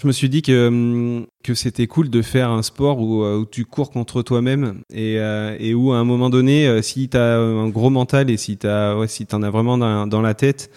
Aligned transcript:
Je 0.00 0.06
me 0.06 0.12
suis 0.12 0.30
dit 0.30 0.40
que, 0.40 0.68
hum, 0.68 1.26
que 1.44 1.52
c'était 1.52 1.86
cool 1.86 2.08
de 2.08 2.22
faire 2.22 2.48
un 2.50 2.62
sport 2.62 3.00
où, 3.00 3.22
euh, 3.22 3.44
tu 3.50 3.66
cours 3.66 3.90
contre 3.90 4.22
toi-même 4.22 4.80
et, 4.90 5.18
euh, 5.18 5.54
et, 5.60 5.74
où 5.74 5.92
à 5.92 5.98
un 5.98 6.04
moment 6.04 6.30
donné, 6.30 6.66
euh, 6.66 6.80
si 6.80 7.10
tu 7.10 7.18
un 7.18 7.68
gros 7.68 7.90
mental 7.90 8.30
et 8.30 8.38
si 8.38 8.56
tu 8.56 8.66
ouais, 8.66 9.08
si 9.08 9.26
en 9.32 9.42
as 9.42 9.50
vraiment 9.50 9.76
dans, 9.76 10.22
la 10.22 10.32
tête, 10.32 10.70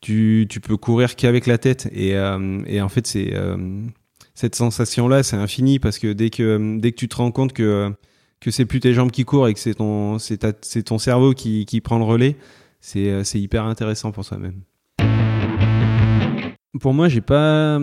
tu, 0.00 0.48
peux 0.62 0.78
courir 0.78 1.14
qu'avec 1.14 1.46
la 1.46 1.58
tête. 1.58 1.90
Et, 1.92 2.12
et 2.66 2.80
en 2.80 2.88
fait, 2.88 3.06
c'est 3.06 3.34
cette 4.34 4.54
sensation-là, 4.54 5.22
c'est 5.24 5.36
infini 5.36 5.78
parce 5.78 5.98
que 5.98 6.14
dès 6.14 6.30
que, 6.30 6.78
dès 6.78 6.92
que 6.92 6.96
tu 6.96 7.08
te 7.08 7.16
rends 7.16 7.32
compte 7.32 7.52
que, 7.52 7.92
que 8.40 8.50
c'est 8.50 8.64
plus 8.64 8.80
tes 8.80 8.94
jambes 8.94 9.10
qui 9.10 9.24
courent 9.24 9.48
et 9.48 9.54
que 9.54 9.60
c'est 9.60 9.74
ton, 9.74 10.16
ton 10.86 10.98
cerveau 10.98 11.34
qui, 11.34 11.66
qui 11.66 11.82
prend 11.82 11.98
le 11.98 12.04
relais, 12.04 12.36
c'est 12.80 13.24
hyper 13.34 13.64
intéressant 13.64 14.10
pour 14.10 14.24
soi-même 14.24 14.62
pour 16.78 16.94
moi, 16.94 17.08
j'ai 17.08 17.20
pas, 17.20 17.80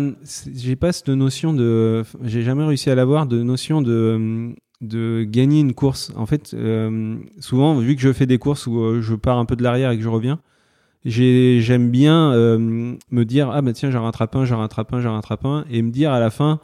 j'ai 0.54 0.76
pas 0.76 0.92
cette 0.94 1.10
notion 1.10 1.54
de, 1.54 2.04
j'ai 2.24 2.44
jamais 2.44 2.64
réussi 2.64 2.90
à 2.90 2.96
l'avoir 2.96 3.26
de 3.26 3.44
notion 3.44 3.82
de, 3.82 4.56
de 4.82 5.24
gagner 5.24 5.60
une 5.60 5.74
course. 5.74 6.14
En 6.16 6.26
fait, 6.26 6.54
euh, 6.54 7.18
souvent, 7.40 7.78
vu 7.80 7.96
que 7.96 8.02
je 8.02 8.14
fais 8.14 8.26
des 8.26 8.38
courses 8.38 8.68
où 8.68 8.80
euh, 8.80 9.02
je 9.02 9.16
pars 9.16 9.38
un 9.38 9.46
peu 9.46 9.56
de 9.56 9.64
l'arrière 9.64 9.92
et 9.92 9.98
que 9.98 10.04
je 10.04 10.10
reviens, 10.10 10.40
j'aime 11.04 11.90
bien 11.90 12.32
euh, 12.34 12.96
me 13.12 13.24
dire 13.26 13.50
ah 13.52 13.62
bah 13.62 13.72
tiens 13.74 13.92
j'en 13.92 14.04
rattrape 14.04 14.36
un, 14.36 14.46
j'en 14.46 14.60
rattrape 14.60 14.94
un, 14.94 15.02
j'en 15.02 15.14
rattrape 15.14 15.46
un, 15.46 15.66
et 15.70 15.82
me 15.82 15.92
dire 15.92 16.12
à 16.12 16.20
la 16.20 16.30
fin 16.30 16.60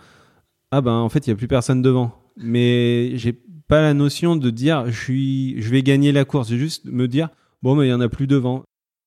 ah 0.71 0.81
ben 0.81 0.91
en 0.91 1.07
fait 1.07 1.25
il 1.25 1.29
y 1.29 1.33
a 1.33 1.35
plus 1.35 1.47
personne 1.47 1.81
devant. 1.81 2.11
Mais 2.35 3.11
j'ai 3.15 3.33
pas 3.67 3.81
la 3.81 3.93
notion 3.93 4.35
de 4.35 4.49
dire 4.49 4.85
je 4.87 4.99
suis, 4.99 5.61
je 5.61 5.69
vais 5.69 5.83
gagner 5.83 6.11
la 6.11 6.25
course. 6.25 6.51
Juste 6.51 6.85
me 6.85 7.07
dire 7.07 7.29
bon 7.61 7.75
mais 7.75 7.87
il 7.87 7.89
y 7.89 7.93
en 7.93 8.01
a 8.01 8.09
plus 8.09 8.27
devant. 8.27 8.63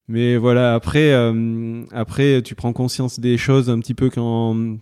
Mais 0.08 0.36
voilà, 0.36 0.74
après, 0.74 1.12
euh, 1.12 1.82
après, 1.90 2.40
tu 2.42 2.54
prends 2.54 2.72
conscience 2.72 3.18
des 3.18 3.36
choses 3.36 3.68
un 3.70 3.80
petit 3.80 3.94
peu 3.94 4.08
quand, 4.08 4.78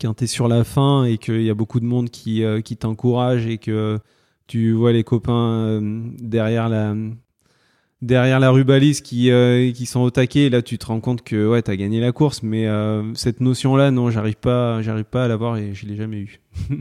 quand 0.00 0.14
tu 0.14 0.24
es 0.24 0.26
sur 0.26 0.46
la 0.46 0.62
fin 0.64 1.04
et 1.04 1.16
qu'il 1.16 1.42
y 1.42 1.50
a 1.50 1.54
beaucoup 1.54 1.80
de 1.80 1.86
monde 1.86 2.10
qui, 2.10 2.44
euh, 2.44 2.60
t'encourage 2.60 3.46
et 3.46 3.56
que 3.56 3.98
tu 4.46 4.72
vois 4.72 4.92
les 4.92 5.04
copains 5.04 5.32
euh, 5.32 6.02
derrière 6.18 6.68
la 6.68 6.94
derrière 8.02 8.40
la 8.40 8.52
qui, 9.02 9.86
sont 9.86 10.00
au 10.00 10.10
taquet. 10.10 10.40
Et 10.40 10.50
là, 10.50 10.60
tu 10.60 10.76
te 10.76 10.86
rends 10.86 11.00
compte 11.00 11.22
que 11.22 11.48
ouais, 11.48 11.62
tu 11.62 11.70
as 11.70 11.76
gagné 11.76 12.00
la 12.00 12.12
course. 12.12 12.42
Mais 12.42 12.66
cette 13.14 13.40
notion-là, 13.40 13.90
non, 13.90 14.10
j'arrive 14.10 14.36
pas, 14.36 14.82
j'arrive 14.82 15.04
pas 15.04 15.24
à 15.24 15.28
l'avoir 15.28 15.56
et 15.56 15.72
je 15.72 15.86
l'ai 15.86 15.96
jamais 15.96 16.18
eu. 16.18 16.40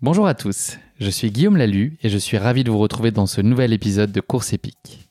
Bonjour 0.00 0.26
à 0.26 0.32
tous, 0.32 0.78
je 0.98 1.10
suis 1.10 1.30
Guillaume 1.30 1.58
Lalu 1.58 1.98
et 2.02 2.08
je 2.08 2.16
suis 2.16 2.38
ravi 2.38 2.64
de 2.64 2.70
vous 2.70 2.78
retrouver 2.78 3.10
dans 3.10 3.26
ce 3.26 3.42
nouvel 3.42 3.74
épisode 3.74 4.12
de 4.12 4.20
Course 4.22 4.54
épique. 4.54 5.09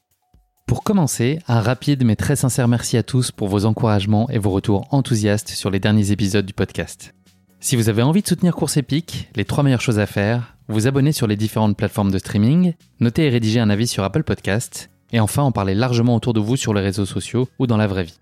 Pour 0.69 0.83
commencer, 0.83 1.39
un 1.47 1.61
rapide 1.61 2.05
mais 2.05 2.15
très 2.15 2.35
sincère 2.35 2.67
merci 2.67 2.95
à 2.95 3.01
tous 3.01 3.31
pour 3.31 3.47
vos 3.47 3.65
encouragements 3.65 4.29
et 4.29 4.37
vos 4.37 4.51
retours 4.51 4.87
enthousiastes 4.91 5.49
sur 5.49 5.71
les 5.71 5.79
derniers 5.79 6.11
épisodes 6.11 6.45
du 6.45 6.53
podcast. 6.53 7.15
Si 7.59 7.75
vous 7.75 7.89
avez 7.89 8.03
envie 8.03 8.21
de 8.21 8.27
soutenir 8.27 8.53
Course 8.53 8.77
Épique, 8.77 9.29
les 9.35 9.45
trois 9.45 9.63
meilleures 9.63 9.81
choses 9.81 9.97
à 9.97 10.05
faire, 10.05 10.57
vous 10.67 10.85
abonner 10.85 11.11
sur 11.11 11.25
les 11.25 11.37
différentes 11.37 11.75
plateformes 11.75 12.11
de 12.11 12.19
streaming, 12.19 12.75
noter 12.99 13.25
et 13.25 13.29
rédiger 13.29 13.59
un 13.59 13.71
avis 13.71 13.87
sur 13.87 14.03
Apple 14.03 14.21
Podcast, 14.21 14.91
et 15.11 15.19
enfin 15.19 15.41
en 15.41 15.51
parler 15.51 15.73
largement 15.73 16.15
autour 16.15 16.33
de 16.33 16.39
vous 16.39 16.55
sur 16.55 16.75
les 16.75 16.81
réseaux 16.81 17.07
sociaux 17.07 17.49
ou 17.57 17.65
dans 17.65 17.77
la 17.77 17.87
vraie 17.87 18.03
vie. 18.03 18.19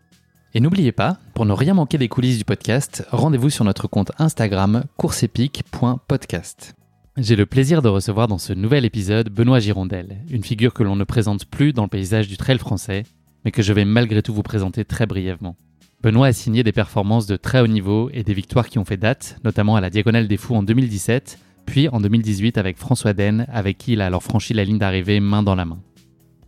Et 0.53 0.61
n'oubliez 0.61 0.93
pas, 0.93 1.17
pour 1.33 1.45
ne 1.45 1.51
rien 1.51 1.73
manquer 1.73 1.97
des 1.97 2.07
coulisses 2.07 2.37
du 2.37 2.45
podcast, 2.45 3.05
rendez-vous 3.11 3.49
sur 3.49 3.65
notre 3.65 3.89
compte 3.89 4.13
Instagram 4.19 4.85
courseepique.podcast. 4.95 6.76
J'ai 7.19 7.35
le 7.35 7.47
plaisir 7.47 7.81
de 7.81 7.89
recevoir 7.89 8.27
dans 8.27 8.37
ce 8.37 8.53
nouvel 8.53 8.85
épisode 8.85 9.31
Benoît 9.31 9.59
Girondel, 9.59 10.17
une 10.29 10.43
figure 10.43 10.71
que 10.71 10.83
l'on 10.83 10.95
ne 10.95 11.03
présente 11.03 11.45
plus 11.45 11.73
dans 11.73 11.81
le 11.81 11.89
paysage 11.89 12.27
du 12.27 12.37
trail 12.37 12.59
français, 12.59 13.05
mais 13.43 13.49
que 13.49 13.63
je 13.63 13.73
vais 13.73 13.85
malgré 13.85 14.21
tout 14.21 14.35
vous 14.35 14.43
présenter 14.43 14.85
très 14.85 15.07
brièvement. 15.07 15.55
Benoît 16.03 16.27
a 16.27 16.33
signé 16.33 16.61
des 16.61 16.71
performances 16.71 17.25
de 17.25 17.35
très 17.35 17.59
haut 17.59 17.67
niveau 17.67 18.11
et 18.13 18.21
des 18.21 18.35
victoires 18.35 18.69
qui 18.69 18.77
ont 18.77 18.85
fait 18.85 18.97
date, 18.97 19.39
notamment 19.43 19.75
à 19.75 19.81
la 19.81 19.89
Diagonale 19.89 20.27
des 20.27 20.37
Fous 20.37 20.53
en 20.53 20.61
2017, 20.61 21.39
puis 21.65 21.89
en 21.89 21.99
2018 22.01 22.59
avec 22.59 22.77
François 22.77 23.13
Den, 23.13 23.47
avec 23.51 23.79
qui 23.79 23.93
il 23.93 24.01
a 24.01 24.05
alors 24.05 24.21
franchi 24.21 24.53
la 24.53 24.63
ligne 24.63 24.77
d'arrivée 24.77 25.19
main 25.19 25.41
dans 25.41 25.55
la 25.55 25.65
main. 25.65 25.79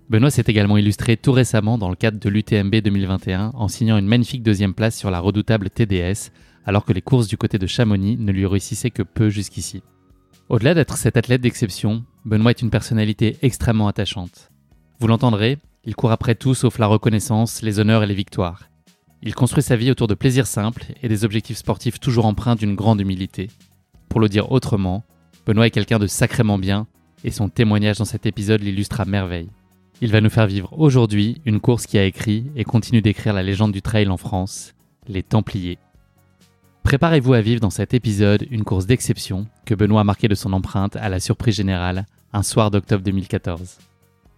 Benoît 0.08 0.30
s'est 0.30 0.44
également 0.46 0.78
illustré 0.78 1.18
tout 1.18 1.32
récemment 1.32 1.80
dans 1.80 1.90
le 1.90 1.96
cadre 1.96 2.20
de 2.20 2.30
l'UTMB 2.30 2.76
2021 2.76 3.54
en 3.56 3.68
signant 3.70 3.98
une 3.98 4.06
magnifique 4.06 4.44
deuxième 4.44 4.76
place 4.76 4.96
sur 4.96 5.10
la 5.10 5.20
redoutable 5.20 5.72
TDS, 5.72 6.30
alors 6.64 6.86
que 6.86 6.94
les 6.94 7.02
courses 7.02 7.28
du 7.28 7.38
côté 7.38 7.58
de 7.58 7.66
Chamonix 7.66 8.18
ne 8.18 8.32
lui 8.32 8.46
réussissaient 8.46 8.92
que 8.92 9.02
peu 9.02 9.30
jusqu'ici. 9.30 9.82
Au-delà 10.50 10.74
d'être 10.74 10.98
cet 10.98 11.16
athlète 11.16 11.42
d'exception, 11.42 12.04
Benoît 12.26 12.50
est 12.50 12.64
une 12.64 12.72
personnalité 12.72 13.38
extrêmement 13.44 13.88
attachante. 13.88 14.50
Vous 15.00 15.06
l'entendrez, 15.06 15.60
il 15.86 15.96
court 15.96 16.12
après 16.12 16.34
tout 16.34 16.56
sauf 16.56 16.80
la 16.80 16.88
reconnaissance, 16.88 17.62
les 17.62 17.80
honneurs 17.80 18.02
et 18.02 18.08
les 18.08 18.16
victoires. 18.16 18.64
Il 19.22 19.36
construit 19.36 19.62
sa 19.62 19.76
vie 19.76 19.92
autour 19.92 20.08
de 20.08 20.16
plaisirs 20.16 20.48
simples 20.48 20.86
et 21.04 21.08
des 21.08 21.24
objectifs 21.24 21.58
sportifs 21.58 22.00
toujours 22.00 22.26
empreints 22.26 22.56
d'une 22.56 22.74
grande 22.74 23.00
humilité. 23.00 23.52
Pour 24.10 24.20
le 24.20 24.28
dire 24.28 24.52
autrement, 24.52 25.04
Benoît 25.46 25.68
est 25.68 25.72
quelqu'un 25.72 26.00
de 26.00 26.08
sacrément 26.08 26.58
bien, 26.58 26.88
et 27.24 27.30
son 27.30 27.48
témoignage 27.48 28.00
dans 28.00 28.06
cet 28.06 28.26
épisode 28.26 28.64
l'illustre 28.64 29.02
à 29.02 29.06
merveille. 29.06 29.50
Il 30.02 30.12
va 30.12 30.20
nous 30.20 30.32
faire 30.32 30.48
vivre 30.48 30.74
aujourd'hui 30.80 31.42
une 31.46 31.60
course 31.60 31.86
qui 31.86 32.00
a 32.00 32.06
écrit 32.06 32.46
et 32.56 32.64
continue 32.64 33.04
d'écrire 33.04 33.34
la 33.34 33.44
légende 33.44 33.72
du 33.72 33.84
trail 33.84 34.08
en 34.08 34.18
France, 34.18 34.74
les 35.08 35.22
Templiers. 35.22 35.78
Préparez-vous 36.90 37.36
à 37.36 37.42
vivre 37.42 37.62
dans 37.62 37.70
cet 37.70 37.94
épisode 37.94 38.48
une 38.50 38.64
course 38.64 38.88
d'exception 38.88 39.46
que 39.64 39.76
Benoît 39.76 40.02
a 40.02 40.04
marqué 40.04 40.28
de 40.28 40.34
son 40.34 40.54
empreinte 40.54 40.96
à 40.96 41.08
la 41.08 41.20
surprise 41.20 41.54
générale 41.54 42.08
un 42.34 42.42
soir 42.42 42.72
d'octobre 42.72 43.04
2014. 43.04 43.78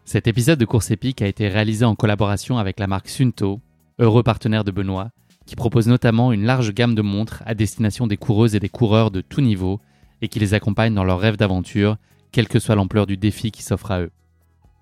Cet 0.03 0.27
épisode 0.27 0.59
de 0.59 0.65
course 0.65 0.91
épique 0.91 1.21
a 1.21 1.27
été 1.27 1.47
réalisé 1.47 1.85
en 1.85 1.95
collaboration 1.95 2.57
avec 2.57 2.77
la 2.81 2.87
marque 2.87 3.07
Sunto, 3.07 3.61
heureux 3.99 4.21
partenaire 4.21 4.65
de 4.65 4.71
Benoît, 4.71 5.11
qui 5.45 5.55
propose 5.55 5.87
notamment 5.87 6.33
une 6.33 6.43
large 6.43 6.73
gamme 6.73 6.93
de 6.93 7.01
montres 7.01 7.41
à 7.45 7.55
destination 7.55 8.05
des 8.05 8.17
coureuses 8.17 8.53
et 8.53 8.59
des 8.59 8.67
coureurs 8.67 9.11
de 9.11 9.21
tout 9.21 9.39
niveau 9.39 9.79
et 10.21 10.27
qui 10.27 10.39
les 10.39 10.53
accompagne 10.53 10.93
dans 10.93 11.05
leurs 11.05 11.21
rêves 11.21 11.37
d'aventure, 11.37 11.95
quelle 12.33 12.49
que 12.49 12.59
soit 12.59 12.75
l'ampleur 12.75 13.07
du 13.07 13.15
défi 13.15 13.51
qui 13.51 13.63
s'offre 13.63 13.91
à 13.91 14.01
eux. 14.01 14.11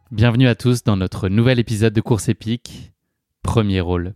Bienvenue 0.09 0.47
à 0.47 0.55
tous 0.55 0.83
dans 0.83 0.97
notre 0.97 1.29
nouvel 1.29 1.59
épisode 1.59 1.93
de 1.93 2.01
course 2.01 2.29
épique, 2.29 2.93
premier 3.43 3.79
rôle. 3.79 4.15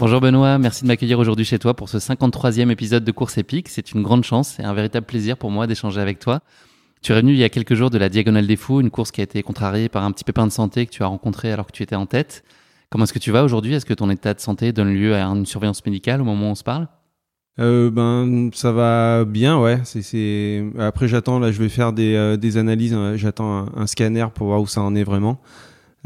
Bonjour 0.00 0.20
Benoît, 0.20 0.58
merci 0.58 0.84
de 0.84 0.86
m'accueillir 0.86 1.18
aujourd'hui 1.18 1.44
chez 1.44 1.58
toi 1.58 1.74
pour 1.74 1.88
ce 1.88 1.98
53e 1.98 2.70
épisode 2.70 3.02
de 3.02 3.10
Course 3.10 3.36
épique. 3.36 3.68
C'est 3.68 3.90
une 3.90 4.04
grande 4.04 4.22
chance 4.22 4.60
et 4.60 4.62
un 4.62 4.72
véritable 4.72 5.04
plaisir 5.04 5.36
pour 5.36 5.50
moi 5.50 5.66
d'échanger 5.66 6.00
avec 6.00 6.20
toi. 6.20 6.38
Tu 7.02 7.10
es 7.10 7.16
venu 7.16 7.32
il 7.32 7.38
y 7.38 7.42
a 7.42 7.48
quelques 7.48 7.74
jours 7.74 7.90
de 7.90 7.98
la 7.98 8.08
Diagonale 8.08 8.46
des 8.46 8.54
Fous, 8.54 8.80
une 8.80 8.90
course 8.90 9.10
qui 9.10 9.22
a 9.22 9.24
été 9.24 9.42
contrariée 9.42 9.88
par 9.88 10.04
un 10.04 10.12
petit 10.12 10.22
pépin 10.22 10.46
de 10.46 10.52
santé 10.52 10.86
que 10.86 10.92
tu 10.92 11.02
as 11.02 11.06
rencontré 11.06 11.50
alors 11.50 11.66
que 11.66 11.72
tu 11.72 11.82
étais 11.82 11.96
en 11.96 12.06
tête. 12.06 12.44
Comment 12.90 13.04
est-ce 13.04 13.12
que 13.12 13.18
tu 13.18 13.32
vas 13.32 13.42
aujourd'hui? 13.42 13.74
Est-ce 13.74 13.86
que 13.86 13.94
ton 13.94 14.08
état 14.08 14.34
de 14.34 14.40
santé 14.40 14.70
donne 14.70 14.94
lieu 14.94 15.16
à 15.16 15.24
une 15.24 15.46
surveillance 15.46 15.84
médicale 15.84 16.20
au 16.20 16.24
moment 16.24 16.46
où 16.46 16.52
on 16.52 16.54
se 16.54 16.62
parle? 16.62 16.86
Euh, 17.58 17.90
ben 17.90 18.50
ça 18.54 18.70
va 18.70 19.24
bien 19.24 19.58
ouais 19.58 19.80
c'est 19.82 20.64
après 20.78 21.08
j'attends 21.08 21.40
là 21.40 21.50
je 21.50 21.60
vais 21.60 21.68
faire 21.68 21.92
des, 21.92 22.14
euh, 22.14 22.36
des 22.36 22.56
analyses 22.56 22.96
j'attends 23.16 23.66
un, 23.76 23.86
scanner 23.88 24.26
pour 24.32 24.46
voir 24.46 24.60
où 24.60 24.68
ça 24.68 24.80
en 24.80 24.94
est 24.94 25.02
vraiment 25.02 25.40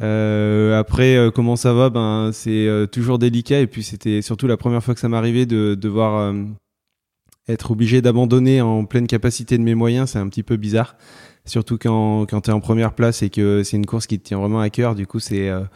euh, 0.02 0.78
après, 0.78 1.16
euh, 1.16 1.30
comment 1.30 1.56
ça 1.56 1.72
va? 1.72 1.90
Ben, 1.90 2.30
c'est 2.32 2.66
euh, 2.66 2.86
toujours 2.86 3.18
délicat. 3.18 3.60
Et 3.60 3.66
puis, 3.66 3.82
c'était 3.82 4.22
surtout 4.22 4.46
la 4.46 4.56
première 4.56 4.82
fois 4.82 4.94
que 4.94 5.00
ça 5.00 5.08
m'arrivait 5.08 5.46
de 5.46 5.74
devoir 5.74 6.34
être 7.48 7.70
obligé 7.70 8.02
d'abandonner 8.02 8.60
en 8.60 8.84
pleine 8.84 9.06
capacité 9.06 9.58
de 9.58 9.62
mes 9.62 9.74
moyens. 9.74 10.10
C'est 10.10 10.18
un 10.18 10.28
petit 10.28 10.42
peu 10.42 10.56
bizarre, 10.56 10.96
surtout 11.44 11.78
quand 11.78 12.26
quand 12.26 12.42
t'es 12.42 12.52
en 12.52 12.60
première 12.60 12.94
place 12.94 13.22
et 13.22 13.30
que 13.30 13.62
c'est 13.62 13.76
une 13.76 13.86
course 13.86 14.06
qui 14.06 14.18
te 14.18 14.24
tient 14.24 14.38
vraiment 14.38 14.60
à 14.60 14.70
cœur. 14.70 14.94
Du 14.94 15.06
coup, 15.06 15.20
c'est 15.20 15.48
un 15.48 15.68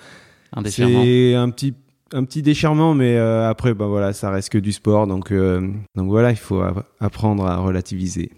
un 0.53 0.63
petit 0.63 1.75
un 2.13 2.25
petit 2.25 2.43
déchirement, 2.43 2.95
mais 2.95 3.19
après, 3.19 3.75
ben 3.75 3.87
voilà, 3.87 4.13
ça 4.13 4.31
reste 4.31 4.51
que 4.51 4.59
du 4.59 4.73
sport. 4.73 5.07
Donc 5.07 5.33
donc 5.33 6.09
voilà, 6.09 6.31
il 6.31 6.37
faut 6.37 6.63
apprendre 7.01 7.47
à 7.47 7.59
relativiser. 7.59 8.31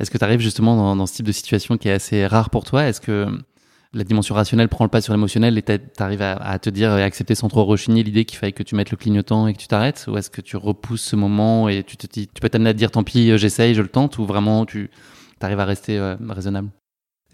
Est-ce 0.00 0.10
que 0.10 0.18
tu 0.18 0.24
arrives 0.24 0.40
justement 0.40 0.74
dans, 0.74 0.96
dans, 0.96 1.06
ce 1.06 1.14
type 1.14 1.26
de 1.26 1.32
situation 1.32 1.76
qui 1.76 1.86
est 1.86 1.92
assez 1.92 2.26
rare 2.26 2.50
pour 2.50 2.64
toi? 2.64 2.88
Est-ce 2.88 3.00
que 3.00 3.28
la 3.94 4.04
dimension 4.04 4.34
rationnelle 4.34 4.68
prend 4.68 4.84
le 4.84 4.90
pas 4.90 5.00
sur 5.00 5.12
l'émotionnel 5.12 5.58
et 5.58 5.62
tu 5.62 5.78
arrives 5.98 6.22
à, 6.22 6.58
te 6.58 6.70
dire 6.70 6.96
et 6.96 7.02
accepter 7.02 7.34
sans 7.34 7.48
trop 7.48 7.64
rechigner 7.64 8.02
l'idée 8.02 8.24
qu'il 8.24 8.38
fallait 8.38 8.52
que 8.52 8.62
tu 8.62 8.74
mettes 8.74 8.90
le 8.90 8.96
clignotant 8.96 9.46
et 9.46 9.52
que 9.52 9.58
tu 9.58 9.68
t'arrêtes 9.68 10.06
Ou 10.08 10.16
est-ce 10.16 10.30
que 10.30 10.40
tu 10.40 10.56
repousses 10.56 11.02
ce 11.02 11.16
moment 11.16 11.68
et 11.68 11.82
tu 11.82 11.96
te 11.96 12.06
dis, 12.06 12.28
tu 12.28 12.40
peux 12.40 12.48
t'amener 12.48 12.70
à 12.70 12.72
te 12.72 12.78
dire 12.78 12.90
tant 12.90 13.04
pis, 13.04 13.30
euh, 13.30 13.36
j'essaye, 13.36 13.74
je 13.74 13.82
le 13.82 13.88
tente 13.88 14.18
Ou 14.18 14.24
vraiment 14.24 14.64
tu 14.64 14.90
arrives 15.40 15.60
à 15.60 15.64
rester 15.64 15.98
euh, 15.98 16.16
raisonnable? 16.28 16.68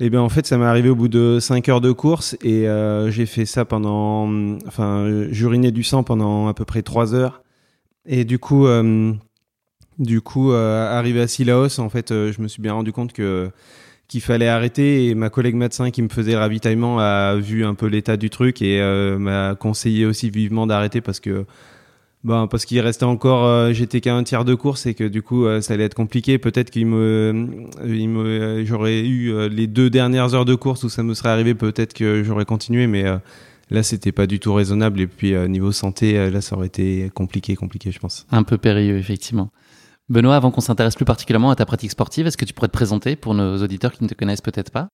Eh 0.01 0.11
bien, 0.11 0.21
en 0.21 0.29
fait, 0.29 0.47
ça 0.47 0.57
m'est 0.59 0.65
arrivé 0.65 0.89
au 0.89 0.95
bout 0.95 1.09
de 1.09 1.39
5 1.41 1.69
heures 1.69 1.81
de 1.81 1.93
course 1.93 2.37
et 2.43 2.69
euh, 2.69 3.11
j'ai 3.11 3.27
fait 3.27 3.47
ça 3.47 3.65
pendant, 3.65 4.29
enfin, 4.67 5.27
j'urinais 5.31 5.73
du 5.73 5.83
sang 5.83 6.05
pendant 6.05 6.49
à 6.49 6.55
peu 6.55 6.65
près 6.65 6.83
3 6.83 7.15
heures. 7.15 7.43
Et 8.07 8.25
du 8.25 8.39
coup, 8.39 8.67
Du 9.99 10.21
coup, 10.21 10.53
arrivé 10.53 11.21
à 11.21 11.27
Silaos, 11.27 11.81
en 11.81 11.89
fait, 11.89 12.11
je 12.11 12.41
me 12.41 12.47
suis 12.47 12.63
bien 12.63 12.73
rendu 12.73 12.93
compte 12.93 13.13
que 13.13 13.51
qu'il 14.09 14.23
fallait 14.23 14.49
arrêter 14.49 15.07
et 15.07 15.15
ma 15.15 15.31
collègue 15.31 15.55
médecin 15.55 15.91
qui 15.91 16.03
me 16.03 16.09
faisait 16.09 16.33
le 16.33 16.39
ravitaillement 16.39 16.99
a 16.99 17.37
vu 17.37 17.65
un 17.65 17.75
peu 17.75 17.87
l'état 17.87 18.17
du 18.17 18.31
truc 18.31 18.63
et 18.63 18.81
m'a 19.19 19.55
conseillé 19.55 20.07
aussi 20.07 20.31
vivement 20.31 20.67
d'arrêter 20.67 21.01
parce 21.01 21.21
que 21.21 21.45
Bon, 22.25 22.49
parce 22.49 22.65
qu'il 22.65 22.81
restait 22.81 23.05
encore, 23.05 23.45
euh, 23.45 23.73
j'étais 23.73 24.01
qu'à 24.01 24.15
un 24.15 24.25
tiers 24.25 24.45
de 24.45 24.55
course 24.55 24.87
et 24.87 24.95
que 24.95 25.05
du 25.05 25.23
coup, 25.23 25.47
euh, 25.47 25.61
ça 25.61 25.75
allait 25.75 25.85
être 25.85 25.95
compliqué. 25.95 26.39
Peut-être 26.39 26.71
qu'il 26.71 26.87
me, 26.87 27.69
il 27.87 28.09
me 28.09 28.65
j'aurais 28.65 29.01
eu 29.01 29.33
euh, 29.33 29.49
les 29.49 29.69
deux 29.69 29.89
dernières 29.89 30.35
heures 30.35 30.45
de 30.45 30.57
course 30.57 30.83
où 30.83 30.89
ça 30.89 31.05
me 31.05 31.15
serait 31.15 31.29
arrivé. 31.29 31.55
Peut-être 31.55 31.95
que 31.95 32.25
j'aurais 32.25 32.45
continué, 32.45 32.89
mais 32.89 33.05
là, 33.71 33.83
c'était 33.85 34.11
pas 34.11 34.27
du 34.27 34.41
tout 34.41 34.53
raisonnable. 34.53 35.01
Et 35.01 35.07
puis 35.07 35.33
niveau 35.49 35.71
santé, 35.71 36.31
là, 36.31 36.41
ça 36.41 36.57
aurait 36.57 36.67
été 36.67 37.11
compliqué, 37.15 37.55
compliqué, 37.55 37.93
je 37.93 38.01
pense. 38.01 38.27
Un 38.33 38.43
peu 38.43 38.59
périlleux, 38.59 38.99
effectivement. 38.99 39.51
Benoît, 40.09 40.37
avant 40.37 40.51
qu'on 40.51 40.63
s'intéresse 40.63 40.95
plus 40.95 41.05
particulièrement 41.05 41.51
à 41.51 41.57
ta 41.57 41.67
pratique 41.67 41.91
sportive, 41.91 42.27
est-ce 42.27 42.39
que 42.39 42.47
tu 42.47 42.55
pourrais 42.55 42.69
te 42.69 42.73
présenter 42.73 43.15
pour 43.15 43.35
nos 43.35 43.63
auditeurs 43.63 43.93
qui 43.93 44.03
ne 44.03 44.09
te 44.09 44.15
connaissent 44.15 44.41
peut-être 44.41 44.71
pas? 44.71 44.89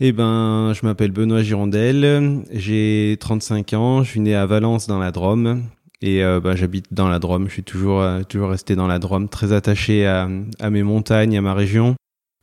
Eh 0.00 0.12
ben, 0.12 0.72
je 0.74 0.84
m'appelle 0.84 1.12
Benoît 1.12 1.42
Girondel, 1.42 2.44
j'ai 2.52 3.16
35 3.20 3.72
ans, 3.74 4.02
je 4.02 4.10
suis 4.10 4.20
né 4.20 4.34
à 4.34 4.46
Valence 4.46 4.86
dans 4.86 4.98
la 4.98 5.12
Drôme. 5.12 5.62
Et 6.02 6.24
euh, 6.24 6.40
bah, 6.40 6.56
j'habite 6.56 6.86
dans 6.92 7.08
la 7.08 7.18
Drôme. 7.18 7.48
Je 7.48 7.52
suis 7.52 7.62
toujours 7.62 8.00
euh, 8.00 8.22
toujours 8.22 8.48
resté 8.50 8.74
dans 8.74 8.86
la 8.86 8.98
Drôme, 8.98 9.28
très 9.28 9.52
attaché 9.52 10.06
à, 10.06 10.28
à 10.58 10.70
mes 10.70 10.82
montagnes, 10.82 11.36
à 11.36 11.42
ma 11.42 11.52
région. 11.52 11.94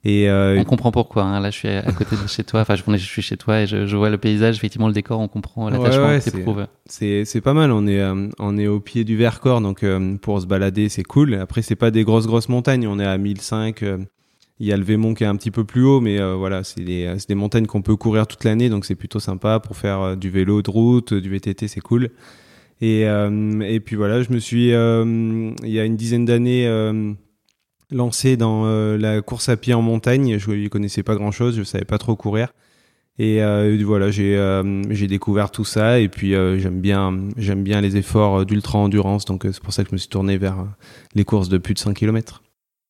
Et 0.07 0.29
euh, 0.29 0.57
on 0.59 0.63
comprend 0.63 0.91
pourquoi. 0.91 1.23
Hein. 1.23 1.39
Là, 1.41 1.51
je 1.51 1.57
suis 1.57 1.67
à 1.67 1.91
côté 1.91 2.15
de 2.15 2.27
chez 2.27 2.43
toi. 2.43 2.61
Enfin, 2.61 2.75
je, 2.75 2.83
je 2.85 3.05
suis 3.05 3.21
chez 3.21 3.35
toi 3.35 3.61
et 3.61 3.67
je, 3.67 3.85
je, 3.85 3.97
vois 3.97 4.09
le 4.09 4.17
paysage, 4.17 4.55
effectivement, 4.55 4.87
le 4.87 4.93
décor. 4.93 5.19
On 5.19 5.27
comprend 5.27 5.69
l'attachement 5.69 6.07
ouais, 6.07 6.19
que 6.19 6.69
C'est 6.85 7.25
c'est 7.25 7.41
pas 7.41 7.53
mal. 7.53 7.71
On 7.71 7.87
est 7.87 8.01
on 8.39 8.57
est 8.57 8.67
au 8.67 8.79
pied 8.79 9.03
du 9.03 9.17
Vercors, 9.17 9.59
donc 9.59 9.83
pour 10.21 10.41
se 10.41 10.45
balader, 10.45 10.87
c'est 10.89 11.03
cool. 11.03 11.35
Après, 11.35 11.61
c'est 11.61 11.75
pas 11.75 11.91
des 11.91 12.03
grosses 12.03 12.27
grosses 12.27 12.49
montagnes. 12.49 12.87
On 12.87 12.99
est 12.99 13.05
à 13.05 13.17
1005. 13.17 13.83
Il 14.59 14.65
y 14.65 14.71
a 14.71 14.77
le 14.77 14.83
Vémont 14.83 15.13
qui 15.13 15.23
est 15.23 15.27
un 15.27 15.35
petit 15.35 15.51
peu 15.51 15.65
plus 15.65 15.83
haut, 15.83 15.99
mais 15.99 16.19
voilà, 16.35 16.63
c'est 16.63 16.83
des, 16.83 17.13
des 17.27 17.35
montagnes 17.35 17.65
qu'on 17.65 17.81
peut 17.81 17.97
courir 17.97 18.27
toute 18.27 18.43
l'année, 18.45 18.69
donc 18.69 18.85
c'est 18.85 18.95
plutôt 18.95 19.19
sympa 19.19 19.59
pour 19.59 19.75
faire 19.75 20.15
du 20.15 20.29
vélo 20.29 20.61
de 20.61 20.71
route, 20.71 21.13
du 21.13 21.29
VTT, 21.29 21.67
c'est 21.67 21.81
cool. 21.81 22.11
Et, 22.81 23.07
euh, 23.07 23.61
et 23.61 23.79
puis 23.79 23.95
voilà, 23.95 24.21
je 24.21 24.31
me 24.31 24.39
suis, 24.39 24.73
euh, 24.73 25.51
il 25.63 25.69
y 25.69 25.79
a 25.79 25.85
une 25.85 25.95
dizaine 25.95 26.25
d'années, 26.25 26.67
euh, 26.67 27.13
lancé 27.91 28.37
dans 28.37 28.65
la 28.97 29.21
course 29.21 29.49
à 29.49 29.57
pied 29.57 29.73
en 29.73 29.81
montagne. 29.81 30.37
Je 30.37 30.51
ne 30.51 30.67
connaissais 30.67 31.03
pas 31.03 31.15
grand-chose, 31.15 31.57
je 31.57 31.63
savais 31.63 31.85
pas 31.85 31.97
trop 31.97 32.15
courir. 32.15 32.53
Et 33.19 33.41
voilà, 33.83 34.11
j'ai 34.11 34.37
j'ai 34.89 35.07
découvert 35.07 35.51
tout 35.51 35.65
ça 35.65 35.99
et 35.99 36.09
puis 36.09 36.33
j'aime 36.57 36.81
bien 36.81 37.81
les 37.81 37.97
efforts 37.97 38.45
d'ultra 38.45 38.77
endurance 38.77 39.25
donc 39.25 39.43
c'est 39.43 39.61
pour 39.61 39.73
ça 39.73 39.83
que 39.83 39.89
je 39.89 39.95
me 39.95 39.97
suis 39.97 40.09
tourné 40.09 40.37
vers 40.37 40.65
les 41.15 41.23
courses 41.23 41.49
de 41.49 41.57
plus 41.57 41.73
de 41.73 41.79
100 41.79 41.93
km. 41.93 42.43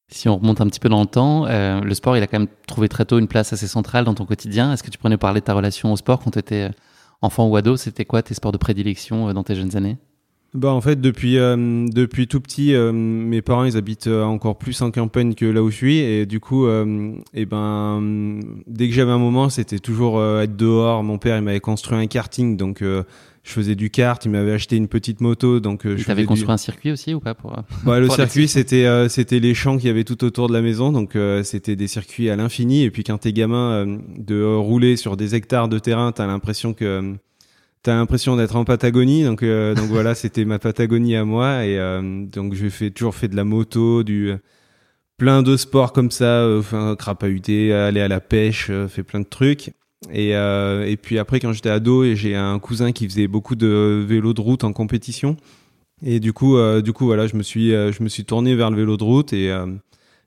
Si 0.10 0.30
on 0.30 0.38
remonte 0.38 0.62
un 0.62 0.68
petit 0.68 0.80
peu 0.80 0.90
dans 0.90 1.02
le 1.02 1.08
temps, 1.08 1.46
le 1.46 1.94
sport 1.94 2.18
il 2.18 2.24
a 2.24 2.28
quand 2.28 2.40
même 2.40 2.50
trouvé 2.68 2.90
très 2.90 3.06
tôt 3.06 3.20
une 3.20 3.28
place 3.28 3.54
assez 3.54 3.68
centrale 3.68 4.06
dans 4.06 4.14
ton 4.14 4.26
quotidien. 4.26 4.74
Est-ce 4.74 4.84
que 4.84 4.92
tu 4.92 4.98
prenais 4.98 5.18
parler 5.18 5.42
de 5.42 5.46
ta 5.46 5.54
relation 5.54 5.94
au 5.94 5.96
sport 5.96 6.20
quand 6.20 6.32
tu 6.32 6.40
étais 6.40 6.72
enfant 7.22 7.48
ou 7.48 7.56
ado, 7.56 7.78
c'était 7.78 8.06
quoi 8.06 8.22
tes 8.22 8.34
sports 8.34 8.52
de 8.52 8.58
prédilection 8.58 9.30
euh, 9.30 9.34
dans 9.34 9.44
tes 9.44 9.56
jeunes 9.56 9.76
années? 9.76 9.98
Bah 10.54 10.72
en 10.72 10.82
fait 10.82 11.00
depuis 11.00 11.38
euh, 11.38 11.86
depuis 11.88 12.28
tout 12.28 12.40
petit 12.40 12.74
euh, 12.74 12.92
mes 12.92 13.42
parents 13.42 13.66
ils 13.66 13.78
habitent 13.78 14.08
encore 14.08 14.58
plus 14.58 14.82
en 14.82 14.92
campagne 14.92 15.36
que 15.36 15.46
là 15.46 15.62
où 15.62 15.70
je 15.70 15.76
suis 15.76 15.98
et 15.98 16.26
du 16.26 16.40
coup 16.40 16.68
et 17.34 17.46
ben 17.46 18.40
dès 18.66 18.88
que 18.88 18.94
j'avais 18.94 19.12
un 19.12 19.18
moment 19.18 19.50
c'était 19.50 19.80
toujours 19.80 20.24
être 20.24 20.56
dehors 20.56 21.04
mon 21.04 21.18
père 21.18 21.38
il 21.38 21.44
m'avait 21.44 21.60
construit 21.60 21.98
un 21.98 22.08
karting 22.08 22.58
donc 22.58 22.82
je 23.48 23.54
faisais 23.54 23.76
du 23.76 23.90
kart, 23.90 24.24
il 24.26 24.32
m'avait 24.32 24.52
acheté 24.52 24.76
une 24.76 24.90
petite 24.90 25.22
moto, 25.22 25.60
donc 25.60 25.86
euh, 25.86 25.96
je. 25.96 26.26
construit 26.26 26.52
un 26.52 26.58
circuit 26.58 26.92
aussi 26.92 27.14
ou 27.14 27.22
pas 27.22 27.34
pour 27.34 27.56
bah, 27.86 28.00
Le 28.00 28.10
circuit, 28.10 28.48
c'était 28.48 28.86
euh, 28.86 29.08
c'était 29.08 29.40
les 29.40 29.54
champs 29.54 29.78
qu'il 29.78 29.88
y 29.88 29.90
avait 29.90 30.04
tout 30.04 30.24
autour 30.26 30.50
de 30.50 30.54
la 30.54 30.62
maison, 30.62 30.92
donc 30.92 31.16
euh, 31.16 31.44
c'était 31.44 31.78
des 31.78 31.88
circuits 31.88 32.30
à 32.30 32.36
l'infini. 32.36 32.84
Et 32.84 32.92
puis 32.92 33.06
quand 33.06 33.18
t'es 33.20 33.32
gamin, 33.32 34.00
de 34.18 34.44
rouler 34.44 34.98
sur 34.98 35.16
des 35.16 35.34
hectares 35.34 35.70
de 35.70 35.80
terrain, 35.80 36.12
t'as 36.12 36.28
l'impression 36.28 36.74
que 36.74 37.16
t'as 37.84 37.96
l'impression 37.96 38.36
d'être 38.36 38.56
en 38.56 38.66
Patagonie, 38.66 39.24
donc 39.24 39.44
donc 39.44 39.90
voilà, 39.90 40.16
c'était 40.16 40.46
ma 40.46 40.60
Patagonie 40.60 41.16
à 41.16 41.26
moi. 41.26 41.66
Et 41.66 41.78
donc 42.32 42.54
j'ai 42.54 42.92
toujours 42.92 43.16
fait 43.16 43.28
de 43.28 43.36
la 43.36 43.44
moto, 43.44 44.04
du 44.04 44.34
plein 45.18 45.42
de 45.44 45.58
sports 45.58 45.94
comme 45.94 46.12
ça, 46.12 46.48
enfin 46.58 46.96
crapahuter, 46.96 47.74
aller 47.74 48.02
à 48.02 48.08
la 48.08 48.20
pêche, 48.20 48.72
fait 48.88 49.04
plein 49.04 49.20
de 49.20 49.26
trucs. 49.26 49.72
Et, 50.12 50.36
euh, 50.36 50.86
et 50.86 50.98
puis 50.98 51.18
après, 51.20 51.40
quand 51.40 51.52
j'étais 51.54 51.70
ado, 51.70 52.14
j'ai 52.16 52.36
un 52.36 52.60
cousin 52.60 52.92
qui 52.92 53.08
faisait 53.08 53.28
beaucoup 53.28 53.56
de 53.56 54.06
vélo 54.08 54.34
de 54.34 54.42
route 54.42 54.64
en 54.64 54.74
compétition. 54.74 55.38
Et 56.04 56.20
du 56.20 56.34
coup, 56.34 56.58
euh, 56.58 56.82
du 56.82 56.94
coup, 56.94 57.06
voilà, 57.06 57.28
je 57.28 57.36
me 57.36 57.44
suis, 57.44 57.74
euh, 57.74 57.92
je 57.92 58.04
me 58.04 58.10
suis 58.10 58.24
tourné 58.24 58.56
vers 58.56 58.70
le 58.70 58.78
vélo 58.78 58.98
de 58.98 59.04
route 59.04 59.34
et 59.34 59.52
euh, 59.52 59.66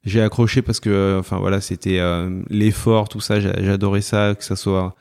j'ai 0.05 0.21
accroché 0.21 0.63
parce 0.63 0.81
que, 0.81 1.17
enfin 1.19 1.39
voilà, 1.39 1.61
c'était 1.61 2.01
l'effort, 2.49 3.09
tout 3.09 3.21
ça. 3.21 3.39
J'adorais 3.41 4.01
ça, 4.01 4.35
que 4.37 4.45
ça 4.45 4.57
soit, 4.57 4.97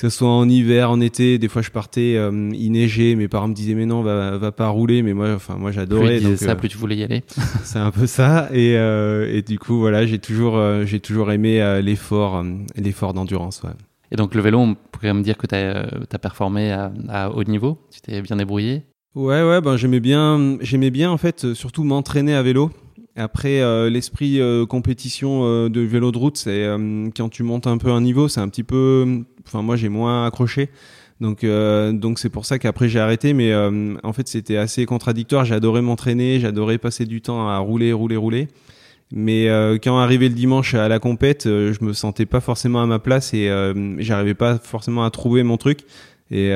que 0.00 0.08
ça 0.08 0.16
soit 0.16 0.28
en 0.28 0.48
hiver, 0.48 0.90
en 0.90 1.00
été. 1.00 1.38
Des 1.38 1.48
fois, 1.48 1.62
je 1.62 1.70
partais, 1.70 2.12
il 2.12 2.72
neigeait. 2.72 3.14
Mes 3.14 3.28
parents 3.28 3.48
me 3.48 3.54
disaient 3.54 3.74
mais 3.74 3.86
non, 3.86 4.02
va, 4.02 4.38
va 4.38 4.52
pas 4.52 4.68
rouler. 4.68 5.02
Mais 5.02 5.14
moi, 5.14 5.34
enfin 5.34 5.56
moi, 5.56 5.72
j'adorais. 5.72 6.20
Plus 6.20 6.36
ça, 6.36 6.54
plus 6.54 6.68
tu 6.68 6.78
voulais 6.78 6.96
y 6.96 7.02
aller. 7.02 7.22
c'est 7.64 7.78
un 7.78 7.90
peu 7.90 8.06
ça. 8.06 8.48
Et, 8.52 8.72
et 8.74 9.42
du 9.42 9.58
coup, 9.58 9.78
voilà, 9.78 10.06
j'ai 10.06 10.18
toujours, 10.18 10.60
j'ai 10.84 11.00
toujours 11.00 11.32
aimé 11.32 11.80
l'effort, 11.82 12.44
l'effort 12.76 13.12
d'endurance. 13.12 13.62
Ouais. 13.62 13.70
Et 14.10 14.16
donc 14.16 14.34
le 14.34 14.40
vélo, 14.40 14.58
on 14.58 14.74
pourrait 14.74 15.12
me 15.12 15.22
dire 15.22 15.36
que 15.36 15.46
tu 15.46 15.54
as, 15.54 15.58
euh, 15.58 16.04
as, 16.10 16.18
performé 16.18 16.72
à, 16.72 16.92
à, 17.08 17.30
haut 17.30 17.44
niveau, 17.44 17.78
tu 17.90 18.00
t'es 18.00 18.20
bien 18.22 18.36
débrouillé 18.36 18.82
Ouais, 19.14 19.42
ouais, 19.42 19.60
ben 19.60 19.76
j'aimais 19.76 20.00
bien, 20.00 20.58
j'aimais 20.60 20.90
bien 20.90 21.10
en 21.10 21.16
fait 21.16 21.44
euh, 21.44 21.54
surtout 21.54 21.84
m'entraîner 21.84 22.34
à 22.34 22.42
vélo. 22.42 22.70
Après, 23.16 23.60
euh, 23.60 23.90
l'esprit 23.90 24.40
compétition 24.68 25.68
de 25.68 25.80
vélo 25.80 26.12
de 26.12 26.18
route, 26.18 26.36
c'est 26.36 26.68
quand 27.16 27.28
tu 27.28 27.42
montes 27.42 27.66
un 27.66 27.76
peu 27.76 27.90
un 27.90 28.00
niveau, 28.00 28.28
c'est 28.28 28.40
un 28.40 28.48
petit 28.48 28.62
peu, 28.62 29.24
enfin 29.48 29.62
moi 29.62 29.76
j'ai 29.76 29.88
moins 29.88 30.26
accroché. 30.26 30.68
Donc 31.20 31.44
donc 31.44 32.18
c'est 32.20 32.28
pour 32.28 32.46
ça 32.46 32.58
qu'après 32.60 32.88
j'ai 32.88 33.00
arrêté. 33.00 33.32
Mais 33.32 33.54
en 33.54 34.12
fait 34.12 34.28
c'était 34.28 34.56
assez 34.56 34.86
contradictoire. 34.86 35.44
J'adorais 35.44 35.82
m'entraîner, 35.82 36.38
j'adorais 36.40 36.78
passer 36.78 37.06
du 37.06 37.20
temps 37.20 37.48
à 37.48 37.58
rouler, 37.58 37.92
rouler, 37.92 38.16
rouler. 38.16 38.48
Mais 39.10 39.48
euh, 39.48 39.78
quand 39.82 39.98
arrivé 39.98 40.28
le 40.28 40.34
dimanche 40.34 40.74
à 40.74 40.88
la 40.88 40.98
compète, 40.98 41.46
euh, 41.46 41.72
je 41.72 41.84
me 41.84 41.92
sentais 41.92 42.26
pas 42.26 42.40
forcément 42.40 42.82
à 42.82 42.86
ma 42.86 42.98
place 42.98 43.32
et 43.32 43.48
euh, 43.48 43.96
j'arrivais 44.00 44.34
pas 44.34 44.58
forcément 44.58 45.04
à 45.04 45.10
trouver 45.10 45.42
mon 45.42 45.56
truc. 45.56 45.80
Et 46.30 46.50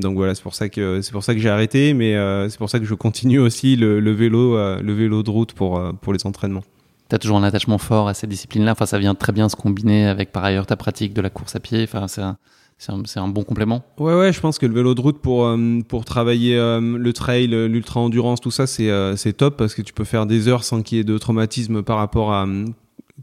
donc 0.00 0.14
voilà, 0.14 0.34
c'est 0.34 0.42
pour 0.42 0.54
ça 0.54 0.70
que 0.70 1.02
j'ai 1.36 1.50
arrêté, 1.50 1.92
mais 1.92 2.14
c'est 2.48 2.56
pour 2.56 2.70
ça 2.70 2.78
que 2.78 2.86
je 2.86 2.94
continue 2.94 3.38
aussi 3.38 3.76
le, 3.76 4.10
vélo, 4.10 4.56
de 4.56 5.30
route 5.30 5.52
pour 5.52 6.12
les 6.14 6.26
entraînements. 6.26 6.64
Tu 7.08 7.14
as 7.14 7.18
toujours 7.18 7.38
un 7.38 7.42
attachement 7.42 7.78
fort 7.78 8.08
à 8.08 8.14
cette 8.14 8.30
discipline-là. 8.30 8.72
Enfin, 8.72 8.86
ça 8.86 8.98
vient 8.98 9.14
très 9.14 9.32
bien 9.32 9.48
se 9.48 9.56
combiner 9.56 10.06
avec 10.06 10.30
par 10.32 10.44
ailleurs 10.44 10.66
ta 10.66 10.76
pratique 10.76 11.14
de 11.14 11.20
la 11.22 11.30
course 11.30 11.56
à 11.56 11.60
pied. 11.60 11.82
Enfin, 11.84 12.06
c'est 12.08 12.22
un, 12.22 12.36
c'est 12.78 13.18
un, 13.18 13.28
bon 13.28 13.42
complément. 13.42 13.84
Ouais, 13.98 14.14
ouais, 14.14 14.32
je 14.32 14.40
pense 14.40 14.58
que 14.58 14.66
le 14.66 14.72
vélo 14.72 14.94
de 14.94 15.00
route 15.00 15.20
pour, 15.20 15.46
euh, 15.46 15.80
pour 15.88 16.04
travailler 16.04 16.56
euh, 16.56 16.80
le 16.80 17.12
trail, 17.12 17.48
l'ultra-endurance, 17.48 18.40
tout 18.40 18.52
ça, 18.52 18.68
c'est 18.68 18.88
euh, 18.88 19.16
top 19.36 19.56
parce 19.56 19.74
que 19.74 19.82
tu 19.82 19.92
peux 19.92 20.04
faire 20.04 20.26
des 20.26 20.46
heures 20.46 20.62
sans 20.62 20.82
qu'il 20.82 20.98
y 20.98 21.00
ait 21.00 21.04
de 21.04 21.18
traumatisme 21.18 21.82
par 21.82 21.96
rapport 21.96 22.32
à. 22.32 22.46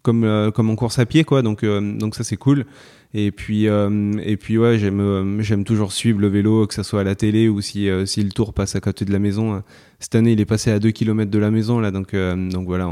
comme, 0.01 0.51
comme 0.53 0.69
en 0.69 0.75
course 0.75 0.99
à 0.99 1.05
pied, 1.05 1.23
quoi. 1.23 1.41
Donc, 1.41 1.63
donc 1.63 2.15
ça, 2.15 2.23
c'est 2.23 2.35
cool. 2.35 2.65
Et 3.13 3.31
puis, 3.31 3.65
et 3.65 4.37
puis 4.37 4.57
ouais, 4.57 4.77
j'aime 4.77 5.41
j'aime 5.41 5.63
toujours 5.63 5.93
suivre 5.93 6.19
le 6.19 6.27
vélo, 6.27 6.67
que 6.67 6.73
ça 6.73 6.83
soit 6.83 6.99
à 6.99 7.03
la 7.05 7.15
télé 7.15 7.47
ou 7.47 7.61
si, 7.61 7.87
si 8.05 8.23
le 8.23 8.31
tour 8.31 8.53
passe 8.53 8.75
à 8.75 8.81
côté 8.81 9.05
de 9.05 9.13
la 9.13 9.19
maison. 9.19 9.63
Cette 9.99 10.15
année, 10.15 10.33
il 10.33 10.41
est 10.41 10.45
passé 10.45 10.69
à 10.69 10.79
2 10.79 10.91
km 10.91 11.31
de 11.31 11.39
la 11.39 11.49
maison, 11.49 11.79
là, 11.79 11.91
donc, 11.91 12.13
donc 12.13 12.67
voilà. 12.67 12.89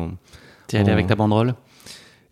T'es 0.68 0.78
allé 0.78 0.92
avec 0.92 1.08
ta 1.08 1.16
banderole 1.16 1.56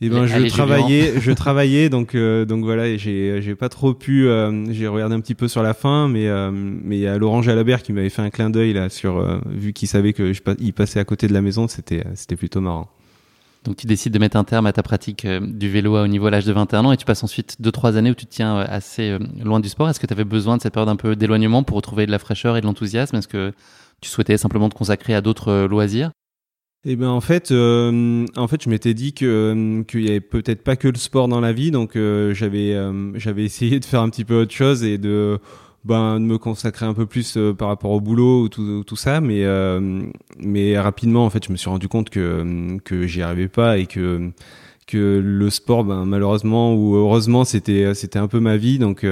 et 0.04 0.08
eh 0.08 0.10
ben, 0.10 0.26
je 0.26 0.48
travaillais, 0.48 1.20
je 1.20 1.32
travaillais, 1.32 1.90
donc 1.90 2.16
euh, 2.16 2.44
donc 2.44 2.64
voilà, 2.64 2.98
j'ai 2.98 3.40
j'ai 3.40 3.54
pas 3.54 3.70
trop 3.70 3.94
pu. 3.94 4.28
Euh, 4.28 4.74
j'ai 4.74 4.88
regardé 4.88 5.14
un 5.14 5.20
petit 5.20 5.36
peu 5.36 5.48
sur 5.48 5.62
la 5.62 5.76
fin, 5.76 6.08
mais 6.08 6.28
euh, 6.28 6.50
mais 6.52 6.98
il 6.98 7.02
y 7.02 7.08
a 7.08 7.20
Laurent 7.20 7.44
Jalabert 7.44 7.84
qui 7.84 7.94
m'avait 7.94 8.10
fait 8.10 8.24
un 8.24 8.32
clin 8.32 8.50
d'œil 8.50 8.74
là 8.74 8.90
sur 8.90 9.24
vu 9.46 9.74
qu'il 9.74 9.88
savait 9.88 10.14
que 10.14 10.34
je, 10.34 10.42
il 10.58 10.74
passait 10.74 11.00
à 11.00 11.06
côté 11.06 11.28
de 11.28 11.34
la 11.34 11.42
maison, 11.42 11.68
c'était 11.68 12.04
c'était 12.16 12.36
plutôt 12.36 12.62
marrant. 12.62 12.90
Donc 13.64 13.76
tu 13.76 13.86
décides 13.86 14.12
de 14.12 14.18
mettre 14.18 14.38
un 14.38 14.44
terme 14.44 14.66
à 14.66 14.74
ta 14.74 14.82
pratique 14.82 15.28
du 15.28 15.70
vélo 15.70 15.96
à 15.96 16.02
haut 16.02 16.08
niveau 16.08 16.26
à 16.26 16.32
l'âge 16.32 16.46
de 16.46 16.52
21 16.52 16.86
ans 16.86 16.92
et 16.94 16.98
tu 16.98 17.06
passes 17.06 17.24
ensuite 17.24 17.58
2-3 17.62 17.96
années 17.96 18.10
où 18.10 18.16
tu 18.16 18.26
te 18.26 18.34
tiens 18.34 18.58
assez 18.58 19.20
loin 19.40 19.60
du 19.60 19.70
sport. 19.70 19.88
Est-ce 19.88 20.00
que 20.00 20.08
tu 20.08 20.14
avais 20.14 20.24
besoin 20.24 20.58
de 20.58 20.64
cette 20.64 20.74
période 20.74 20.90
un 20.90 20.96
peu 20.96 21.16
d'éloignement 21.16 21.62
pour 21.62 21.78
retrouver 21.78 22.08
de 22.08 22.12
la 22.12 22.18
fraîcheur 22.18 22.58
et 22.58 22.62
de 22.62 22.66
l'enthousiasme? 22.66 23.18
Est-ce 23.18 23.28
que 23.28 23.54
tu 24.02 24.10
souhaitais 24.10 24.38
simplement 24.38 24.68
te 24.68 24.74
consacrer 24.74 25.14
à 25.14 25.22
d'autres 25.22 25.68
loisirs? 25.70 26.10
Eh 26.84 26.96
ben 26.96 27.10
en 27.10 27.22
fait, 27.22 27.52
euh, 27.52 28.26
en 28.36 28.48
fait, 28.48 28.64
je 28.64 28.70
m'étais 28.70 28.96
dit 28.96 29.14
que 29.14 29.26
euh, 29.26 29.84
qu'il 29.84 30.04
y 30.04 30.10
avait 30.10 30.20
peut-être 30.20 30.64
pas 30.64 30.76
que 30.76 30.88
le 30.88 30.98
sport 30.98 31.28
dans 31.28 31.40
la 31.40 31.54
vie, 31.54 31.70
donc 31.70 31.96
euh, 31.96 32.34
j'avais 32.34 32.76
j'avais 33.16 33.44
essayé 33.46 33.80
de 33.80 33.86
faire 33.86 34.02
un 34.02 34.10
petit 34.10 34.26
peu 34.26 34.42
autre 34.42 34.54
chose 34.54 34.84
et 34.84 34.98
de 34.98 35.38
ben 35.86 36.20
de 36.20 36.26
me 36.26 36.38
consacrer 36.40 36.86
un 36.88 36.94
peu 36.94 37.06
plus 37.06 37.38
par 37.58 37.68
rapport 37.68 37.92
au 37.92 38.02
boulot 38.02 38.44
ou 38.44 38.50
tout, 38.50 38.84
tout 38.84 38.96
ça, 38.96 39.22
mais 39.22 39.46
mais 40.40 40.80
rapidement 40.80 41.26
en 41.26 41.30
fait, 41.30 41.46
je 41.46 41.52
me 41.52 41.58
suis 41.58 41.70
rendu 41.70 41.88
compte 41.88 42.10
que 42.10 42.78
que 42.84 43.06
j'y 43.06 43.22
arrivais 43.22 43.48
pas 43.48 43.78
et 43.78 43.86
que 43.86 44.32
que 44.88 45.22
le 45.24 45.50
sport, 45.52 45.84
ben, 45.84 46.06
malheureusement 46.06 46.74
ou 46.74 46.96
heureusement, 46.96 47.46
c'était 47.46 47.94
c'était 47.94 48.20
un 48.20 48.28
peu 48.28 48.40
ma 48.40 48.58
vie, 48.58 48.80
donc 48.80 49.06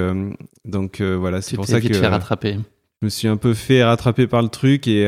donc 0.64 1.00
voilà, 1.00 1.40
c'est 1.40 1.54
pour 1.54 1.66
ça 1.66 1.80
que. 1.80 1.86
Tu 1.86 1.92
te 1.92 2.04
rattraper. 2.04 2.56
Je 3.00 3.06
me 3.06 3.10
suis 3.10 3.28
un 3.28 3.36
peu 3.36 3.54
fait 3.54 3.82
rattraper 3.82 4.26
par 4.26 4.42
le 4.42 4.48
truc 4.48 4.86
et, 4.86 5.04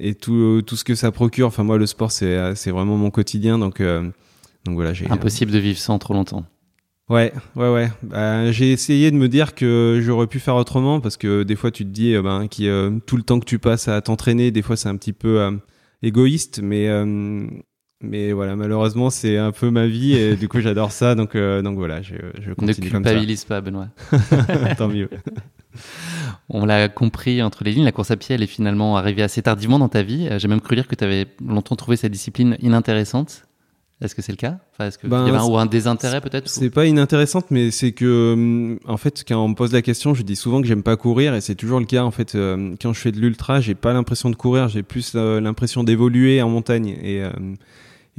et 0.00 0.14
tout, 0.14 0.62
tout 0.66 0.76
ce 0.76 0.84
que 0.84 0.94
ça 0.94 1.12
procure. 1.12 1.46
Enfin, 1.48 1.62
moi, 1.62 1.76
le 1.76 1.86
sport, 1.86 2.10
c'est, 2.10 2.54
c'est 2.54 2.70
vraiment 2.70 2.96
mon 2.96 3.10
quotidien. 3.10 3.58
Donc, 3.58 3.82
donc 3.82 4.74
voilà. 4.74 4.94
J'ai, 4.94 5.10
Impossible 5.10 5.52
de 5.52 5.58
vivre 5.58 5.78
sans 5.78 5.98
trop 5.98 6.14
longtemps. 6.14 6.44
Ouais, 7.08 7.32
ouais, 7.56 7.72
ouais. 7.72 7.90
Bah, 8.02 8.50
j'ai 8.50 8.72
essayé 8.72 9.10
de 9.10 9.16
me 9.16 9.28
dire 9.28 9.54
que 9.54 9.98
j'aurais 10.02 10.26
pu 10.26 10.40
faire 10.40 10.56
autrement 10.56 11.00
parce 11.00 11.16
que 11.16 11.42
des 11.42 11.56
fois 11.56 11.70
tu 11.70 11.84
te 11.84 11.90
dis 11.90 12.16
ben, 12.18 12.48
qui 12.48 12.68
tout 13.06 13.16
le 13.16 13.22
temps 13.22 13.40
que 13.40 13.46
tu 13.46 13.58
passes 13.58 13.88
à 13.88 14.00
t'entraîner, 14.02 14.50
des 14.50 14.62
fois 14.62 14.76
c'est 14.76 14.88
un 14.90 14.96
petit 14.96 15.14
peu 15.14 15.58
égoïste, 16.02 16.60
mais 16.62 16.86
mais 18.00 18.32
voilà, 18.32 18.54
malheureusement, 18.54 19.10
c'est 19.10 19.38
un 19.38 19.50
peu 19.50 19.70
ma 19.70 19.86
vie 19.86 20.14
et 20.14 20.36
du 20.36 20.48
coup, 20.48 20.60
j'adore 20.60 20.92
ça. 20.92 21.14
Donc, 21.14 21.34
euh, 21.34 21.62
donc 21.62 21.76
voilà, 21.76 22.00
je, 22.00 22.14
je 22.40 22.52
continue 22.52 22.90
comme 22.90 23.02
ça. 23.04 23.10
Ne 23.10 23.16
culpabilise 23.16 23.44
pas, 23.44 23.60
Benoît. 23.60 23.88
Tant 24.78 24.88
mieux. 24.88 25.10
On 26.48 26.64
l'a 26.64 26.88
compris 26.88 27.42
entre 27.42 27.64
les 27.64 27.72
lignes, 27.72 27.84
la 27.84 27.92
course 27.92 28.10
à 28.10 28.16
pied, 28.16 28.34
elle 28.34 28.42
est 28.42 28.46
finalement 28.46 28.96
arrivée 28.96 29.22
assez 29.22 29.42
tardivement 29.42 29.78
dans 29.78 29.88
ta 29.88 30.02
vie. 30.02 30.28
J'ai 30.38 30.48
même 30.48 30.60
cru 30.60 30.76
dire 30.76 30.86
que 30.86 30.94
tu 30.94 31.04
avais 31.04 31.26
longtemps 31.44 31.76
trouvé 31.76 31.96
cette 31.96 32.12
discipline 32.12 32.56
inintéressante. 32.60 33.48
Est-ce 34.00 34.14
que 34.14 34.22
c'est 34.22 34.30
le 34.30 34.36
cas? 34.36 34.58
Enfin, 34.72 34.86
Est-ce 34.86 34.96
qu'il 34.96 35.08
ben, 35.08 35.26
y 35.26 35.28
avait 35.28 35.38
un, 35.38 35.44
ou 35.44 35.58
un 35.58 35.66
désintérêt 35.66 36.20
peut-être 36.20 36.48
C'est 36.48 36.70
pas 36.70 36.86
inintéressante, 36.86 37.46
mais 37.50 37.72
c'est 37.72 37.90
que 37.90 38.32
hum, 38.34 38.78
en 38.86 38.96
fait, 38.96 39.24
quand 39.26 39.44
on 39.44 39.48
me 39.48 39.54
pose 39.54 39.72
la 39.72 39.82
question, 39.82 40.14
je 40.14 40.22
dis 40.22 40.36
souvent 40.36 40.62
que 40.62 40.68
j'aime 40.68 40.84
pas 40.84 40.96
courir, 40.96 41.34
et 41.34 41.40
c'est 41.40 41.56
toujours 41.56 41.80
le 41.80 41.86
cas. 41.86 42.04
En 42.04 42.12
fait, 42.12 42.36
euh, 42.36 42.76
quand 42.80 42.92
je 42.92 43.00
fais 43.00 43.10
de 43.10 43.18
l'ultra, 43.18 43.60
j'ai 43.60 43.74
pas 43.74 43.92
l'impression 43.92 44.30
de 44.30 44.36
courir, 44.36 44.68
j'ai 44.68 44.84
plus 44.84 45.12
euh, 45.16 45.40
l'impression 45.40 45.82
d'évoluer 45.82 46.40
en 46.42 46.48
montagne. 46.48 46.96
Et 47.02 47.24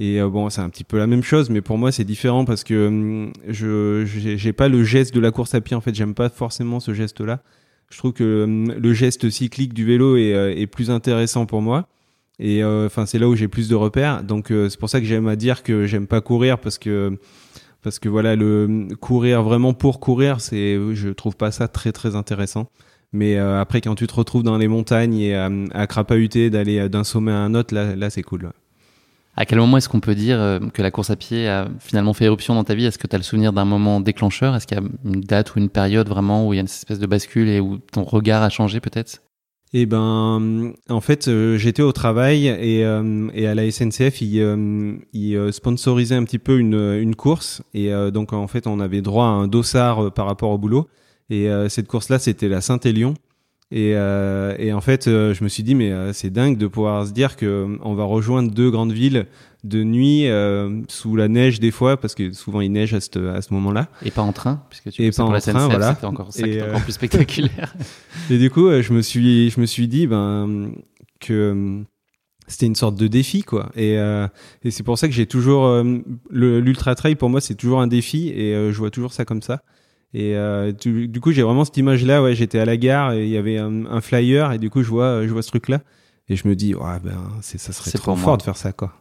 et 0.02 0.22
euh, 0.22 0.30
bon, 0.30 0.50
c'est 0.50 0.62
un 0.62 0.70
petit 0.70 0.86
peu 0.86 0.98
la 0.98 1.08
même 1.08 1.24
chose, 1.24 1.50
mais 1.50 1.60
pour 1.60 1.78
moi, 1.78 1.92
c'est 1.92 2.06
différent 2.06 2.46
parce 2.46 2.64
que 2.64 2.88
hum, 2.88 3.34
je 3.50 4.06
j'ai 4.06 4.54
pas 4.54 4.70
le 4.70 4.82
geste 4.86 5.14
de 5.14 5.20
la 5.20 5.32
course 5.32 5.54
à 5.54 5.60
pied. 5.60 5.76
En 5.76 5.82
fait, 5.82 5.94
j'aime 5.94 6.14
pas 6.14 6.30
forcément 6.30 6.80
ce 6.80 6.94
geste-là. 6.94 7.44
Je 7.90 7.98
trouve 7.98 8.14
que 8.14 8.46
hum, 8.46 8.72
le 8.72 8.94
geste 8.94 9.30
cyclique 9.30 9.74
du 9.74 9.86
vélo 9.86 10.16
est, 10.16 10.34
euh, 10.34 10.56
est 10.56 10.68
plus 10.68 10.90
intéressant 10.90 11.46
pour 11.46 11.62
moi. 11.62 11.90
Et 12.40 12.64
euh, 12.64 12.86
enfin, 12.86 13.06
c'est 13.06 13.20
là 13.20 13.28
où 13.28 13.36
j'ai 13.36 13.50
plus 13.50 13.68
de 13.68 13.76
repères. 13.76 14.24
Donc, 14.24 14.48
c'est 14.48 14.80
pour 14.80 14.90
ça 14.90 15.02
que 15.02 15.06
j'aime 15.06 15.28
à 15.28 15.36
dire 15.36 15.64
que 15.64 15.86
j'aime 15.86 16.08
pas 16.08 16.22
courir 16.22 16.60
parce 16.60 16.78
que 16.78 17.18
parce 17.84 18.00
que 18.00 18.08
voilà, 18.08 18.38
le 18.38 18.66
hum, 18.66 18.96
courir 18.96 19.44
vraiment 19.44 19.74
pour 19.74 20.00
courir, 20.00 20.40
c'est 20.40 20.80
je 20.94 21.10
trouve 21.10 21.36
pas 21.36 21.52
ça 21.52 21.68
très 21.68 21.92
très 21.92 22.16
intéressant. 22.16 22.70
Mais 23.12 23.38
après, 23.38 23.82
quand 23.82 23.96
tu 23.96 24.08
te 24.08 24.14
retrouves 24.14 24.44
dans 24.44 24.58
les 24.58 24.68
montagnes 24.70 25.16
et 25.16 25.36
à 25.36 25.88
crapahuter, 25.88 26.50
d'aller 26.52 26.88
d'un 26.90 27.04
sommet 27.04 27.32
à 27.32 27.40
un 27.40 27.56
autre, 27.56 27.74
là, 27.74 27.96
là 27.96 28.10
c'est 28.10 28.22
cool. 28.22 28.52
À 29.40 29.46
quel 29.46 29.58
moment 29.58 29.78
est-ce 29.78 29.88
qu'on 29.88 30.02
peut 30.02 30.16
dire 30.16 30.38
euh, 30.38 30.60
que 30.74 30.82
la 30.82 30.92
course 30.92 31.12
à 31.12 31.16
pied 31.16 31.48
a 31.48 31.70
finalement 31.80 32.14
fait 32.14 32.26
éruption 32.26 32.56
dans 32.56 32.66
ta 32.66 32.76
vie? 32.76 32.84
Est-ce 32.84 32.98
que 32.98 33.08
tu 33.08 33.16
as 33.16 33.20
le 33.20 33.24
souvenir 33.24 33.54
d'un 33.54 33.64
moment 33.64 34.02
déclencheur? 34.02 34.54
Est-ce 34.54 34.68
qu'il 34.68 34.78
y 34.78 34.82
a 34.82 34.84
une 35.06 35.22
date 35.22 35.56
ou 35.56 35.60
une 35.60 35.70
période 35.70 36.10
vraiment 36.10 36.46
où 36.46 36.52
il 36.52 36.58
y 36.58 36.60
a 36.60 36.62
une 36.62 36.66
espèce 36.66 37.00
de 37.00 37.08
bascule 37.08 37.48
et 37.48 37.62
où 37.62 37.78
ton 37.78 38.04
regard 38.04 38.44
a 38.44 38.50
changé 38.50 38.82
peut-être? 38.82 39.22
Eh 39.72 39.86
ben, 39.86 40.74
en 40.90 41.00
fait, 41.00 41.30
euh, 41.30 41.58
j'étais 41.58 41.82
au 41.82 41.94
travail 41.94 42.48
et, 42.48 42.84
euh, 42.84 43.30
à 43.30 43.56
la 43.56 43.72
SNCF, 43.72 44.22
ils, 44.22 45.00
ils 45.14 45.54
sponsorisaient 45.54 46.16
un 46.16 46.26
petit 46.26 46.40
peu 46.40 46.60
une, 46.60 46.98
une 47.00 47.16
course 47.16 47.62
et 47.74 47.92
donc 48.12 48.34
en 48.34 48.48
fait, 48.48 48.68
on 48.68 48.82
avait 48.82 49.02
droit 49.02 49.28
à 49.28 49.30
un 49.30 49.48
dossard 49.48 50.14
par 50.14 50.26
rapport 50.26 50.50
au 50.50 50.58
boulot. 50.58 50.90
Et 51.30 51.48
cette 51.70 51.88
course-là, 51.88 52.20
c'était 52.20 52.50
la 52.50 52.60
Saint-Élion. 52.60 53.14
Et, 53.72 53.94
euh, 53.96 54.56
et, 54.58 54.74
en 54.74 54.82
fait, 54.82 55.08
euh, 55.08 55.34
je 55.36 55.44
me 55.44 55.50
suis 55.50 55.62
dit, 55.62 55.76
mais 55.76 55.92
euh, 55.92 56.12
c'est 56.12 56.32
dingue 56.32 56.58
de 56.58 56.66
pouvoir 56.66 57.06
se 57.06 57.12
dire 57.12 57.36
que 57.36 57.78
on 57.84 57.94
va 57.94 58.04
rejoindre 58.04 58.52
deux 58.52 58.72
grandes 58.72 58.94
villes 58.94 59.28
de 59.64 59.84
nuit 59.84 60.26
sous 60.88 61.16
la 61.16 61.28
neige 61.28 61.60
des 61.60 61.72
fois, 61.72 61.98
parce 61.98 62.16
que 62.16 62.32
souvent 62.32 62.62
il 62.62 62.72
neige 62.72 62.94
à 62.94 63.02
ce, 63.02 63.28
à 63.28 63.42
ce 63.42 63.54
moment-là. 63.54 63.90
Et 64.04 64.10
pas 64.10 64.22
en 64.22 64.32
train, 64.32 64.64
puisque 64.70 64.90
tu 64.90 65.04
et 65.04 65.12
pas 65.12 65.24
en 65.24 65.38
train, 65.38 65.68
voilà. 65.68 65.94
C'était 65.94 66.06
encore, 66.06 66.30
encore 66.30 66.82
plus 66.82 66.94
spectaculaire. 66.94 67.76
et 68.30 68.38
du 68.38 68.50
coup, 68.50 68.70
je 68.82 68.94
me 68.94 69.02
suis, 69.02 69.50
je 69.50 69.60
me 69.60 69.66
suis 69.66 69.88
dit, 69.88 70.08
ben 70.08 70.72
que 71.20 71.84
c'était 72.48 72.66
une 72.66 72.76
sorte 72.76 72.96
de 72.96 73.08
défi 73.08 73.44
quoi 73.44 73.70
et, 73.76 73.96
et 74.64 74.72
c'est 74.72 74.84
pour 74.84 74.98
ça 74.98 75.10
que 75.10 75.14
j'ai 75.14 75.26
toujours 75.26 75.84
l'ultra 76.32 76.96
trail 76.96 77.16
pour 77.16 77.30
moi 77.30 77.42
c'est 77.42 77.56
toujours 77.56 77.82
un 77.82 77.88
défi 77.88 78.30
et 78.30 78.72
je 78.72 78.78
vois 78.78 78.90
toujours 78.90 79.12
ça 79.12 79.26
comme 79.26 79.42
ça 79.42 79.62
et 80.14 80.36
euh, 80.36 80.72
du, 80.72 81.20
coup, 81.22 81.32
j'ai 81.32 81.44
vraiment 81.44 81.66
cette 81.66 81.78
image-là. 81.78 82.24
Ouais, 82.24 82.36
j'étais 82.36 82.60
à 82.60 82.66
la 82.66 82.78
gare 82.78 83.14
et 83.14 83.26
il 83.26 83.30
y 83.30 83.38
avait 83.38 83.58
un, 83.58 84.02
flyer 84.02 84.52
et 84.52 84.58
du 84.58 84.70
coup, 84.70 84.82
je 84.82 84.90
vois, 84.90 85.26
je 85.26 85.32
vois 85.32 85.42
ce 85.42 85.50
truc-là 85.50 85.82
et 86.30 86.36
je 86.36 86.48
me 86.48 86.56
dis, 86.56 86.74
ouais, 86.74 87.00
ben, 87.04 87.18
c'est, 87.42 87.60
ça 87.60 87.74
serait 87.74 87.92
trop 87.92 88.16
fort 88.16 88.38
de 88.38 88.44
faire 88.44 88.58
ça, 88.58 88.72
quoi. 88.72 88.94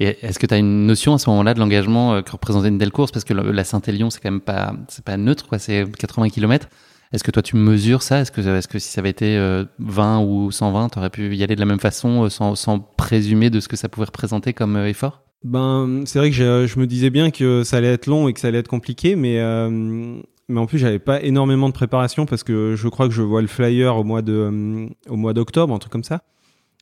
Et 0.00 0.16
est-ce 0.22 0.38
que 0.38 0.46
tu 0.46 0.54
as 0.54 0.58
une 0.58 0.86
notion 0.86 1.14
à 1.14 1.18
ce 1.18 1.28
moment-là 1.30 1.54
de 1.54 1.58
l'engagement 1.58 2.14
euh, 2.14 2.22
que 2.22 2.30
représentait 2.30 2.68
une 2.68 2.78
telle 2.78 2.92
course? 2.92 3.10
Parce 3.10 3.24
que 3.24 3.34
la 3.34 3.64
Saint-Élion, 3.64 4.10
c'est 4.10 4.20
quand 4.20 4.30
même 4.30 4.40
pas, 4.40 4.72
c'est 4.86 5.04
pas 5.04 5.16
neutre, 5.16 5.48
quoi. 5.48 5.58
C'est 5.58 5.84
80 5.98 6.28
km. 6.28 6.68
Est-ce 7.12 7.24
que 7.24 7.30
toi, 7.30 7.42
tu 7.42 7.56
mesures 7.56 8.02
ça? 8.02 8.20
Est-ce 8.20 8.30
que, 8.30 8.78
si 8.78 8.90
ça 8.90 9.00
avait 9.00 9.10
été 9.10 9.36
20 9.78 10.20
euh, 10.20 10.24
ou 10.24 10.50
120, 10.50 10.90
tu 10.90 10.98
aurais 10.98 11.10
pu 11.10 11.34
y 11.34 11.42
aller 11.42 11.54
de 11.54 11.60
la 11.60 11.66
même 11.66 11.80
façon 11.80 12.24
euh, 12.24 12.28
sans, 12.28 12.78
présumer 12.96 13.50
de 13.50 13.60
ce 13.60 13.68
que 13.68 13.76
ça 13.76 13.88
pouvait 13.88 14.06
représenter 14.06 14.52
comme 14.52 14.76
effort? 14.76 15.22
Ben, 15.44 16.02
c'est 16.04 16.18
vrai 16.18 16.30
que 16.30 16.36
je, 16.36 16.78
me 16.78 16.86
disais 16.86 17.10
bien 17.10 17.30
que 17.30 17.62
ça 17.62 17.76
allait 17.76 17.92
être 17.92 18.06
long 18.06 18.28
et 18.28 18.32
que 18.32 18.40
ça 18.40 18.48
allait 18.48 18.58
être 18.58 18.68
compliqué, 18.68 19.14
mais 19.14 19.38
euh, 19.38 20.20
en 20.52 20.66
plus 20.66 20.78
j'avais 20.78 20.98
pas 20.98 21.22
énormément 21.22 21.68
de 21.68 21.74
préparation 21.74 22.26
parce 22.26 22.42
que 22.42 22.74
je 22.76 22.88
crois 22.88 23.06
que 23.06 23.14
je 23.14 23.22
vois 23.22 23.40
le 23.40 23.46
flyer 23.46 23.96
au 23.96 24.04
mois 24.04 24.22
euh, 24.28 24.88
d'octobre, 25.32 25.72
un 25.72 25.78
truc 25.78 25.92
comme 25.92 26.04
ça. 26.04 26.22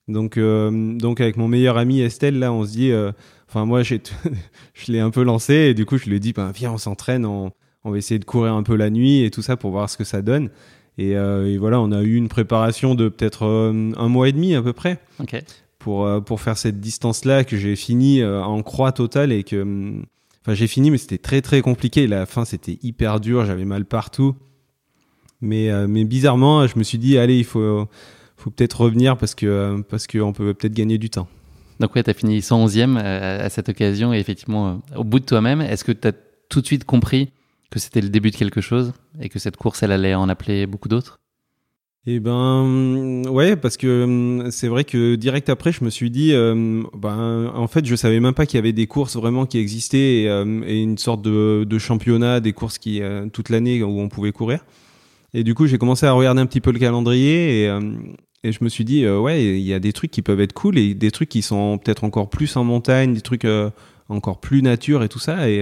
Donc 0.08 0.38
euh, 0.38 0.98
avec 1.18 1.36
mon 1.36 1.48
meilleur 1.48 1.76
ami 1.76 2.00
Estelle 2.00 2.38
là, 2.38 2.50
on 2.50 2.64
se 2.64 2.70
dit, 2.70 2.92
enfin 3.46 3.66
moi 3.66 3.82
je 3.82 3.98
l'ai 4.88 5.00
un 5.00 5.10
peu 5.10 5.22
lancé 5.22 5.54
et 5.54 5.74
du 5.74 5.84
coup 5.84 5.98
je 5.98 6.06
lui 6.06 6.16
ai 6.16 6.20
dit 6.20 6.32
ben 6.32 6.50
viens 6.50 6.72
on 6.72 6.78
s'entraîne, 6.78 7.26
on, 7.26 7.52
on 7.86 7.92
va 7.92 7.98
essayer 7.98 8.18
de 8.18 8.24
courir 8.24 8.54
un 8.54 8.62
peu 8.62 8.76
la 8.76 8.90
nuit 8.90 9.22
et 9.22 9.30
tout 9.30 9.42
ça 9.42 9.56
pour 9.56 9.70
voir 9.70 9.88
ce 9.88 9.96
que 9.96 10.04
ça 10.04 10.22
donne. 10.22 10.50
Et, 10.98 11.10
et 11.10 11.58
voilà, 11.58 11.78
on 11.80 11.92
a 11.92 12.02
eu 12.02 12.14
une 12.14 12.28
préparation 12.28 12.94
de 12.94 13.08
peut-être 13.10 13.44
un 13.44 14.08
mois 14.08 14.28
et 14.28 14.32
demi 14.32 14.54
à 14.54 14.62
peu 14.62 14.72
près. 14.72 14.98
Okay 15.20 15.42
pour, 15.86 16.04
euh, 16.04 16.20
pour 16.20 16.40
faire 16.40 16.58
cette 16.58 16.80
distance-là 16.80 17.44
que 17.44 17.56
j'ai 17.56 17.76
fini 17.76 18.20
euh, 18.20 18.42
en 18.42 18.60
croix 18.64 18.90
totale 18.90 19.30
et 19.30 19.44
que. 19.44 19.62
Hum, 19.62 20.04
enfin, 20.42 20.52
j'ai 20.52 20.66
fini, 20.66 20.90
mais 20.90 20.98
c'était 20.98 21.16
très 21.16 21.42
très 21.42 21.60
compliqué. 21.60 22.08
La 22.08 22.26
fin, 22.26 22.44
c'était 22.44 22.76
hyper 22.82 23.20
dur, 23.20 23.44
j'avais 23.44 23.64
mal 23.64 23.84
partout. 23.84 24.34
Mais, 25.40 25.70
euh, 25.70 25.86
mais 25.86 26.02
bizarrement, 26.02 26.66
je 26.66 26.76
me 26.76 26.82
suis 26.82 26.98
dit, 26.98 27.18
allez, 27.18 27.38
il 27.38 27.44
faut, 27.44 27.86
faut 28.36 28.50
peut-être 28.50 28.80
revenir 28.80 29.16
parce 29.16 29.36
que 29.36 29.80
parce 29.88 30.08
qu'on 30.08 30.32
peut 30.32 30.54
peut-être 30.54 30.74
gagner 30.74 30.98
du 30.98 31.08
temps. 31.08 31.28
Donc 31.78 31.94
ouais, 31.94 32.02
tu 32.02 32.10
as 32.10 32.14
fini 32.14 32.40
111e 32.40 32.96
à, 32.98 33.48
cette 33.48 33.68
occasion 33.68 34.12
et 34.12 34.18
effectivement, 34.18 34.82
au 34.96 35.04
bout 35.04 35.20
de 35.20 35.24
toi-même, 35.24 35.60
est-ce 35.60 35.84
que 35.84 35.92
tu 35.92 36.08
as 36.08 36.12
tout 36.48 36.62
de 36.62 36.66
suite 36.66 36.84
compris 36.84 37.30
que 37.76 37.82
c'était 37.82 38.00
le 38.00 38.08
début 38.08 38.30
de 38.30 38.36
quelque 38.36 38.62
chose 38.62 38.94
et 39.20 39.28
que 39.28 39.38
cette 39.38 39.58
course, 39.58 39.82
elle 39.82 39.92
allait 39.92 40.14
en 40.14 40.30
appeler 40.30 40.66
beaucoup 40.66 40.88
d'autres? 40.88 41.20
Eh 42.06 42.20
ben 42.20 43.26
ouais, 43.28 43.54
parce 43.54 43.76
que 43.76 44.04
hum, 44.04 44.50
c'est 44.50 44.68
vrai 44.68 44.84
que 44.84 45.14
direct 45.16 45.50
après, 45.50 45.72
je 45.72 45.84
me 45.84 45.90
suis 45.90 46.08
dit, 46.08 46.32
euh, 46.32 46.82
ben 46.94 47.52
en 47.54 47.66
fait, 47.66 47.84
je 47.84 47.94
savais 47.94 48.18
même 48.18 48.32
pas 48.32 48.46
qu'il 48.46 48.56
y 48.56 48.60
avait 48.60 48.72
des 48.72 48.86
courses 48.86 49.16
vraiment 49.16 49.44
qui 49.44 49.58
existaient 49.58 50.22
et, 50.22 50.28
euh, 50.30 50.44
une 50.44 50.96
sorte 50.96 51.20
de, 51.20 51.64
de, 51.68 51.78
championnat, 51.78 52.40
des 52.40 52.54
courses 52.54 52.78
qui 52.78 53.02
euh, 53.02 53.26
toute 53.30 53.50
l'année 53.50 53.82
où 53.82 54.00
on 54.00 54.08
pouvait 54.08 54.32
courir. 54.32 54.64
Et 55.34 55.44
du 55.44 55.54
coup, 55.54 55.66
j'ai 55.66 55.76
commencé 55.76 56.06
à 56.06 56.12
regarder 56.12 56.40
un 56.40 56.46
petit 56.46 56.62
peu 56.62 56.72
le 56.72 56.78
calendrier 56.78 57.64
et, 57.64 57.78
et 58.42 58.52
je 58.52 58.64
me 58.64 58.70
suis 58.70 58.86
dit, 58.86 59.06
ouais, 59.06 59.44
il 59.44 59.66
y 59.66 59.74
a 59.74 59.80
des 59.80 59.92
trucs 59.92 60.10
qui 60.10 60.22
peuvent 60.22 60.40
être 60.40 60.54
cool 60.54 60.78
et 60.78 60.94
des 60.94 61.10
trucs 61.10 61.28
qui 61.28 61.42
sont 61.42 61.76
peut-être 61.76 62.04
encore 62.04 62.30
plus 62.30 62.56
en 62.56 62.64
montagne, 62.64 63.12
des 63.12 63.20
trucs 63.20 63.46
encore 64.08 64.40
plus 64.40 64.62
nature 64.62 65.02
et 65.02 65.10
tout 65.10 65.18
ça 65.18 65.50
et 65.50 65.60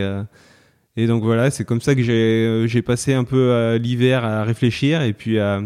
et 0.96 1.06
donc 1.06 1.22
voilà, 1.22 1.50
c'est 1.50 1.64
comme 1.64 1.80
ça 1.80 1.94
que 1.94 2.02
j'ai 2.02 2.64
j'ai 2.66 2.82
passé 2.82 3.14
un 3.14 3.24
peu 3.24 3.76
l'hiver 3.76 4.24
à 4.24 4.44
réfléchir 4.44 5.02
et 5.02 5.12
puis 5.12 5.38
à 5.38 5.62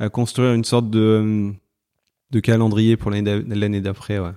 à 0.00 0.08
construire 0.08 0.54
une 0.54 0.64
sorte 0.64 0.90
de, 0.90 1.52
de 2.30 2.40
calendrier 2.40 2.96
pour 2.96 3.10
l'année 3.10 3.80
d'après. 3.80 4.18
Ouais. 4.18 4.32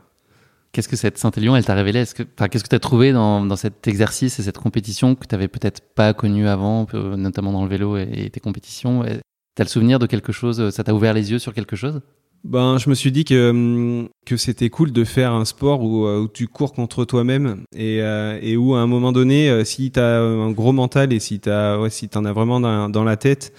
Qu'est-ce 0.74 0.90
que 0.90 0.96
cette 0.96 1.18
Saint-Élion, 1.18 1.56
elle 1.56 1.66
t'a 1.66 1.74
révélé? 1.74 2.04
Qu'est-ce 2.04 2.64
que 2.64 2.70
tu 2.70 2.76
as 2.76 2.80
trouvé 2.80 3.14
dans, 3.14 3.46
dans, 3.46 3.56
cet 3.56 3.88
exercice 3.88 4.40
et 4.40 4.44
cette 4.44 4.58
compétition 4.58 5.16
que 5.16 5.26
tu 5.26 5.34
n'avais 5.34 5.48
peut-être 5.48 5.82
pas 5.96 6.14
connu 6.14 6.48
avant, 6.48 6.86
notamment 6.94 7.54
dans 7.54 7.64
le 7.64 7.70
vélo 7.70 7.98
et, 7.98 8.30
tes 8.30 8.40
compétitions? 8.40 9.04
Tu 9.04 9.62
as 9.62 9.64
le 9.64 9.70
souvenir 9.70 10.00
de 10.00 10.06
quelque 10.06 10.34
chose 10.34 10.72
Ça 10.72 10.84
t'a 10.84 10.94
ouvert 10.94 11.14
les 11.14 11.32
yeux 11.32 11.40
sur 11.40 11.54
quelque 11.54 11.76
chose? 11.76 12.02
Ben, 12.44 12.78
je 12.78 12.90
me 12.90 12.96
suis 12.96 13.12
dit 13.12 13.24
que, 13.24 14.08
que 14.26 14.38
c'était 14.38 14.70
cool 14.70 14.92
de 14.92 15.04
faire 15.04 15.34
un 15.34 15.46
sport 15.46 15.82
où, 15.82 16.08
où 16.08 16.28
tu 16.28 16.48
cours 16.48 16.74
contre 16.74 17.06
toi-même 17.06 17.64
et, 17.74 18.02
euh, 18.02 18.38
et, 18.42 18.58
où 18.58 18.76
à 18.76 18.80
un 18.80 18.88
moment 18.88 19.12
donné, 19.12 19.50
euh, 19.50 19.64
si 19.64 19.92
tu 19.92 20.00
as 20.00 20.20
un 20.20 20.52
gros 20.52 20.74
mental 20.74 21.14
et 21.14 21.20
si 21.20 21.40
tu 21.40 21.50
ouais, 21.50 21.90
si 21.90 22.10
en 22.16 22.26
as 22.26 22.34
vraiment 22.34 22.60
dans, 22.90 23.04
la 23.04 23.18
tête, 23.18 23.54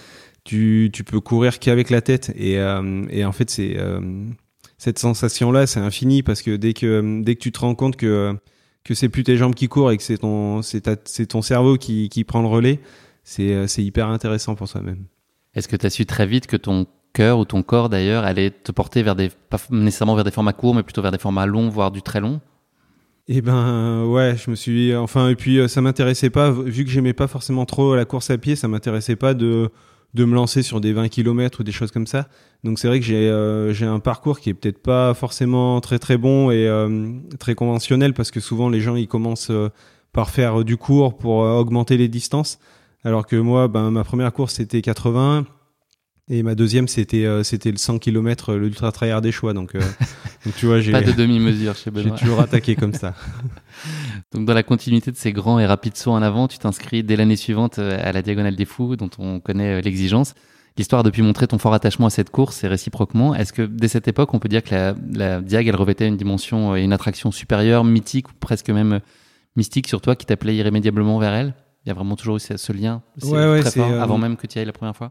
tu, 0.44 0.90
tu 0.92 1.04
peux 1.04 1.20
courir 1.20 1.58
qu'avec 1.58 1.90
la 1.90 2.02
tête. 2.02 2.32
Et, 2.36 2.58
euh, 2.58 3.04
et 3.10 3.24
en 3.24 3.32
fait, 3.32 3.50
c'est 3.50 3.76
euh, 3.78 4.00
cette 4.76 4.98
sensation-là, 4.98 5.66
c'est 5.66 5.80
infini 5.80 6.22
parce 6.22 6.42
que 6.42 6.56
dès 6.56 6.74
que 6.74 7.22
dès 7.22 7.36
que 7.36 7.40
tu 7.40 7.52
te 7.52 7.60
rends 7.60 7.74
compte 7.74 7.96
que 7.96 8.36
que 8.84 8.94
c'est 8.94 9.08
plus 9.08 9.24
tes 9.24 9.38
jambes 9.38 9.54
qui 9.54 9.68
courent 9.68 9.92
et 9.92 9.96
que 9.96 10.02
c'est 10.02 10.18
ton 10.18 10.60
c'est 10.60 11.26
ton 11.26 11.40
cerveau 11.40 11.78
qui, 11.78 12.10
qui 12.10 12.24
prend 12.24 12.42
le 12.42 12.48
relais, 12.48 12.80
euh, 13.40 13.66
c'est 13.66 13.82
hyper 13.82 14.08
intéressant 14.08 14.54
pour 14.54 14.68
soi-même. 14.68 15.06
Est-ce 15.54 15.68
que 15.68 15.76
tu 15.76 15.86
as 15.86 15.90
su 15.90 16.04
très 16.04 16.26
vite 16.26 16.46
que 16.46 16.56
ton 16.56 16.86
cœur 17.14 17.38
ou 17.38 17.46
ton 17.46 17.62
corps 17.62 17.88
d'ailleurs 17.88 18.24
allait 18.24 18.50
te 18.50 18.72
porter 18.72 19.02
vers 19.02 19.16
des 19.16 19.30
pas 19.48 19.56
nécessairement 19.70 20.14
vers 20.14 20.24
des 20.24 20.30
formats 20.30 20.52
courts 20.52 20.74
mais 20.74 20.82
plutôt 20.82 21.00
vers 21.00 21.12
des 21.12 21.18
formats 21.18 21.46
longs 21.46 21.70
voire 21.70 21.90
du 21.90 22.02
très 22.02 22.20
long? 22.20 22.40
Eh 23.26 23.40
ben 23.40 24.04
ouais, 24.04 24.36
je 24.36 24.50
me 24.50 24.54
suis 24.54 24.94
enfin 24.94 25.30
et 25.30 25.34
puis 25.34 25.66
ça 25.68 25.80
m'intéressait 25.80 26.28
pas 26.28 26.50
vu 26.50 26.84
que 26.84 26.90
j'aimais 26.90 27.14
pas 27.14 27.26
forcément 27.26 27.64
trop 27.64 27.96
la 27.96 28.04
course 28.04 28.28
à 28.28 28.36
pied, 28.36 28.54
ça 28.56 28.68
m'intéressait 28.68 29.16
pas 29.16 29.32
de 29.32 29.70
de 30.12 30.24
me 30.24 30.34
lancer 30.34 30.62
sur 30.62 30.80
des 30.80 30.92
20 30.92 31.08
km 31.08 31.60
ou 31.60 31.64
des 31.64 31.72
choses 31.72 31.90
comme 31.90 32.06
ça. 32.06 32.28
Donc 32.62 32.78
c'est 32.78 32.86
vrai 32.86 33.00
que 33.00 33.06
j'ai 33.06 33.30
j'ai 33.72 33.86
un 33.86 34.00
parcours 34.00 34.40
qui 34.40 34.50
est 34.50 34.54
peut-être 34.54 34.82
pas 34.82 35.14
forcément 35.14 35.80
très 35.80 35.98
très 35.98 36.18
bon 36.18 36.50
et 36.50 36.68
très 37.38 37.54
conventionnel 37.54 38.12
parce 38.12 38.30
que 38.30 38.40
souvent 38.40 38.68
les 38.68 38.80
gens 38.80 38.96
ils 38.96 39.08
commencent 39.08 39.52
par 40.12 40.30
faire 40.30 40.64
du 40.64 40.76
court 40.76 41.16
pour 41.16 41.38
augmenter 41.38 41.96
les 41.96 42.08
distances. 42.08 42.58
Alors 43.04 43.26
que 43.26 43.36
moi, 43.36 43.68
ben, 43.68 43.90
ma 43.90 44.04
première 44.04 44.32
course 44.32 44.54
c'était 44.54 44.82
80 44.82 45.46
et 46.28 46.42
ma 46.42 46.54
deuxième, 46.54 46.88
c'était 46.88 47.26
euh, 47.26 47.42
c'était 47.42 47.70
le 47.70 47.76
100 47.76 47.98
km, 47.98 48.52
euh, 48.52 48.58
l'ultra 48.58 48.90
tryhard 48.92 49.20
des 49.20 49.30
choix. 49.30 49.52
Donc, 49.52 49.74
euh, 49.74 49.80
donc 50.46 50.54
tu 50.56 50.64
vois, 50.64 50.80
j'ai 50.80 50.90
pas 50.90 51.02
de 51.02 51.12
demi-mesure 51.12 51.76
chez 51.76 51.90
Benoît. 51.90 52.16
J'ai 52.16 52.22
toujours 52.22 52.40
attaqué 52.40 52.76
comme 52.76 52.94
ça. 52.94 53.14
donc 54.32 54.46
dans 54.46 54.54
la 54.54 54.62
continuité 54.62 55.10
de 55.10 55.16
ces 55.16 55.32
grands 55.32 55.58
et 55.58 55.66
rapides 55.66 55.96
sauts 55.96 56.12
en 56.12 56.22
avant, 56.22 56.48
tu 56.48 56.58
t'inscris 56.58 57.02
dès 57.02 57.16
l'année 57.16 57.36
suivante 57.36 57.78
à 57.78 58.10
la 58.12 58.22
Diagonale 58.22 58.56
des 58.56 58.64
Fous, 58.64 58.96
dont 58.96 59.10
on 59.18 59.40
connaît 59.40 59.82
l'exigence. 59.82 60.34
L'histoire 60.78 61.00
a 61.00 61.02
depuis 61.02 61.22
montré 61.22 61.46
ton 61.46 61.58
fort 61.58 61.74
attachement 61.74 62.06
à 62.06 62.10
cette 62.10 62.30
course 62.30 62.64
et 62.64 62.68
réciproquement. 62.68 63.34
Est-ce 63.34 63.52
que 63.52 63.62
dès 63.62 63.86
cette 63.86 64.08
époque, 64.08 64.32
on 64.32 64.38
peut 64.38 64.48
dire 64.48 64.62
que 64.62 64.74
la, 64.74 64.94
la 65.12 65.40
Diag, 65.40 65.68
elle 65.68 65.76
revêtait 65.76 66.08
une 66.08 66.16
dimension 66.16 66.74
et 66.74 66.82
une 66.82 66.92
attraction 66.92 67.30
supérieure, 67.30 67.84
mythique 67.84 68.30
ou 68.30 68.32
presque 68.40 68.70
même 68.70 69.00
mystique 69.56 69.86
sur 69.86 70.00
toi 70.00 70.16
qui 70.16 70.26
t'appelait 70.26 70.56
irrémédiablement 70.56 71.18
vers 71.18 71.34
elle? 71.34 71.54
Il 71.84 71.90
y 71.90 71.92
a 71.92 71.94
vraiment 71.94 72.16
toujours 72.16 72.36
eu 72.36 72.40
ce 72.40 72.72
lien 72.72 73.02
ouais, 73.22 73.30
ouais, 73.30 73.60
très 73.60 73.72
fort, 73.72 73.92
avant 74.00 74.16
même 74.16 74.36
que 74.36 74.46
tu 74.46 74.56
y 74.56 74.58
ailles 74.58 74.66
la 74.66 74.72
première 74.72 74.96
fois? 74.96 75.10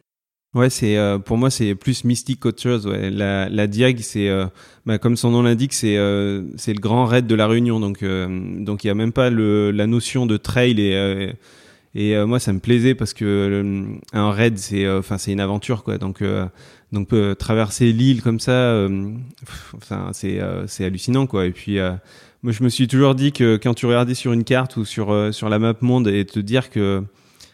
Ouais, 0.53 0.69
c'est 0.69 0.97
euh, 0.97 1.17
pour 1.17 1.37
moi 1.37 1.49
c'est 1.49 1.73
plus 1.73 2.03
mystique 2.03 2.39
qu'autre 2.41 2.61
chose. 2.61 2.85
Ouais. 2.85 3.09
La, 3.09 3.49
la 3.49 3.65
Diag, 3.65 3.99
c'est 4.01 4.29
euh, 4.29 4.45
bah, 4.85 4.99
comme 4.99 5.17
son 5.17 5.31
nom 5.31 5.41
l'indique, 5.41 5.73
c'est 5.73 5.97
euh, 5.97 6.43
c'est 6.57 6.73
le 6.73 6.79
grand 6.79 7.05
raid 7.05 7.25
de 7.25 7.33
la 7.33 7.47
Réunion. 7.47 7.79
Donc 7.79 8.03
donc 8.03 8.83
il 8.83 8.87
y 8.87 8.89
a 8.91 8.93
même 8.93 9.13
pas 9.13 9.29
le, 9.31 9.71
la 9.71 9.87
notion 9.87 10.25
de 10.27 10.37
trail 10.37 10.79
et 10.79 11.33
et 11.95 12.15
moi 12.25 12.39
ça 12.39 12.53
me 12.53 12.59
plaisait 12.59 12.95
parce 12.95 13.13
que 13.13 13.83
un 14.13 14.31
raid 14.31 14.57
c'est 14.57 14.87
enfin 14.89 15.17
c'est 15.17 15.31
une 15.31 15.39
aventure 15.39 15.83
quoi. 15.83 15.97
Donc 15.97 16.23
donc 16.91 17.09
traverser 17.39 17.91
l'île 17.91 18.21
comme 18.21 18.39
ça, 18.39 18.87
enfin 19.75 20.09
c'est 20.13 20.39
c'est 20.67 20.85
hallucinant 20.85 21.25
quoi. 21.25 21.47
Et 21.47 21.51
puis 21.51 21.79
moi 22.43 22.51
je 22.51 22.63
me 22.63 22.69
suis 22.69 22.87
toujours 22.87 23.15
dit 23.15 23.31
que 23.31 23.57
quand 23.57 23.73
tu 23.73 23.87
regardais 23.87 24.15
sur 24.15 24.33
une 24.33 24.43
carte 24.43 24.77
ou 24.77 24.85
sur 24.85 25.33
sur 25.33 25.49
la 25.49 25.57
map 25.57 25.73
monde 25.81 26.07
et 26.07 26.25
te 26.25 26.39
dire 26.39 26.69
que 26.69 27.03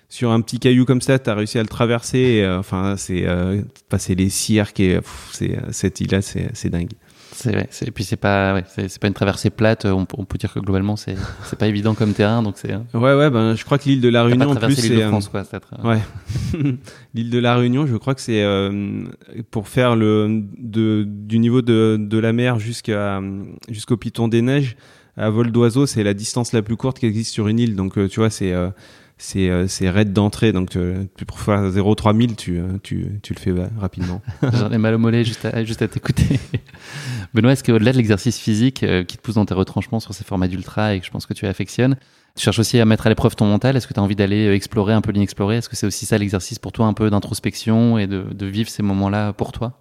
sur 0.09 0.31
un 0.31 0.41
petit 0.41 0.59
caillou 0.59 0.85
comme 0.85 1.01
ça, 1.01 1.19
tu 1.19 1.29
as 1.29 1.35
réussi 1.35 1.59
à 1.59 1.61
le 1.61 1.67
traverser. 1.67 2.17
Et, 2.17 2.43
euh, 2.43 2.59
enfin, 2.59 2.95
c'est 2.97 3.25
euh, 3.25 3.61
passer 3.89 4.15
les 4.15 4.29
cirques 4.29 4.79
et 4.79 4.99
c'est 5.31 5.55
euh, 5.55 5.61
cette 5.71 6.01
île-là, 6.01 6.21
c'est 6.21 6.69
dingue. 6.69 6.89
C'est 7.31 7.51
vrai. 7.51 7.69
Et 7.85 7.91
puis 7.91 8.03
c'est 8.03 8.17
pas, 8.17 8.55
ouais, 8.55 8.63
c'est 8.67 8.99
pas 8.99 9.07
une 9.07 9.13
traversée 9.13 9.51
plate. 9.51 9.85
On, 9.85 10.07
on, 10.17 10.25
peut 10.25 10.37
dire 10.39 10.51
que 10.51 10.59
globalement 10.59 10.95
c'est 10.95 11.15
c'est 11.45 11.57
pas 11.57 11.67
évident 11.67 11.93
comme 11.93 12.13
terrain, 12.13 12.41
donc 12.41 12.55
c'est. 12.57 12.75
Ouais 12.93 13.13
ouais, 13.13 13.29
ben 13.29 13.55
je 13.55 13.63
crois 13.63 13.77
que 13.77 13.87
l'île 13.87 14.01
de 14.01 14.09
la 14.09 14.23
Réunion 14.23 14.49
en 14.49 14.55
plus 14.55 14.75
c'est. 14.75 14.89
l'île 14.89 14.97
de 14.97 15.07
France 15.07 15.29
quoi, 15.29 15.43
Ouais. 15.85 15.99
l'île 17.13 17.29
de 17.29 17.39
la 17.39 17.55
Réunion, 17.55 17.85
je 17.85 17.95
crois 17.95 18.15
que 18.15 18.19
c'est 18.21 18.43
pour 19.51 19.69
faire 19.69 19.95
le 19.95 20.43
de 20.57 21.05
du 21.07 21.39
niveau 21.39 21.61
de 21.61 21.97
de 21.99 22.17
la 22.17 22.33
mer 22.33 22.59
jusqu'à 22.59 23.21
jusqu'au 23.69 23.95
Piton 23.95 24.27
des 24.27 24.41
Neiges 24.41 24.75
à 25.15 25.29
vol 25.29 25.51
d'oiseau, 25.51 25.85
c'est 25.85 26.03
la 26.03 26.13
distance 26.13 26.51
la 26.51 26.61
plus 26.61 26.77
courte 26.77 26.99
qui 26.99 27.05
existe 27.05 27.31
sur 27.31 27.47
une 27.47 27.59
île. 27.59 27.75
Donc 27.75 27.93
tu 28.09 28.19
vois, 28.19 28.31
c'est 28.31 28.47
c'est 28.47 28.53
euh, 28.53 28.69
c'est 29.21 29.89
raid 29.89 30.13
d'entrée 30.13 30.53
donc 30.53 30.75
euh, 30.75 31.03
pour 31.27 31.39
faire 31.39 31.69
0 31.69 31.93
3000 31.93 32.35
tu, 32.35 32.57
euh, 32.57 32.77
tu 32.81 33.19
tu 33.21 33.33
le 33.33 33.39
fais 33.39 33.53
rapidement. 33.77 34.21
J'en 34.53 34.71
ai 34.71 34.77
mal 34.77 34.95
au 34.95 34.97
mollet 34.97 35.23
juste 35.23 35.45
à 35.45 35.63
juste 35.63 35.81
à 35.81 35.87
t'écouter. 35.87 36.39
Benoît 37.33 37.51
est-ce 37.51 37.63
que 37.63 37.71
au-delà 37.71 37.91
de 37.91 37.97
l'exercice 37.97 38.39
physique 38.39 38.85
qui 39.07 39.17
te 39.17 39.21
pousse 39.21 39.35
dans 39.35 39.45
tes 39.45 39.53
retranchements 39.53 39.99
sur 39.99 40.13
ces 40.13 40.23
formats 40.23 40.47
d'ultra 40.47 40.95
et 40.95 40.99
que 40.99 41.05
je 41.05 41.11
pense 41.11 41.25
que 41.25 41.33
tu 41.33 41.45
affectionnes 41.45 41.97
tu 42.35 42.43
cherches 42.43 42.59
aussi 42.59 42.79
à 42.79 42.85
mettre 42.85 43.05
à 43.05 43.09
l'épreuve 43.09 43.35
ton 43.35 43.45
mental? 43.45 43.75
Est-ce 43.75 43.87
que 43.87 43.93
tu 43.93 43.99
as 43.99 44.03
envie 44.03 44.15
d'aller 44.15 44.53
explorer 44.53 44.93
un 44.93 45.01
peu 45.01 45.11
l'inexploré? 45.11 45.57
Est-ce 45.57 45.67
que 45.67 45.75
c'est 45.75 45.87
aussi 45.87 46.05
ça 46.05 46.17
l'exercice 46.17 46.57
pour 46.57 46.71
toi 46.71 46.85
un 46.85 46.93
peu 46.93 47.09
d'introspection 47.09 47.97
et 47.97 48.07
de, 48.07 48.21
de 48.31 48.45
vivre 48.45 48.69
ces 48.69 48.83
moments 48.83 49.09
là 49.09 49.33
pour 49.33 49.51
toi? 49.51 49.73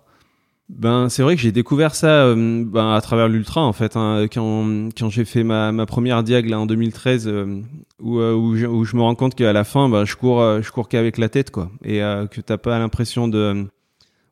Ben 0.68 1.08
c'est 1.08 1.22
vrai 1.22 1.34
que 1.34 1.40
j'ai 1.40 1.52
découvert 1.52 1.94
ça 1.94 2.24
euh, 2.24 2.64
ben, 2.64 2.92
à 2.92 3.00
travers 3.00 3.28
l'ultra 3.28 3.62
en 3.62 3.72
fait 3.72 3.96
hein, 3.96 4.26
quand 4.30 4.90
quand 4.96 5.08
j'ai 5.08 5.24
fait 5.24 5.42
ma, 5.42 5.72
ma 5.72 5.86
première 5.86 6.22
diag 6.22 6.46
là 6.46 6.60
en 6.60 6.66
2013 6.66 7.26
euh, 7.26 7.62
où, 8.00 8.18
euh, 8.18 8.34
où, 8.34 8.84
je, 8.84 8.96
me 8.96 9.00
rends 9.00 9.14
compte 9.14 9.34
qu'à 9.34 9.52
la 9.54 9.64
fin 9.64 9.88
ben, 9.88 10.04
je 10.04 10.14
cours 10.14 10.62
je 10.62 10.70
cours 10.70 10.88
qu'avec 10.88 11.16
la 11.16 11.30
tête 11.30 11.50
quoi. 11.50 11.70
Et 11.84 11.98
que 11.98 12.40
t'as 12.42 12.58
pas 12.58 12.78
l'impression 12.78 13.28
de 13.28 13.66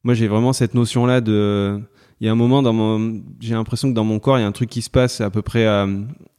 moi 0.05 0.13
j'ai 0.13 0.29
vraiment 0.29 0.53
cette 0.53 0.75
notion 0.75 1.07
là 1.07 1.23
de 1.23 1.81
il 2.21 2.27
y 2.27 2.29
a 2.29 2.33
un 2.33 2.37
moment 2.37 2.63
dans 2.63 2.75
mon 2.75 3.23
j'ai 3.41 3.55
l'impression 3.55 3.89
que 3.89 3.95
dans 3.95 4.05
mon 4.05 4.19
corps 4.19 4.39
il 4.39 4.43
y 4.43 4.45
a 4.45 4.47
un 4.47 4.53
truc 4.53 4.69
qui 4.69 4.83
se 4.83 4.91
passe 4.91 5.23
à 5.23 5.31
peu 5.31 5.41
près 5.41 5.67
à, 5.67 5.87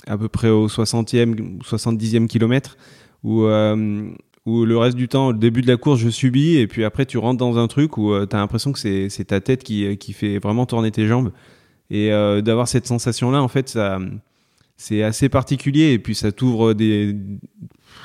à 0.05 0.17
peu 0.17 0.29
près 0.29 0.49
au 0.49 0.67
60e 0.67 1.59
70e 1.63 2.27
kilomètre 2.27 2.77
où 3.23 3.47
où 4.47 4.63
le 4.63 4.77
reste 4.77 4.95
du 4.95 5.09
temps, 5.09 5.27
au 5.27 5.33
début 5.33 5.61
de 5.61 5.67
la 5.67 5.75
course, 5.75 5.99
je 5.99 6.07
subis, 6.07 6.55
et 6.55 6.67
puis 6.67 6.85
après, 6.85 7.05
tu 7.05 7.17
rentres 7.17 7.37
dans 7.37 7.57
un 7.57 7.67
truc 7.67 7.97
où 7.97 8.13
euh, 8.13 8.25
tu 8.25 8.33
as 8.33 8.39
l'impression 8.39 8.71
que 8.71 8.79
c'est 8.79 9.25
ta 9.25 9.41
tête 9.41 9.61
qui, 9.61 9.97
qui 9.97 10.13
fait 10.13 10.39
vraiment 10.39 10.65
tourner 10.65 10.89
tes 10.89 11.05
jambes. 11.05 11.33
Et 11.89 12.13
euh, 12.13 12.41
d'avoir 12.41 12.69
cette 12.69 12.87
sensation-là, 12.87 13.43
en 13.43 13.49
fait, 13.49 13.77
c'est 14.77 15.03
assez 15.03 15.27
particulier, 15.27 15.91
et 15.91 15.99
puis 15.99 16.15
ça 16.15 16.31
t'ouvre 16.31 16.73
des, 16.73 17.13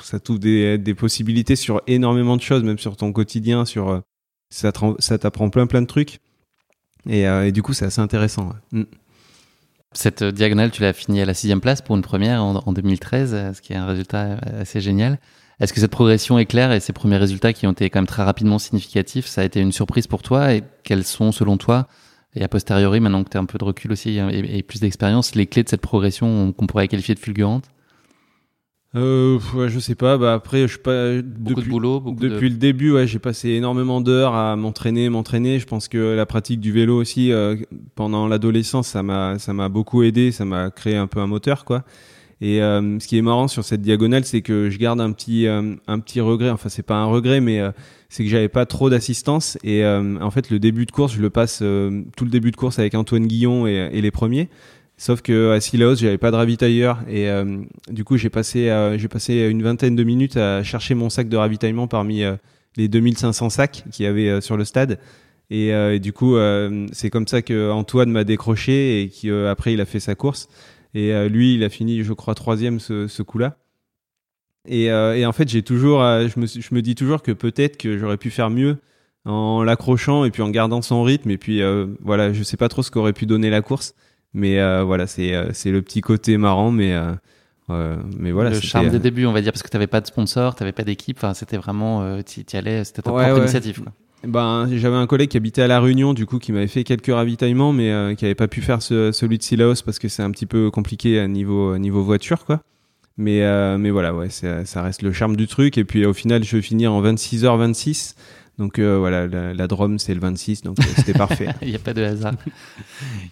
ça 0.01 0.19
des, 0.19 0.77
des, 0.77 0.93
possibilités 0.93 1.55
sur 1.55 1.81
énormément 1.87 2.35
de 2.35 2.41
choses, 2.41 2.63
même 2.63 2.77
sur 2.77 2.97
ton 2.97 3.13
quotidien, 3.13 3.63
sur, 3.63 3.89
euh, 3.89 4.01
ça 4.49 4.73
t'apprend 5.17 5.49
plein 5.49 5.65
plein 5.65 5.81
de 5.81 5.87
trucs. 5.87 6.19
Et, 7.07 7.53
du 7.53 7.61
coup, 7.61 7.71
c'est 7.71 7.85
assez 7.85 8.01
intéressant. 8.01 8.51
Mm. 8.73 8.83
Cette 9.93 10.25
diagonale, 10.25 10.71
tu 10.71 10.81
l'as 10.81 10.91
fini 10.91 11.21
à 11.21 11.25
la 11.25 11.33
sixième 11.33 11.61
place 11.61 11.81
pour 11.81 11.95
une 11.95 12.01
première 12.01 12.43
en 12.43 12.73
2013, 12.73 13.53
ce 13.53 13.61
qui 13.61 13.71
est 13.71 13.77
un 13.77 13.85
résultat 13.85 14.39
assez 14.59 14.81
génial. 14.81 15.19
Est-ce 15.63 15.71
que 15.71 15.79
cette 15.79 15.91
progression 15.91 16.37
est 16.37 16.45
claire 16.45 16.73
et 16.73 16.81
ces 16.81 16.91
premiers 16.91 17.15
résultats 17.15 17.53
qui 17.53 17.65
ont 17.67 17.71
été 17.71 17.89
quand 17.89 17.99
même 17.99 18.05
très 18.05 18.23
rapidement 18.23 18.59
significatifs, 18.59 19.27
ça 19.27 19.39
a 19.39 19.43
été 19.45 19.61
une 19.61 19.71
surprise 19.71 20.07
pour 20.07 20.21
toi 20.21 20.53
et 20.53 20.61
quels 20.83 21.05
sont 21.05 21.31
selon 21.31 21.55
toi 21.55 21.87
et 22.35 22.43
a 22.43 22.49
posteriori, 22.49 22.99
maintenant 22.99 23.23
que 23.23 23.29
tu 23.29 23.37
as 23.37 23.39
un 23.39 23.45
peu 23.45 23.57
de 23.57 23.63
recul 23.63 23.93
aussi 23.93 24.17
et, 24.17 24.61
plus 24.63 24.81
d'expérience, 24.81 25.35
les 25.35 25.47
clés 25.47 25.63
de 25.63 25.69
cette 25.69 25.79
progression 25.79 26.51
qu'on 26.51 26.67
pourrait 26.67 26.89
qualifier 26.89 27.15
de 27.15 27.19
fulgurante? 27.19 27.63
Euh, 28.95 29.39
ouais, 29.55 29.69
je 29.69 29.79
sais 29.79 29.95
pas. 29.95 30.17
Bah 30.17 30.33
après, 30.33 30.63
je 30.63 30.73
suis 30.73 30.79
pas 30.79 31.21
beaucoup 31.21 31.61
depuis, 31.61 31.63
de 31.63 31.69
boulot. 31.69 32.03
depuis 32.19 32.49
le 32.49 32.57
début, 32.57 32.91
ouais, 32.91 33.07
j'ai 33.07 33.19
passé 33.19 33.51
énormément 33.51 34.01
d'heures 34.01 34.35
à 34.35 34.57
m'entraîner, 34.57 35.07
m'entraîner. 35.09 35.59
Je 35.59 35.65
pense 35.65 35.87
que 35.87 36.13
la 36.13 36.25
pratique 36.25 36.59
du 36.59 36.73
vélo 36.73 36.99
aussi 36.99 37.31
euh, 37.31 37.55
pendant 37.95 38.27
l'adolescence, 38.27 38.89
ça 38.89 39.01
m'a, 39.01 39.39
ça 39.39 39.53
m'a 39.53 39.69
beaucoup 39.69 40.03
aidé. 40.03 40.31
Ça 40.31 40.43
m'a 40.43 40.71
créé 40.71 40.97
un 40.97 41.07
peu 41.07 41.21
un 41.21 41.27
moteur, 41.27 41.63
quoi. 41.63 41.85
Et 42.43 42.61
euh, 42.61 42.99
ce 42.99 43.07
qui 43.07 43.17
est 43.17 43.21
marrant 43.21 43.47
sur 43.47 43.63
cette 43.63 43.81
diagonale, 43.81 44.25
c'est 44.25 44.41
que 44.41 44.69
je 44.69 44.77
garde 44.77 44.99
un 44.99 45.13
petit 45.13 45.47
euh, 45.47 45.75
un 45.87 45.99
petit 45.99 46.19
regret. 46.19 46.49
Enfin, 46.49 46.67
c'est 46.67 46.83
pas 46.83 46.97
un 46.97 47.05
regret, 47.05 47.39
mais 47.39 47.61
euh, 47.61 47.71
c'est 48.09 48.25
que 48.25 48.29
j'avais 48.29 48.49
pas 48.49 48.65
trop 48.65 48.89
d'assistance. 48.89 49.57
Et 49.63 49.85
en 49.85 50.29
fait, 50.29 50.49
le 50.49 50.59
début 50.59 50.85
de 50.85 50.91
course, 50.91 51.13
je 51.13 51.21
le 51.21 51.29
passe 51.29 51.59
tout 51.59 52.25
le 52.25 52.29
début 52.29 52.51
de 52.51 52.57
course 52.57 52.79
avec 52.79 52.95
Antoine 52.95 53.27
Guillon 53.27 53.65
et, 53.65 54.01
les 54.01 54.11
premiers. 54.11 54.49
Sauf 54.97 55.21
que 55.21 55.51
à 55.51 55.61
Silaos, 55.61 55.95
j'avais 55.95 56.17
pas 56.17 56.29
de 56.31 56.35
ravitailleur 56.35 56.99
et 57.09 57.27
du 57.89 58.03
coup, 58.03 58.17
j'ai 58.17 58.29
passé 58.29 58.69
j'ai 58.97 59.07
passé 59.07 59.47
une 59.49 59.63
vingtaine 59.63 59.95
de 59.95 60.03
minutes 60.03 60.37
à 60.37 60.63
chercher 60.63 60.93
mon 60.93 61.09
sac 61.09 61.27
de 61.27 61.37
ravitaillement 61.37 61.87
parmi 61.87 62.23
les 62.75 62.87
2500 62.87 63.49
sacs 63.49 63.83
qu'il 63.89 64.05
y 64.05 64.07
avait 64.07 64.41
sur 64.41 64.57
le 64.57 64.65
stade. 64.65 64.99
Et, 65.49 65.69
et 65.69 65.99
du 65.99 66.13
coup, 66.13 66.35
c'est 66.91 67.09
comme 67.09 67.27
ça 67.27 67.41
que 67.41 67.71
Antoine 67.71 68.11
m'a 68.11 68.25
décroché 68.25 69.01
et 69.01 69.09
qu'après 69.09 69.73
il 69.73 69.81
a 69.81 69.85
fait 69.85 69.99
sa 69.99 70.13
course. 70.13 70.49
Et 70.93 71.13
euh, 71.13 71.27
lui, 71.27 71.55
il 71.55 71.63
a 71.63 71.69
fini, 71.69 72.03
je 72.03 72.13
crois, 72.13 72.35
troisième 72.35 72.79
ce, 72.79 73.07
ce 73.07 73.23
coup-là. 73.23 73.57
Et, 74.67 74.91
euh, 74.91 75.15
et, 75.17 75.25
en 75.25 75.31
fait, 75.31 75.49
j'ai 75.49 75.63
toujours, 75.63 76.01
euh, 76.01 76.27
je 76.27 76.39
me, 76.39 76.45
je 76.45 76.73
me 76.73 76.81
dis 76.81 76.95
toujours 76.95 77.21
que 77.21 77.31
peut-être 77.31 77.77
que 77.77 77.97
j'aurais 77.97 78.17
pu 78.17 78.29
faire 78.29 78.49
mieux 78.49 78.77
en 79.25 79.63
l'accrochant 79.63 80.25
et 80.25 80.31
puis 80.31 80.41
en 80.41 80.49
gardant 80.49 80.81
son 80.81 81.03
rythme. 81.03 81.31
Et 81.31 81.37
puis 81.37 81.61
voilà, 82.01 82.33
je 82.33 82.43
sais 82.43 82.57
pas 82.57 82.69
trop 82.69 82.83
ce 82.83 82.91
qu'aurait 82.91 83.13
pu 83.13 83.25
donner 83.25 83.49
la 83.49 83.61
course, 83.61 83.95
mais 84.33 84.55
voilà, 84.83 85.07
c'est 85.07 85.31
le 85.31 85.81
petit 85.81 86.01
côté 86.01 86.37
marrant, 86.37 86.71
mais 86.71 86.93
mais 87.69 88.31
voilà. 88.31 88.49
Le 88.49 88.59
charme 88.59 88.89
des 88.89 88.99
débuts, 88.99 89.25
on 89.25 89.31
va 89.31 89.41
dire, 89.41 89.53
parce 89.53 89.63
que 89.63 89.69
tu 89.69 89.77
n'avais 89.77 89.87
pas 89.87 90.01
de 90.01 90.07
sponsor, 90.07 90.55
tu 90.55 90.63
n'avais 90.63 90.73
pas 90.73 90.83
d'équipe. 90.83 91.17
Enfin, 91.17 91.33
c'était 91.33 91.55
vraiment, 91.55 92.21
tu 92.23 92.41
y 92.41 92.57
allais, 92.57 92.83
c'était 92.83 93.01
ta 93.01 93.11
propre 93.11 93.37
initiative. 93.37 93.81
Quoi. 93.81 93.93
Ben, 94.25 94.69
j'avais 94.71 94.95
un 94.95 95.05
collègue 95.05 95.29
qui 95.29 95.37
habitait 95.37 95.63
à 95.63 95.67
La 95.67 95.81
Réunion, 95.81 96.13
du 96.13 96.25
coup, 96.25 96.39
qui 96.39 96.53
m'avait 96.53 96.67
fait 96.67 96.85
quelques 96.85 97.13
ravitaillements, 97.13 97.73
mais 97.73 97.91
euh, 97.91 98.15
qui 98.15 98.23
avait 98.23 98.35
pas 98.35 98.47
pu 98.47 98.61
faire 98.61 98.81
ce, 98.81 99.11
celui 99.11 99.37
de 99.37 99.43
Silaos 99.43 99.81
parce 99.85 99.99
que 99.99 100.07
c'est 100.07 100.23
un 100.23 100.31
petit 100.31 100.45
peu 100.45 100.71
compliqué 100.71 101.19
à 101.19 101.27
niveau, 101.27 101.77
niveau 101.77 102.03
voiture, 102.03 102.45
quoi. 102.45 102.61
Mais, 103.17 103.43
euh, 103.43 103.77
mais 103.77 103.91
voilà, 103.91 104.13
ouais, 104.15 104.29
ça 104.29 104.81
reste 104.81 105.01
le 105.01 105.11
charme 105.11 105.35
du 105.35 105.47
truc. 105.47 105.77
Et 105.77 105.83
puis 105.83 106.05
au 106.05 106.13
final, 106.13 106.43
je 106.43 106.55
vais 106.55 106.61
finir 106.61 106.93
en 106.93 107.01
26h26. 107.03 108.15
Donc 108.59 108.79
euh, 108.79 108.97
voilà, 108.97 109.27
la, 109.27 109.53
la 109.53 109.67
Drôme, 109.67 109.97
c'est 109.99 110.13
le 110.13 110.19
26, 110.19 110.61
donc 110.61 110.77
c'était 110.95 111.13
parfait. 111.13 111.49
Il 111.61 111.69
n'y 111.69 111.75
a 111.75 111.79
pas 111.79 111.93
de 111.93 112.03
hasard. 112.03 112.33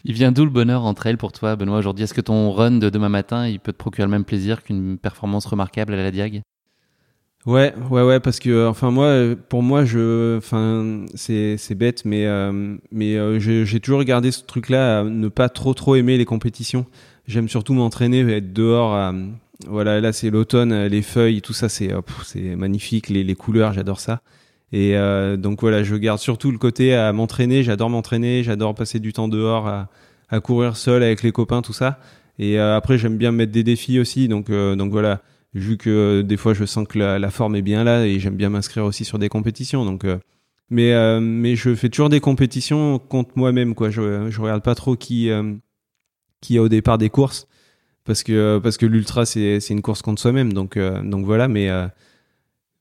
il 0.03 0.13
vient 0.13 0.31
d'où 0.31 0.43
le 0.43 0.49
bonheur 0.49 0.83
entre 0.83 1.05
elles 1.05 1.17
pour 1.17 1.31
toi, 1.31 1.55
Benoît, 1.55 1.77
aujourd'hui? 1.77 2.03
Est-ce 2.03 2.13
que 2.13 2.21
ton 2.21 2.51
run 2.51 2.71
de 2.79 2.89
demain 2.89 3.09
matin, 3.09 3.47
il 3.47 3.59
peut 3.59 3.71
te 3.71 3.77
procurer 3.77 4.05
le 4.05 4.11
même 4.11 4.25
plaisir 4.25 4.63
qu'une 4.63 4.97
performance 4.97 5.45
remarquable 5.45 5.93
à 5.93 5.97
la 5.97 6.11
Diag? 6.11 6.41
Ouais, 7.47 7.73
ouais, 7.89 8.03
ouais, 8.03 8.19
parce 8.19 8.39
que 8.39 8.67
enfin 8.67 8.91
moi, 8.91 9.35
pour 9.49 9.63
moi, 9.63 9.83
je, 9.83 10.37
enfin 10.37 11.05
c'est 11.15 11.57
c'est 11.57 11.73
bête, 11.73 12.05
mais 12.05 12.27
euh, 12.27 12.75
mais 12.91 13.15
euh, 13.15 13.39
j'ai 13.39 13.79
toujours 13.79 13.97
regardé 13.97 14.31
ce 14.31 14.43
truc-là, 14.43 15.03
ne 15.03 15.27
pas 15.27 15.49
trop 15.49 15.73
trop 15.73 15.95
aimer 15.95 16.19
les 16.19 16.25
compétitions. 16.25 16.85
J'aime 17.27 17.49
surtout 17.49 17.73
m'entraîner, 17.73 18.19
être 18.31 18.53
dehors. 18.53 19.13
voilà, 19.67 19.99
là 20.01 20.13
c'est 20.13 20.29
l'automne, 20.29 20.85
les 20.85 21.01
feuilles, 21.01 21.41
tout 21.41 21.53
ça, 21.53 21.67
c'est 21.67 21.91
c'est 22.23 22.55
magnifique, 22.55 23.09
les, 23.09 23.23
les 23.23 23.35
couleurs, 23.35 23.73
j'adore 23.73 23.99
ça. 23.99 24.21
Et 24.71 24.95
donc 25.37 25.61
voilà, 25.61 25.83
je 25.83 25.95
garde 25.95 26.19
surtout 26.19 26.51
le 26.51 26.57
côté 26.59 26.93
à 26.93 27.11
m'entraîner. 27.11 27.63
J'adore 27.63 27.89
m'entraîner, 27.89 28.43
j'adore 28.43 28.75
passer 28.75 28.99
du 28.99 29.13
temps 29.13 29.27
dehors 29.27 29.67
à, 29.67 29.89
à, 30.29 30.39
courir 30.41 30.77
seul 30.77 31.01
avec 31.03 31.23
les 31.23 31.31
copains, 31.31 31.61
tout 31.63 31.73
ça. 31.73 31.99
Et 32.39 32.59
après, 32.59 32.97
j'aime 32.99 33.17
bien 33.17 33.31
mettre 33.31 33.51
des 33.51 33.63
défis 33.63 33.99
aussi. 33.99 34.27
Donc 34.27 34.51
donc 34.51 34.91
voilà, 34.91 35.21
vu 35.53 35.77
que 35.77 36.21
des 36.21 36.37
fois 36.37 36.53
je 36.53 36.65
sens 36.65 36.87
que 36.87 36.99
la, 36.99 37.19
la 37.19 37.29
forme 37.31 37.55
est 37.55 37.61
bien 37.61 37.83
là 37.83 38.05
et 38.05 38.19
j'aime 38.19 38.35
bien 38.35 38.49
m'inscrire 38.49 38.85
aussi 38.85 39.05
sur 39.05 39.19
des 39.19 39.29
compétitions. 39.29 39.85
Donc 39.85 40.05
mais 40.71 40.93
euh, 40.93 41.19
mais 41.19 41.55
je 41.55 41.75
fais 41.75 41.89
toujours 41.89 42.09
des 42.09 42.21
compétitions 42.21 42.97
contre 42.97 43.31
moi-même 43.35 43.75
quoi. 43.75 43.89
Je 43.91 44.31
je 44.31 44.41
regarde 44.41 44.63
pas 44.63 44.73
trop 44.73 44.95
qui 44.95 45.29
euh, 45.29 45.53
qui 46.39 46.57
a 46.57 46.61
au 46.61 46.69
départ 46.69 46.97
des 46.97 47.09
courses 47.09 47.47
parce 48.05 48.23
que 48.23 48.57
parce 48.59 48.77
que 48.77 48.85
l'ultra 48.85 49.25
c'est 49.25 49.59
c'est 49.59 49.73
une 49.73 49.81
course 49.81 50.01
contre 50.01 50.21
soi-même 50.21 50.53
donc 50.53 50.77
euh, 50.77 51.03
donc 51.03 51.25
voilà 51.25 51.47
mais 51.49 51.69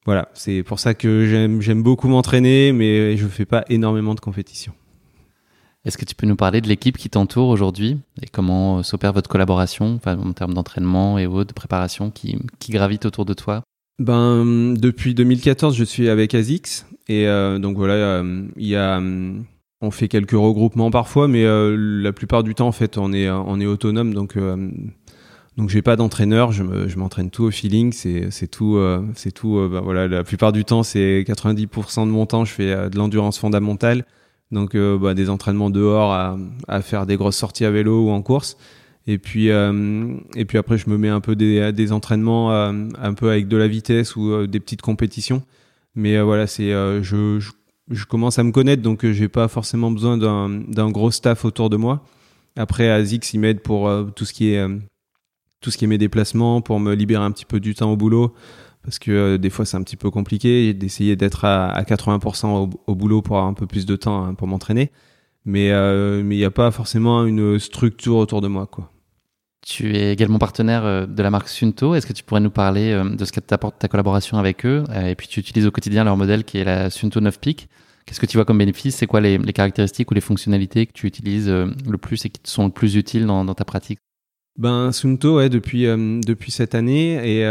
voilà 0.07 0.29
c'est 0.35 0.63
pour 0.63 0.79
ça 0.79 0.95
que 0.95 1.27
j'aime 1.27 1.61
j'aime 1.61 1.83
beaucoup 1.83 2.09
m'entraîner 2.09 2.73
mais 2.73 3.17
je 3.17 3.27
fais 3.27 3.45
pas 3.45 3.65
énormément 3.69 4.15
de 4.15 4.21
compétitions. 4.21 4.73
Est-ce 5.87 5.97
que 5.97 6.05
tu 6.05 6.15
peux 6.15 6.27
nous 6.27 6.37
parler 6.37 6.61
de 6.61 6.69
l'équipe 6.69 6.99
qui 6.99 7.09
t'entoure 7.09 7.49
aujourd'hui 7.49 7.99
et 8.23 8.27
comment 8.27 8.83
s'opère 8.83 9.13
votre 9.15 9.31
collaboration 9.31 9.99
en 10.05 10.33
termes 10.33 10.53
d'entraînement 10.53 11.19
et 11.19 11.27
autres, 11.27 11.49
de 11.49 11.55
préparation 11.55 12.11
qui, 12.11 12.39
qui 12.59 12.73
gravite 12.73 13.07
autour 13.07 13.25
de 13.25 13.33
toi? 13.33 13.63
Ben, 14.01 14.75
depuis 14.75 15.15
2014, 15.15 15.77
je 15.77 15.85
suis 15.85 16.09
avec 16.09 16.35
ASICS. 16.35 16.87
Et 17.09 17.27
euh, 17.27 17.59
donc 17.59 17.77
voilà, 17.77 17.93
euh, 17.93 18.43
euh, 18.59 19.33
on 19.83 19.91
fait 19.91 20.09
quelques 20.09 20.31
regroupements 20.33 20.91
parfois, 20.91 21.29
mais 21.29 21.45
la 21.45 22.13
plupart 22.13 22.43
du 22.43 22.55
temps, 22.55 22.69
en 22.69 22.73
fait, 22.73 22.97
on 22.97 23.13
est, 23.13 23.29
on 23.29 23.61
est 23.61 23.67
autonome. 23.67 24.15
Donc, 24.15 24.39
donc 25.57 25.69
j'ai 25.69 25.83
pas 25.83 25.97
d'entraîneur, 25.97 26.53
je, 26.53 26.63
me, 26.63 26.89
je 26.89 26.99
m'entraîne 26.99 27.31
tout 27.31 27.45
au 27.45 27.51
feeling. 27.51 27.93
C'est 27.93 28.49
tout, 28.49 28.79
c'est 29.15 29.33
tout. 29.33 29.69
Ben 29.71 29.81
voilà, 29.81 30.09
la 30.09 30.25
plupart 30.25 30.53
du 30.53 30.65
temps, 30.65 30.83
c'est 30.83 31.25
90% 31.27 32.07
de 32.07 32.11
mon 32.11 32.25
temps, 32.25 32.47
je 32.47 32.53
fais 32.53 32.89
de 32.89 32.97
l'endurance 32.97 33.39
fondamentale. 33.39 34.05
Donc, 34.51 34.77
bah, 34.77 35.15
des 35.15 35.31
entraînements 35.31 35.71
dehors 35.71 36.13
à, 36.13 36.37
à 36.67 36.83
faire 36.83 37.07
des 37.07 37.17
grosses 37.17 37.37
sorties 37.37 37.65
à 37.65 37.71
vélo 37.71 38.07
ou 38.07 38.11
en 38.11 38.21
course. 38.21 38.57
Et 39.07 39.19
puis, 39.19 39.51
euh, 39.51 40.17
et 40.37 40.45
puis 40.45 40.59
après, 40.59 40.79
je 40.79 40.89
me 40.89 40.97
mets 40.99 41.09
un 41.09 41.21
peu 41.21 41.35
des, 41.35 41.73
des 41.73 41.93
entraînements 41.93 42.53
euh, 42.53 42.73
un 42.99 43.15
peu 43.15 43.31
avec 43.31 43.49
de 43.49 43.57
la 43.57 43.67
vitesse 43.67 44.15
ou 44.15 44.31
euh, 44.31 44.47
des 44.47 44.61
petites 44.61 44.83
compétitions. 44.83 45.43
Mais 45.97 46.21
voilà, 46.21 46.47
c'est, 46.47 46.71
je, 46.71 47.39
je, 47.41 47.51
je, 47.91 48.05
commence 48.05 48.39
à 48.39 48.45
me 48.45 48.53
connaître, 48.53 48.81
donc 48.81 49.05
j'ai 49.05 49.27
pas 49.27 49.49
forcément 49.49 49.91
besoin 49.91 50.17
d'un 50.17 50.91
gros 50.93 51.11
staff 51.11 51.45
autour 51.45 51.69
de 51.69 51.77
moi. 51.77 52.05
Après, 52.55 52.89
ASICS, 52.89 53.35
il 53.35 53.41
m'aide 53.41 53.61
pour 53.61 53.91
tout 54.15 54.25
ce 54.25 54.33
qui 54.33 54.53
est 54.53 54.65
tout 55.61 55.73
ce 55.73 55.77
qui 55.77 55.85
est 55.85 55.89
mes 55.89 55.99
déplacements, 55.99 56.61
pour 56.61 56.79
me 56.79 56.95
libérer 56.95 57.25
un 57.25 57.33
petit 57.33 57.45
peu 57.45 57.59
du 57.59 57.75
temps 57.75 57.91
au 57.91 57.97
boulot, 57.97 58.33
parce 58.83 58.99
que 58.99 59.37
des 59.37 59.51
fois 59.51 59.65
c'est 59.65 59.77
un 59.77 59.83
petit 59.83 59.97
peu 59.97 60.11
compliqué 60.11 60.73
d'essayer 60.75 61.17
d'être 61.17 61.45
à, 61.45 61.69
à 61.69 61.83
80% 61.83 62.47
au, 62.47 62.71
au, 62.87 62.95
boulot 62.95 63.23
pour 63.23 63.37
avoir 63.37 63.51
un 63.51 63.55
peu 63.55 63.67
plus 63.67 63.87
de 63.87 63.97
temps 63.97 64.25
hein, 64.25 64.35
pour 64.35 64.47
m'entraîner. 64.47 64.91
Mais 65.45 65.71
mais 66.23 66.37
il 66.37 66.39
n'y 66.39 66.45
a 66.45 66.51
pas 66.51 66.71
forcément 66.71 67.25
une 67.25 67.59
structure 67.59 68.17
autour 68.17 68.41
de 68.41 68.49
moi, 68.49 68.67
quoi. 68.67 68.91
Tu 69.63 69.95
es 69.95 70.13
également 70.13 70.39
partenaire 70.39 70.85
euh, 70.87 71.07
de 71.07 71.23
la 71.23 71.31
marque 71.31 71.49
Sunto. 71.49 71.95
Est-ce 71.95 72.07
que 72.07 72.15
tu 72.15 72.25
pourrais 72.25 72.41
nous 72.41 72.51
parler 72.51 72.93
euh, 72.93 73.05
de 73.05 73.25
ce 73.25 73.33
que 73.33 73.41
t'apporte 73.41 73.79
ta 73.79 73.89
collaboration 73.89 74.39
avec 74.39 74.65
eux 74.65 74.85
euh, 74.91 75.09
Et 75.09 75.15
puis 75.15 75.29
tu 75.29 75.39
utilises 75.41 75.67
au 75.67 75.71
quotidien 75.71 76.05
leur 76.05 76.17
modèle 76.17 76.45
qui 76.45 76.59
est 76.59 76.65
la 76.65 76.89
Sunto 76.89 77.21
9 77.21 77.39
Peak. 77.41 77.69
Qu'est-ce 78.07 78.21
que 78.21 78.27
tu 78.27 78.39
vois 78.39 78.47
comme 78.47 78.59
bénéfice? 78.59 78.97
C'est 78.97 79.07
quoi 79.07 79.21
les, 79.21 79.39
caractéristiques 79.53 80.11
ou 80.11 80.15
les 80.15 80.23
fonctionnalités 80.23 80.87
que 80.87 80.93
tu 80.93 81.07
utilises 81.07 81.49
le 81.49 81.99
plus 81.99 82.25
et 82.25 82.31
qui 82.31 82.41
te 82.41 82.49
sont 82.49 82.65
le 82.65 82.73
plus 82.73 82.97
utiles 82.97 83.27
dans, 83.27 83.55
ta 83.55 83.65
pratique? 83.65 84.01
Ben 84.59 84.91
Sunto, 84.91 85.37
ouais, 85.37 85.49
depuis 85.49 85.85
depuis 85.85 86.51
cette 86.51 86.75
année 86.75 87.13
et 87.23 87.45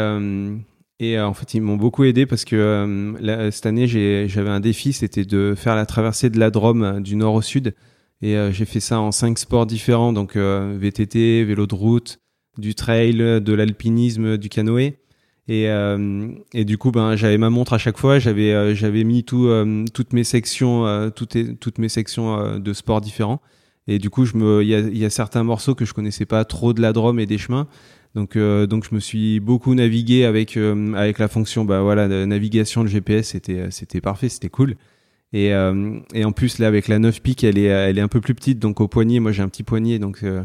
et 1.00 1.20
en 1.20 1.34
fait 1.34 1.54
ils 1.54 1.62
m'ont 1.62 1.78
beaucoup 1.78 2.04
aidé 2.04 2.26
parce 2.26 2.46
que 2.46 3.16
cette 3.52 3.66
année 3.66 3.88
j'avais 3.88 4.50
un 4.50 4.60
défi, 4.60 4.94
c'était 4.94 5.26
de 5.26 5.54
faire 5.56 5.76
la 5.76 5.86
traversée 5.86 6.30
de 6.30 6.40
la 6.40 6.52
Drôme 6.52 7.02
du 7.02 7.16
nord 7.16 7.34
au 7.36 7.42
sud 7.42 7.74
et 8.22 8.36
euh, 8.36 8.52
j'ai 8.52 8.66
fait 8.66 8.80
ça 8.80 9.00
en 9.00 9.12
cinq 9.12 9.40
sports 9.40 9.66
différents, 9.66 10.12
donc 10.12 10.36
euh, 10.36 10.76
VTT, 10.78 11.44
vélo 11.46 11.68
de 11.68 11.76
route, 11.76 12.20
du 12.58 12.76
trail, 12.76 13.16
de 13.16 13.54
l'alpinisme, 13.54 14.38
du 14.38 14.50
canoë. 14.50 14.98
Et, 15.48 15.70
euh, 15.70 16.28
et, 16.54 16.64
du 16.64 16.78
coup, 16.78 16.92
ben, 16.92 17.16
j'avais 17.16 17.38
ma 17.38 17.50
montre 17.50 17.74
à 17.74 17.78
chaque 17.78 17.98
fois. 17.98 18.20
J'avais 18.20 18.76
j'avais 18.76 19.04
mis 19.04 19.24
tout, 19.24 19.50
toutes 19.94 20.14
mes 20.14 20.24
sections, 20.24 21.10
toutes, 21.16 21.60
toutes 21.60 21.80
mes 21.80 21.90
sections 21.90 22.60
de 22.60 22.74
sports 22.74 23.02
différents. 23.02 23.42
Et 23.88 23.98
du 23.98 24.12
coup, 24.12 24.26
il 24.26 24.68
y 24.68 24.76
a, 24.76 24.80
y 24.82 25.06
a, 25.06 25.10
certains 25.10 25.44
morceaux 25.44 25.74
que 25.74 25.86
je 25.86 25.94
connaissais 25.94 26.26
pas 26.26 26.46
trop 26.46 26.74
de 26.74 26.82
la 26.82 26.94
Drôme 26.94 27.20
et 27.20 27.26
des 27.26 27.40
chemins. 27.40 27.68
Donc, 28.15 28.38
donc 28.38 28.86
je 28.89 28.95
me 28.95 29.00
suis 29.00 29.39
beaucoup 29.39 29.76
navigué 29.76 30.26
avec 30.26 30.58
avec 30.58 31.19
la 31.19 31.28
fonction, 31.28 31.63
bah 31.63 31.82
voilà, 31.82 32.08
navigation 32.26 32.84
de 32.84 32.89
GPS. 32.89 33.30
C'était 33.30 33.72
c'était 33.72 34.02
parfait, 34.02 34.30
c'était 34.30 34.50
cool. 34.50 34.76
Et, 35.32 35.54
euh, 35.54 36.00
et 36.13 36.26
en 36.26 36.32
plus, 36.32 36.58
là, 36.60 36.67
avec 36.67 36.88
la 36.88 37.00
9 37.00 37.22
pique, 37.22 37.43
elle 37.43 37.58
est, 37.58 37.65
elle 37.65 37.98
est 37.98 38.02
un 38.02 38.08
peu 38.08 38.22
plus 38.22 38.34
petite. 38.34 38.60
Donc, 38.60 38.82
au 38.82 38.88
poignet, 38.88 39.19
moi, 39.19 39.32
j'ai 39.32 39.43
un 39.43 39.50
petit 39.50 39.63
poignet. 39.63 40.00
Donc, 40.00 40.24
euh, 40.24 40.43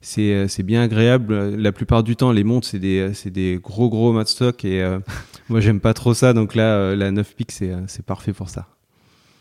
c'est, 0.00 0.34
euh, 0.34 0.48
c'est 0.48 0.62
bien 0.62 0.82
agréable. 0.82 1.54
La 1.56 1.72
plupart 1.72 2.02
du 2.02 2.16
temps, 2.16 2.32
les 2.32 2.44
montres, 2.44 2.66
c'est 2.66 2.78
des, 2.78 3.14
c'est 3.14 3.30
des 3.30 3.58
gros, 3.62 3.88
gros 3.88 4.12
mat 4.12 4.28
stock. 4.28 4.64
Et 4.64 4.84
moi, 5.48 5.60
j'aime 5.60 5.80
pas 5.80 5.94
trop 5.94 6.14
ça. 6.14 6.32
Donc, 6.32 6.54
là, 6.54 6.94
la 6.94 7.10
9 7.10 7.34
pique, 7.34 7.52
c'est, 7.52 7.72
c'est 7.86 8.04
parfait 8.04 8.32
pour 8.32 8.50
ça. 8.50 8.68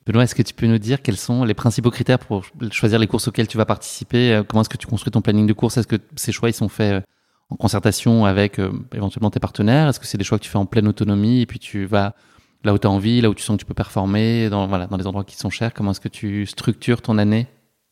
Benoît, 0.06 0.24
est-ce 0.24 0.36
que 0.36 0.44
tu 0.44 0.54
peux 0.54 0.68
nous 0.68 0.78
dire 0.78 1.02
quels 1.02 1.18
sont 1.18 1.44
les 1.44 1.56
principaux 1.56 1.90
critères 1.90 2.20
pour 2.20 2.46
choisir 2.72 3.00
les 3.00 3.08
courses 3.08 3.28
auxquelles 3.28 3.48
tu 3.48 3.58
vas 3.58 3.66
participer? 3.66 4.44
Comment 4.48 4.62
est-ce 4.62 4.70
que 4.70 4.78
tu 4.78 4.86
construis 4.86 5.12
ton 5.12 5.22
planning 5.22 5.48
de 5.48 5.54
course? 5.54 5.78
Est-ce 5.78 5.88
que 5.88 5.96
ces 6.16 6.32
choix 6.32 6.48
ils 6.48 6.54
sont 6.54 6.70
faits 6.70 7.04
en 7.50 7.56
concertation 7.56 8.26
avec 8.26 8.60
éventuellement 8.94 9.30
tes 9.30 9.40
partenaires? 9.40 9.88
Est-ce 9.90 10.00
que 10.00 10.06
c'est 10.06 10.18
des 10.18 10.24
choix 10.24 10.38
que 10.38 10.44
tu 10.44 10.50
fais 10.50 10.58
en 10.58 10.66
pleine 10.66 10.88
autonomie 10.88 11.42
et 11.42 11.46
puis 11.46 11.60
tu 11.60 11.86
vas 11.86 12.16
là 12.64 12.74
où 12.74 12.78
tu 12.78 12.88
as 12.88 12.90
envie, 12.90 13.22
là 13.22 13.30
où 13.30 13.34
tu 13.34 13.44
sens 13.44 13.56
que 13.58 13.62
tu 13.62 13.66
peux 13.66 13.74
performer, 13.74 14.50
dans, 14.50 14.68
voilà, 14.68 14.88
dans 14.88 14.98
les 14.98 15.08
endroits 15.08 15.24
qui 15.24 15.38
sont 15.38 15.50
chers? 15.50 15.74
Comment 15.74 15.92
est-ce 15.92 16.02
que 16.02 16.10
tu 16.10 16.46
structures 16.46 17.02
ton 17.02 17.18
année? 17.18 17.48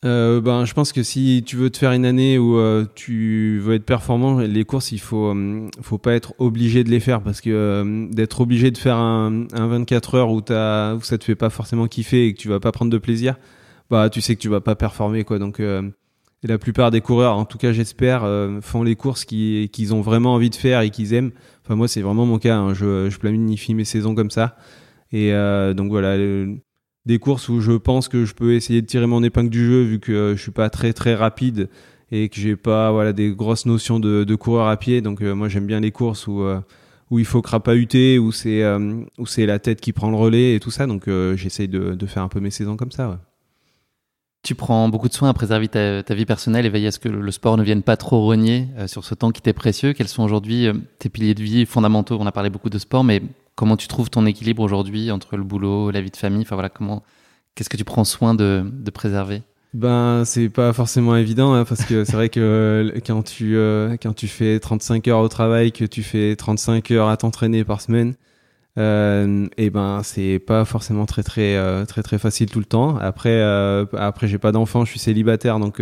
Euh, 0.05 0.41
ben, 0.41 0.65
je 0.65 0.73
pense 0.73 0.91
que 0.91 1.01
si 1.01 1.43
tu 1.45 1.55
veux 1.55 1.69
te 1.69 1.77
faire 1.77 1.93
une 1.93 2.05
année 2.05 2.37
où 2.37 2.57
euh, 2.57 2.85
tu 2.93 3.59
veux 3.59 3.75
être 3.75 3.85
performant, 3.85 4.39
les 4.39 4.65
courses, 4.65 4.91
il 4.91 4.99
faut, 4.99 5.27
euh, 5.27 5.69
faut 5.81 5.97
pas 5.97 6.13
être 6.13 6.33
obligé 6.39 6.83
de 6.83 6.89
les 6.89 6.99
faire 6.99 7.21
parce 7.21 7.39
que 7.39 7.49
euh, 7.49 8.07
d'être 8.11 8.41
obligé 8.41 8.69
de 8.71 8.77
faire 8.77 8.97
un, 8.97 9.45
un 9.53 9.67
24 9.67 10.15
heures 10.15 10.31
où, 10.31 10.41
as, 10.49 10.95
où 10.95 11.01
ça 11.01 11.17
te 11.17 11.23
fait 11.23 11.35
pas 11.35 11.49
forcément 11.49 11.87
kiffer 11.87 12.27
et 12.27 12.33
que 12.33 12.39
tu 12.39 12.49
vas 12.49 12.59
pas 12.59 12.73
prendre 12.73 12.91
de 12.91 12.97
plaisir, 12.97 13.37
bah 13.89 14.09
tu 14.09 14.19
sais 14.19 14.35
que 14.35 14.41
tu 14.41 14.49
vas 14.49 14.59
pas 14.59 14.75
performer 14.75 15.23
quoi. 15.23 15.39
Donc 15.39 15.61
la 16.47 16.57
plupart 16.57 16.91
des 16.91 17.01
coureurs, 17.01 17.37
en 17.37 17.45
tout 17.45 17.57
cas 17.57 17.71
j'espère, 17.71 18.27
font 18.61 18.83
les 18.83 18.95
courses 18.95 19.25
qu'ils 19.25 19.93
ont 19.93 20.01
vraiment 20.01 20.33
envie 20.33 20.49
de 20.49 20.55
faire 20.55 20.81
et 20.81 20.89
qu'ils 20.89 21.13
aiment. 21.13 21.31
Enfin, 21.63 21.75
moi, 21.75 21.87
c'est 21.87 22.01
vraiment 22.01 22.25
mon 22.25 22.39
cas. 22.39 22.57
Hein. 22.57 22.73
Je, 22.73 23.17
planifie 23.17 23.73
mes 23.73 23.85
saisons 23.85 24.15
comme 24.15 24.31
ça. 24.31 24.55
Et 25.11 25.33
euh, 25.33 25.73
donc 25.73 25.89
voilà, 25.89 26.17
des 27.05 27.19
courses 27.19 27.49
où 27.49 27.61
je 27.61 27.73
pense 27.73 28.07
que 28.07 28.25
je 28.25 28.33
peux 28.33 28.53
essayer 28.53 28.81
de 28.81 28.87
tirer 28.87 29.07
mon 29.07 29.23
épingle 29.23 29.49
du 29.49 29.65
jeu 29.65 29.83
vu 29.83 29.99
que 29.99 30.33
je 30.35 30.41
suis 30.41 30.51
pas 30.51 30.69
très 30.69 30.93
très 30.93 31.15
rapide 31.15 31.69
et 32.11 32.29
que 32.29 32.35
j'ai 32.35 32.55
pas 32.55 32.91
voilà 32.91 33.13
des 33.13 33.31
grosses 33.31 33.65
notions 33.65 33.99
de, 33.99 34.23
de 34.23 34.35
coureur 34.35 34.67
à 34.67 34.77
pied. 34.77 35.01
Donc 35.01 35.21
euh, 35.21 35.33
moi, 35.33 35.47
j'aime 35.47 35.67
bien 35.67 35.79
les 35.79 35.91
courses 35.91 36.27
où 36.27 36.41
euh, 36.41 36.59
où 37.11 37.19
il 37.19 37.25
faut 37.25 37.41
crapahuter, 37.41 38.17
où 38.17 38.31
c'est 38.31 38.63
où 39.19 39.25
c'est 39.27 39.45
la 39.45 39.59
tête 39.59 39.79
qui 39.79 39.93
prend 39.93 40.09
le 40.09 40.17
relais 40.17 40.55
et 40.55 40.59
tout 40.59 40.71
ça. 40.71 40.87
Donc 40.87 41.07
j'essaye 41.35 41.67
de, 41.67 42.05
faire 42.07 42.23
un 42.23 42.27
peu 42.27 42.39
mes 42.39 42.49
saisons 42.49 42.75
comme 42.75 42.91
ça. 42.91 43.21
Tu 44.43 44.55
prends 44.55 44.89
beaucoup 44.89 45.07
de 45.07 45.13
soin 45.13 45.29
à 45.29 45.33
préserver 45.33 45.69
ta, 45.69 46.13
vie 46.13 46.25
personnelle 46.25 46.65
et 46.65 46.69
veiller 46.69 46.87
à 46.87 46.91
ce 46.91 46.99
que 46.99 47.07
le 47.07 47.31
sport 47.31 47.55
ne 47.55 47.63
vienne 47.63 47.81
pas 47.81 47.95
trop 47.95 48.25
renier 48.25 48.67
euh, 48.77 48.87
sur 48.87 49.05
ce 49.05 49.15
temps 49.15 49.31
qui 49.31 49.41
t'est 49.41 49.53
précieux. 49.53 49.93
Quels 49.93 50.09
sont 50.09 50.21
aujourd'hui 50.21 50.67
euh, 50.67 50.73
tes 50.99 51.07
piliers 51.07 51.33
de 51.33 51.41
vie 51.41 51.65
fondamentaux? 51.65 52.17
On 52.19 52.25
a 52.25 52.33
parlé 52.33 52.49
beaucoup 52.49 52.69
de 52.69 52.77
sport, 52.77 53.05
mais 53.05 53.21
comment 53.55 53.77
tu 53.77 53.87
trouves 53.87 54.09
ton 54.09 54.25
équilibre 54.25 54.61
aujourd'hui 54.61 55.11
entre 55.11 55.37
le 55.37 55.43
boulot, 55.43 55.91
la 55.91 56.01
vie 56.01 56.11
de 56.11 56.17
famille? 56.17 56.41
Enfin 56.41 56.69
comment 56.73 57.03
Qu'est-ce 57.55 57.69
que 57.69 57.77
tu 57.77 57.85
prends 57.85 58.03
soin 58.03 58.35
de, 58.35 58.65
préserver? 58.93 59.43
Ben 59.73 60.25
c'est 60.25 60.49
pas 60.49 60.73
forcément 60.73 61.15
évident 61.15 61.53
hein, 61.53 61.63
parce 61.63 61.85
que 61.85 62.03
c'est 62.03 62.13
vrai 62.13 62.27
que 62.27 62.39
euh, 62.39 62.99
quand 63.05 63.23
tu 63.23 63.55
quand 64.01 64.13
tu 64.13 64.27
fais 64.27 64.59
35 64.59 65.07
heures 65.07 65.19
au 65.19 65.29
travail 65.29 65.71
que 65.71 65.85
tu 65.85 66.03
fais 66.03 66.35
35 66.35 66.91
heures 66.91 67.07
à 67.07 67.15
t'entraîner 67.15 67.63
par 67.63 67.79
semaine 67.79 68.13
euh, 68.79 69.47
et 69.57 69.69
ben 69.69 70.01
c'est 70.03 70.39
pas 70.39 70.65
forcément 70.65 71.05
très 71.05 71.21
très 71.21 71.55
euh, 71.57 71.85
très 71.85 72.01
très 72.01 72.17
facile 72.17 72.49
tout 72.49 72.59
le 72.59 72.65
temps. 72.65 72.97
Après 72.97 73.29
euh, 73.29 73.85
après 73.97 74.27
j'ai 74.27 74.39
pas 74.39 74.51
d'enfant, 74.51 74.83
je 74.83 74.89
suis 74.91 74.99
célibataire 74.99 75.59
donc 75.59 75.81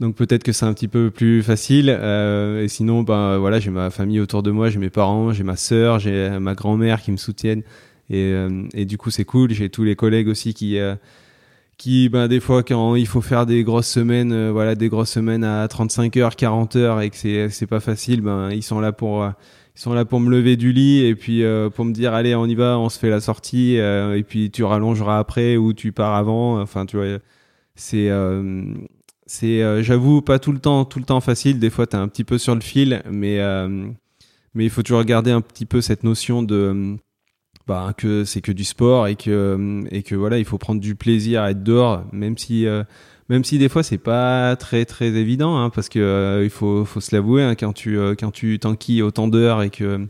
donc 0.00 0.16
peut-être 0.16 0.42
que 0.42 0.52
c'est 0.52 0.66
un 0.66 0.74
petit 0.74 0.88
peu 0.88 1.10
plus 1.10 1.42
facile. 1.42 1.88
et 1.88 2.68
sinon 2.68 3.02
ben 3.02 3.38
voilà 3.38 3.60
j'ai 3.60 3.70
ma 3.70 3.90
famille 3.90 4.20
autour 4.20 4.42
de 4.42 4.50
moi, 4.50 4.70
j'ai 4.70 4.78
mes 4.78 4.90
parents, 4.90 5.32
j'ai 5.32 5.44
ma 5.44 5.56
sœur, 5.56 6.00
j'ai 6.00 6.30
ma 6.40 6.54
grand-mère 6.54 7.00
qui 7.00 7.12
me 7.12 7.16
soutiennent 7.16 7.62
et 8.10 8.34
et 8.74 8.84
du 8.86 8.98
coup 8.98 9.10
c'est 9.10 9.24
cool. 9.24 9.52
J'ai 9.52 9.70
tous 9.70 9.84
les 9.84 9.96
collègues 9.96 10.28
aussi 10.28 10.52
qui 10.54 10.78
qui 11.78 12.08
ben 12.08 12.28
des 12.28 12.40
fois 12.40 12.64
quand 12.64 12.96
il 12.96 13.06
faut 13.06 13.20
faire 13.20 13.46
des 13.46 13.62
grosses 13.64 13.88
semaines 13.88 14.50
voilà 14.50 14.74
des 14.74 14.88
grosses 14.88 15.10
semaines 15.10 15.44
à 15.44 15.66
35 15.68 16.16
heures 16.18 16.36
40 16.36 16.76
heures 16.76 17.00
et 17.00 17.10
que 17.10 17.16
c'est 17.16 17.48
c'est 17.50 17.66
pas 17.66 17.80
facile 17.80 18.20
ben 18.20 18.50
ils 18.50 18.62
sont 18.62 18.80
là 18.80 18.92
pour 18.92 19.28
ils 19.76 19.80
sont 19.80 19.92
là 19.92 20.04
pour 20.04 20.20
me 20.20 20.30
lever 20.30 20.56
du 20.56 20.72
lit 20.72 21.04
et 21.04 21.16
puis 21.16 21.42
euh, 21.42 21.68
pour 21.68 21.84
me 21.84 21.92
dire 21.92 22.14
allez 22.14 22.34
on 22.36 22.46
y 22.46 22.54
va 22.54 22.78
on 22.78 22.88
se 22.88 22.98
fait 22.98 23.10
la 23.10 23.20
sortie 23.20 23.78
euh, 23.78 24.16
et 24.16 24.22
puis 24.22 24.50
tu 24.50 24.62
rallongeras 24.62 25.18
après 25.18 25.56
ou 25.56 25.72
tu 25.72 25.92
pars 25.92 26.14
avant. 26.14 26.60
Enfin 26.60 26.86
tu 26.86 26.96
vois 26.96 27.18
c'est 27.74 28.08
euh, 28.08 28.64
c'est 29.26 29.82
j'avoue 29.82 30.22
pas 30.22 30.38
tout 30.38 30.52
le 30.52 30.60
temps 30.60 30.84
tout 30.84 31.00
le 31.00 31.04
temps 31.04 31.20
facile. 31.20 31.58
Des 31.58 31.70
fois 31.70 31.86
tu 31.86 31.96
es 31.96 31.98
un 31.98 32.08
petit 32.08 32.24
peu 32.24 32.38
sur 32.38 32.54
le 32.54 32.60
fil 32.60 33.02
mais 33.10 33.40
mais 34.54 34.64
il 34.64 34.70
faut 34.70 34.82
toujours 34.82 35.04
garder 35.04 35.32
un 35.32 35.40
petit 35.40 35.66
peu 35.66 35.80
cette 35.80 36.04
notion 36.04 36.44
de 36.44 36.96
bah, 37.66 37.94
que 37.96 38.24
c'est 38.24 38.42
que 38.42 38.52
du 38.52 38.64
sport 38.64 39.08
et 39.08 39.16
que 39.16 39.84
et 39.90 40.04
que 40.04 40.14
voilà, 40.14 40.38
il 40.38 40.44
faut 40.44 40.58
prendre 40.58 40.80
du 40.80 40.94
plaisir 40.94 41.42
à 41.42 41.50
être 41.50 41.64
dehors, 41.64 42.04
même 42.12 42.38
si 42.38 42.66
même 43.28 43.44
si 43.44 43.58
des 43.58 43.68
fois 43.68 43.82
c'est 43.82 43.98
pas 43.98 44.56
très 44.56 44.84
très 44.84 45.08
évident, 45.08 45.56
hein, 45.58 45.70
parce 45.70 45.88
que 45.88 46.40
il 46.44 46.50
faut 46.50 46.84
faut 46.84 47.00
se 47.00 47.14
l'avouer 47.14 47.42
hein, 47.42 47.54
quand 47.54 47.72
tu 47.72 47.98
quand 48.18 48.30
tu 48.30 48.58
t'enquilles 48.58 49.02
autant 49.02 49.28
d'heures 49.28 49.62
et 49.62 49.70
que 49.70 50.06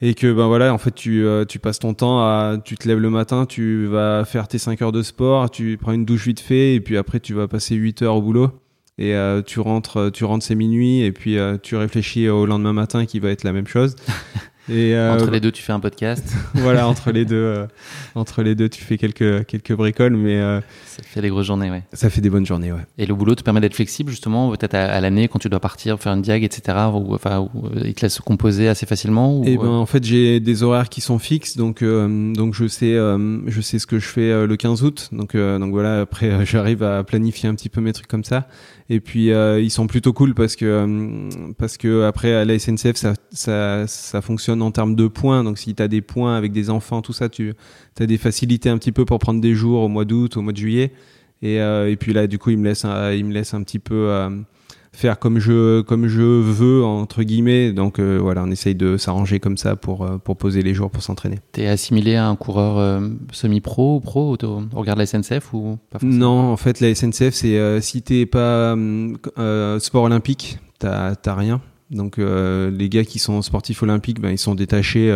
et 0.00 0.14
que 0.14 0.32
ben 0.32 0.46
voilà 0.46 0.72
en 0.72 0.78
fait 0.78 0.94
tu, 0.94 1.26
tu 1.48 1.58
passes 1.58 1.80
ton 1.80 1.92
temps 1.92 2.20
à 2.20 2.56
tu 2.64 2.76
te 2.76 2.86
lèves 2.86 3.00
le 3.00 3.10
matin 3.10 3.46
tu 3.46 3.86
vas 3.86 4.24
faire 4.24 4.46
tes 4.46 4.58
5 4.58 4.80
heures 4.82 4.92
de 4.92 5.02
sport 5.02 5.50
tu 5.50 5.76
prends 5.76 5.90
une 5.92 6.04
douche 6.04 6.26
vite 6.26 6.38
fait 6.38 6.74
et 6.74 6.80
puis 6.80 6.96
après 6.96 7.18
tu 7.18 7.34
vas 7.34 7.48
passer 7.48 7.74
8 7.74 8.02
heures 8.02 8.14
au 8.14 8.22
boulot 8.22 8.52
et 8.98 9.14
euh, 9.14 9.42
tu 9.42 9.60
rentres 9.60 10.10
tu 10.12 10.24
rentres 10.24 10.44
c'est 10.44 10.56
minuit 10.56 11.02
et 11.02 11.12
puis 11.12 11.38
euh, 11.38 11.56
tu 11.56 11.76
réfléchis 11.76 12.28
au 12.28 12.46
lendemain 12.46 12.72
matin 12.72 13.06
qui 13.06 13.20
va 13.20 13.30
être 13.30 13.44
la 13.44 13.52
même 13.52 13.66
chose 13.66 13.94
et 14.68 14.94
euh, 14.94 15.14
entre 15.14 15.30
les 15.30 15.40
deux 15.40 15.52
tu 15.52 15.62
fais 15.62 15.72
un 15.72 15.80
podcast. 15.80 16.34
Voilà 16.54 16.88
entre 16.88 17.10
les 17.12 17.24
deux 17.24 17.66
entre 18.14 18.42
les 18.42 18.54
deux 18.54 18.68
tu 18.68 18.82
fais 18.82 18.98
quelques 18.98 19.46
quelques 19.46 19.72
bricoles 19.72 20.16
mais 20.16 20.40
ça 20.86 21.02
fait 21.02 21.20
des 21.20 21.28
grosses 21.28 21.46
journées 21.46 21.70
ouais. 21.70 21.82
ça 21.92 22.10
fait 22.10 22.20
des 22.20 22.30
bonnes 22.30 22.46
journées 22.46 22.72
ouais. 22.72 22.86
Et 22.98 23.06
le 23.06 23.14
boulot 23.14 23.34
te 23.34 23.42
permet 23.42 23.60
d'être 23.60 23.74
flexible 23.74 24.10
justement 24.10 24.50
peut-être 24.50 24.74
à, 24.74 25.00
l'année 25.00 25.28
quand 25.28 25.38
tu 25.38 25.48
dois 25.48 25.60
partir 25.60 25.98
faire 26.00 26.12
une 26.12 26.22
diag 26.22 26.42
etc 26.42 26.76
ou 26.92 27.14
enfin 27.14 27.48
il 27.84 27.94
te 27.94 28.02
laisse 28.02 28.18
composer 28.20 28.68
assez 28.68 28.86
facilement 28.86 29.38
ou, 29.38 29.44
et 29.44 29.52
eh 29.52 29.56
ben 29.56 29.68
en 29.68 29.86
fait 29.86 30.04
j'ai 30.04 30.40
des 30.40 30.62
horaires 30.62 30.88
qui 30.88 31.00
sont 31.00 31.18
fixes 31.18 31.56
donc 31.56 31.82
donc 31.82 32.54
je 32.54 32.66
sais 32.66 32.94
je 32.94 33.60
sais 33.60 33.78
ce 33.78 33.86
que 33.86 33.98
je 33.98 34.06
fais 34.06 34.46
le 34.46 34.56
15 34.56 34.82
août. 34.82 35.08
Donc 35.12 35.36
donc 35.36 35.70
voilà 35.70 36.00
après 36.00 36.44
j'arrive 36.44 36.82
à 36.82 37.04
planifier 37.04 37.48
un 37.48 37.54
petit 37.54 37.68
peu 37.68 37.80
mes 37.80 37.92
trucs 37.92 38.08
comme 38.08 38.24
ça 38.24 38.48
et 38.90 39.00
puis 39.00 39.32
euh, 39.32 39.60
ils 39.60 39.70
sont 39.70 39.86
plutôt 39.86 40.12
cool 40.12 40.34
parce 40.34 40.56
que 40.56 40.64
euh, 40.64 41.52
parce 41.58 41.76
que 41.76 42.04
après 42.04 42.32
à 42.32 42.44
la 42.44 42.58
SNCF 42.58 42.96
ça, 42.96 43.12
ça, 43.30 43.86
ça 43.86 44.22
fonctionne 44.22 44.62
en 44.62 44.70
termes 44.70 44.94
de 44.94 45.08
points. 45.08 45.44
Donc 45.44 45.58
si 45.58 45.74
tu 45.74 45.82
as 45.82 45.88
des 45.88 46.00
points 46.00 46.36
avec 46.36 46.52
des 46.52 46.70
enfants, 46.70 47.02
tout 47.02 47.12
ça, 47.12 47.28
tu 47.28 47.54
as 48.00 48.06
des 48.06 48.18
facilités 48.18 48.70
un 48.70 48.78
petit 48.78 48.92
peu 48.92 49.04
pour 49.04 49.18
prendre 49.18 49.40
des 49.40 49.54
jours 49.54 49.82
au 49.82 49.88
mois 49.88 50.04
d'août, 50.04 50.36
au 50.36 50.42
mois 50.42 50.52
de 50.52 50.58
juillet. 50.58 50.92
Et, 51.42 51.60
euh, 51.60 51.90
et 51.90 51.96
puis 51.96 52.12
là, 52.12 52.26
du 52.26 52.38
coup, 52.38 52.50
ils 52.50 52.58
me 52.58 52.64
laissent, 52.64 52.84
ils 52.84 53.24
me 53.24 53.32
laissent 53.32 53.54
un 53.54 53.62
petit 53.62 53.78
peu 53.78 54.10
faire 54.92 55.18
comme 55.18 55.38
je 55.38 55.80
comme 55.82 56.06
je 56.08 56.22
veux 56.22 56.84
entre 56.84 57.22
guillemets. 57.22 57.72
Donc 57.72 57.98
euh, 57.98 58.18
voilà 58.20 58.42
on 58.44 58.50
essaye 58.50 58.74
de 58.74 58.96
s'arranger 58.96 59.40
comme 59.40 59.56
ça 59.56 59.76
pour 59.76 60.04
euh, 60.04 60.18
pour 60.18 60.36
poser 60.36 60.62
les 60.62 60.74
jours 60.74 60.90
pour 60.90 61.02
s'entraîner. 61.02 61.38
T'es 61.52 61.66
assimilé 61.66 62.16
à 62.16 62.26
un 62.28 62.36
coureur 62.36 62.78
euh, 62.78 63.08
semi 63.32 63.60
pro 63.60 63.96
ou 63.96 64.00
pro? 64.00 64.36
Au, 64.42 64.58
regard 64.72 64.96
de 64.96 65.00
la 65.00 65.06
SNCF 65.06 65.52
ou 65.52 65.78
pas 65.90 65.98
non 66.02 66.52
en 66.52 66.56
fait 66.56 66.80
la 66.80 66.94
SNCF 66.94 67.34
c'est 67.34 67.80
si 67.80 68.02
t'es 68.02 68.26
pas 68.26 68.76
sport 69.78 70.04
olympique 70.04 70.58
t'as 70.78 71.14
t'as 71.14 71.34
rien. 71.34 71.60
Donc 71.90 72.18
les 72.18 72.88
gars 72.88 73.04
qui 73.04 73.18
sont 73.18 73.40
sportifs 73.42 73.82
olympiques 73.82 74.20
ben 74.20 74.30
ils 74.30 74.38
sont 74.38 74.54
détachés 74.54 75.14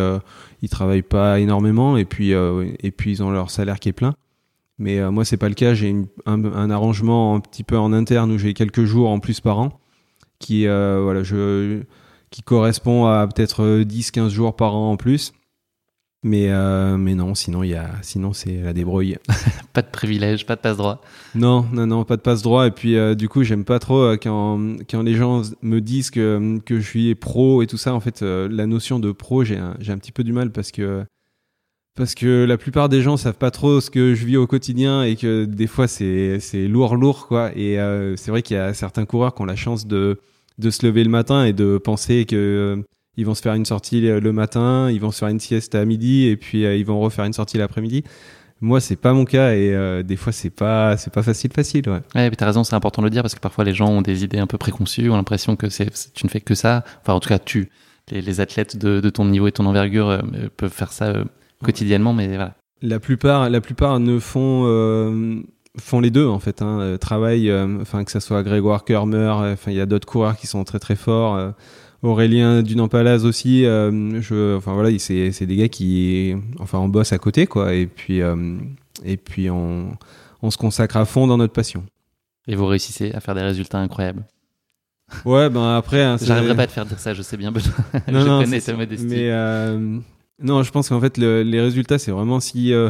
ils 0.61 0.69
travaillent 0.69 1.01
pas 1.01 1.39
énormément. 1.39 1.97
Et 1.97 2.05
puis 2.05 2.31
et 2.31 2.91
puis 2.91 3.11
ils 3.11 3.23
ont 3.23 3.31
leur 3.31 3.49
salaire 3.51 3.79
qui 3.79 3.89
est 3.89 3.93
plein 3.93 4.15
mais 4.77 4.99
euh, 4.99 5.11
moi, 5.11 5.25
c'est 5.25 5.37
pas 5.37 5.49
le 5.49 5.55
cas. 5.55 5.73
J'ai 5.73 5.95
un, 6.25 6.43
un, 6.43 6.69
arrangement 6.69 7.35
un 7.35 7.39
petit 7.39 7.63
peu 7.63 7.77
en 7.77 7.93
interne 7.93 8.31
où 8.31 8.37
j'ai 8.37 8.53
quelques 8.53 8.85
jours 8.85 9.09
en 9.09 9.19
plus 9.19 9.39
par 9.39 9.59
an 9.59 9.79
qui, 10.39 10.67
euh, 10.67 10.99
voilà, 11.01 11.23
je, 11.23 11.83
qui 12.29 12.41
correspond 12.41 13.05
à 13.05 13.27
peut-être 13.27 13.83
10-15 13.83 14.29
jours 14.29 14.55
par 14.55 14.75
an 14.75 14.91
en 14.91 14.97
plus. 14.97 15.33
Mais, 16.25 16.47
euh, 16.49 16.97
mais 16.97 17.15
non, 17.15 17.35
sinon, 17.35 17.63
il 17.63 17.71
y 17.71 17.75
a, 17.75 17.91
sinon 18.01 18.31
c'est 18.31 18.61
la 18.61 18.71
débrouille. 18.71 19.17
pas 19.73 19.81
de 19.81 19.89
privilège, 19.89 20.45
pas 20.45 20.55
de 20.55 20.61
passe-droit. 20.61 21.01
Non, 21.35 21.65
non, 21.73 21.85
non, 21.85 22.05
pas 22.05 22.15
de 22.15 22.21
passe-droit. 22.21 22.67
Et 22.67 22.71
puis, 22.71 22.95
du 23.15 23.27
coup, 23.27 23.43
j'aime 23.43 23.65
pas 23.65 23.79
trop 23.79 24.13
quand, 24.13 24.77
quand 24.89 25.01
les 25.01 25.15
gens 25.15 25.41
me 25.61 25.81
disent 25.81 26.11
que, 26.11 26.59
que 26.65 26.79
je 26.79 26.87
suis 26.87 27.15
pro 27.15 27.61
et 27.61 27.67
tout 27.67 27.77
ça. 27.77 27.93
En 27.93 27.99
fait, 27.99 28.21
la 28.21 28.65
notion 28.65 28.99
de 28.99 29.11
pro, 29.11 29.43
j'ai 29.43 29.57
un, 29.57 29.75
un 29.85 29.97
petit 29.97 30.13
peu 30.13 30.23
du 30.23 30.31
mal 30.31 30.51
parce 30.53 30.71
que 30.71 31.05
parce 31.95 32.15
que 32.15 32.45
la 32.45 32.57
plupart 32.57 32.89
des 32.89 33.01
gens 33.01 33.17
savent 33.17 33.37
pas 33.37 33.51
trop 33.51 33.79
ce 33.79 33.91
que 33.91 34.15
je 34.15 34.25
vis 34.25 34.37
au 34.37 34.47
quotidien 34.47 35.03
et 35.03 35.15
que 35.15 35.45
des 35.45 35.67
fois 35.67 35.87
c'est 35.87 36.39
c'est 36.39 36.67
lourd 36.67 36.95
lourd 36.95 37.27
quoi 37.27 37.51
et 37.55 37.79
euh, 37.79 38.15
c'est 38.15 38.31
vrai 38.31 38.41
qu'il 38.41 38.57
y 38.57 38.59
a 38.59 38.73
certains 38.73 39.05
coureurs 39.05 39.35
qui 39.35 39.41
ont 39.43 39.45
la 39.45 39.55
chance 39.55 39.85
de 39.85 40.19
de 40.57 40.69
se 40.71 40.85
lever 40.85 41.03
le 41.03 41.09
matin 41.09 41.45
et 41.45 41.53
de 41.53 41.77
penser 41.77 42.25
que 42.25 42.35
euh, 42.35 42.83
ils 43.15 43.25
vont 43.27 43.35
se 43.35 43.43
faire 43.43 43.53
une 43.53 43.65
sortie 43.65 44.01
le 44.01 44.31
matin, 44.31 44.89
ils 44.89 44.99
vont 44.99 45.11
se 45.11 45.19
faire 45.19 45.27
une 45.27 45.39
sieste 45.39 45.75
à 45.75 45.85
midi 45.85 46.25
et 46.25 46.35
puis 46.35 46.65
euh, 46.65 46.75
ils 46.75 46.85
vont 46.85 46.99
refaire 46.99 47.25
une 47.25 47.33
sortie 47.33 47.59
l'après-midi. 47.59 48.03
Moi, 48.59 48.79
c'est 48.79 48.95
pas 48.95 49.13
mon 49.13 49.25
cas 49.25 49.53
et 49.53 50.03
des 50.03 50.15
fois 50.15 50.31
c'est 50.31 50.49
pas 50.49 50.95
c'est 50.97 51.13
pas 51.13 51.21
facile 51.21 51.51
facile. 51.51 51.89
Ouais. 51.89 52.01
Ouais, 52.15 52.31
t'as 52.31 52.45
raison, 52.45 52.63
c'est 52.63 52.75
important 52.75 53.01
de 53.01 53.07
le 53.07 53.11
dire 53.11 53.21
parce 53.21 53.35
que 53.35 53.41
parfois 53.41 53.65
les 53.65 53.73
gens 53.73 53.89
ont 53.89 54.01
des 54.01 54.23
idées 54.23 54.39
un 54.39 54.47
peu 54.47 54.57
préconçues, 54.57 55.09
ont 55.09 55.17
l'impression 55.17 55.55
que 55.57 55.69
c'est 55.69 55.91
tu 56.13 56.25
ne 56.25 56.31
fais 56.31 56.39
que 56.39 56.55
ça. 56.55 56.83
Enfin, 57.01 57.13
en 57.13 57.19
tout 57.19 57.29
cas, 57.29 57.39
tu 57.39 57.69
les, 58.09 58.39
athlètes 58.39 58.77
de, 58.77 59.01
de, 59.01 59.09
ton 59.09 59.25
niveau 59.25 59.47
et 59.47 59.51
ton 59.51 59.65
envergure 59.65 60.21
peuvent 60.55 60.71
faire 60.71 60.93
ça 60.93 61.13
quotidiennement, 61.63 62.13
mais 62.13 62.27
voilà. 62.27 62.55
La 62.81 62.99
plupart, 62.99 63.49
la 63.49 63.61
plupart 63.61 63.99
ne 63.99 64.19
font 64.19 64.63
euh, 64.65 65.41
font 65.79 66.01
les 66.01 66.11
deux 66.11 66.27
en 66.27 66.39
fait. 66.39 66.61
Hein, 66.61 66.79
euh, 66.81 66.97
travaillent, 66.97 67.49
euh, 67.49 67.83
que 67.83 68.11
ça 68.11 68.19
soit 68.19 68.43
Grégoire 68.43 68.83
enfin 68.89 69.71
il 69.71 69.75
y 69.75 69.79
a 69.79 69.85
d'autres 69.85 70.07
coureurs 70.07 70.35
qui 70.35 70.47
sont 70.47 70.63
très 70.65 70.79
très 70.79 70.97
forts. 70.97 71.53
Aurélien 72.01 72.61
Dunampalaz 72.61 73.25
aussi. 73.25 73.63
je, 73.63 74.57
enfin 74.57 74.73
voilà, 74.73 74.97
c'est 74.99 75.31
c'est 75.31 75.45
des 75.45 75.55
gars 75.55 75.69
qui, 75.69 76.35
enfin 76.59 76.77
on 76.79 76.89
bosse 76.89 77.13
à 77.13 77.17
côté 77.17 77.47
quoi. 77.47 77.73
Et 77.73 77.87
puis 77.87 78.19
et 79.05 79.17
puis 79.17 79.49
on 79.49 79.97
on 80.41 80.51
se 80.51 80.57
consacre 80.57 80.97
à 80.97 81.05
fond 81.05 81.25
dans 81.25 81.37
notre 81.37 81.53
passion. 81.53 81.85
Et 82.47 82.55
vous 82.55 82.65
réussissez 82.65 83.13
à 83.13 83.21
faire 83.21 83.35
des 83.35 83.41
résultats 83.41 83.79
incroyables. 83.79 84.25
Ouais, 85.23 85.49
ben 85.49 85.77
après. 85.77 86.03
Hein, 86.03 86.17
J'arriverai 86.21 86.55
pas 86.55 86.63
à 86.63 86.67
te 86.67 86.73
faire 86.73 86.85
dire 86.85 86.99
ça, 86.99 87.13
je 87.13 87.21
sais 87.21 87.37
bien, 87.37 87.53
je 88.07 88.11
non, 88.11 88.41
connais 88.43 88.59
ta 88.59 88.73
modestie. 88.73 89.05
Mais 89.05 89.31
non, 90.41 90.63
je 90.63 90.71
pense 90.71 90.89
qu'en 90.89 90.99
fait, 90.99 91.17
les 91.17 91.61
résultats, 91.61 91.99
c'est 91.99 92.11
vraiment 92.11 92.39
si. 92.39 92.73
Euh, 92.73 92.89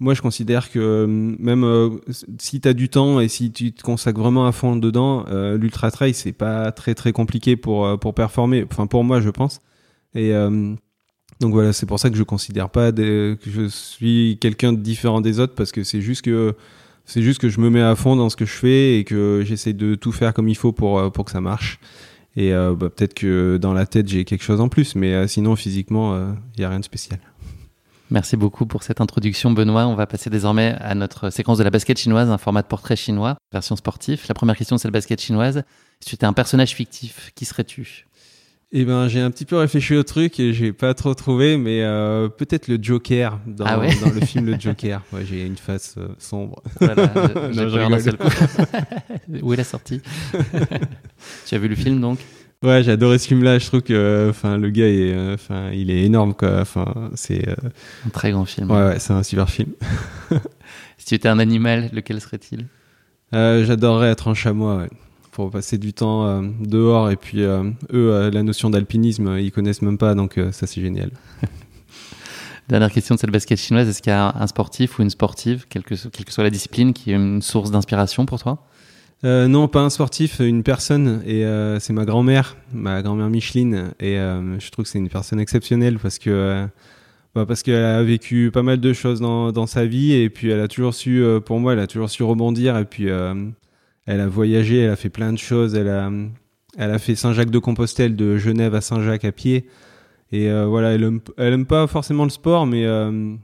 moi, 0.00 0.14
je 0.14 0.22
considère 0.22 0.70
que 0.70 0.78
euh, 0.78 1.06
même 1.06 1.64
euh, 1.64 1.90
si 2.38 2.60
tu 2.60 2.68
as 2.68 2.72
du 2.74 2.88
temps 2.88 3.20
et 3.20 3.28
si 3.28 3.52
tu 3.52 3.72
te 3.72 3.82
consacres 3.82 4.18
vraiment 4.18 4.46
à 4.46 4.52
fond 4.52 4.76
dedans, 4.76 5.24
l'ultra 5.56 5.90
trail, 5.90 6.14
c'est 6.14 6.32
pas 6.32 6.72
très 6.72 6.94
très 6.94 7.12
compliqué 7.12 7.56
pour, 7.56 7.98
pour 7.98 8.14
performer. 8.14 8.66
Enfin, 8.70 8.86
pour 8.86 9.04
moi, 9.04 9.20
je 9.20 9.30
pense. 9.30 9.60
Et 10.14 10.32
donc 11.40 11.52
voilà, 11.52 11.72
c'est 11.72 11.86
pour 11.86 11.98
ça 11.98 12.10
que 12.10 12.16
je 12.16 12.22
considère 12.22 12.70
pas 12.70 12.92
que 12.92 13.36
je 13.44 13.66
suis 13.68 14.38
quelqu'un 14.40 14.72
de 14.72 14.78
différent 14.78 15.20
des 15.20 15.40
autres 15.40 15.54
parce 15.54 15.72
que 15.72 15.82
c'est 15.82 16.00
juste 16.00 16.22
que 16.22 16.54
c'est 17.04 17.22
juste 17.22 17.40
que 17.40 17.48
je 17.48 17.60
me 17.60 17.70
mets 17.70 17.82
à 17.82 17.96
fond 17.96 18.16
dans 18.16 18.30
ce 18.30 18.36
que 18.36 18.46
je 18.46 18.52
fais 18.52 18.98
et 18.98 19.04
que 19.04 19.42
j'essaie 19.44 19.72
de 19.72 19.94
tout 19.94 20.12
faire 20.12 20.32
comme 20.32 20.48
il 20.48 20.56
faut 20.56 20.72
pour 20.72 21.10
pour 21.12 21.24
que 21.24 21.32
ça 21.32 21.40
marche. 21.40 21.80
Et 22.36 22.52
euh, 22.52 22.74
bah, 22.74 22.90
peut-être 22.90 23.14
que 23.14 23.58
dans 23.58 23.72
la 23.72 23.86
tête, 23.86 24.08
j'ai 24.08 24.24
quelque 24.24 24.42
chose 24.42 24.60
en 24.60 24.68
plus, 24.68 24.94
mais 24.94 25.14
euh, 25.14 25.26
sinon, 25.26 25.56
physiquement, 25.56 26.16
il 26.16 26.20
euh, 26.20 26.32
n'y 26.58 26.64
a 26.64 26.68
rien 26.68 26.80
de 26.80 26.84
spécial. 26.84 27.20
Merci 28.10 28.36
beaucoup 28.36 28.66
pour 28.66 28.82
cette 28.82 29.00
introduction, 29.00 29.50
Benoît. 29.50 29.86
On 29.86 29.94
va 29.94 30.06
passer 30.06 30.30
désormais 30.30 30.76
à 30.80 30.94
notre 30.94 31.30
séquence 31.30 31.58
de 31.58 31.64
la 31.64 31.70
basket 31.70 31.98
chinoise, 31.98 32.28
un 32.30 32.38
format 32.38 32.62
de 32.62 32.66
portrait 32.66 32.96
chinois, 32.96 33.36
version 33.52 33.76
sportif. 33.76 34.28
La 34.28 34.34
première 34.34 34.56
question, 34.56 34.78
c'est 34.78 34.88
la 34.88 34.92
basket 34.92 35.20
chinoise. 35.20 35.62
Si 36.00 36.10
tu 36.10 36.14
étais 36.16 36.26
un 36.26 36.32
personnage 36.32 36.74
fictif, 36.74 37.32
qui 37.34 37.44
serais-tu? 37.44 38.06
Eh 38.76 38.84
ben, 38.84 39.06
j'ai 39.06 39.20
un 39.20 39.30
petit 39.30 39.44
peu 39.44 39.56
réfléchi 39.56 39.94
au 39.94 40.02
truc 40.02 40.40
et 40.40 40.52
j'ai 40.52 40.72
pas 40.72 40.94
trop 40.94 41.14
trouvé, 41.14 41.56
mais 41.56 41.82
euh, 41.82 42.28
peut-être 42.28 42.66
le 42.66 42.76
Joker 42.82 43.38
dans, 43.46 43.64
ah 43.64 43.76
dans, 43.76 44.10
le 44.10 44.20
film 44.20 44.46
Le 44.46 44.58
Joker. 44.58 45.00
Ouais, 45.12 45.24
j'ai 45.24 45.46
une 45.46 45.56
face 45.56 45.94
euh, 45.96 46.08
sombre. 46.18 46.60
Voilà, 46.80 47.04
j'ai 47.52 47.66
peur 47.66 47.88
d'un 47.88 47.98
seul 48.00 48.16
coup. 48.16 48.26
Où 49.42 49.52
est 49.52 49.56
la 49.56 49.62
sortie? 49.62 50.02
Tu 51.46 51.54
as 51.54 51.58
vu 51.58 51.68
le 51.68 51.76
film 51.76 52.00
donc? 52.00 52.18
Ouais, 52.64 52.82
j'ai 52.82 52.90
adoré 52.90 53.18
ce 53.18 53.28
film-là. 53.28 53.60
Je 53.60 53.66
trouve 53.66 53.82
que, 53.82 54.26
enfin, 54.28 54.58
le 54.58 54.70
gars 54.70 54.88
est, 54.88 55.12
euh, 55.12 55.34
enfin, 55.34 55.70
il 55.70 55.92
est 55.92 56.02
énorme 56.02 56.34
quoi. 56.34 56.60
Enfin, 56.60 57.12
c'est 57.14 57.46
un 58.04 58.10
très 58.10 58.32
grand 58.32 58.44
film. 58.44 58.68
Ouais, 58.72 58.88
ouais 58.88 58.98
c'est 58.98 59.12
un 59.12 59.22
super 59.22 59.48
film. 59.48 59.70
si 60.98 61.06
tu 61.06 61.14
étais 61.14 61.28
un 61.28 61.38
animal, 61.38 61.90
lequel 61.92 62.20
serait-il? 62.20 62.66
J'adorerais 63.32 64.10
être 64.10 64.26
un 64.26 64.34
chamois. 64.34 64.78
Ouais 64.78 64.88
pour 65.34 65.50
passer 65.50 65.76
du 65.78 65.92
temps 65.92 66.26
euh, 66.26 66.42
dehors. 66.60 67.10
Et 67.10 67.16
puis, 67.16 67.42
euh, 67.42 67.64
eux, 67.92 68.12
euh, 68.12 68.30
la 68.30 68.42
notion 68.42 68.70
d'alpinisme, 68.70 69.36
ils 69.38 69.50
connaissent 69.50 69.82
même 69.82 69.98
pas, 69.98 70.14
donc 70.14 70.40
ça, 70.52 70.66
c'est 70.66 70.80
génial. 70.80 71.10
Dernière 72.68 72.90
question 72.90 73.16
de 73.16 73.20
cette 73.20 73.30
basket 73.30 73.58
chinoise. 73.58 73.86
Est-ce 73.88 74.00
qu'il 74.00 74.10
y 74.10 74.14
a 74.14 74.34
un 74.34 74.46
sportif 74.46 74.98
ou 74.98 75.02
une 75.02 75.10
sportive, 75.10 75.66
quelle 75.68 75.82
que, 75.82 75.94
quelle 76.08 76.24
que 76.24 76.32
soit 76.32 76.44
la 76.44 76.50
discipline, 76.50 76.94
qui 76.94 77.10
est 77.10 77.16
une 77.16 77.42
source 77.42 77.70
d'inspiration 77.70 78.24
pour 78.24 78.40
toi? 78.40 78.64
Non, 79.22 79.68
pas 79.68 79.80
un 79.80 79.88
sportif, 79.88 80.40
une 80.40 80.62
personne. 80.62 81.22
Et 81.26 81.44
c'est 81.80 81.94
ma 81.94 82.04
grand-mère, 82.04 82.56
ma 82.74 83.00
grand-mère 83.02 83.30
Micheline. 83.30 83.92
Et 83.98 84.16
je 84.16 84.70
trouve 84.70 84.84
que 84.84 84.90
c'est 84.90 84.98
une 84.98 85.08
personne 85.08 85.40
exceptionnelle 85.40 85.98
parce 85.98 86.18
que 86.18 86.66
bah 87.34 87.46
parce 87.46 87.62
qu'elle 87.62 87.84
a 87.84 88.02
vécu 88.02 88.50
pas 88.52 88.62
mal 88.62 88.80
de 88.80 88.92
choses 88.92 89.20
dans, 89.20 89.50
dans 89.50 89.66
sa 89.66 89.86
vie. 89.86 90.12
Et 90.12 90.28
puis 90.28 90.50
elle 90.50 90.60
a 90.60 90.68
toujours 90.68 90.92
su, 90.94 91.24
pour 91.46 91.58
moi, 91.58 91.72
elle 91.72 91.80
a 91.80 91.86
toujours 91.86 92.10
su 92.10 92.22
rebondir. 92.22 92.76
Et 92.76 92.84
puis 92.84 93.08
elle 94.06 94.20
a 94.20 94.28
voyagé, 94.28 94.80
elle 94.80 94.90
a 94.90 94.96
fait 94.96 95.10
plein 95.10 95.32
de 95.32 95.38
choses. 95.38 95.74
Elle 95.74 95.88
a, 95.88 96.10
elle 96.76 96.90
a 96.90 96.98
fait 96.98 97.14
Saint-Jacques-de-Compostelle 97.14 98.16
de 98.16 98.36
Genève 98.36 98.74
à 98.74 98.80
Saint-Jacques 98.80 99.24
à 99.24 99.32
pied. 99.32 99.66
Et 100.32 100.50
euh, 100.50 100.66
voilà, 100.66 100.90
elle 100.90 101.04
aime, 101.04 101.20
elle 101.38 101.52
aime 101.52 101.66
pas 101.66 101.86
forcément 101.86 102.24
le 102.24 102.30
sport, 102.30 102.66
mais 102.66 102.84
euh, 102.84 103.34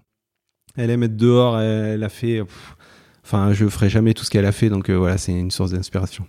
elle 0.77 0.91
aime 0.91 1.03
être 1.03 1.17
dehors. 1.17 1.59
Elle, 1.61 2.03
a 2.03 2.09
fait. 2.09 2.43
enfin, 3.25 3.53
je 3.53 3.67
ferai 3.69 3.89
jamais 3.89 4.15
tout 4.15 4.25
ce 4.25 4.31
qu'elle 4.31 4.47
a 4.47 4.53
fait, 4.53 4.69
donc 4.69 4.91
euh, 4.91 4.97
voilà, 4.97 5.17
c'est 5.19 5.33
une 5.33 5.51
source 5.51 5.71
d'inspiration. 5.71 6.27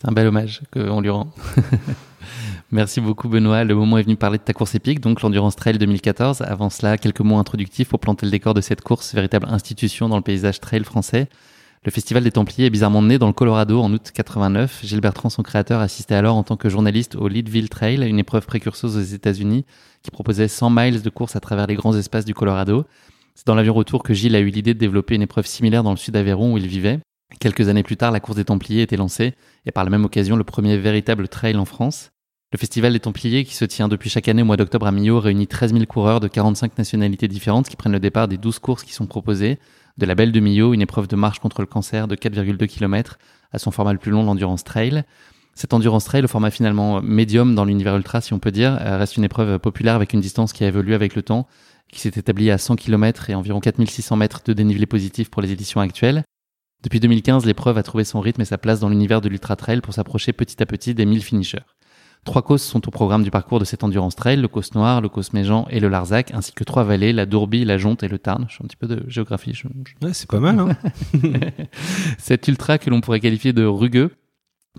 C'est 0.00 0.08
un 0.08 0.12
bel 0.12 0.26
hommage 0.26 0.62
qu'on 0.72 1.00
lui 1.00 1.10
rend. 1.10 1.32
Merci 2.72 3.00
beaucoup 3.00 3.28
Benoît. 3.28 3.64
Le 3.64 3.74
moment 3.74 3.96
est 3.98 4.02
venu 4.02 4.16
parler 4.16 4.38
de 4.38 4.42
ta 4.42 4.52
course 4.52 4.74
épique, 4.74 5.00
donc 5.00 5.22
l'Endurance 5.22 5.56
Trail 5.56 5.78
2014. 5.78 6.42
Avant 6.42 6.68
cela, 6.68 6.98
quelques 6.98 7.20
mots 7.20 7.38
introductifs 7.38 7.88
pour 7.88 8.00
planter 8.00 8.26
le 8.26 8.32
décor 8.32 8.54
de 8.54 8.60
cette 8.60 8.82
course, 8.82 9.14
véritable 9.14 9.46
institution 9.48 10.08
dans 10.08 10.16
le 10.16 10.22
paysage 10.22 10.60
trail 10.60 10.84
français. 10.84 11.28
Le 11.86 11.92
Festival 11.92 12.24
des 12.24 12.32
Templiers 12.32 12.66
est 12.66 12.70
bizarrement 12.70 13.00
né 13.00 13.16
dans 13.16 13.28
le 13.28 13.32
Colorado 13.32 13.80
en 13.80 13.92
août 13.92 14.10
89. 14.12 14.80
Gilles 14.82 15.00
Bertrand, 15.00 15.30
son 15.30 15.44
créateur, 15.44 15.80
assistait 15.80 16.16
alors 16.16 16.34
en 16.34 16.42
tant 16.42 16.56
que 16.56 16.68
journaliste 16.68 17.14
au 17.14 17.28
Leadville 17.28 17.68
Trail, 17.68 18.02
une 18.02 18.18
épreuve 18.18 18.44
précurseuse 18.44 18.96
aux 18.96 19.14
États-Unis 19.14 19.64
qui 20.02 20.10
proposait 20.10 20.48
100 20.48 20.68
miles 20.70 21.00
de 21.00 21.10
course 21.10 21.36
à 21.36 21.40
travers 21.40 21.68
les 21.68 21.76
grands 21.76 21.96
espaces 21.96 22.24
du 22.24 22.34
Colorado. 22.34 22.86
C'est 23.36 23.46
dans 23.46 23.54
l'avion 23.54 23.72
retour 23.72 24.02
que 24.02 24.14
Gilles 24.14 24.34
a 24.34 24.40
eu 24.40 24.48
l'idée 24.48 24.74
de 24.74 24.80
développer 24.80 25.14
une 25.14 25.22
épreuve 25.22 25.46
similaire 25.46 25.84
dans 25.84 25.92
le 25.92 25.96
sud 25.96 26.14
d'Aveyron 26.14 26.54
où 26.54 26.58
il 26.58 26.66
vivait. 26.66 26.98
Quelques 27.38 27.68
années 27.68 27.84
plus 27.84 27.96
tard, 27.96 28.10
la 28.10 28.18
course 28.18 28.36
des 28.36 28.44
Templiers 28.44 28.82
était 28.82 28.96
lancée 28.96 29.34
et 29.64 29.70
par 29.70 29.84
la 29.84 29.90
même 29.90 30.04
occasion 30.04 30.34
le 30.34 30.42
premier 30.42 30.76
véritable 30.78 31.28
trail 31.28 31.54
en 31.54 31.66
France. 31.66 32.10
Le 32.52 32.58
Festival 32.58 32.94
des 32.94 33.00
Templiers, 33.00 33.44
qui 33.44 33.54
se 33.54 33.64
tient 33.64 33.86
depuis 33.86 34.10
chaque 34.10 34.26
année 34.26 34.42
au 34.42 34.44
mois 34.44 34.56
d'octobre 34.56 34.86
à 34.86 34.92
Millau, 34.92 35.20
réunit 35.20 35.46
13 35.46 35.72
000 35.72 35.84
coureurs 35.86 36.18
de 36.18 36.26
45 36.26 36.78
nationalités 36.78 37.28
différentes 37.28 37.68
qui 37.68 37.76
prennent 37.76 37.92
le 37.92 38.00
départ 38.00 38.26
des 38.26 38.38
12 38.38 38.58
courses 38.58 38.82
qui 38.82 38.92
sont 38.92 39.06
proposées 39.06 39.60
de 39.98 40.06
la 40.06 40.14
Belle 40.14 40.32
de 40.32 40.40
Millau, 40.40 40.74
une 40.74 40.82
épreuve 40.82 41.08
de 41.08 41.16
marche 41.16 41.38
contre 41.38 41.60
le 41.60 41.66
cancer 41.66 42.08
de 42.08 42.16
4,2 42.16 42.66
km 42.66 43.18
à 43.52 43.58
son 43.58 43.70
format 43.70 43.92
le 43.92 43.98
plus 43.98 44.10
long, 44.10 44.24
l'Endurance 44.24 44.64
Trail. 44.64 45.04
Cette 45.54 45.72
Endurance 45.72 46.04
Trail, 46.04 46.20
le 46.20 46.28
format 46.28 46.50
finalement 46.50 47.00
médium 47.00 47.54
dans 47.54 47.64
l'univers 47.64 47.96
ultra, 47.96 48.20
si 48.20 48.34
on 48.34 48.38
peut 48.38 48.50
dire, 48.50 48.78
euh, 48.80 48.98
reste 48.98 49.16
une 49.16 49.24
épreuve 49.24 49.58
populaire 49.58 49.94
avec 49.94 50.12
une 50.12 50.20
distance 50.20 50.52
qui 50.52 50.64
a 50.64 50.68
évolué 50.68 50.94
avec 50.94 51.14
le 51.14 51.22
temps, 51.22 51.46
qui 51.90 52.00
s'est 52.00 52.12
établie 52.16 52.50
à 52.50 52.58
100 52.58 52.76
km 52.76 53.30
et 53.30 53.34
environ 53.34 53.60
4600 53.60 54.16
mètres 54.16 54.42
de 54.44 54.52
dénivelé 54.52 54.86
positif 54.86 55.30
pour 55.30 55.40
les 55.40 55.52
éditions 55.52 55.80
actuelles. 55.80 56.24
Depuis 56.82 57.00
2015, 57.00 57.46
l'épreuve 57.46 57.78
a 57.78 57.82
trouvé 57.82 58.04
son 58.04 58.20
rythme 58.20 58.42
et 58.42 58.44
sa 58.44 58.58
place 58.58 58.80
dans 58.80 58.90
l'univers 58.90 59.20
de 59.20 59.28
l'ultra 59.28 59.56
trail 59.56 59.80
pour 59.80 59.94
s'approcher 59.94 60.32
petit 60.32 60.62
à 60.62 60.66
petit 60.66 60.94
des 60.94 61.06
1000 61.06 61.22
finishers. 61.22 61.64
Trois 62.26 62.42
causes 62.42 62.62
sont 62.62 62.86
au 62.88 62.90
programme 62.90 63.22
du 63.22 63.30
parcours 63.30 63.60
de 63.60 63.64
cette 63.64 63.84
endurance 63.84 64.16
trail, 64.16 64.36
le 64.36 64.48
Causse 64.48 64.74
Noir, 64.74 65.00
le 65.00 65.08
Causse 65.08 65.32
Méjean 65.32 65.64
et 65.70 65.78
le 65.78 65.88
Larzac, 65.88 66.32
ainsi 66.34 66.52
que 66.52 66.64
trois 66.64 66.82
vallées, 66.82 67.12
la 67.12 67.24
Dourbie, 67.24 67.64
la 67.64 67.78
Jonte 67.78 68.02
et 68.02 68.08
le 68.08 68.18
Tarn. 68.18 68.46
Je 68.48 68.54
suis 68.54 68.64
un 68.64 68.66
petit 68.66 68.76
peu 68.76 68.88
de 68.88 69.04
géographie. 69.08 69.52
Ouais, 70.02 70.12
c'est 70.12 70.28
pas 70.28 70.40
mal. 70.40 70.58
Hein 70.58 70.76
Cet 72.18 72.48
ultra 72.48 72.78
que 72.78 72.90
l'on 72.90 73.00
pourrait 73.00 73.20
qualifier 73.20 73.52
de 73.52 73.64
rugueux 73.64 74.10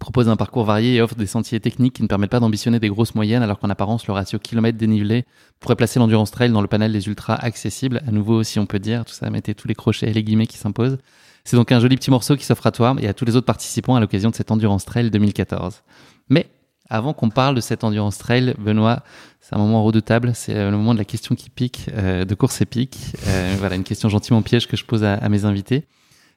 propose 0.02 0.28
un 0.28 0.36
parcours 0.36 0.66
varié 0.66 0.96
et 0.96 1.02
offre 1.02 1.16
des 1.16 1.26
sentiers 1.26 1.62
techniques 1.62 1.94
qui 1.94 2.04
ne 2.04 2.08
permettent 2.08 2.32
pas 2.32 2.42
d'ambitionner 2.42 2.80
des 2.80 2.90
grosses 2.90 3.16
moyennes 3.16 3.42
alors 3.42 3.58
qu'en 3.58 3.70
apparence 3.70 4.06
le 4.06 4.14
ratio 4.14 4.38
kilomètre 4.38 4.78
dénivelé 4.78 5.26
pourrait 5.60 5.76
placer 5.76 5.98
l'endurance 5.98 6.30
trail 6.30 6.52
dans 6.52 6.62
le 6.62 6.68
panel 6.68 6.92
des 6.92 7.08
ultras 7.08 7.34
accessibles. 7.36 8.04
À 8.06 8.12
nouveau, 8.12 8.44
si 8.44 8.60
on 8.60 8.66
peut 8.66 8.78
dire, 8.78 9.06
tout 9.06 9.14
ça, 9.14 9.30
mettez 9.30 9.56
tous 9.56 9.70
les 9.70 9.74
crochets 9.74 10.10
et 10.10 10.14
les 10.14 10.24
guillemets 10.24 10.48
qui 10.48 10.58
s'imposent. 10.58 10.98
C'est 11.46 11.56
donc 11.56 11.72
un 11.72 11.80
joli 11.80 11.96
petit 11.96 12.12
morceau 12.12 12.36
qui 12.36 12.44
s'offre 12.44 12.68
à 12.68 12.72
toi 12.72 12.94
et 13.00 13.08
à 13.08 13.14
tous 13.14 13.24
les 13.24 13.38
autres 13.38 13.46
participants 13.46 13.96
à 13.96 14.02
l'occasion 14.02 14.30
de 14.30 14.36
cette 14.36 14.52
endurance 14.52 14.84
trail 14.84 15.10
2014. 15.10 15.82
Avant 16.90 17.14
qu'on 17.14 17.30
parle 17.30 17.56
de 17.56 17.62
cette 17.62 17.84
endurance 17.84 18.18
trail, 18.18 18.54
Benoît, 18.60 19.04
c'est 19.42 19.56
un 19.56 19.60
moment 19.60 19.84
redoutable, 19.84 20.32
c'est 20.34 20.56
euh, 20.56 20.72
le 20.72 20.78
moment 20.78 20.94
de 20.94 21.00
la 21.00 21.06
question 21.06 21.36
qui 21.36 21.50
pique, 21.50 21.90
euh, 21.94 22.24
de 22.24 22.36
course 22.36 22.62
épique. 22.62 22.98
Euh, 23.28 23.56
voilà, 23.60 23.76
une 23.76 23.84
question 23.84 24.08
gentiment 24.08 24.42
piège 24.42 24.68
que 24.68 24.78
je 24.78 24.86
pose 24.86 25.04
à, 25.04 25.28
mes 25.28 25.44
invités. 25.44 25.86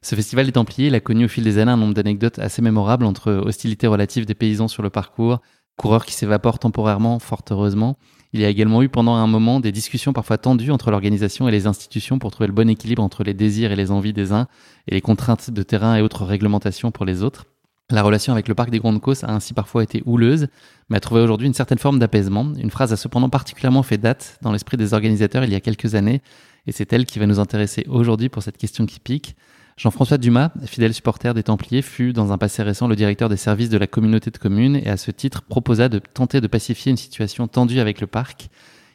Ce 0.03 0.15
festival 0.15 0.47
des 0.47 0.53
Templiers, 0.53 0.89
il 0.89 0.95
a 0.95 1.01
connu 1.01 1.27
au 1.27 1.29
fil 1.29 1.45
des 1.45 1.59
années 1.59 1.71
un 1.71 1.77
nombre 1.77 1.95
d'anecdotes 1.95 2.39
assez 2.39 2.63
mémorables 2.63 3.05
entre 3.05 3.33
hostilité 3.33 3.87
relative 3.87 4.27
des 4.27 4.35
paysans 4.35 4.67
sur 4.67 4.83
le 4.83 4.91
parcours, 4.91 5.41
coureurs 5.77 6.05
qui 6.05 6.15
s'évaporent 6.15 6.59
temporairement, 6.59 7.19
fort 7.19 7.43
heureusement. 7.51 7.97
Il 8.33 8.41
y 8.41 8.45
a 8.45 8.49
également 8.49 8.83
eu 8.83 8.89
pendant 8.89 9.15
un 9.15 9.27
moment 9.27 9.61
des 9.61 9.73
discussions 9.73 10.13
parfois 10.13 10.39
tendues 10.39 10.71
entre 10.71 10.91
l'organisation 10.91 11.49
et 11.49 11.51
les 11.51 11.67
institutions 11.67 12.19
pour 12.19 12.31
trouver 12.31 12.47
le 12.47 12.53
bon 12.53 12.69
équilibre 12.69 13.03
entre 13.03 13.25
les 13.25 13.35
désirs 13.35 13.73
et 13.73 13.77
les 13.77 13.91
envies 13.91 14.13
des 14.13 14.33
uns 14.33 14.47
et 14.87 14.95
les 14.95 15.01
contraintes 15.01 15.51
de 15.51 15.63
terrain 15.63 15.97
et 15.97 16.03
autres 16.03 16.25
réglementations 16.25 16.91
pour 16.91 17.05
les 17.05 17.23
autres. 17.23 17.47
La 17.91 18.03
relation 18.03 18.33
avec 18.33 18.47
le 18.47 18.55
parc 18.55 18.71
des 18.71 18.79
Grandes 18.79 19.01
Causses 19.01 19.25
a 19.25 19.33
ainsi 19.33 19.53
parfois 19.53 19.83
été 19.83 20.03
houleuse, 20.07 20.47
mais 20.89 20.99
a 20.99 21.01
trouvé 21.01 21.21
aujourd'hui 21.21 21.49
une 21.49 21.55
certaine 21.55 21.79
forme 21.79 21.99
d'apaisement. 21.99 22.53
Une 22.57 22.71
phrase 22.71 22.93
a 22.93 22.97
cependant 22.97 23.29
particulièrement 23.29 23.83
fait 23.83 23.99
date 23.99 24.39
dans 24.43 24.53
l'esprit 24.53 24.77
des 24.77 24.95
organisateurs 24.95 25.43
il 25.43 25.51
y 25.51 25.57
a 25.57 25.61
quelques 25.61 25.97
années, 25.97 26.23
et 26.69 26.73
c'est 26.73 26.93
elle 26.93 27.05
qui 27.05 27.19
va 27.19 27.27
nous 27.27 27.41
intéresser 27.41 27.85
aujourd'hui 27.89 28.29
pour 28.29 28.45
cette 28.45 28.59
question 28.59 28.87
qui 28.87 29.01
pique. 29.01 29.35
Jean-François 29.77 30.19
Dumas, 30.19 30.51
fidèle 30.67 30.95
supporter 30.95 31.35
des 31.35 31.43
Templiers, 31.43 31.83
fut 31.83 32.13
dans 32.13 32.33
un 32.33 32.39
passé 32.39 32.63
récent 32.63 32.87
le 32.87 32.95
directeur 32.95 33.29
des 33.29 33.37
services 33.37 33.71
de 33.71 33.79
la 33.79 33.89
communauté 33.89 34.31
de 34.31 34.39
communes 34.39 34.77
et 34.77 34.89
à 34.89 34.97
ce 34.97 35.11
titre 35.11 35.43
proposa 35.43 35.89
de 35.89 35.99
tenter 35.99 36.41
de 36.41 36.47
pacifier 36.47 36.91
une 36.91 36.97
situation 36.97 37.49
tendue 37.49 37.81
avec 37.81 38.01
le 38.01 38.07
parc. 38.07 38.51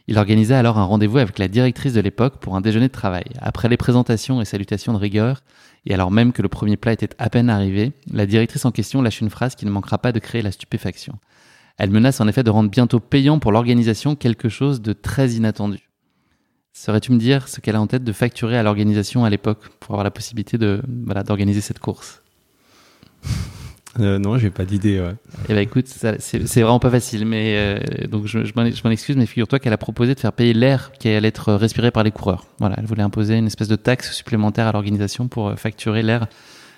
Il 0.08 0.20
organisa 0.20 0.60
alors 0.60 0.78
un 0.78 0.84
rendez-vous 0.84 1.18
avec 1.18 1.40
la 1.40 1.48
directrice 1.48 1.94
de 1.94 2.02
l'époque 2.02 2.38
pour 2.38 2.56
un 2.56 2.62
déjeuner 2.62 2.88
de 2.88 2.94
travail. 2.94 3.26
Après 3.40 3.68
les 3.68 3.78
présentations 3.78 4.40
et 4.40 4.46
salutations 4.46 4.94
de 4.94 5.00
rigueur, 5.00 5.42
et 5.86 5.94
alors 5.94 6.12
même 6.12 6.34
que 6.34 6.42
le 6.42 6.50
premier 6.50 6.78
plat 6.78 6.94
était 6.94 7.10
à 7.20 7.30
peine 7.30 7.50
arrivé, 7.50 7.94
la 8.12 8.26
directrice 8.26 8.66
en 8.66 8.72
question 8.72 9.02
lâche 9.02 9.22
une 9.22 9.30
phrase 9.30 9.56
qui 9.56 9.66
ne 9.66 9.72
manquera 9.72 9.98
pas 9.98 10.12
de 10.12 10.20
créer 10.20 10.42
la 10.42 10.52
stupéfaction. 10.52 11.20
Elle 11.78 11.92
menace 11.92 12.22
en 12.22 12.28
effet 12.28 12.44
de 12.44 12.50
rendre 12.50 12.70
bientôt 12.70 13.00
payant 13.00 13.40
pour 13.40 13.52
l'organisation 13.52 14.16
quelque 14.16 14.50
chose 14.50 14.82
de 14.82 14.94
très 14.94 15.32
inattendu. 15.32 15.90
Saurais-tu 16.74 17.12
me 17.12 17.18
dire 17.18 17.48
ce 17.48 17.62
qu'elle 17.62 17.76
a 17.76 17.82
en 17.82 17.88
tête 17.88 18.04
de 18.04 18.12
facturer 18.12 18.58
à 18.58 18.64
l'organisation 18.64 19.24
à 19.24 19.30
l'époque 19.30 19.70
pour 19.80 19.92
avoir 19.92 20.04
la 20.04 20.12
possibilité 20.12 20.58
d'organiser 20.58 21.62
cette 21.62 21.80
course? 21.80 22.25
Euh, 24.00 24.20
non, 24.20 24.38
j'ai 24.38 24.50
pas 24.50 24.66
d'idée. 24.66 25.00
Ouais. 25.00 25.16
Eh 25.48 25.54
ben 25.54 25.60
écoute, 25.60 25.88
c'est 25.88 26.62
vraiment 26.62 26.80
pas 26.80 26.90
facile, 26.90 27.26
mais 27.26 27.56
euh, 27.58 28.08
donc 28.08 28.26
je, 28.26 28.44
je 28.44 28.54
m'en 28.56 28.92
excuse, 28.92 29.16
mais 29.16 29.26
figure-toi 29.26 29.60
qu'elle 29.60 29.74
a 29.74 29.78
proposé 29.78 30.16
de 30.16 30.20
faire 30.20 30.34
payer 30.34 30.54
l'air 30.54 30.92
qui 31.00 31.10
allait 31.10 31.30
être 31.30 31.54
respiré 31.54 31.92
par 31.92 32.04
les 32.04 32.12
coureurs. 32.12 32.46
Voilà, 32.60 32.76
elle 32.78 32.86
voulait 32.86 33.04
imposer 33.04 33.38
une 33.38 33.48
espèce 33.48 33.70
de 33.70 33.76
taxe 33.76 34.14
supplémentaire 34.14 34.68
à 34.68 34.74
l'organisation 34.74 35.28
pour 35.28 35.48
euh, 35.48 35.56
facturer 35.56 36.04
l'air 36.04 36.28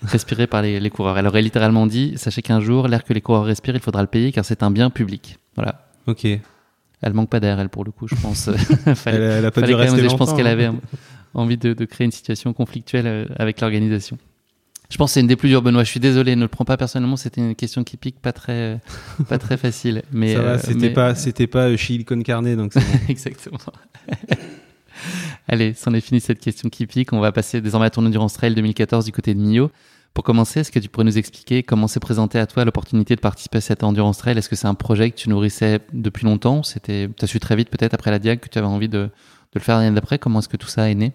respiré 0.03 0.45
par 0.45 0.61
les, 0.61 0.79
les, 0.79 0.89
coureurs. 0.91 1.17
Elle 1.17 1.25
aurait 1.25 1.41
littéralement 1.41 1.87
dit 1.87 2.13
sachez 2.17 2.43
qu'un 2.43 2.59
jour, 2.59 2.87
l'air 2.87 3.03
que 3.03 3.13
les 3.13 3.21
coureurs 3.21 3.45
respirent, 3.45 3.75
il 3.75 3.81
faudra 3.81 4.01
le 4.01 4.07
payer 4.07 4.31
car 4.31 4.45
c'est 4.45 4.61
un 4.61 4.69
bien 4.69 4.91
public. 4.91 5.39
Voilà. 5.55 5.89
Ok. 6.05 6.25
Elle 7.01 7.13
manque 7.13 7.29
pas 7.29 7.39
d'air, 7.39 7.59
elle 7.59 7.69
pour 7.69 7.83
le 7.83 7.91
coup, 7.91 8.07
je 8.07 8.15
pense. 8.15 8.51
fallait, 8.95 9.17
elle, 9.17 9.45
a 9.45 9.51
pas 9.51 9.61
dû 9.63 9.73
rester 9.73 10.07
Je 10.07 10.15
pense 10.15 10.33
qu'elle 10.33 10.45
hein. 10.45 10.51
avait 10.51 10.69
envie 11.33 11.57
de, 11.57 11.73
de 11.73 11.85
créer 11.85 12.05
une 12.05 12.11
situation 12.11 12.53
conflictuelle 12.53 13.27
avec 13.39 13.59
l'organisation. 13.59 14.19
Je 14.89 14.97
pense 14.97 15.09
que 15.11 15.13
c'est 15.15 15.19
une 15.19 15.27
des 15.27 15.35
plus 15.35 15.49
dures, 15.49 15.61
Benoît. 15.61 15.83
Je 15.83 15.89
suis 15.89 15.99
désolé, 15.99 16.35
ne 16.35 16.43
le 16.43 16.47
prends 16.47 16.65
pas 16.65 16.77
personnellement. 16.77 17.17
C'était 17.17 17.41
une 17.41 17.55
question 17.55 17.83
qui 17.83 17.97
pique, 17.97 18.19
pas 18.21 18.31
très, 18.31 18.79
pas 19.29 19.37
très 19.37 19.57
facile. 19.57 20.03
Mais 20.11 20.33
ça 20.33 20.41
va, 20.41 20.57
c'était 20.59 20.89
pas, 20.89 21.15
c'était 21.15 21.47
pas 21.47 21.75
Chili 21.75 22.05
con 22.05 22.21
carne, 22.21 22.55
donc 22.55 22.73
bon. 22.73 22.81
Exactement. 23.09 23.59
Allez, 25.47 25.73
c'en 25.73 25.93
est 25.93 26.01
fini 26.01 26.19
cette 26.19 26.39
question 26.39 26.69
qui 26.69 26.85
pique. 26.87 27.13
On 27.13 27.19
va 27.19 27.31
passer 27.31 27.61
désormais 27.61 27.87
à 27.87 27.89
ton 27.89 28.05
endurance 28.05 28.33
trail 28.33 28.55
2014 28.55 29.05
du 29.05 29.11
côté 29.11 29.33
de 29.33 29.39
Millau. 29.39 29.71
Pour 30.13 30.23
commencer, 30.23 30.61
est-ce 30.61 30.71
que 30.71 30.79
tu 30.79 30.89
pourrais 30.89 31.05
nous 31.05 31.17
expliquer 31.17 31.61
comment 31.63 31.87
s'est 31.87 31.99
présenté 31.99 32.39
à 32.39 32.47
toi 32.47 32.65
l'opportunité 32.65 33.15
de 33.15 33.21
participer 33.21 33.59
à 33.59 33.61
cette 33.61 33.83
endurance 33.83 34.17
trail? 34.17 34.37
Est-ce 34.37 34.49
que 34.49 34.55
c'est 34.55 34.67
un 34.67 34.73
projet 34.73 35.11
que 35.11 35.15
tu 35.15 35.29
nourrissais 35.29 35.79
depuis 35.93 36.25
longtemps? 36.25 36.63
C'était, 36.63 37.09
as 37.21 37.27
su 37.27 37.39
très 37.39 37.55
vite 37.55 37.69
peut-être 37.69 37.93
après 37.93 38.09
la 38.09 38.17
diag 38.17 38.39
que 38.39 38.49
tu 38.49 38.57
avais 38.57 38.67
envie 38.67 38.89
de, 38.89 39.03
de 39.03 39.11
le 39.53 39.61
faire 39.61 39.77
l'année 39.77 39.93
d'après? 39.93 40.17
Comment 40.17 40.39
est-ce 40.39 40.49
que 40.49 40.57
tout 40.57 40.67
ça 40.67 40.89
est 40.89 40.95
né? 40.95 41.13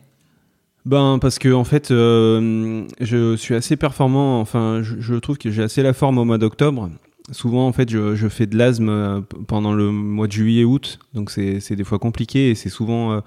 Ben 0.84 1.18
parce 1.20 1.38
que 1.38 1.52
en 1.52 1.64
fait, 1.64 1.90
euh, 1.90 2.84
je 3.00 3.36
suis 3.36 3.54
assez 3.54 3.76
performant. 3.76 4.40
Enfin, 4.40 4.82
je, 4.82 5.14
trouve 5.14 5.38
que 5.38 5.50
j'ai 5.50 5.62
assez 5.62 5.82
la 5.82 5.92
forme 5.92 6.18
au 6.18 6.24
mois 6.24 6.38
d'octobre. 6.38 6.90
Souvent, 7.30 7.68
en 7.68 7.72
fait, 7.72 7.88
je, 7.88 8.28
fais 8.28 8.46
de 8.46 8.58
l'asthme 8.58 8.88
euh, 8.88 9.20
pendant 9.46 9.72
le 9.72 9.92
mois 9.92 10.26
de 10.26 10.32
juillet-août, 10.32 10.98
donc 11.14 11.30
c'est 11.30 11.76
des 11.76 11.84
fois 11.84 11.98
compliqué 12.00 12.50
et 12.50 12.54
c'est 12.56 12.68
souvent 12.68 13.12
euh, 13.12 13.20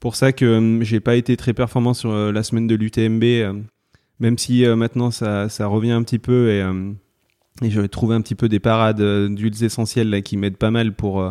pour 0.00 0.16
ça 0.16 0.32
que 0.32 0.78
j'ai 0.80 1.00
pas 1.00 1.16
été 1.16 1.36
très 1.36 1.52
performant 1.52 1.92
sur 1.92 2.12
la 2.12 2.42
semaine 2.42 2.66
de 2.66 2.74
l'UTMB, 2.74 3.62
même 4.18 4.38
si 4.38 4.64
maintenant 4.66 5.12
ça, 5.12 5.48
ça 5.48 5.66
revient 5.66 5.92
un 5.92 6.02
petit 6.02 6.18
peu 6.18 6.50
et, 6.50 6.66
et 7.64 7.70
je 7.70 7.80
vais 7.80 7.86
trouver 7.86 8.16
un 8.16 8.20
petit 8.20 8.34
peu 8.34 8.48
des 8.48 8.58
parades 8.58 9.00
d'huiles 9.32 9.62
essentielles 9.62 10.24
qui 10.24 10.36
m'aident 10.36 10.56
pas 10.56 10.72
mal 10.72 10.92
pour 10.92 11.22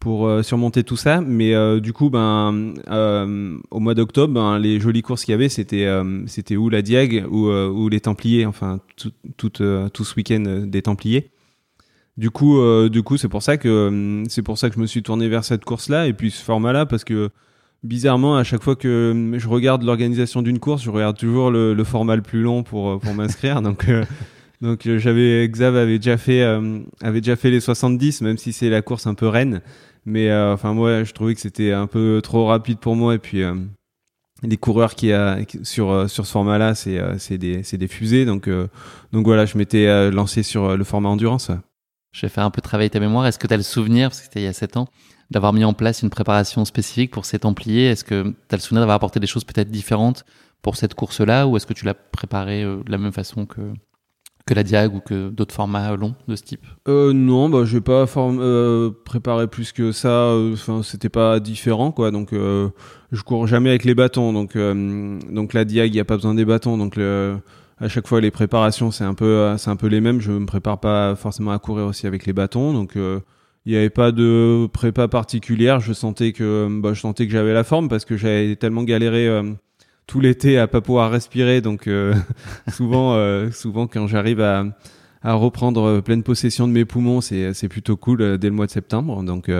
pour 0.00 0.26
euh, 0.26 0.42
surmonter 0.42 0.82
tout 0.82 0.96
ça. 0.96 1.20
Mais 1.20 1.54
euh, 1.54 1.78
du 1.78 1.92
coup, 1.92 2.10
ben, 2.10 2.74
euh, 2.88 3.58
au 3.70 3.78
mois 3.78 3.94
d'octobre, 3.94 4.32
ben, 4.32 4.58
les 4.58 4.80
jolies 4.80 5.02
courses 5.02 5.24
qu'il 5.24 5.32
y 5.32 5.34
avait, 5.34 5.50
c'était 5.50 5.86
c'était 6.26 6.56
ou 6.56 6.68
la 6.70 6.82
Diag 6.82 7.24
ou, 7.30 7.48
ou 7.50 7.88
les 7.88 8.00
Templiers, 8.00 8.46
enfin 8.46 8.80
tout, 8.96 9.12
tout, 9.36 9.50
tout 9.50 10.04
ce 10.04 10.14
week-end 10.16 10.64
des 10.66 10.82
Templiers. 10.82 11.30
Du 12.16 12.30
coup, 12.30 12.60
du 12.88 13.02
coup, 13.02 13.16
c'est 13.16 13.28
pour 13.28 13.42
ça 13.42 13.56
que 13.56 14.24
c'est 14.28 14.42
pour 14.42 14.58
ça 14.58 14.68
que 14.68 14.74
je 14.74 14.80
me 14.80 14.86
suis 14.86 15.02
tourné 15.02 15.28
vers 15.28 15.44
cette 15.44 15.64
course-là 15.64 16.06
et 16.06 16.12
puis 16.12 16.30
ce 16.30 16.42
format-là 16.42 16.86
parce 16.86 17.04
que 17.04 17.30
bizarrement, 17.82 18.36
à 18.36 18.44
chaque 18.44 18.62
fois 18.62 18.76
que 18.76 19.32
je 19.36 19.48
regarde 19.48 19.82
l'organisation 19.82 20.42
d'une 20.42 20.58
course, 20.58 20.82
je 20.82 20.90
regarde 20.90 21.16
toujours 21.16 21.50
le, 21.50 21.72
le, 21.72 21.84
format 21.84 22.16
le 22.16 22.22
plus 22.22 22.42
long 22.42 22.62
pour 22.62 22.98
pour 22.98 23.14
m'inscrire. 23.14 23.62
donc 23.62 23.86
donc 24.60 24.88
j'avais 24.96 25.48
Xav 25.48 25.76
avait 25.76 25.98
déjà 25.98 26.16
fait 26.16 26.42
avait 27.02 27.20
déjà 27.20 27.36
fait 27.36 27.50
les 27.50 27.60
70 27.60 28.22
même 28.22 28.38
si 28.38 28.52
c'est 28.52 28.70
la 28.70 28.82
course 28.82 29.06
un 29.06 29.14
peu 29.14 29.28
reine 29.28 29.62
mais 30.04 30.30
euh, 30.30 30.54
enfin, 30.54 30.74
moi, 30.74 31.04
je 31.04 31.12
trouvais 31.12 31.34
que 31.34 31.40
c'était 31.40 31.72
un 31.72 31.86
peu 31.86 32.20
trop 32.22 32.46
rapide 32.46 32.78
pour 32.78 32.96
moi. 32.96 33.14
Et 33.14 33.18
puis, 33.18 33.42
euh, 33.42 33.54
les 34.42 34.56
coureurs 34.56 34.94
qui 34.94 35.12
a 35.12 35.38
sur 35.62 35.90
euh, 35.90 36.08
sur 36.08 36.26
ce 36.26 36.32
format-là, 36.32 36.74
c'est 36.74 37.00
c'est 37.18 37.38
des 37.38 37.62
c'est 37.62 37.76
des 37.78 37.88
fusées. 37.88 38.24
Donc 38.24 38.48
donc 39.12 39.26
voilà, 39.26 39.46
je 39.46 39.58
m'étais 39.58 40.10
lancé 40.10 40.42
sur 40.42 40.76
le 40.76 40.84
format 40.84 41.08
endurance. 41.08 41.50
Je 42.12 42.22
vais 42.22 42.28
faire 42.28 42.44
un 42.44 42.50
peu 42.50 42.60
travailler 42.60 42.90
ta 42.90 43.00
mémoire. 43.00 43.26
Est-ce 43.26 43.38
que 43.38 43.46
tu 43.46 43.54
as 43.54 43.56
le 43.56 43.62
souvenir, 43.62 44.08
parce 44.08 44.20
que 44.20 44.24
c'était 44.24 44.40
il 44.40 44.44
y 44.44 44.48
a 44.48 44.52
7 44.52 44.76
ans, 44.78 44.88
d'avoir 45.30 45.52
mis 45.52 45.64
en 45.64 45.74
place 45.74 46.02
une 46.02 46.10
préparation 46.10 46.64
spécifique 46.64 47.12
pour 47.12 47.24
ces 47.24 47.38
Templiers 47.38 47.86
Est-ce 47.86 48.02
que 48.02 48.24
tu 48.24 48.54
as 48.54 48.56
le 48.56 48.60
souvenir 48.60 48.80
d'avoir 48.80 48.96
apporté 48.96 49.20
des 49.20 49.28
choses 49.28 49.44
peut-être 49.44 49.70
différentes 49.70 50.24
pour 50.60 50.76
cette 50.76 50.94
course-là 50.94 51.46
ou 51.46 51.56
est-ce 51.56 51.66
que 51.66 51.72
tu 51.72 51.84
l'as 51.84 51.94
préparé 51.94 52.64
de 52.64 52.90
la 52.90 52.98
même 52.98 53.12
façon 53.12 53.46
que, 53.46 53.60
que 54.50 54.54
la 54.54 54.64
diag 54.64 54.92
ou 54.94 55.00
que 55.00 55.28
d'autres 55.30 55.54
formats 55.54 55.94
longs 55.94 56.14
de 56.26 56.34
ce 56.34 56.42
type? 56.42 56.66
Euh, 56.88 57.12
Non, 57.12 57.48
bah, 57.48 57.64
je 57.64 57.76
n'ai 57.76 57.80
pas 57.80 58.04
euh, 58.16 58.90
préparé 59.04 59.46
plus 59.46 59.70
que 59.70 59.92
ça. 59.92 60.34
Enfin, 60.52 60.82
c'était 60.82 61.08
pas 61.08 61.38
différent, 61.38 61.92
quoi. 61.92 62.10
Donc, 62.10 62.32
euh, 62.32 62.68
je 63.12 63.22
cours 63.22 63.46
jamais 63.46 63.68
avec 63.70 63.84
les 63.84 63.94
bâtons. 63.94 64.32
Donc, 64.32 64.56
euh, 64.56 65.20
donc 65.30 65.52
la 65.52 65.64
diag, 65.64 65.90
il 65.90 65.94
n'y 65.94 66.00
a 66.00 66.04
pas 66.04 66.16
besoin 66.16 66.34
des 66.34 66.44
bâtons. 66.44 66.76
Donc, 66.76 66.98
à 66.98 67.88
chaque 67.88 68.08
fois, 68.08 68.20
les 68.20 68.32
préparations, 68.32 68.90
c'est 68.90 69.04
un 69.04 69.14
peu, 69.14 69.54
c'est 69.56 69.70
un 69.70 69.76
peu 69.76 69.86
les 69.86 70.00
mêmes. 70.00 70.20
Je 70.20 70.32
me 70.32 70.46
prépare 70.46 70.80
pas 70.80 71.14
forcément 71.14 71.52
à 71.52 71.60
courir 71.60 71.86
aussi 71.86 72.08
avec 72.08 72.26
les 72.26 72.32
bâtons. 72.32 72.72
Donc, 72.72 72.94
il 72.96 73.72
n'y 73.72 73.76
avait 73.76 73.88
pas 73.88 74.10
de 74.10 74.66
prépa 74.72 75.06
particulière. 75.06 75.78
Je 75.78 75.92
sentais 75.92 76.32
que, 76.32 76.66
bah, 76.80 76.92
je 76.92 77.00
sentais 77.00 77.26
que 77.26 77.32
j'avais 77.32 77.54
la 77.54 77.62
forme 77.62 77.88
parce 77.88 78.04
que 78.04 78.16
j'avais 78.16 78.56
tellement 78.56 78.82
galéré 78.82 79.28
tout 80.10 80.18
l'été 80.18 80.58
à 80.58 80.66
pas 80.66 80.80
pouvoir 80.80 81.10
respirer. 81.10 81.60
Donc 81.60 81.86
euh, 81.86 82.14
souvent, 82.72 83.14
euh, 83.14 83.50
souvent 83.52 83.86
quand 83.86 84.08
j'arrive 84.08 84.40
à, 84.40 84.64
à 85.22 85.34
reprendre 85.34 86.00
pleine 86.00 86.24
possession 86.24 86.66
de 86.66 86.72
mes 86.72 86.84
poumons, 86.84 87.20
c'est 87.20 87.54
c'est 87.54 87.68
plutôt 87.68 87.96
cool 87.96 88.20
euh, 88.20 88.36
dès 88.36 88.48
le 88.48 88.54
mois 88.54 88.66
de 88.66 88.72
septembre. 88.72 89.22
Donc 89.22 89.50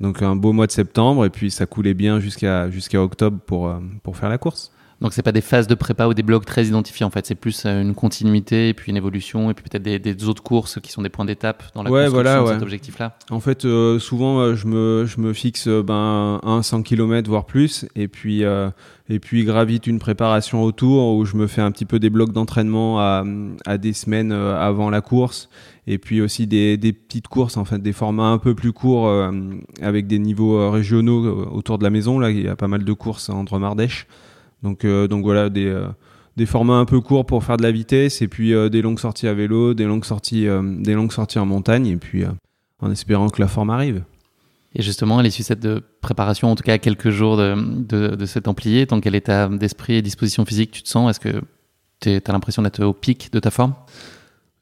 donc 0.00 0.22
un 0.22 0.36
beau 0.36 0.52
mois 0.52 0.66
de 0.66 0.72
septembre 0.72 1.24
et 1.24 1.30
puis 1.30 1.50
ça 1.50 1.64
coulait 1.64 1.94
bien 1.94 2.20
jusqu'à 2.20 2.70
jusqu'à 2.70 3.02
octobre 3.02 3.38
pour 3.46 3.74
pour 4.02 4.16
faire 4.16 4.28
la 4.28 4.38
course. 4.38 4.72
Donc 5.00 5.12
c'est 5.12 5.22
pas 5.22 5.32
des 5.32 5.40
phases 5.40 5.68
de 5.68 5.76
prépa 5.76 6.06
ou 6.06 6.14
des 6.14 6.24
blocs 6.24 6.44
très 6.44 6.64
identifiés 6.66 7.06
en 7.06 7.10
fait, 7.10 7.24
c'est 7.24 7.36
plus 7.36 7.64
euh, 7.66 7.82
une 7.82 7.94
continuité 7.94 8.68
et 8.68 8.74
puis 8.74 8.90
une 8.90 8.96
évolution 8.96 9.48
et 9.50 9.54
puis 9.54 9.64
peut-être 9.68 9.82
des, 9.82 10.00
des, 10.00 10.24
autres 10.24 10.42
courses 10.42 10.80
qui 10.80 10.90
sont 10.90 11.02
des 11.02 11.08
points 11.08 11.24
d'étape 11.24 11.62
dans 11.74 11.84
la 11.84 11.90
construction 11.90 12.14
voilà, 12.14 12.42
de 12.42 12.46
cet 12.46 12.62
objectif-là. 12.62 13.16
En 13.30 13.38
fait, 13.38 13.64
euh, 13.64 14.00
souvent 14.00 14.40
euh, 14.40 14.54
je 14.56 14.66
me 14.66 15.04
je 15.06 15.20
me 15.20 15.32
fixe 15.32 15.68
ben 15.68 16.40
un 16.42 16.62
100 16.62 16.82
km 16.82 17.28
voire 17.30 17.46
plus 17.46 17.86
et 17.94 18.08
puis 18.08 18.42
et 19.08 19.18
puis 19.18 19.44
gravite 19.44 19.86
une 19.86 19.98
préparation 19.98 20.62
autour 20.62 21.16
où 21.16 21.24
je 21.24 21.36
me 21.36 21.46
fais 21.46 21.62
un 21.62 21.70
petit 21.70 21.86
peu 21.86 21.98
des 21.98 22.10
blocs 22.10 22.32
d'entraînement 22.32 23.00
à, 23.00 23.24
des 23.78 23.92
semaines 23.92 24.32
avant 24.32 24.90
la 24.90 25.00
course. 25.00 25.48
Et 25.86 25.96
puis 25.96 26.20
aussi 26.20 26.46
des, 26.46 26.76
petites 26.76 27.28
courses 27.28 27.56
en 27.56 27.64
des 27.78 27.92
formats 27.94 28.28
un 28.28 28.38
peu 28.38 28.54
plus 28.54 28.72
courts 28.72 29.10
avec 29.80 30.06
des 30.06 30.18
niveaux 30.18 30.70
régionaux 30.70 31.48
autour 31.50 31.78
de 31.78 31.84
la 31.84 31.90
maison. 31.90 32.18
Là 32.18 32.30
il 32.30 32.42
y 32.42 32.48
a 32.48 32.56
pas 32.56 32.68
mal 32.68 32.84
de 32.84 32.92
courses 32.92 33.30
en 33.30 33.44
Dromardèche 33.44 34.06
donc, 34.62 34.84
euh, 34.84 35.06
voilà, 35.10 35.48
des, 35.48 35.66
euh, 35.66 35.88
des 36.36 36.46
formats 36.46 36.78
un 36.78 36.84
peu 36.84 37.00
courts 37.00 37.26
pour 37.26 37.44
faire 37.44 37.56
de 37.56 37.62
la 37.62 37.72
vitesse. 37.72 38.22
Et 38.22 38.28
puis 38.28 38.54
euh, 38.54 38.68
des 38.68 38.82
longues 38.82 38.98
sorties 38.98 39.28
à 39.28 39.34
vélo, 39.34 39.74
des 39.74 39.84
longues 39.84 40.04
sorties, 40.04 40.46
des 40.78 40.94
longues 40.94 41.12
sorties 41.12 41.38
en 41.38 41.46
montagne. 41.46 41.86
Et 41.86 41.96
puis 41.96 42.24
en 42.80 42.90
espérant 42.90 43.28
que 43.28 43.40
la 43.40 43.48
forme 43.48 43.70
arrive. 43.70 44.02
Et 44.74 44.82
justement, 44.82 45.18
à 45.18 45.22
l'issue 45.22 45.42
de 45.42 45.46
cette 45.46 45.80
préparation, 46.00 46.50
en 46.50 46.54
tout 46.54 46.62
cas 46.62 46.78
quelques 46.78 47.10
jours 47.10 47.36
de, 47.36 47.54
de, 47.56 48.14
de 48.14 48.26
cet 48.26 48.44
Templier, 48.44 48.86
dans 48.86 49.00
quel 49.00 49.14
état 49.14 49.48
d'esprit 49.48 49.94
et 49.94 50.02
disposition 50.02 50.44
physique 50.44 50.70
tu 50.70 50.82
te 50.82 50.88
sens? 50.88 51.10
Est-ce 51.10 51.20
que 51.20 51.42
tu 52.00 52.10
as 52.10 52.32
l'impression 52.32 52.62
d'être 52.62 52.84
au 52.84 52.92
pic 52.92 53.32
de 53.32 53.40
ta 53.40 53.50
forme? 53.50 53.74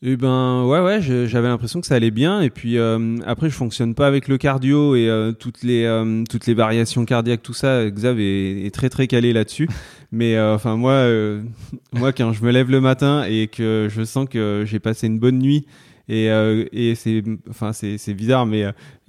Eh 0.02 0.16
ben 0.16 0.64
ouais 0.66 0.80
ouais, 0.80 1.00
j'avais 1.00 1.48
l'impression 1.48 1.80
que 1.80 1.86
ça 1.86 1.94
allait 1.94 2.10
bien 2.10 2.42
et 2.42 2.50
puis 2.50 2.76
euh, 2.76 3.16
après 3.24 3.48
je 3.48 3.54
fonctionne 3.54 3.94
pas 3.94 4.06
avec 4.06 4.28
le 4.28 4.36
cardio 4.36 4.94
et 4.94 5.08
euh, 5.08 5.32
toutes 5.32 5.62
les 5.62 5.84
euh, 5.84 6.22
toutes 6.28 6.46
les 6.46 6.52
variations 6.52 7.06
cardiaques 7.06 7.42
tout 7.42 7.54
ça. 7.54 7.88
Xav 7.88 8.20
est, 8.20 8.66
est 8.66 8.74
très 8.74 8.90
très 8.90 9.06
calé 9.06 9.32
là-dessus. 9.32 9.68
Mais 10.12 10.38
enfin 10.38 10.76
moi 10.76 11.06
moi 11.92 12.12
quand 12.12 12.32
je 12.32 12.44
me 12.44 12.50
lève 12.50 12.70
le 12.70 12.80
matin 12.80 13.24
et 13.24 13.48
que 13.48 13.88
je 13.90 14.04
sens 14.04 14.28
que 14.28 14.64
j'ai 14.66 14.80
passé 14.80 15.06
une 15.06 15.18
bonne 15.18 15.38
nuit 15.38 15.66
et 16.08 16.26
et 16.72 16.94
c'est 16.94 17.22
enfin 17.50 17.72
c'est 17.72 17.98
c'est 17.98 18.14
bizarre 18.14 18.46
mais 18.46 18.66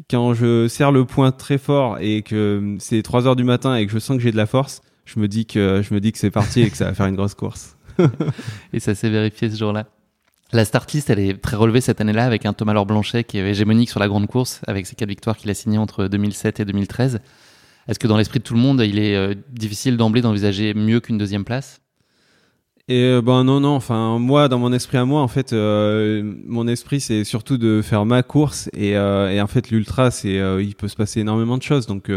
quand 0.10 0.34
je 0.34 0.68
serre 0.68 0.92
le 0.92 1.06
poing 1.06 1.32
très 1.32 1.58
fort 1.58 1.98
et 2.00 2.24
que 2.24 2.76
c'est 2.80 3.02
3 3.02 3.28
heures 3.28 3.36
du 3.36 3.44
matin 3.44 3.76
et 3.76 3.86
que 3.86 3.92
je 3.92 4.00
sens 4.00 4.18
que 4.18 4.24
j'ai 4.24 4.32
de 4.32 4.38
la 4.38 4.48
force, 4.48 4.82
je 5.06 5.20
me 5.20 5.28
dis 5.28 5.46
que 5.46 5.82
je 5.88 5.94
me 5.94 6.00
dis 6.00 6.12
que 6.12 6.18
c'est 6.18 6.32
parti 6.32 6.62
et 6.62 6.70
que 6.70 6.78
ça 6.78 6.86
va 6.86 6.94
faire 6.94 7.06
une 7.06 7.16
grosse 7.16 7.36
course. 7.36 7.78
et 8.74 8.80
ça 8.80 8.96
s'est 8.96 9.10
vérifié 9.10 9.50
ce 9.50 9.58
jour-là. 9.58 9.88
La 10.54 10.64
start 10.64 10.92
list, 10.94 11.10
elle 11.10 11.20
est 11.20 11.42
très 11.42 11.58
relevée 11.58 11.82
cette 11.82 12.00
année-là 12.00 12.26
avec 12.26 12.46
un 12.46 12.54
Thomas 12.54 12.74
Laure 12.74 12.86
Blanchet 12.86 13.26
qui 13.26 13.38
est 13.38 13.50
hégémonique 13.50 13.90
sur 13.90 14.00
la 14.00 14.08
grande 14.08 14.28
course 14.28 14.62
avec 14.66 14.86
ses 14.86 14.96
quatre 14.96 15.10
victoires 15.10 15.36
qu'il 15.36 15.50
a 15.50 15.54
signées 15.54 15.78
entre 15.78 16.08
2007 16.08 16.62
et 16.62 16.66
2013. 16.66 17.20
Est-ce 17.88 18.00
que 18.00 18.08
dans 18.08 18.18
l'esprit 18.18 18.40
de 18.40 18.44
tout 18.44 18.54
le 18.54 18.60
monde, 18.60 18.82
il 18.82 18.98
est 18.98 19.16
euh, 19.16 19.34
difficile 19.52 19.98
d'emblée 19.98 20.22
d'envisager 20.22 20.74
mieux 20.74 21.00
qu'une 21.02 21.18
deuxième 21.18 21.44
place? 21.44 21.82
Et 22.88 23.04
euh, 23.04 23.22
ben 23.22 23.44
non 23.44 23.60
non 23.60 23.76
enfin 23.76 24.18
moi 24.20 24.48
dans 24.48 24.60
mon 24.60 24.72
esprit 24.72 24.98
à 24.98 25.06
moi 25.06 25.22
en 25.22 25.28
fait 25.28 25.54
euh, 25.54 26.24
mon 26.46 26.68
esprit 26.68 27.02
c'est 27.02 27.24
surtout 27.24 27.58
de 27.58 27.82
faire 27.82 28.06
ma 28.06 28.24
course 28.24 28.70
et, 28.74 28.92
et 28.92 29.42
en 29.42 29.48
fait 29.48 29.70
l'ultra 29.70 30.12
c'est 30.12 30.36
il 30.64 30.76
peut 30.76 30.88
se 30.88 30.96
passer 30.96 31.20
énormément 31.22 31.58
de 31.58 31.64
choses 31.64 31.86
donc 31.86 32.12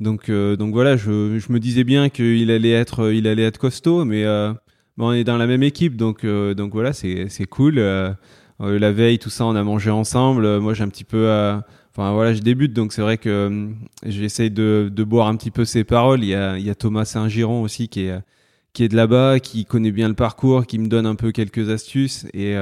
donc 0.00 0.30
donc 0.30 0.72
voilà 0.74 0.96
je, 0.96 1.38
je 1.38 1.52
me 1.52 1.58
disais 1.58 1.84
bien 1.84 2.10
qu'il 2.10 2.50
allait 2.50 2.72
être 2.72 3.12
il 3.12 3.26
allait 3.26 3.44
être 3.44 3.58
costaud 3.58 4.04
mais 4.04 4.24
on 4.98 5.12
est 5.12 5.24
dans 5.24 5.36
la 5.36 5.46
même 5.46 5.62
équipe, 5.62 5.96
donc 5.96 6.24
euh, 6.24 6.54
donc 6.54 6.72
voilà, 6.72 6.92
c'est 6.92 7.28
c'est 7.28 7.46
cool. 7.46 7.78
Euh, 7.78 8.12
euh, 8.60 8.78
la 8.78 8.92
veille, 8.92 9.18
tout 9.18 9.30
ça, 9.30 9.44
on 9.44 9.54
a 9.54 9.62
mangé 9.62 9.90
ensemble. 9.90 10.58
Moi, 10.60 10.72
j'ai 10.74 10.82
un 10.84 10.88
petit 10.88 11.04
peu, 11.04 11.28
enfin 11.92 12.12
voilà, 12.12 12.32
je 12.34 12.40
débute, 12.40 12.72
donc 12.72 12.92
c'est 12.92 13.02
vrai 13.02 13.18
que 13.18 13.68
j'essaye 14.04 14.50
de 14.50 14.90
de 14.92 15.04
boire 15.04 15.28
un 15.28 15.36
petit 15.36 15.50
peu 15.50 15.64
ses 15.64 15.84
paroles. 15.84 16.22
Il 16.22 16.30
y 16.30 16.34
a 16.34 16.58
il 16.58 16.64
y 16.64 16.70
a 16.70 16.74
Thomas 16.74 17.04
Saint-Giron 17.04 17.62
aussi 17.62 17.88
qui 17.88 18.02
est 18.06 18.18
qui 18.76 18.84
est 18.84 18.88
de 18.88 18.94
là-bas, 18.94 19.40
qui 19.40 19.64
connaît 19.64 19.90
bien 19.90 20.06
le 20.06 20.14
parcours, 20.14 20.66
qui 20.66 20.78
me 20.78 20.86
donne 20.86 21.06
un 21.06 21.14
peu 21.14 21.32
quelques 21.32 21.70
astuces. 21.70 22.26
Et 22.34 22.54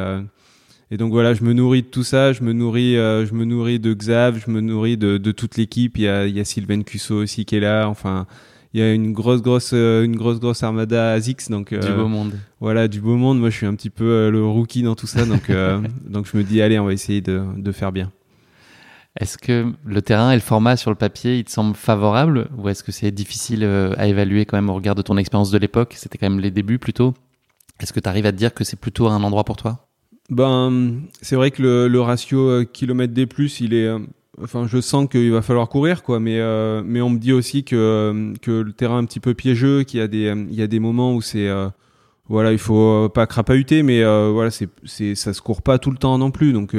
et 0.91 0.97
donc 0.97 1.11
voilà, 1.11 1.35
je 1.35 1.43
me 1.43 1.53
nourris 1.53 1.83
de 1.83 1.89
tout 1.89 2.05
ça, 2.05 2.33
je 2.33 2.45
me 2.45 2.53
nourris, 2.53 2.95
je 2.95 3.35
me 3.35 3.45
nourris 3.45 3.81
de 3.81 3.93
Xav, 3.93 4.41
je 4.47 4.49
me 4.49 4.61
nourris 4.61 4.97
de, 4.97 5.19
de 5.19 5.33
toute 5.33 5.57
l'équipe. 5.57 5.99
Il 5.99 6.05
y 6.05 6.09
a, 6.09 6.25
il 6.27 6.37
y 6.37 6.39
a 6.39 6.45
Sylvain 6.45 6.83
Cusso 6.83 7.17
aussi 7.17 7.45
qui 7.45 7.57
est 7.57 7.61
là. 7.61 7.89
Enfin, 7.89 8.29
il 8.75 8.81
y 8.81 8.83
a 8.85 8.93
une 8.93 9.13
grosse 9.13 9.43
grosse 9.43 9.73
euh, 9.75 10.05
une 10.05 10.15
grosse 10.15 10.39
grosse 10.39 10.63
armada 10.63 11.13
ASICS 11.13 11.49
donc 11.49 11.73
du 11.73 11.93
beau 11.93 12.07
monde. 12.07 12.33
voilà 12.61 12.87
du 12.87 13.01
beau 13.01 13.17
monde. 13.17 13.41
Moi 13.41 13.51
je 13.51 13.57
suis 13.57 13.67
un 13.67 13.75
petit 13.75 13.91
peu 13.91 14.05
euh, 14.05 14.31
le 14.31 14.45
rookie 14.45 14.85
dans 14.85 14.95
tout 14.95 15.09
ça. 15.09 15.27
Donc 15.27 15.51
donc 16.09 16.29
je 16.31 16.37
me 16.37 16.45
dis 16.45 16.63
allez 16.63 16.79
on 16.79 16.85
va 16.85 16.93
essayer 16.93 17.23
de, 17.23 17.43
de 17.57 17.73
faire 17.73 17.91
bien 17.91 18.13
est-ce 19.21 19.39
que 19.39 19.73
le 19.85 20.03
terrain 20.03 20.33
et 20.33 20.35
le 20.35 20.41
format 20.41 20.77
sur 20.77 20.91
le 20.91 20.97
papier, 20.97 21.39
il 21.39 21.45
te 21.45 21.51
semble 21.51 21.75
favorable 21.75 22.49
ou 22.59 22.69
est-ce 22.69 22.83
que 22.83 22.93
c'est 22.93 23.11
difficile 23.11 23.65
à 23.97 24.07
évaluer 24.09 24.45
quand 24.45 24.57
même 24.57 24.71
au 24.71 24.75
regard 24.75 24.95
de 24.95 25.03
ton 25.03 25.17
expérience 25.17 25.51
de 25.51 25.59
l'époque? 25.59 25.95
C'était 25.97 26.19
quand 26.19 26.29
même 26.29 26.41
les 26.41 26.51
débuts 26.51 26.79
plutôt. 26.79 27.15
Est-ce 27.81 27.93
que 27.93 28.01
tu 28.01 28.09
arrives 28.09 28.27
à 28.27 28.33
te 28.33 28.37
dire 28.37 28.55
que 28.55 28.65
c'est 28.65 28.79
plutôt 28.79 29.07
un 29.09 29.23
endroit 29.23 29.45
pour 29.45 29.57
toi? 29.57 29.87
Ben, 30.31 31.03
c'est 31.21 31.37
vrai 31.37 31.51
que 31.51 31.63
le, 31.87 32.01
ratio 32.01 32.65
kilomètre 32.65 33.13
D+, 33.13 33.29
il 33.61 33.75
est 33.75 33.91
enfin 34.43 34.67
je 34.67 34.81
sens 34.81 35.09
qu'il 35.09 35.31
va 35.33 35.43
falloir 35.43 35.69
courir 35.69 36.03
quoi. 36.03 36.21
Mais 36.21 36.39
euh, 36.41 36.83
mais 36.85 37.01
on 37.01 37.11
me 37.11 37.19
dit 37.19 37.33
aussi 37.33 37.65
que 37.65 38.33
que 38.43 38.51
le 38.51 38.73
terrain 38.73 38.97
est 38.97 39.03
un 39.03 39.05
petit 39.05 39.21
peu 39.21 39.35
piégeux 39.35 39.83
qu'il 39.85 40.01
y 40.01 40.03
a 40.03 40.09
des 40.09 40.33
il 40.51 40.55
y 40.55 40.63
a 40.63 40.67
des 40.67 40.81
moments 40.81 41.15
où 41.15 41.21
c'est 41.21 41.49
euh, 41.49 41.69
voilà 42.29 42.53
il 42.53 42.59
faut 42.59 43.09
pas 43.11 43.27
crapahuter 43.27 43.83
mais 43.83 44.03
euh, 44.03 44.31
voilà 44.33 44.51
c'est 44.51 44.69
c'est 44.85 45.15
ça 45.15 45.35
se 45.35 45.43
court 45.43 45.63
pas 45.63 45.79
tout 45.79 45.91
le 45.91 45.99
temps 45.99 46.19
non 46.19 46.31
plus. 46.31 46.53
Donc 46.53 46.75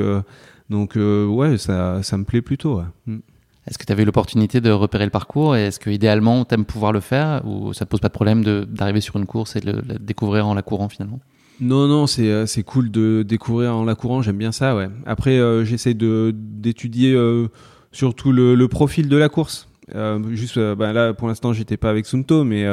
donc 0.70 0.95
ouais 0.95 1.57
ça 1.57 2.01
ça 2.03 2.18
me 2.18 2.24
plaît 2.24 2.41
plutôt 2.41 2.82
mm. 3.05 3.20
Est-ce 3.68 3.80
que 3.80 3.86
tu 3.86 3.91
avais 3.91 4.05
l'opportunité 4.05 4.61
de 4.61 4.70
repérer 4.70 5.05
le 5.05 5.11
parcours 5.11 5.55
et 5.55 5.66
est-ce 5.66 5.80
que 5.80 5.89
idéalement 5.89 6.45
tu 6.45 6.53
aimes 6.53 6.66
pouvoir 6.66 6.91
le 6.91 6.99
faire 6.99 7.41
ou 7.47 7.74
ça 7.74 7.86
te 7.86 7.89
pose 7.89 7.99
pas 7.99 8.09
de 8.09 8.13
problème 8.13 8.43
d'arriver 8.43 9.01
sur 9.01 9.16
une 9.16 9.26
course 9.26 9.55
et 9.55 9.59
de 9.59 9.72
le 9.72 9.82
découvrir 9.99 10.45
en 10.45 10.53
la 10.53 10.61
courant 10.61 10.88
finalement? 10.88 11.20
Non, 11.59 11.88
non, 11.88 12.05
c'est 12.05 12.30
euh, 12.30 12.45
c'est 12.45 12.63
cool 12.63 12.91
de 12.91 13.24
découvrir 13.24 13.76
en 13.76 13.86
la 13.86 13.95
courant. 13.95 14.22
J'aime 14.22 14.38
bien 14.38 14.51
ça, 14.51 14.76
ouais. 14.76 14.89
Après, 15.05 15.38
euh, 15.38 15.63
j'essaie 15.63 15.93
d'étudier 15.93 17.13
euh, 17.13 17.47
surtout 17.91 18.32
le, 18.32 18.55
le, 18.55 18.68
profil 18.68 19.07
de 19.07 19.18
la 19.18 19.30
course. 19.30 19.70
Euh, 19.95 20.20
juste, 20.32 20.59
bah, 20.59 20.91
là, 20.91 21.13
pour 21.13 21.28
l'instant, 21.28 21.53
j'étais 21.53 21.78
pas 21.78 21.89
avec 21.89 22.05
Sunto, 22.05 22.43
mais 22.43 22.66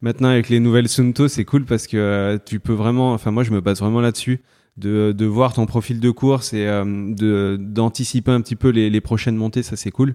maintenant 0.00 0.28
avec 0.28 0.48
les 0.48 0.60
nouvelles 0.60 0.88
Sunto, 0.88 1.28
c'est 1.28 1.44
cool 1.44 1.64
parce 1.64 1.86
que 1.86 2.38
tu 2.46 2.60
peux 2.60 2.72
vraiment. 2.72 3.12
Enfin, 3.12 3.30
moi, 3.30 3.44
je 3.44 3.50
me 3.50 3.60
base 3.60 3.80
vraiment 3.80 4.00
là-dessus. 4.00 4.40
De, 4.76 5.12
de 5.12 5.26
voir 5.26 5.52
ton 5.52 5.66
profil 5.66 6.00
de 6.00 6.10
course 6.10 6.54
et 6.54 6.64
de 6.64 7.58
d'anticiper 7.60 8.30
un 8.30 8.40
petit 8.40 8.56
peu 8.56 8.70
les, 8.70 8.88
les 8.88 9.00
prochaines 9.02 9.36
montées, 9.36 9.62
ça 9.62 9.76
c'est 9.76 9.90
cool. 9.90 10.14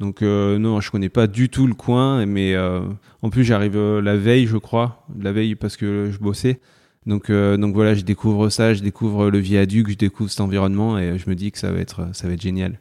Donc 0.00 0.20
non, 0.20 0.80
je 0.82 0.90
connais 0.90 1.08
pas 1.08 1.26
du 1.26 1.48
tout 1.48 1.66
le 1.66 1.72
coin, 1.72 2.26
mais 2.26 2.54
en 2.58 3.30
plus 3.30 3.44
j'arrive 3.44 3.78
la 3.78 4.16
veille, 4.16 4.46
je 4.46 4.58
crois, 4.58 5.06
la 5.18 5.32
veille 5.32 5.54
parce 5.54 5.78
que 5.78 6.10
je 6.12 6.18
bossais. 6.18 6.60
Donc, 7.06 7.30
euh, 7.30 7.56
donc 7.56 7.74
voilà, 7.74 7.94
je 7.94 8.02
découvre 8.02 8.48
ça, 8.48 8.74
je 8.74 8.80
découvre 8.80 9.30
le 9.30 9.38
viaduc, 9.38 9.90
je 9.90 9.96
découvre 9.96 10.30
cet 10.30 10.40
environnement 10.40 10.98
et 10.98 11.18
je 11.18 11.28
me 11.28 11.34
dis 11.34 11.50
que 11.50 11.58
ça 11.58 11.72
va 11.72 11.80
être, 11.80 12.08
ça 12.12 12.28
va 12.28 12.34
être 12.34 12.42
génial. 12.42 12.78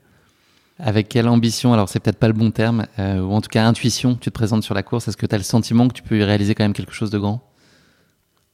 Avec 0.78 1.10
quelle 1.10 1.28
ambition, 1.28 1.74
alors 1.74 1.90
c'est 1.90 2.00
peut-être 2.00 2.20
pas 2.20 2.28
le 2.28 2.34
bon 2.34 2.52
terme, 2.52 2.88
euh, 3.00 3.20
ou 3.20 3.32
en 3.32 3.42
tout 3.42 3.50
cas 3.50 3.66
intuition, 3.66 4.16
tu 4.16 4.30
te 4.30 4.34
présentes 4.34 4.64
sur 4.64 4.74
la 4.74 4.84
course 4.84 5.08
Est-ce 5.08 5.18
que 5.18 5.26
tu 5.26 5.36
as 5.36 5.38
le 5.38 5.44
sentiment 5.44 5.88
que 5.88 5.94
tu 5.94 6.04
peux 6.04 6.18
y 6.18 6.24
réaliser 6.24 6.56
quand 6.56 6.64
même 6.64 6.74
quelque 6.74 6.94
chose 6.94 7.10
de 7.10 7.20
grand? 7.20 7.42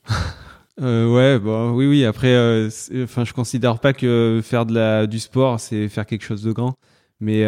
euh, 0.81 1.13
Ouais, 1.13 1.39
bon, 1.39 1.71
oui, 1.71 1.87
oui. 1.87 2.05
Après, 2.05 2.33
euh, 2.33 2.69
enfin, 3.03 3.25
je 3.25 3.33
considère 3.33 3.79
pas 3.79 3.93
que 3.93 4.41
faire 4.43 4.65
de 4.65 4.73
la, 4.73 5.07
du 5.07 5.19
sport, 5.19 5.59
c'est 5.59 5.87
faire 5.89 6.05
quelque 6.05 6.23
chose 6.23 6.43
de 6.43 6.51
grand. 6.51 6.75
Mais 7.19 7.45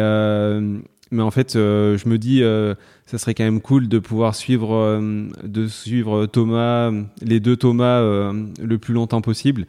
mais 1.10 1.22
en 1.22 1.30
fait, 1.30 1.56
euh, 1.56 1.98
je 1.98 2.08
me 2.08 2.18
dis, 2.18 2.42
euh, 2.42 2.74
ça 3.06 3.18
serait 3.18 3.34
quand 3.34 3.44
même 3.44 3.60
cool 3.60 3.88
de 3.88 3.98
pouvoir 3.98 4.34
suivre, 4.36 4.74
euh, 4.74 5.28
de 5.42 5.66
suivre 5.66 6.26
Thomas, 6.26 6.92
les 7.20 7.40
deux 7.40 7.56
Thomas, 7.56 8.00
le 8.00 8.78
plus 8.78 8.94
longtemps 8.94 9.20
possible. 9.20 9.66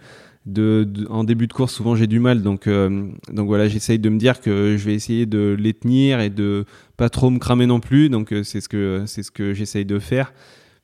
De, 0.47 0.87
en 1.09 1.23
début 1.23 1.45
de 1.45 1.53
course, 1.53 1.71
souvent 1.73 1.95
j'ai 1.95 2.07
du 2.07 2.19
mal, 2.19 2.41
donc 2.41 2.67
donc 2.67 3.47
voilà, 3.47 3.67
j'essaye 3.67 3.99
de 3.99 4.09
me 4.09 4.17
dire 4.17 4.41
que 4.41 4.75
je 4.75 4.83
vais 4.85 4.95
essayer 4.95 5.27
de 5.27 5.55
les 5.59 5.75
tenir 5.75 6.19
et 6.19 6.31
de 6.31 6.65
pas 6.97 7.09
trop 7.09 7.29
me 7.29 7.37
cramer 7.37 7.67
non 7.67 7.79
plus. 7.79 8.09
Donc 8.09 8.33
c'est 8.43 8.59
ce 8.59 8.67
que 8.67 9.03
c'est 9.05 9.21
ce 9.21 9.29
que 9.29 9.53
j'essaye 9.53 9.85
de 9.85 9.99
faire. 9.99 10.33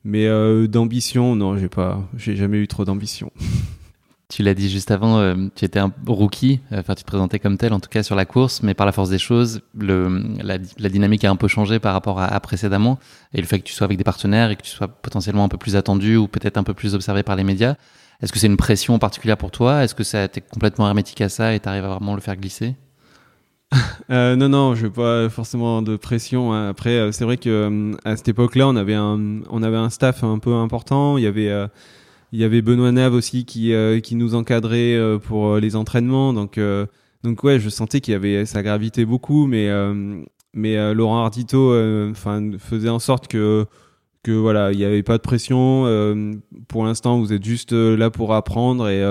Mais 0.08 0.26
d'ambition, 0.68 1.36
non, 1.36 1.58
j'ai 1.58 1.68
pas, 1.68 2.00
j'ai 2.16 2.34
jamais 2.34 2.56
eu 2.58 2.66
trop 2.66 2.84
d'ambition. 2.84 3.30
Tu 4.30 4.42
l'as 4.42 4.52
dit 4.52 4.68
juste 4.68 4.90
avant, 4.90 5.18
euh, 5.20 5.34
tu 5.54 5.64
étais 5.64 5.78
un 5.78 5.90
rookie, 6.06 6.60
enfin 6.70 6.94
tu 6.94 7.02
te 7.02 7.06
présentais 7.06 7.38
comme 7.38 7.56
tel 7.56 7.72
en 7.72 7.80
tout 7.80 7.88
cas 7.88 8.02
sur 8.02 8.14
la 8.14 8.26
course, 8.26 8.62
mais 8.62 8.74
par 8.74 8.84
la 8.84 8.92
force 8.92 9.08
des 9.08 9.18
choses, 9.18 9.62
la, 9.74 10.58
dynamique 10.58 11.24
a 11.24 11.30
un 11.30 11.36
peu 11.36 11.48
changé 11.48 11.78
par 11.78 11.94
rapport 11.94 12.20
à, 12.20 12.38
précédemment, 12.40 12.98
et 13.32 13.40
le 13.40 13.46
fait 13.46 13.58
que 13.58 13.64
tu 13.64 13.72
sois 13.72 13.86
avec 13.86 13.96
des 13.96 14.04
partenaires 14.04 14.50
et 14.50 14.56
que 14.56 14.62
tu 14.62 14.70
sois 14.70 14.86
potentiellement 14.86 15.44
un 15.44 15.48
peu 15.48 15.56
plus 15.56 15.76
attendu 15.76 16.16
ou 16.16 16.28
peut-être 16.28 16.58
un 16.58 16.62
peu 16.62 16.74
plus 16.74 16.94
observé 16.94 17.22
par 17.22 17.36
les 17.36 17.44
médias, 17.44 17.76
est-ce 18.20 18.30
que 18.30 18.38
c'est 18.38 18.48
une 18.48 18.58
pression 18.58 18.98
particulière 18.98 19.38
pour 19.38 19.50
toi? 19.50 19.82
Est-ce 19.82 19.94
que 19.94 20.04
ça 20.04 20.24
été 20.24 20.42
complètement 20.42 20.86
hermétique 20.86 21.22
à 21.22 21.30
ça 21.30 21.54
et 21.54 21.60
tu 21.60 21.66
arrives 21.66 21.86
à 21.86 21.88
vraiment 21.88 22.14
le 22.14 22.20
faire 22.20 22.36
glisser? 22.36 22.74
euh, 24.10 24.36
non, 24.36 24.48
non, 24.48 24.74
je 24.74 24.86
veux 24.86 24.92
pas 24.92 25.28
forcément 25.28 25.82
de 25.82 25.96
pression. 25.96 26.52
Après, 26.52 26.96
euh, 26.98 27.12
c'est 27.12 27.24
vrai 27.24 27.36
que 27.36 27.92
à 28.04 28.16
cette 28.16 28.28
époque-là, 28.28 28.66
on 28.68 28.76
avait 28.76 28.94
un, 28.94 29.40
on 29.50 29.62
avait 29.62 29.76
un 29.76 29.90
staff 29.90 30.24
un 30.24 30.38
peu 30.38 30.54
important. 30.54 31.18
Il 31.18 31.24
y 31.24 31.26
avait 31.26 31.68
il 32.32 32.40
y 32.40 32.44
avait 32.44 32.62
Benoît 32.62 32.92
Nave 32.92 33.14
aussi 33.14 33.44
qui, 33.44 33.72
euh, 33.72 34.00
qui 34.00 34.14
nous 34.14 34.34
encadrait 34.34 34.94
euh, 34.94 35.18
pour 35.18 35.48
euh, 35.48 35.60
les 35.60 35.76
entraînements. 35.76 36.32
Donc, 36.32 36.60
donc 37.24 37.42
ouais, 37.42 37.58
je 37.58 37.68
sentais 37.68 38.00
qu'il 38.00 38.12
y 38.12 38.14
avait 38.14 38.46
ça 38.46 38.62
gravitait 38.62 39.04
beaucoup, 39.04 39.46
mais 39.46 39.68
mais 40.54 40.94
Laurent 40.94 41.24
Ardito 41.24 41.74
enfin 42.10 42.50
faisait 42.58 42.88
en 42.88 42.98
sorte 42.98 43.28
que 43.28 43.66
que 44.22 44.32
voilà, 44.32 44.72
il 44.72 44.78
n'y 44.78 44.84
avait 44.84 45.02
pas 45.02 45.16
de 45.16 45.22
pression. 45.22 45.84
pour 46.68 46.84
l'instant, 46.84 47.18
vous 47.18 47.32
êtes 47.32 47.44
juste 47.44 47.72
là 47.72 48.10
pour 48.10 48.34
apprendre 48.34 48.88
et 48.88 49.02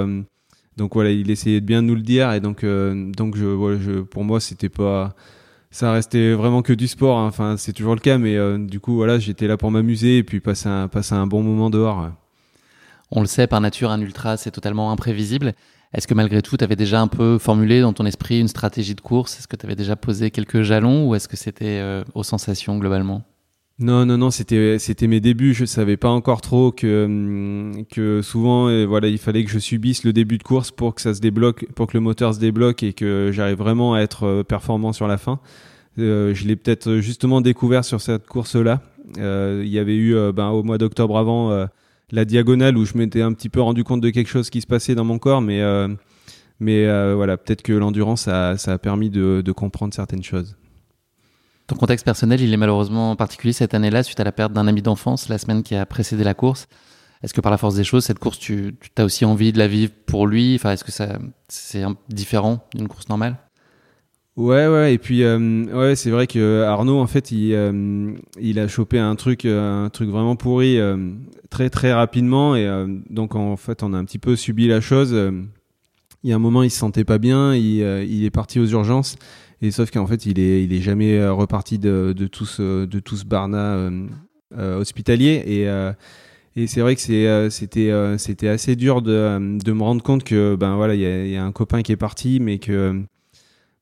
donc 0.78 0.94
voilà, 0.94 1.12
il 1.12 1.30
essayait 1.32 1.62
de 1.62 1.66
bien 1.66 1.82
nous 1.82 1.96
le 1.96 2.02
dire 2.02 2.32
et 2.32 2.40
donc 2.40 2.64
donc 2.64 3.36
je, 3.36 3.46
voilà, 3.46 3.78
je 3.80 4.02
pour 4.02 4.24
moi 4.24 4.40
c'était 4.40 4.70
pas 4.70 5.16
ça 5.72 5.92
restait 5.92 6.34
vraiment 6.34 6.62
que 6.62 6.74
du 6.74 6.88
sport. 6.88 7.18
Hein. 7.18 7.28
Enfin, 7.28 7.58
c'est 7.58 7.74
toujours 7.74 7.94
le 7.94 8.00
cas, 8.00 8.18
mais 8.18 8.38
du 8.60 8.80
coup 8.80 8.96
voilà, 8.96 9.20
j'étais 9.20 9.48
là 9.48 9.58
pour 9.58 9.72
m'amuser 9.72 10.18
et 10.20 10.24
puis 10.24 10.40
passer 10.40 10.70
un 10.70 10.88
passer 10.88 11.16
un 11.16 11.28
bon 11.28 11.44
moment 11.44 11.70
dehors. 11.70 12.12
On 13.12 13.22
le 13.22 13.28
sait, 13.28 13.48
par 13.48 13.62
nature, 13.62 13.90
un 13.90 14.02
ultra, 14.02 14.38
c'est 14.38 14.52
totalement 14.52 14.92
imprévisible. 14.92 15.54
Est-ce 15.94 16.08
que 16.08 16.14
malgré 16.14 16.42
tout, 16.42 16.58
tu 16.58 16.64
avais 16.64 16.76
déjà 16.76 17.00
un 17.00 17.08
peu 17.08 17.38
formulé 17.38 17.80
dans 17.80 17.94
ton 17.94 18.06
esprit 18.06 18.40
une 18.40 18.50
stratégie 18.50 18.96
de 18.96 19.02
course? 19.02 19.40
Est-ce 19.40 19.48
que 19.48 19.56
tu 19.56 19.66
avais 19.66 19.76
déjà 19.76 19.96
posé 19.96 20.32
quelques 20.32 20.62
jalons 20.62 21.08
ou 21.08 21.16
est-ce 21.16 21.30
que 21.30 21.38
c'était 21.38 21.80
euh, 21.80 22.04
aux 22.14 22.24
sensations 22.24 22.78
globalement? 22.78 23.24
Non, 23.80 24.06
non, 24.06 24.18
non, 24.18 24.32
c'était 24.32 24.80
c'était 24.80 25.08
mes 25.08 25.20
débuts. 25.20 25.54
Je 25.54 25.66
savais 25.66 25.98
pas 25.98 26.10
encore 26.10 26.42
trop 26.42 26.72
que 26.72 27.06
hum, 27.06 27.86
que 27.92 28.22
souvent, 28.22 28.68
euh, 28.68 28.86
voilà, 28.86 29.08
il 29.08 29.18
fallait 29.18 29.44
que 29.44 29.52
je 29.52 29.60
subisse 29.60 30.04
le 30.04 30.14
début 30.14 30.38
de 30.38 30.44
course 30.44 30.72
pour 30.72 30.96
que 30.96 31.02
ça 31.02 31.14
se 31.14 31.22
débloque, 31.22 31.66
pour 31.76 31.88
que 31.88 31.96
le 31.96 32.02
moteur 32.02 32.34
se 32.34 32.40
débloque 32.40 32.84
et 32.84 32.94
que 32.94 33.32
j'arrive 33.34 33.58
vraiment 33.58 33.94
à 33.94 34.00
être 34.00 34.24
euh, 34.24 34.44
performant 34.44 34.94
sur 34.94 35.08
la 35.08 35.18
fin. 35.18 35.40
je 35.98 36.48
l'ai 36.48 36.56
peut-être 36.56 36.98
justement 36.98 37.42
découvert 37.42 37.86
sur 37.86 38.02
cette 38.02 38.28
course-là. 38.28 38.82
Il 39.16 39.68
y 39.68 39.80
avait 39.80 39.96
eu 39.96 40.16
ben, 40.34 40.50
au 40.50 40.64
mois 40.64 40.78
d'octobre 40.78 41.18
avant 41.18 41.68
la 42.12 42.26
diagonale 42.26 42.78
où 42.78 42.86
je 42.86 42.98
m'étais 42.98 43.22
un 43.22 43.34
petit 43.34 43.50
peu 43.50 43.62
rendu 43.62 43.84
compte 43.84 44.02
de 44.02 44.10
quelque 44.10 44.30
chose 44.30 44.50
qui 44.50 44.62
se 44.62 44.68
passait 44.68 44.96
dans 44.96 45.04
mon 45.04 45.20
corps, 45.20 45.42
mais, 45.42 45.62
euh, 45.62 45.88
mais 46.60 46.86
euh, 46.86 47.16
voilà, 47.16 47.38
peut-être 47.38 47.62
que 47.62 47.74
l'endurance, 47.74 48.22
ça, 48.24 48.58
ça, 48.58 48.74
a 48.74 48.78
permis 48.78 49.10
de, 49.10 49.42
de, 49.44 49.52
comprendre 49.52 49.94
certaines 49.94 50.24
choses. 50.24 50.56
Ton 51.68 51.76
contexte 51.76 52.06
personnel, 52.06 52.40
il 52.40 52.54
est 52.54 52.58
malheureusement 52.58 53.16
particulier 53.18 53.52
cette 53.52 53.74
année-là 53.74 54.02
suite 54.02 54.20
à 54.22 54.24
la 54.24 54.32
perte 54.32 54.54
d'un 54.54 54.68
ami 54.68 54.82
d'enfance 54.82 55.28
la 55.28 55.38
semaine 55.38 55.64
qui 55.64 55.76
a 55.76 55.86
précédé 55.86 56.24
la 56.24 56.34
course. 56.34 56.68
Est-ce 57.24 57.34
que 57.34 57.42
par 57.42 57.52
la 57.52 57.58
force 57.58 57.76
des 57.76 57.84
choses, 57.84 58.06
cette 58.06 58.20
course, 58.20 58.40
tu, 58.40 58.76
tu 58.80 59.02
as 59.02 59.04
aussi 59.04 59.26
envie 59.26 59.52
de 59.52 59.58
la 59.58 59.68
vivre 59.68 59.92
pour 60.06 60.28
lui? 60.28 60.56
Enfin, 60.56 60.72
est-ce 60.72 60.86
que 60.86 60.94
ça, 60.94 61.20
c'est 61.50 61.84
différent 62.10 62.66
d'une 62.74 62.88
course 62.88 63.10
normale? 63.10 63.38
Ouais, 64.38 64.68
ouais, 64.68 64.94
et 64.94 64.98
puis 65.00 65.24
euh, 65.24 65.66
ouais, 65.74 65.96
c'est 65.96 66.12
vrai 66.12 66.28
que 66.28 66.62
Arnaud, 66.62 67.00
en 67.00 67.08
fait, 67.08 67.32
il, 67.32 67.54
euh, 67.54 68.14
il 68.40 68.60
a 68.60 68.68
chopé 68.68 69.00
un 69.00 69.16
truc, 69.16 69.46
euh, 69.46 69.86
un 69.86 69.90
truc 69.90 70.10
vraiment 70.10 70.36
pourri 70.36 70.80
très 71.50 71.72
très 71.72 71.92
rapidement, 71.92 72.56
et 72.56 72.86
donc 73.10 73.36
en 73.36 73.58
fait, 73.58 73.82
on 73.82 73.94
a 73.94 73.98
un 73.98 74.06
petit 74.06 74.20
peu 74.20 74.36
subi 74.36 74.68
la 74.68 74.80
chose. 74.80 75.12
il 76.24 76.30
y 76.30 76.34
a 76.34 76.36
un 76.36 76.40
moment, 76.40 76.62
il 76.62 76.70
se 76.70 76.78
sentait 76.78 77.04
pas 77.04 77.18
bien, 77.18 77.56
il, 77.56 77.80
il 78.08 78.26
est 78.26 78.30
parti 78.30 78.60
aux 78.60 78.68
urgences, 78.68 79.16
et 79.62 79.72
sauf 79.72 79.92
qu'en 79.92 80.08
fait, 80.08 80.26
il 80.26 80.40
est, 80.40 80.64
il 80.64 80.74
est 80.74 80.82
jamais 80.82 81.28
reparti 81.28 81.80
de, 81.80 82.14
de 82.16 82.28
tout 82.28 82.46
ce, 82.46 82.86
de 82.86 83.00
tout 83.00 83.18
ce 83.18 83.26
barna 83.26 83.90
hospitalier, 84.56 85.44
et 85.46 85.68
et 86.60 86.66
c'est 86.66 86.82
vrai 86.82 86.96
que 86.96 87.50
c'était, 87.52 88.18
c'était 88.18 88.48
assez 88.48 88.76
dur 88.76 89.04
de, 89.04 89.60
de 89.60 89.72
me 89.72 89.84
rendre 89.84 90.02
compte 90.02 90.24
que 90.24 90.56
ben 90.56 90.76
voilà, 90.76 90.96
il 90.96 91.30
y 91.30 91.38
a, 91.38 91.44
un 91.44 91.52
copain 91.52 91.84
qui 91.84 91.92
est 91.92 91.98
parti, 91.98 92.40
mais 92.40 92.58
que 92.58 93.04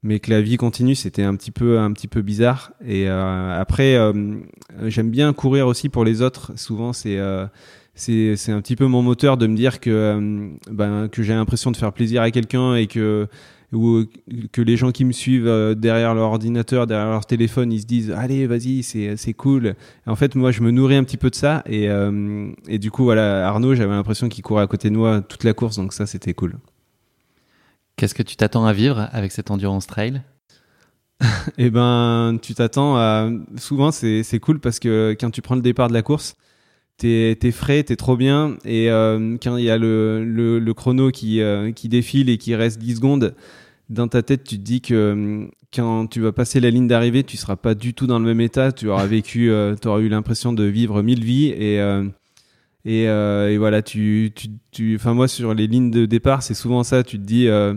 mais 0.05 0.19
que 0.19 0.29
la 0.29 0.39
vie 0.39 0.55
continue, 0.57 0.93
c'était 0.93 1.23
un 1.23 1.35
petit 1.35 1.49
peu 1.49 1.79
un 1.79 1.91
petit 1.91 2.07
peu 2.07 2.21
bizarre. 2.21 2.73
Et 2.85 3.09
euh, 3.09 3.59
après, 3.59 3.95
euh, 3.95 4.13
j'aime 4.85 5.09
bien 5.09 5.33
courir 5.33 5.65
aussi 5.65 5.89
pour 5.89 6.05
les 6.05 6.21
autres. 6.21 6.51
Souvent, 6.57 6.93
c'est 6.93 7.17
euh, 7.17 7.47
c'est 7.95 8.51
un 8.51 8.61
petit 8.61 8.75
peu 8.75 8.85
mon 8.85 9.01
moteur 9.01 9.35
de 9.35 9.47
me 9.47 9.55
dire 9.55 9.79
que 9.79 10.51
ben 10.69 11.07
que 11.07 11.23
j'ai 11.23 11.33
l'impression 11.33 11.71
de 11.71 11.77
faire 11.77 11.91
plaisir 11.91 12.21
à 12.21 12.29
quelqu'un 12.29 12.75
et 12.75 12.85
que 12.85 13.27
ou 13.73 14.05
que 14.51 14.61
les 14.61 14.77
gens 14.77 14.91
qui 14.91 15.05
me 15.05 15.11
suivent 15.11 15.75
derrière 15.75 16.13
leur 16.13 16.31
ordinateur, 16.31 16.87
derrière 16.87 17.09
leur 17.09 17.25
téléphone, 17.25 17.71
ils 17.71 17.81
se 17.81 17.85
disent 17.85 18.11
allez 18.11 18.47
vas-y 18.47 18.83
c'est 18.83 19.17
c'est 19.17 19.33
cool. 19.33 19.75
Et 20.07 20.09
en 20.09 20.15
fait 20.15 20.35
moi 20.35 20.51
je 20.51 20.61
me 20.61 20.71
nourris 20.71 20.95
un 20.95 21.03
petit 21.03 21.17
peu 21.17 21.29
de 21.29 21.35
ça 21.35 21.63
et 21.65 21.87
et 22.67 22.79
du 22.79 22.91
coup 22.91 23.03
voilà 23.03 23.47
Arnaud 23.47 23.75
j'avais 23.75 23.93
l'impression 23.93 24.29
qu'il 24.29 24.43
courait 24.43 24.63
à 24.63 24.67
côté 24.67 24.89
de 24.89 24.95
moi 24.95 25.21
toute 25.21 25.43
la 25.43 25.53
course 25.53 25.75
donc 25.77 25.93
ça 25.93 26.05
c'était 26.05 26.33
cool. 26.33 26.57
Qu'est-ce 27.95 28.13
que 28.13 28.23
tu 28.23 28.35
t'attends 28.35 28.65
à 28.65 28.73
vivre 28.73 29.07
avec 29.13 29.31
cette 29.31 29.51
endurance 29.51 29.87
trail? 29.87 30.21
Eh 31.57 31.69
ben, 31.69 32.37
tu 32.41 32.53
t'attends 32.53 32.97
à. 32.97 33.29
Souvent, 33.57 33.91
c'est 33.91 34.39
cool 34.41 34.59
parce 34.59 34.79
que 34.79 35.15
quand 35.19 35.31
tu 35.31 35.41
prends 35.41 35.55
le 35.55 35.61
départ 35.61 35.87
de 35.87 35.93
la 35.93 36.01
course, 36.01 36.35
t'es 36.97 37.37
es 37.41 37.51
frais, 37.51 37.83
t'es 37.83 37.95
trop 37.95 38.17
bien. 38.17 38.57
Et 38.65 38.89
euh, 38.89 39.37
quand 39.41 39.57
il 39.57 39.65
y 39.65 39.69
a 39.69 39.77
le, 39.77 40.23
le, 40.23 40.73
chrono 40.73 41.11
qui, 41.11 41.41
euh, 41.41 41.71
qui 41.71 41.89
défile 41.89 42.29
et 42.29 42.37
qui 42.37 42.55
reste 42.55 42.79
10 42.79 42.95
secondes, 42.95 43.35
dans 43.89 44.07
ta 44.07 44.23
tête, 44.23 44.43
tu 44.43 44.57
te 44.57 44.63
dis 44.63 44.81
que 44.81 44.93
euh, 44.93 45.47
quand 45.73 46.07
tu 46.07 46.21
vas 46.21 46.31
passer 46.31 46.59
la 46.59 46.69
ligne 46.69 46.87
d'arrivée, 46.87 47.23
tu 47.23 47.37
seras 47.37 47.55
pas 47.55 47.75
du 47.75 47.93
tout 47.93 48.07
dans 48.07 48.19
le 48.19 48.25
même 48.25 48.41
état. 48.41 48.71
Tu 48.71 48.87
auras 48.89 49.05
vécu, 49.05 49.51
tu 49.81 49.87
auras 49.87 49.99
eu 49.99 50.09
l'impression 50.09 50.53
de 50.53 50.63
vivre 50.63 51.01
mille 51.01 51.23
vies. 51.23 51.47
Et 51.47 51.81
et, 52.85 53.09
euh, 53.09 53.51
et, 53.51 53.57
voilà, 53.57 53.81
tu, 53.81 54.31
tu, 54.35 54.49
tu, 54.71 54.99
moi 55.05 55.27
sur 55.27 55.55
les 55.55 55.65
lignes 55.65 55.89
de 55.89 56.05
départ, 56.05 56.43
c'est 56.43 56.53
souvent 56.53 56.83
ça. 56.83 57.03
Tu 57.03 57.17
te 57.17 57.23
dis, 57.23 57.47
euh, 57.47 57.73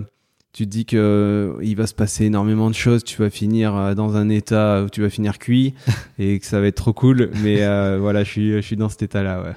tu 0.53 0.65
te 0.65 0.71
dis 0.71 0.87
que 0.87 0.97
euh, 0.97 1.65
il 1.65 1.77
va 1.77 1.87
se 1.87 1.95
passer 1.95 2.25
énormément 2.25 2.71
de 2.71 2.75
choses. 2.75 3.05
Tu 3.05 3.21
vas 3.21 3.31
finir 3.31 3.77
euh, 3.77 3.95
dans 3.95 4.17
un 4.17 4.29
état 4.29 4.83
où 4.83 4.89
tu 4.89 5.03
vas 5.03 5.11
finir 5.11 5.39
cuit 5.39 5.75
et 6.19 6.39
que 6.39 6.47
ça 6.47 6.61
va 6.61 6.67
être 6.67 6.77
trop 6.77 6.93
cool. 6.93 7.31
Mais 7.43 7.63
euh, 7.63 7.99
voilà, 8.01 8.25
je 8.25 8.31
suis, 8.31 8.53
je 8.53 8.61
suis 8.61 8.77
dans 8.77 8.89
cet 8.89 9.03
état-là. 9.03 9.43
Ouais. 9.43 9.55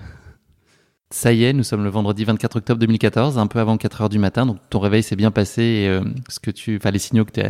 Ça 1.13 1.33
y 1.33 1.43
est, 1.43 1.51
nous 1.51 1.63
sommes 1.63 1.83
le 1.83 1.89
vendredi 1.89 2.23
24 2.23 2.55
octobre 2.55 2.79
2014, 2.79 3.37
un 3.37 3.47
peu 3.47 3.59
avant 3.59 3.75
4 3.75 4.01
heures 4.01 4.09
du 4.09 4.17
matin. 4.17 4.45
Donc 4.45 4.57
ton 4.69 4.79
réveil 4.79 5.03
s'est 5.03 5.17
bien 5.17 5.29
passé 5.29 5.61
et 5.61 5.89
euh, 5.89 6.01
ce 6.29 6.39
que 6.39 6.51
tu, 6.51 6.77
enfin 6.77 6.91
les 6.91 6.99
signaux 6.99 7.25
que 7.25 7.31
tu 7.31 7.41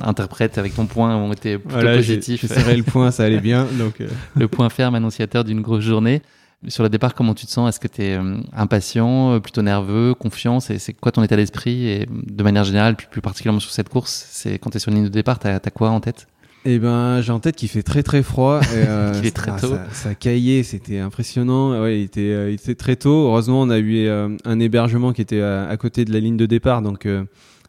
interprètes 0.00 0.56
avec 0.56 0.74
ton 0.74 0.86
point 0.86 1.14
ont 1.14 1.30
été 1.30 1.58
plutôt 1.58 1.74
voilà, 1.74 1.96
positifs. 1.96 2.40
J'ai 2.40 2.48
serré 2.48 2.74
le 2.74 2.82
point, 2.82 3.10
ça 3.10 3.24
allait 3.24 3.40
bien. 3.40 3.66
Donc 3.78 4.02
le 4.36 4.48
point 4.48 4.70
ferme 4.70 4.94
annonciateur 4.94 5.44
d'une 5.44 5.60
grosse 5.60 5.84
journée. 5.84 6.22
Sur 6.68 6.84
le 6.84 6.88
départ, 6.88 7.14
comment 7.14 7.34
tu 7.34 7.46
te 7.46 7.50
sens? 7.50 7.68
Est-ce 7.68 7.80
que 7.80 7.88
tu 7.88 8.02
es 8.02 8.16
euh, 8.16 8.36
impatient, 8.52 9.32
euh, 9.32 9.40
plutôt 9.40 9.62
nerveux, 9.62 10.14
confiant? 10.14 10.60
C'est 10.60 10.92
quoi 10.92 11.10
ton 11.10 11.22
état 11.22 11.36
d'esprit? 11.36 11.88
Et 11.88 12.06
de 12.10 12.42
manière 12.42 12.62
générale, 12.62 12.94
plus, 12.94 13.08
plus 13.08 13.20
particulièrement 13.20 13.60
sur 13.60 13.72
cette 13.72 13.88
course, 13.88 14.26
c'est 14.30 14.58
quand 14.58 14.70
tu 14.70 14.76
es 14.76 14.80
sur 14.80 14.90
une 14.90 14.98
ligne 14.98 15.04
de 15.04 15.10
départ, 15.10 15.40
tu 15.40 15.48
as, 15.48 15.58
quoi 15.70 15.90
en 15.90 16.00
tête? 16.00 16.28
Eh 16.64 16.78
ben, 16.78 17.20
j'ai 17.20 17.32
en 17.32 17.40
tête 17.40 17.56
qu'il 17.56 17.68
fait 17.68 17.82
très 17.82 18.04
très 18.04 18.22
froid. 18.22 18.60
Et, 18.60 18.86
euh, 18.86 19.12
est 19.22 19.34
très 19.34 19.56
tôt. 19.56 19.74
Ça, 19.74 19.86
ça, 19.92 20.14
caillait, 20.14 20.62
c'était 20.62 21.00
impressionnant. 21.00 21.80
Ouais, 21.82 21.98
il 21.98 22.04
était, 22.04 22.52
il 22.52 22.54
était 22.54 22.76
très 22.76 22.94
tôt. 22.94 23.26
Heureusement, 23.26 23.62
on 23.62 23.70
a 23.70 23.80
eu 23.80 24.08
un 24.08 24.60
hébergement 24.60 25.12
qui 25.12 25.22
était 25.22 25.42
à, 25.42 25.76
côté 25.76 26.04
de 26.04 26.12
la 26.12 26.20
ligne 26.20 26.36
de 26.36 26.46
départ, 26.46 26.82
donc 26.82 27.08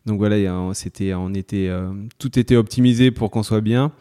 donc 0.06 0.18
voilà, 0.18 0.36
c'était, 0.74 1.14
on 1.16 1.34
était, 1.34 1.72
tout 2.20 2.38
était 2.38 2.58
optimisé 2.58 3.10
pour 3.10 3.32
qu'on 3.32 3.42
soit 3.42 3.62
bien. 3.62 3.92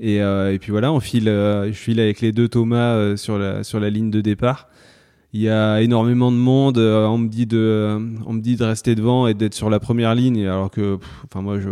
Et, 0.00 0.20
euh, 0.20 0.52
et, 0.52 0.58
puis 0.58 0.72
voilà, 0.72 0.92
on 0.92 1.00
file, 1.00 1.28
euh, 1.28 1.68
je 1.68 1.72
file 1.72 2.00
avec 2.00 2.20
les 2.20 2.32
deux 2.32 2.48
Thomas 2.48 2.94
euh, 2.94 3.16
sur, 3.16 3.38
la, 3.38 3.62
sur 3.62 3.80
la 3.80 3.90
ligne 3.90 4.10
de 4.10 4.20
départ. 4.20 4.68
Il 5.32 5.40
y 5.40 5.48
a 5.48 5.82
énormément 5.82 6.30
de 6.30 6.36
monde. 6.36 6.78
on 6.78 7.18
me 7.18 7.28
dit 7.28 7.46
de, 7.46 7.98
on 8.24 8.32
me 8.34 8.40
dit 8.40 8.56
de 8.56 8.64
rester 8.64 8.94
devant 8.94 9.26
et 9.26 9.34
d'être 9.34 9.54
sur 9.54 9.68
la 9.68 9.80
première 9.80 10.14
ligne, 10.14 10.46
alors 10.46 10.70
que, 10.70 10.98
enfin 11.24 11.42
moi 11.42 11.58
je, 11.58 11.70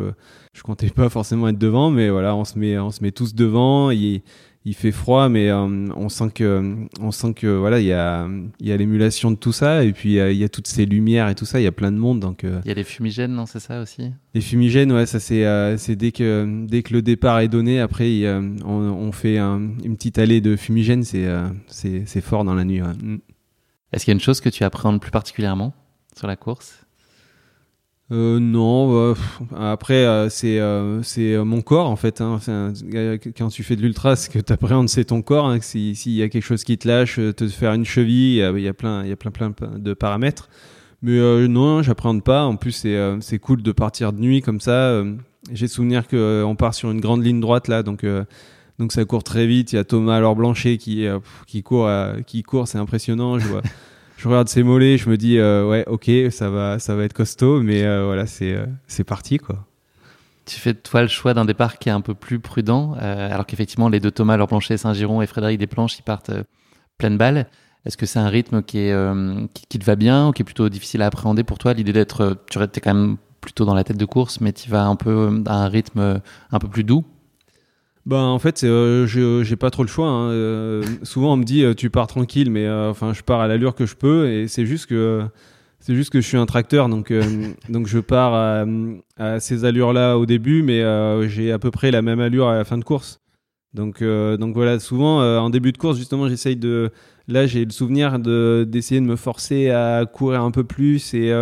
je 0.53 0.63
comptais 0.63 0.91
pas 0.91 1.09
forcément 1.09 1.47
être 1.47 1.59
devant, 1.59 1.91
mais 1.91 2.11
voilà, 2.11 2.35
on 2.35 2.45
se 2.45 2.59
met, 2.59 2.77
on 2.79 2.91
se 2.91 3.03
met 3.05 3.13
tous 3.13 3.37
devant. 3.37 3.91
Il, 3.91 4.23
il 4.65 4.75
fait 4.75 4.93
froid, 4.93 5.29
mais 5.29 5.51
euh, 5.51 5.89
on 5.97 6.09
sent 6.09 6.31
que, 6.35 6.77
on 7.01 7.11
sent 7.11 7.35
que 7.35 7.49
voilà, 7.49 7.81
il 7.81 7.87
y 7.87 7.93
a, 7.93 8.29
il 8.61 8.69
y 8.69 8.73
a 8.73 8.77
l'émulation 8.77 9.31
de 9.33 9.37
tout 9.37 9.53
ça, 9.53 9.85
et 9.85 9.93
puis 9.93 10.17
il 10.17 10.37
y 10.37 10.45
a 10.45 10.49
toutes 10.49 10.69
ces 10.69 10.87
lumières 10.87 11.29
et 11.29 11.35
tout 11.35 11.45
ça. 11.45 11.61
Il 11.61 11.65
y 11.65 11.69
a 11.69 11.73
plein 11.73 11.91
de 11.91 11.97
monde, 11.97 12.21
donc. 12.21 12.45
Euh, 12.45 12.61
il 12.65 12.69
y 12.69 12.71
a 12.71 12.75
les 12.75 12.85
fumigènes, 12.85 13.33
non, 13.33 13.47
c'est 13.47 13.61
ça 13.61 13.81
aussi? 13.81 14.13
Les 14.35 14.41
fumigènes, 14.41 14.93
ouais, 14.93 15.07
ça 15.07 15.19
c'est, 15.19 15.45
euh, 15.45 15.77
c'est 15.77 15.97
dès 15.97 16.13
que, 16.13 16.67
dès 16.67 16.83
que 16.83 16.93
le 16.95 17.03
départ 17.03 17.41
est 17.41 17.49
donné, 17.49 17.81
après 17.81 18.25
on, 18.65 18.67
on, 18.67 19.13
fait 19.13 19.39
une 19.39 19.97
petite 19.97 20.19
allée 20.19 20.41
de 20.41 20.57
fumigènes, 20.57 21.03
c'est, 21.03 21.27
c'est, 21.67 22.05
c'est 22.07 22.21
fort 22.21 22.45
dans 22.45 22.55
la 22.55 22.65
nuit. 22.65 22.81
Est-ce 23.93 24.05
qu'il 24.05 24.13
y 24.13 24.15
a 24.15 24.17
une 24.17 24.21
chose 24.21 24.41
que 24.41 24.49
tu 24.49 24.65
appréhendes 24.65 25.01
plus 25.01 25.11
particulièrement 25.11 25.75
sur 26.17 26.27
la 26.27 26.37
course? 26.37 26.87
Euh, 28.13 28.39
non, 28.39 29.15
bah, 29.51 29.73
après 29.73 30.05
euh, 30.05 30.29
c'est 30.29 30.61
euh, 30.61 31.03
c'est 31.03 31.37
mon 31.39 31.63
corps 31.63 31.89
en 31.89 31.97
fait. 31.97 32.21
Hein. 32.21 32.41
quand 33.39 33.49
tu 33.49 33.63
fais 33.63 33.75
de 33.75 33.81
l'ultra, 33.81 34.17
ce 34.17 34.29
que 34.29 34.39
tu 34.39 34.53
appréhendes 34.53 34.91
c'est 34.91 35.07
ton 35.07 35.23
corps. 35.23 35.47
Hein. 35.47 35.61
S'il 35.63 36.13
y 36.13 36.23
a 36.23 36.29
quelque 36.29 36.45
chose 36.45 36.63
qui 36.63 36.77
te 36.77 36.87
lâche, 36.87 37.19
te 37.37 37.49
faire 37.49 37.73
une 37.73 37.87
cheville, 37.87 38.47
il 38.55 38.63
y 38.63 38.69
a 38.69 38.75
plein 38.75 39.07
y 39.07 39.13
a 39.13 39.17
plein 39.17 39.31
plein 39.31 39.55
de 39.79 39.95
paramètres. 39.95 40.51
Mais 41.01 41.49
non, 41.49 41.83
j'appréhende 41.83 42.23
pas. 42.23 42.45
En 42.45 42.57
plus, 42.57 42.87
c'est 43.21 43.39
cool 43.39 43.63
de 43.63 43.73
partir 43.73 44.13
de 44.13 44.21
nuit 44.21 44.43
comme 44.43 44.61
ça. 44.61 45.03
J'ai 45.51 45.67
souvenir 45.67 46.07
que 46.07 46.17
euh, 46.17 46.47
on 46.47 46.55
part 46.55 46.75
sur 46.75 46.91
une 46.91 47.01
grande 47.01 47.25
ligne 47.25 47.41
droite 47.41 47.67
là, 47.67 47.83
donc 47.83 48.05
donc 48.79 48.93
ça 48.93 49.05
court 49.07 49.25
très 49.25 49.47
vite. 49.47 49.73
Il 49.73 49.77
y 49.77 49.79
a 49.79 49.85
Thomas 49.85 50.17
alors 50.17 50.37
Blanchet 50.37 50.77
qui 50.77 51.07
qui 51.47 51.63
court, 51.63 51.89
court, 52.47 52.69
c'est 52.69 52.79
impressionnant. 52.79 53.39
je 54.23 54.29
regarde 54.29 54.49
ses 54.49 54.63
mollets, 54.63 54.99
je 54.99 55.11
me 55.11 55.17
dis 55.17 55.39
euh, 55.39 55.69
ouais, 55.69 55.85
ok, 55.89 56.09
ça 56.31 56.49
va, 56.49 56.79
ça 56.79 56.95
va 56.95 57.03
être 57.03 57.13
costaud, 57.13 57.61
mais 57.61 57.83
euh, 57.83 58.05
voilà, 58.07 58.27
c'est 58.27 58.53
euh, 58.53 58.67
c'est 58.87 59.03
parti 59.03 59.39
quoi. 59.39 59.67
Tu 60.45 60.61
fais 60.61 60.75
toi 60.75 61.03
le 61.03 61.09
choix 61.09 61.35
d'un 61.35 61.45
départ 61.45 61.77
qui 61.79 61.89
est 61.89 61.93
un 61.93 62.01
peu 62.01 62.15
plus 62.15 62.39
prudent, 62.39 62.95
alors 62.95 63.47
qu'effectivement 63.47 63.89
les 63.89 63.99
deux 63.99 64.13
Thomas, 64.13 64.37
Laure 64.37 64.47
Blanchet, 64.47 64.77
Saint-Giron 64.77 65.23
et 65.23 65.27
Frédéric 65.27 65.59
Desplanches, 65.59 65.99
ils 65.99 66.03
partent 66.03 66.31
pleine 66.99 67.17
balle. 67.17 67.47
Est-ce 67.85 67.97
que 67.97 68.07
c'est 68.07 68.19
un 68.19 68.29
rythme 68.29 68.63
qui, 68.63 68.79
est, 68.79 68.95
qui, 69.69 69.79
te 69.79 69.85
va 69.85 69.95
bien 69.95 70.29
ou 70.29 70.33
qui 70.33 70.43
est 70.43 70.45
plutôt 70.45 70.69
difficile 70.69 71.03
à 71.03 71.07
appréhender 71.07 71.45
pour 71.45 71.59
toi? 71.59 71.75
L'idée 71.75 71.93
d'être, 71.93 72.37
tu 72.51 72.61
es 72.61 72.81
quand 72.81 72.95
même 72.95 73.19
plutôt 73.41 73.65
dans 73.65 73.75
la 73.75 73.85
tête 73.85 73.97
de 73.97 74.05
course, 74.05 74.41
mais 74.41 74.53
tu 74.53 74.69
vas 74.69 74.85
un 74.85 74.97
peu 74.97 75.43
à 75.47 75.55
un 75.55 75.69
rythme 75.69 76.21
un 76.51 76.59
peu 76.59 76.69
plus 76.69 76.83
doux? 76.83 77.05
Ben 78.05 78.19
en 78.25 78.39
fait, 78.41 78.65
euh, 78.65 79.07
je 79.07 79.45
j'ai 79.45 79.57
pas 79.57 79.71
trop 79.71 79.85
le 79.85 79.89
choix. 79.89 80.09
hein. 80.09 80.31
Euh, 80.31 80.83
souvent 81.05 81.35
on 81.35 81.37
me 81.37 81.45
dit 81.45 81.63
euh, 81.63 81.73
tu 81.75 81.89
pars 81.89 82.09
tranquille, 82.09 82.51
mais 82.51 82.67
euh, 82.67 82.91
enfin 82.91 83.13
je 83.13 83.23
pars 83.23 83.41
à 83.41 83.47
l'allure 83.47 83.75
que 83.77 83.87
je 83.87 83.95
peux 83.95 84.29
et 84.29 84.49
c'est 84.49 84.67
juste 84.67 84.87
que 84.87 85.23
juste 85.89 86.11
que 86.11 86.21
je 86.21 86.27
suis 86.27 86.37
un 86.37 86.47
tracteur, 86.47 86.89
donc 86.89 87.13
donc 87.69 87.87
je 87.87 88.01
pars 88.01 88.35
à, 88.35 89.39
ces 89.41 89.65
allures-là 89.65 90.19
au 90.19 90.27
début, 90.27 90.63
mais 90.63 90.83
j'ai 91.29 91.53
à 91.53 91.59
peu 91.61 91.71
près 91.71 91.91
la 91.93 92.03
même 92.03 92.21
allure 92.21 92.49
à 92.49 92.57
la 92.57 92.65
fin 92.65 92.79
de 92.79 92.85
course. 92.85 93.21
Donc 93.73 94.03
donc 94.03 94.55
voilà, 94.55 94.81
souvent 94.81 95.21
en 95.39 95.51
début 95.51 95.71
de 95.73 95.79
course 95.79 95.97
justement 95.97 96.29
j'essaye 96.29 96.57
de 96.57 96.91
là 97.29 97.47
j'ai 97.47 97.65
le 97.65 97.71
souvenir 97.71 98.19
de 98.19 98.67
d'essayer 98.69 99.01
de 99.01 99.07
me 99.07 99.17
forcer 99.17 99.71
à 99.71 100.07
courir 100.07 100.43
un 100.43 100.51
peu 100.51 100.65
plus 100.65 101.15
et 101.15 101.33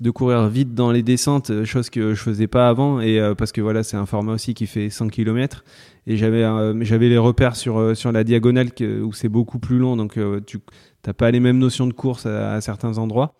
de 0.00 0.10
courir 0.10 0.48
vite 0.48 0.74
dans 0.74 0.90
les 0.92 1.02
descentes, 1.02 1.64
chose 1.64 1.88
que 1.88 2.14
je 2.14 2.20
faisais 2.20 2.46
pas 2.46 2.68
avant 2.68 3.00
et 3.00 3.20
parce 3.36 3.52
que 3.52 3.60
voilà 3.60 3.82
c'est 3.82 3.96
un 3.96 4.06
format 4.06 4.32
aussi 4.32 4.54
qui 4.54 4.66
fait 4.66 4.90
100 4.90 5.08
km 5.08 5.64
et 6.06 6.16
j'avais 6.16 6.42
euh, 6.44 6.74
j'avais 6.84 7.08
les 7.08 7.18
repères 7.18 7.56
sur 7.56 7.78
euh, 7.78 7.94
sur 7.94 8.12
la 8.12 8.24
diagonale 8.24 8.70
où 9.02 9.12
c'est 9.12 9.28
beaucoup 9.28 9.58
plus 9.58 9.78
long 9.78 9.96
donc 9.96 10.18
euh, 10.18 10.40
tu 10.46 10.58
t'as 11.02 11.12
pas 11.12 11.30
les 11.30 11.40
mêmes 11.40 11.58
notions 11.58 11.86
de 11.86 11.92
course 11.92 12.26
à, 12.26 12.60
certains 12.60 12.98
endroits 12.98 13.34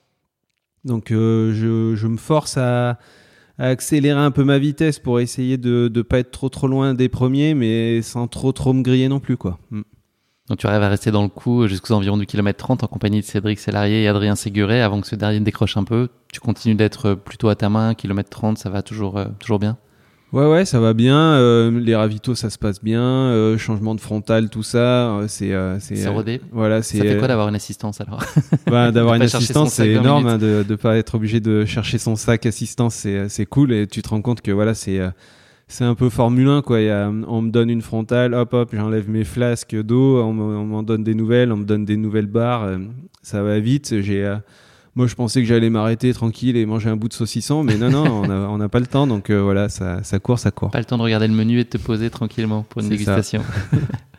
donc 0.84 1.06
je, 1.10 1.94
je 1.94 2.06
me 2.06 2.18
force 2.18 2.58
à, 2.58 2.98
accélérer 3.56 4.18
un 4.18 4.30
peu 4.30 4.44
ma 4.44 4.58
vitesse 4.58 4.98
pour 4.98 5.20
essayer 5.20 5.56
de 5.56 5.90
ne 5.94 6.02
pas 6.02 6.18
être 6.18 6.30
trop 6.30 6.48
trop 6.48 6.66
loin 6.66 6.94
des 6.94 7.08
premiers 7.08 7.54
mais 7.54 8.02
sans 8.02 8.26
trop 8.26 8.52
trop 8.52 8.72
me 8.72 8.82
griller 8.82 9.08
non 9.08 9.20
plus 9.20 9.36
quoi 9.36 9.58
Mm. 9.70 9.82
Donc 10.50 10.58
tu 10.58 10.66
arrives 10.66 10.82
à 10.82 10.90
rester 10.90 11.10
dans 11.10 11.22
le 11.22 11.30
coup 11.30 11.66
jusqu'aux 11.68 11.94
environs 11.94 12.18
du 12.18 12.26
kilomètre 12.26 12.58
30 12.58 12.84
en 12.84 12.86
compagnie 12.86 13.20
de 13.20 13.24
Cédric 13.24 13.58
Sélarié 13.58 14.02
et 14.02 14.08
Adrien 14.08 14.36
Séguré 14.36 14.82
avant 14.82 15.00
que 15.00 15.06
ce 15.06 15.16
dernier 15.16 15.40
décroche 15.40 15.78
un 15.78 15.84
peu. 15.84 16.10
Tu 16.30 16.38
continues 16.38 16.74
d'être 16.74 17.14
plutôt 17.14 17.48
à 17.48 17.54
ta 17.54 17.70
main, 17.70 17.94
kilomètre 17.94 18.28
30, 18.28 18.58
ça 18.58 18.68
va 18.68 18.82
toujours, 18.82 19.18
toujours 19.38 19.58
bien? 19.58 19.78
Ouais, 20.34 20.46
ouais, 20.50 20.64
ça 20.64 20.80
va 20.80 20.94
bien. 20.94 21.16
euh, 21.34 21.70
les 21.80 21.94
ravitaux, 21.94 22.34
ça 22.34 22.50
se 22.50 22.58
passe 22.58 22.82
bien. 22.82 23.00
euh, 23.02 23.56
changement 23.56 23.94
de 23.94 24.00
frontal, 24.00 24.50
tout 24.50 24.62
ça, 24.64 24.78
euh, 25.18 25.24
c'est, 25.28 25.52
euh, 25.52 25.78
c'est, 25.78 26.04
euh, 26.06 26.10
rodé 26.10 26.40
voilà, 26.50 26.82
c'est. 26.82 26.98
Ça 26.98 27.04
fait 27.04 27.14
quoi 27.16 27.24
euh, 27.24 27.28
d'avoir 27.28 27.48
une 27.48 27.54
assistance 27.54 28.00
alors? 28.00 28.20
Bah, 28.66 28.90
d'avoir 28.90 29.14
une 29.14 29.20
assistance, 29.22 29.74
c'est 29.74 29.94
20 29.94 30.00
énorme, 30.00 30.26
hein, 30.26 30.38
de 30.38 30.64
de 30.68 30.74
pas 30.74 30.96
être 30.96 31.14
obligé 31.14 31.38
de 31.40 31.64
chercher 31.64 31.98
son 31.98 32.16
sac 32.16 32.46
assistance, 32.46 32.94
c'est, 32.96 33.28
c'est 33.28 33.46
cool 33.46 33.72
et 33.72 33.86
tu 33.86 34.02
te 34.02 34.08
rends 34.08 34.22
compte 34.22 34.40
que 34.40 34.50
voilà, 34.50 34.74
c'est, 34.74 34.98
euh, 34.98 35.10
c'est 35.68 35.84
un 35.84 35.94
peu 35.94 36.08
Formule 36.10 36.48
1 36.48 36.62
quoi. 36.62 36.80
Il 36.80 36.86
y 36.86 36.90
a, 36.90 37.08
on 37.08 37.40
me 37.42 37.50
donne 37.50 37.70
une 37.70 37.82
frontale, 37.82 38.34
hop 38.34 38.54
hop, 38.54 38.70
j'enlève 38.72 39.08
mes 39.08 39.22
flasques 39.24 39.76
d'eau, 39.76 40.20
on, 40.20 40.32
me- 40.32 40.56
on 40.56 40.64
m'en 40.66 40.82
donne 40.82 41.04
des 41.04 41.14
nouvelles, 41.14 41.52
on 41.52 41.58
me 41.58 41.64
donne 41.64 41.84
des 41.84 41.96
nouvelles 41.96 42.26
barres, 42.26 42.68
ça 43.22 43.42
va 43.44 43.60
vite. 43.60 44.00
J'ai, 44.00 44.24
euh, 44.24 44.36
moi, 44.96 45.06
je 45.06 45.14
pensais 45.14 45.40
que 45.42 45.46
j'allais 45.48 45.70
m'arrêter 45.70 46.12
tranquille 46.14 46.56
et 46.56 46.66
manger 46.66 46.88
un 46.90 46.96
bout 46.96 47.08
de 47.08 47.14
saucisson, 47.14 47.62
mais 47.64 47.76
non, 47.76 47.90
non, 47.90 48.04
on 48.22 48.26
n'a 48.26 48.34
on 48.48 48.58
n'a 48.58 48.68
pas 48.68 48.80
le 48.80 48.86
temps, 48.86 49.06
donc 49.06 49.30
euh, 49.30 49.40
voilà, 49.42 49.68
ça, 49.68 50.02
ça 50.02 50.18
court, 50.18 50.38
ça 50.38 50.50
court. 50.50 50.70
Pas 50.70 50.78
le 50.78 50.84
temps 50.84 50.98
de 50.98 51.02
regarder 51.02 51.26
le 51.28 51.34
menu 51.34 51.58
et 51.58 51.64
de 51.64 51.68
te 51.68 51.78
poser 51.78 52.10
tranquillement 52.10 52.62
pour 52.68 52.80
une 52.82 52.88
dégustation. 52.90 53.42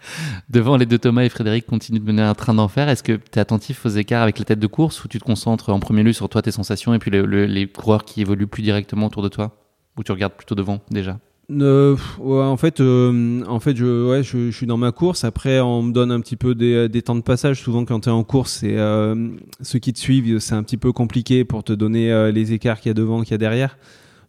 Devant 0.49 0.77
les 0.77 0.85
deux 0.85 0.99
Thomas 0.99 1.23
et 1.23 1.29
Frédéric 1.29 1.65
continuent 1.65 1.99
de 1.99 2.05
mener 2.05 2.21
un 2.21 2.35
train 2.35 2.53
d'enfer. 2.53 2.89
Est-ce 2.89 3.01
que 3.03 3.13
tu 3.13 3.21
es 3.35 3.39
attentif 3.39 3.85
aux 3.85 3.89
écarts 3.89 4.21
avec 4.21 4.37
la 4.37 4.45
tête 4.45 4.59
de 4.59 4.67
course 4.67 5.03
ou 5.03 5.07
tu 5.07 5.17
te 5.19 5.23
concentres 5.23 5.69
en 5.69 5.79
premier 5.79 6.03
lieu 6.03 6.13
sur 6.13 6.29
toi, 6.29 6.41
tes 6.41 6.51
sensations 6.51 6.93
et 6.93 6.99
puis 6.99 7.09
le- 7.09 7.25
le- 7.25 7.45
les 7.47 7.67
coureurs 7.67 8.05
qui 8.05 8.21
évoluent 8.21 8.45
plus 8.47 8.61
directement 8.61 9.07
autour 9.07 9.23
de 9.23 9.29
toi? 9.29 9.55
Ou 9.97 10.03
tu 10.03 10.11
regardes 10.11 10.33
plutôt 10.33 10.55
devant 10.55 10.81
déjà? 10.91 11.17
Euh, 11.51 11.95
ouais, 12.19 12.43
en 12.43 12.57
fait, 12.57 12.79
euh, 12.79 13.43
en 13.47 13.59
fait, 13.59 13.75
je, 13.75 14.09
ouais, 14.09 14.23
je, 14.23 14.49
suis 14.51 14.65
dans 14.65 14.77
ma 14.77 14.91
course. 14.91 15.23
Après, 15.23 15.59
on 15.59 15.83
me 15.83 15.91
donne 15.91 16.11
un 16.11 16.19
petit 16.19 16.35
peu 16.35 16.55
des, 16.55 16.89
des 16.89 17.01
temps 17.01 17.15
de 17.15 17.21
passage. 17.21 17.61
Souvent, 17.61 17.85
quand 17.85 18.01
tu 18.01 18.09
es 18.09 18.11
en 18.11 18.23
course, 18.23 18.59
c'est 18.61 18.77
euh, 18.77 19.29
ceux 19.61 19.79
qui 19.79 19.93
te 19.93 19.99
suivent, 19.99 20.39
c'est 20.39 20.55
un 20.55 20.63
petit 20.63 20.77
peu 20.77 20.91
compliqué 20.91 21.45
pour 21.45 21.63
te 21.63 21.73
donner 21.73 22.11
euh, 22.11 22.31
les 22.31 22.53
écarts 22.53 22.79
qu'il 22.79 22.89
y 22.89 22.91
a 22.91 22.93
devant, 22.95 23.21
qu'il 23.21 23.31
y 23.31 23.35
a 23.35 23.37
derrière. 23.37 23.77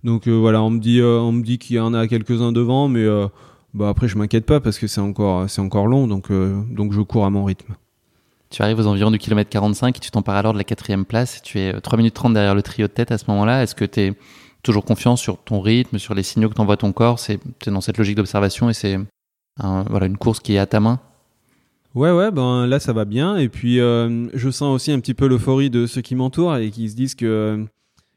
Donc 0.05 0.29
euh, 0.29 0.33
voilà, 0.33 0.62
on 0.62 0.71
me 0.71 0.79
dit, 0.79 1.01
euh, 1.01 1.19
on 1.19 1.33
dit 1.33 1.59
qu'il 1.59 1.77
y 1.77 1.81
en 1.81 1.95
a 1.95 2.07
quelques-uns 2.07 2.53
devant, 2.53 2.89
mais 2.89 3.07
bah 3.75 3.89
après, 3.89 4.09
je 4.09 4.17
m'inquiète 4.19 4.47
pas 4.47 4.61
parce 4.61 4.79
que 4.79 4.87
c'est 4.87 5.01
encore, 5.01 5.49
c'est 5.49 5.61
encore 5.61 5.87
long. 5.87 6.07
Donc, 6.07 6.31
donc 6.31 6.93
je 6.93 7.01
cours 7.01 7.25
à 7.25 7.31
mon 7.31 7.45
rythme. 7.45 7.75
Tu 8.51 8.62
arrives 8.62 8.79
aux 8.79 8.87
environs 8.87 9.11
du 9.11 9.19
kilomètre 9.19 9.51
45 9.51 9.97
et 9.97 10.01
tu 10.01 10.11
t'empares 10.11 10.37
alors 10.37 10.53
de 10.53 10.59
la 10.59 10.64
quatrième 10.64 11.05
place. 11.05 11.43
Tu 11.43 11.59
es 11.59 11.75
euh, 11.75 11.81
3 11.81 11.99
minutes 11.99 12.14
30 12.14 12.33
derrière 12.33 12.55
le 12.55 12.62
trio 12.62 12.87
de 12.87 12.93
tête 12.93 13.11
à 13.11 13.19
ce 13.19 13.25
moment-là. 13.29 13.62
Est-ce 13.62 13.75
que 13.75 13.85
tu 13.85 14.01
es 14.01 14.12
toujours 14.67 14.85
confiant 14.85 15.17
sur 15.17 15.39
ton 15.39 15.61
rythme, 15.61 15.99
sur 15.99 16.14
les 16.14 16.23
signaux 16.23 16.49
que 16.49 16.55
t'envoie 16.55 16.77
ton 16.77 16.93
corps 16.93 17.19
C'est 17.19 17.41
es 17.67 17.71
dans 17.71 17.81
cette 17.81 17.97
logique 17.99 18.17
d'observation 18.17 18.69
et 18.69 18.75
c'est 18.75 18.99
un- 19.59 19.85
voilà, 19.89 20.07
une 20.07 20.19
course 20.19 20.41
qui 20.41 20.55
est 20.55 20.59
à 20.59 20.67
ta 20.67 20.81
main 20.81 21.01
Ouais, 21.95 22.11
ouais, 22.12 22.31
ben 22.31 22.67
là 22.67 22.79
ça 22.79 22.93
va 22.93 23.07
bien. 23.07 23.39
Et 23.39 23.49
puis 23.49 23.81
euh, 23.81 24.27
je 24.35 24.51
sens 24.51 24.75
aussi 24.75 24.93
un 24.93 25.01
petit 25.01 25.14
peu 25.14 25.27
l'euphorie 25.27 25.71
de 25.71 25.87
ceux 25.87 26.03
qui 26.03 26.14
m'entourent 26.14 26.57
et 26.57 26.71
qui 26.71 26.91
se 26.91 26.95
disent 26.97 27.14
que 27.14 27.64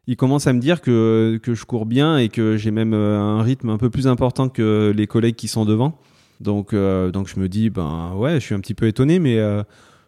ils 0.07 0.17
commencent 0.17 0.47
à 0.47 0.53
me 0.53 0.59
dire 0.59 0.81
que, 0.81 1.39
que 1.41 1.53
je 1.53 1.63
cours 1.65 1.85
bien 1.85 2.17
et 2.17 2.29
que 2.29 2.57
j'ai 2.57 2.71
même 2.71 2.93
euh, 2.93 3.17
un 3.19 3.41
rythme 3.43 3.69
un 3.69 3.77
peu 3.77 3.89
plus 3.89 4.07
important 4.07 4.49
que 4.49 4.91
les 4.95 5.07
collègues 5.07 5.35
qui 5.35 5.47
sont 5.47 5.63
devant. 5.65 5.97
Donc, 6.41 6.73
euh, 6.73 7.11
donc 7.11 7.27
je 7.33 7.39
me 7.39 7.47
dis, 7.47 7.69
ben 7.69 8.13
ouais, 8.15 8.33
je 8.35 8.39
suis 8.39 8.55
un 8.55 8.59
petit 8.59 8.73
peu 8.73 8.87
étonné, 8.87 9.19
mais 9.19 9.37
euh, 9.37 9.61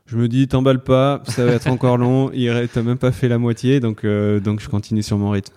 je 0.07 0.17
me 0.17 0.27
dis, 0.27 0.47
t'emballe 0.47 0.81
pas, 0.83 1.21
ça 1.27 1.45
va 1.45 1.51
être 1.53 1.67
encore 1.67 1.97
long. 1.97 2.31
Il 2.33 2.67
T'as 2.73 2.81
même 2.81 2.97
pas 2.97 3.11
fait 3.11 3.27
la 3.27 3.37
moitié, 3.37 3.79
donc, 3.79 4.03
euh, 4.03 4.39
donc 4.39 4.59
je 4.59 4.69
continue 4.69 5.03
sur 5.03 5.17
mon 5.17 5.29
rythme. 5.29 5.53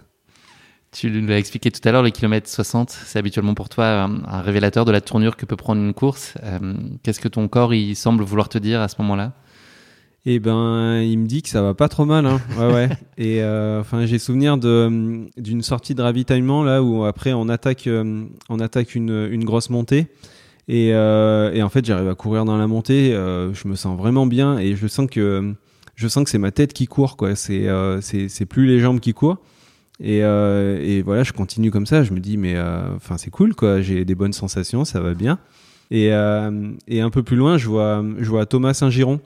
Tu 0.95 1.11
nous 1.11 1.27
l'as 1.27 1.39
expliqué 1.39 1.73
tout 1.73 1.81
à 1.89 1.91
l'heure, 1.91 2.05
les 2.05 2.13
kilomètres 2.13 2.49
60, 2.49 2.89
c'est 2.91 3.19
habituellement 3.19 3.55
pour 3.55 3.69
toi 3.69 3.85
un, 4.05 4.23
un 4.27 4.43
révélateur 4.43 4.85
de 4.85 4.93
la 4.93 5.01
tournure 5.01 5.37
que 5.37 5.45
peut 5.45 5.57
prendre 5.57 5.83
une 5.83 5.93
course. 5.93 6.35
Euh, 6.45 6.75
Qu'est-ce 7.03 7.19
que 7.19 7.27
ton 7.27 7.49
corps 7.49 7.75
il 7.75 7.97
semble 7.97 8.23
vouloir 8.23 8.49
te 8.49 8.59
dire 8.59 8.81
à 8.81 8.87
ce 8.87 8.95
moment-là? 9.01 9.33
Et 10.25 10.39
ben, 10.39 11.01
il 11.01 11.19
me 11.19 11.27
dit 11.27 11.43
que 11.43 11.49
ça 11.49 11.63
va 11.63 11.75
pas 11.75 11.89
trop 11.89 12.05
mal, 12.05 12.25
hein. 12.27 12.41
Ouais, 12.59 12.73
ouais. 12.73 12.89
Et 13.19 13.43
euh, 13.43 13.81
enfin, 13.81 14.07
j'ai 14.07 14.21
souvenir 14.21 14.57
d'une 14.57 15.63
sortie 15.63 15.97
de 15.97 16.01
ravitaillement 16.03 16.63
là 16.63 16.81
où 16.81 17.05
après 17.05 17.33
on 17.33 17.49
attaque, 17.49 17.89
euh, 17.89 18.25
on 18.49 18.61
attaque 18.61 18.95
une, 18.95 19.29
une 19.33 19.45
grosse 19.45 19.71
montée. 19.71 20.07
Et, 20.69 20.95
euh, 20.95 21.53
et 21.53 21.63
en 21.65 21.71
fait, 21.71 21.85
j'arrive 21.85 22.09
à 22.09 22.15
courir 22.15 22.45
dans 22.45 22.57
la 22.57 22.69
montée. 22.69 23.13
euh, 23.13 23.53
je 23.53 23.67
me 23.67 23.75
sens 23.75 23.99
vraiment 23.99 24.27
bien 24.27 24.59
et 24.59 24.77
je 24.77 24.87
sens 24.87 25.09
que 25.11 25.55
je 25.97 26.09
sens 26.09 26.23
que 26.25 26.31
c'est 26.31 26.39
ma 26.39 26.53
tête 26.53 26.73
qui 26.73 26.87
court, 26.87 27.17
quoi. 27.17 27.35
C'est 27.35 27.69
euh, 27.69 28.01
c'est 28.01 28.29
c'est 28.29 28.47
plus 28.47 28.67
les 28.67 28.79
jambes 28.79 29.01
qui 29.01 29.13
courent. 29.13 29.39
Et, 30.01 30.25
euh, 30.25 30.81
et 30.83 31.03
voilà, 31.03 31.23
je 31.23 31.33
continue 31.33 31.71
comme 31.71 31.87
ça. 31.87 32.03
Je 32.03 32.13
me 32.13 32.21
dis, 32.21 32.37
mais 32.37 32.57
euh, 32.57 32.95
enfin, 32.97 33.17
c'est 33.19 33.31
cool, 33.31 33.55
quoi. 33.55 33.81
J'ai 33.81 34.05
des 34.05 34.15
bonnes 34.15 34.33
sensations, 34.33 34.85
ça 34.85 35.01
va 35.01 35.15
bien. 35.15 35.39
Et, 35.91 36.13
euh, 36.13 36.73
un 36.91 37.11
peu 37.11 37.23
plus 37.23 37.37
loin, 37.37 37.59
je 37.59 37.69
vois, 37.69 38.47
Thomas 38.47 38.75
Saint-Giron. 38.75 39.21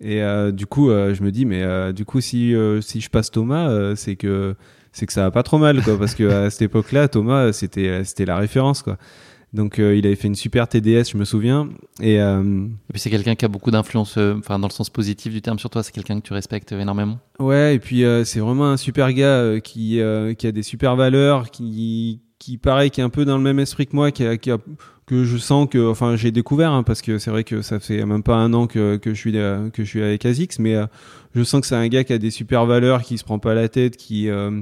Et 0.00 0.20
du 0.52 0.66
coup, 0.66 0.90
je 0.90 1.22
me 1.22 1.30
dis, 1.30 1.46
mais 1.46 1.92
du 1.92 2.04
coup, 2.04 2.20
si, 2.20 2.54
si 2.80 3.00
je 3.00 3.10
passe 3.10 3.30
Thomas, 3.30 3.94
c'est 3.96 4.16
que 4.16 4.54
c'est 4.92 5.04
que 5.04 5.12
ça 5.12 5.22
va 5.22 5.30
pas 5.30 5.42
trop 5.42 5.58
mal, 5.58 5.82
quoi. 5.82 5.98
Parce 5.98 6.14
que 6.14 6.24
à 6.24 6.50
cette 6.50 6.62
époque-là, 6.62 7.08
Thomas, 7.08 7.52
c'était 7.52 8.04
c'était 8.04 8.24
la 8.26 8.36
référence, 8.36 8.82
quoi. 8.82 8.98
Donc, 9.52 9.78
euh, 9.78 9.96
il 9.96 10.06
avait 10.06 10.16
fait 10.16 10.28
une 10.28 10.34
super 10.34 10.68
TDS, 10.68 11.04
je 11.12 11.16
me 11.16 11.24
souviens. 11.24 11.68
Et 12.00 12.20
euh, 12.20 12.42
Et 12.88 12.92
puis 12.92 13.00
c'est 13.00 13.10
quelqu'un 13.10 13.34
qui 13.36 13.44
a 13.44 13.48
beaucoup 13.48 13.70
d'influence, 13.70 14.18
euh, 14.18 14.34
enfin 14.38 14.58
dans 14.58 14.68
le 14.68 14.72
sens 14.72 14.90
positif 14.90 15.32
du 15.32 15.40
terme 15.40 15.58
sur 15.58 15.70
toi, 15.70 15.82
c'est 15.82 15.92
quelqu'un 15.92 16.20
que 16.20 16.26
tu 16.26 16.32
respectes 16.34 16.72
énormément. 16.72 17.18
Ouais, 17.38 17.74
et 17.74 17.78
puis 17.78 18.04
euh, 18.04 18.24
c'est 18.24 18.40
vraiment 18.40 18.66
un 18.66 18.76
super 18.76 19.12
gars 19.12 19.26
euh, 19.38 19.60
qui, 19.60 20.00
euh, 20.00 20.34
qui 20.34 20.46
a 20.46 20.52
des 20.52 20.62
super 20.62 20.94
valeurs, 20.96 21.50
qui, 21.50 22.20
qui 22.38 22.58
pareil, 22.58 22.90
qui 22.90 23.00
est 23.00 23.04
un 23.04 23.08
peu 23.08 23.24
dans 23.24 23.38
le 23.38 23.42
même 23.44 23.58
esprit 23.58 23.86
que 23.86 23.96
moi, 23.96 24.10
qui 24.10 24.26
a, 24.26 24.36
qui 24.36 24.50
a- 24.50 24.58
que 25.06 25.22
je 25.24 25.36
sens 25.36 25.68
que, 25.70 25.88
enfin, 25.88 26.16
j'ai 26.16 26.32
découvert, 26.32 26.72
hein, 26.72 26.82
parce 26.82 27.00
que 27.00 27.18
c'est 27.18 27.30
vrai 27.30 27.44
que 27.44 27.62
ça 27.62 27.78
fait 27.78 28.04
même 28.04 28.24
pas 28.24 28.34
un 28.34 28.52
an 28.52 28.66
que, 28.66 28.96
que 28.96 29.14
je 29.14 29.18
suis 29.20 29.38
euh, 29.38 29.70
que 29.70 29.84
je 29.84 29.88
suis 29.88 30.02
avec 30.02 30.26
Azix, 30.26 30.58
mais 30.58 30.74
euh, 30.74 30.86
je 31.36 31.44
sens 31.44 31.60
que 31.60 31.66
c'est 31.68 31.76
un 31.76 31.86
gars 31.86 32.02
qui 32.02 32.12
a 32.12 32.18
des 32.18 32.32
super 32.32 32.66
valeurs, 32.66 33.02
qui 33.02 33.16
se 33.16 33.22
prend 33.22 33.38
pas 33.38 33.54
la 33.54 33.68
tête, 33.68 33.96
qui 33.96 34.28
euh, 34.28 34.60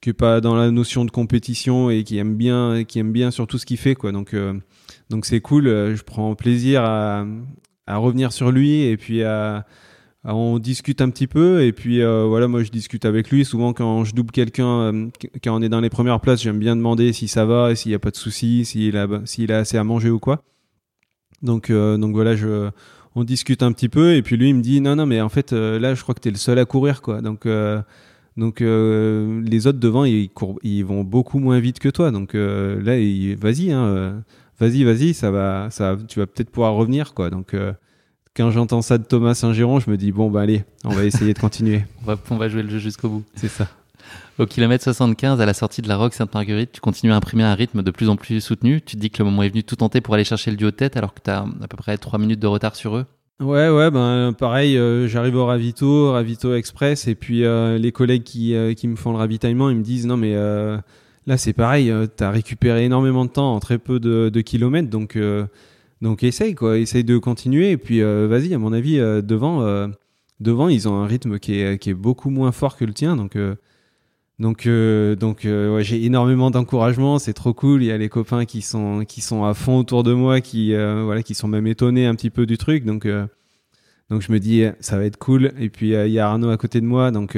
qui 0.00 0.10
est 0.10 0.12
pas 0.14 0.40
dans 0.40 0.54
la 0.54 0.70
notion 0.70 1.04
de 1.04 1.10
compétition 1.10 1.90
et 1.90 2.04
qui 2.04 2.18
aime 2.18 2.36
bien, 2.36 2.84
qui 2.84 2.98
aime 2.98 3.12
bien 3.12 3.30
sur 3.30 3.46
tout 3.46 3.58
ce 3.58 3.66
qu'il 3.66 3.78
fait, 3.78 3.94
quoi. 3.94 4.12
Donc 4.12 4.34
euh, 4.34 4.54
donc 5.10 5.24
c'est 5.26 5.40
cool. 5.40 5.66
euh, 5.68 5.96
Je 5.96 6.02
prends 6.02 6.34
plaisir 6.34 6.82
à 6.84 7.26
à 7.86 7.96
revenir 7.98 8.32
sur 8.32 8.50
lui 8.50 8.82
et 8.82 8.96
puis 8.96 9.22
à 9.22 9.64
on 10.28 10.58
discute 10.58 11.00
un 11.02 11.10
petit 11.10 11.26
peu. 11.28 11.62
Et 11.62 11.72
puis 11.72 12.02
euh, 12.02 12.24
voilà 12.24 12.48
moi 12.48 12.62
je 12.64 12.70
discute 12.70 13.04
avec 13.04 13.30
lui. 13.30 13.44
Souvent 13.44 13.72
quand 13.72 14.04
je 14.04 14.14
double 14.14 14.32
quelqu'un 14.32 14.68
euh, 14.80 15.08
qu- 15.20 15.30
quand 15.42 15.56
on 15.56 15.62
est 15.62 15.68
dans 15.68 15.80
les 15.80 15.90
premières 15.90 16.20
places 16.20 16.42
j'aime 16.42 16.58
bien 16.58 16.74
demander 16.76 17.12
si 17.12 17.28
ça 17.28 17.44
va 17.44 17.74
s'il 17.76 17.92
y 17.92 17.94
a 17.94 17.98
pas 18.00 18.10
de 18.10 18.16
souci 18.16 18.64
s'il 18.64 18.96
a 18.96 19.06
s'il 19.24 19.52
a 19.52 19.58
assez 19.58 19.76
à 19.78 19.84
manger 19.84 20.10
ou 20.10 20.18
quoi. 20.18 20.42
Donc 21.42 21.70
euh, 21.70 21.96
donc 21.96 22.12
voilà 22.12 22.34
je 22.36 22.70
on 23.14 23.24
discute 23.24 23.62
un 23.62 23.72
petit 23.72 23.88
peu. 23.88 24.14
Et 24.14 24.22
puis 24.22 24.36
lui 24.36 24.48
il 24.50 24.54
me 24.56 24.62
dit 24.62 24.80
non 24.80 24.96
non 24.96 25.06
mais 25.06 25.20
en 25.20 25.28
fait 25.28 25.52
là 25.52 25.94
je 25.94 26.02
crois 26.02 26.14
que 26.14 26.20
t'es 26.20 26.30
le 26.32 26.36
seul 26.38 26.58
à 26.58 26.64
courir 26.64 27.02
quoi. 27.02 27.20
Donc 27.22 27.46
euh, 28.38 29.40
Donc 29.40 29.50
les 29.50 29.66
autres 29.66 29.78
devant, 29.78 30.04
ils, 30.04 30.28
courent, 30.28 30.58
ils 30.62 30.82
vont 30.82 31.04
beaucoup 31.04 31.38
moins 31.38 31.58
vite 31.58 31.78
que 31.78 31.88
toi. 31.88 32.10
Donc 32.10 32.34
là, 32.34 32.96
vas-y, 33.38 33.72
hein, 33.72 34.22
vas-y, 34.58 34.84
vas-y, 34.84 35.14
ça 35.14 35.30
va, 35.30 35.68
ça, 35.70 35.96
tu 36.08 36.18
vas 36.18 36.26
peut-être 36.26 36.50
pouvoir 36.50 36.74
revenir, 36.74 37.14
quoi. 37.14 37.30
Donc 37.30 37.54
quand 38.36 38.50
j'entends 38.50 38.82
ça 38.82 38.98
de 38.98 39.04
Thomas 39.04 39.34
Saint-Giron, 39.34 39.80
je 39.80 39.90
me 39.90 39.96
dis 39.96 40.12
bon 40.12 40.30
bah 40.30 40.42
allez, 40.42 40.64
on 40.84 40.90
va 40.90 41.04
essayer 41.04 41.32
de 41.32 41.38
continuer. 41.38 41.84
on, 42.02 42.06
va, 42.06 42.16
on 42.30 42.36
va 42.36 42.48
jouer 42.48 42.62
le 42.62 42.68
jeu 42.68 42.78
jusqu'au 42.78 43.08
bout. 43.08 43.24
C'est 43.34 43.48
ça. 43.48 43.66
Au 44.38 44.44
kilomètre 44.44 44.84
75, 44.84 45.40
à 45.40 45.46
la 45.46 45.54
sortie 45.54 45.80
de 45.80 45.88
la 45.88 45.96
Roque 45.96 46.12
Sainte-Marguerite, 46.12 46.72
tu 46.72 46.80
continues 46.80 47.12
à 47.12 47.16
imprimer 47.16 47.42
un 47.42 47.54
rythme 47.54 47.82
de 47.82 47.90
plus 47.90 48.10
en 48.10 48.16
plus 48.16 48.42
soutenu. 48.42 48.82
Tu 48.82 48.96
te 48.96 49.00
dis 49.00 49.10
que 49.10 49.22
le 49.22 49.30
moment 49.30 49.42
est 49.42 49.48
venu 49.48 49.64
tout 49.64 49.76
tenter 49.76 50.02
pour 50.02 50.12
aller 50.14 50.24
chercher 50.24 50.50
le 50.50 50.58
duo 50.58 50.70
de 50.70 50.76
tête 50.76 50.96
alors 50.96 51.14
que 51.14 51.20
tu 51.24 51.30
as 51.30 51.40
à 51.40 51.68
peu 51.68 51.76
près 51.76 51.96
3 51.96 52.18
minutes 52.18 52.38
de 52.38 52.46
retard 52.46 52.76
sur 52.76 52.96
eux. 52.96 53.06
Ouais, 53.38 53.68
ouais, 53.68 53.90
ben 53.90 54.32
pareil, 54.32 54.78
euh, 54.78 55.06
j'arrive 55.08 55.36
au 55.36 55.44
ravito, 55.44 56.12
ravito 56.12 56.54
express, 56.54 57.06
et 57.06 57.14
puis 57.14 57.44
euh, 57.44 57.76
les 57.76 57.92
collègues 57.92 58.22
qui, 58.22 58.54
euh, 58.54 58.72
qui 58.72 58.88
me 58.88 58.96
font 58.96 59.12
le 59.12 59.18
ravitaillement, 59.18 59.68
ils 59.68 59.76
me 59.76 59.82
disent 59.82 60.06
non 60.06 60.16
mais 60.16 60.34
là 60.34 61.36
c'est 61.36 61.52
pareil, 61.52 61.92
tu 62.16 62.24
as 62.24 62.30
récupéré 62.30 62.84
énormément 62.84 63.26
de 63.26 63.30
temps 63.30 63.54
en 63.54 63.60
très 63.60 63.76
peu 63.78 64.00
de, 64.00 64.30
de 64.30 64.40
kilomètres, 64.40 64.88
donc 64.88 65.18
donc 66.00 66.22
essaye 66.22 66.54
quoi, 66.54 66.78
essaye 66.78 67.04
de 67.04 67.18
continuer, 67.18 67.72
et 67.72 67.76
puis 67.76 68.00
vas-y, 68.00 68.54
à 68.54 68.58
mon 68.58 68.72
avis 68.72 68.96
devant, 68.96 69.86
devant 70.40 70.68
ils 70.68 70.88
ont 70.88 70.94
un 71.02 71.06
rythme 71.06 71.38
qui 71.38 71.60
est, 71.60 71.78
qui 71.78 71.90
est 71.90 71.94
beaucoup 71.94 72.30
moins 72.30 72.52
fort 72.52 72.78
que 72.78 72.86
le 72.86 72.94
tien, 72.94 73.16
donc 73.16 73.36
donc, 74.38 74.66
euh, 74.66 75.16
donc 75.16 75.46
euh, 75.46 75.82
j'ai 75.82 76.04
énormément 76.04 76.50
d'encouragement, 76.50 77.18
c'est 77.18 77.32
trop 77.32 77.54
cool. 77.54 77.82
Il 77.82 77.86
y 77.86 77.92
a 77.92 77.96
les 77.96 78.10
copains 78.10 78.44
qui 78.44 78.60
sont 78.60 79.04
qui 79.06 79.22
sont 79.22 79.44
à 79.44 79.54
fond 79.54 79.78
autour 79.78 80.02
de 80.02 80.12
moi, 80.12 80.42
qui 80.42 80.74
euh, 80.74 81.04
voilà, 81.04 81.22
qui 81.22 81.34
sont 81.34 81.48
même 81.48 81.66
étonnés 81.66 82.04
un 82.06 82.14
petit 82.14 82.28
peu 82.28 82.44
du 82.44 82.58
truc. 82.58 82.84
Donc, 82.84 83.08
donc 84.10 84.20
je 84.22 84.30
me 84.32 84.38
dis 84.38 84.64
ça 84.80 84.98
va 84.98 85.04
être 85.04 85.16
cool. 85.16 85.52
Et 85.58 85.70
puis 85.70 85.90
il 85.90 86.10
y 86.12 86.18
a 86.18 86.28
Arnaud 86.28 86.50
à 86.50 86.58
côté 86.58 86.82
de 86.82 86.86
moi, 86.86 87.10
donc 87.10 87.36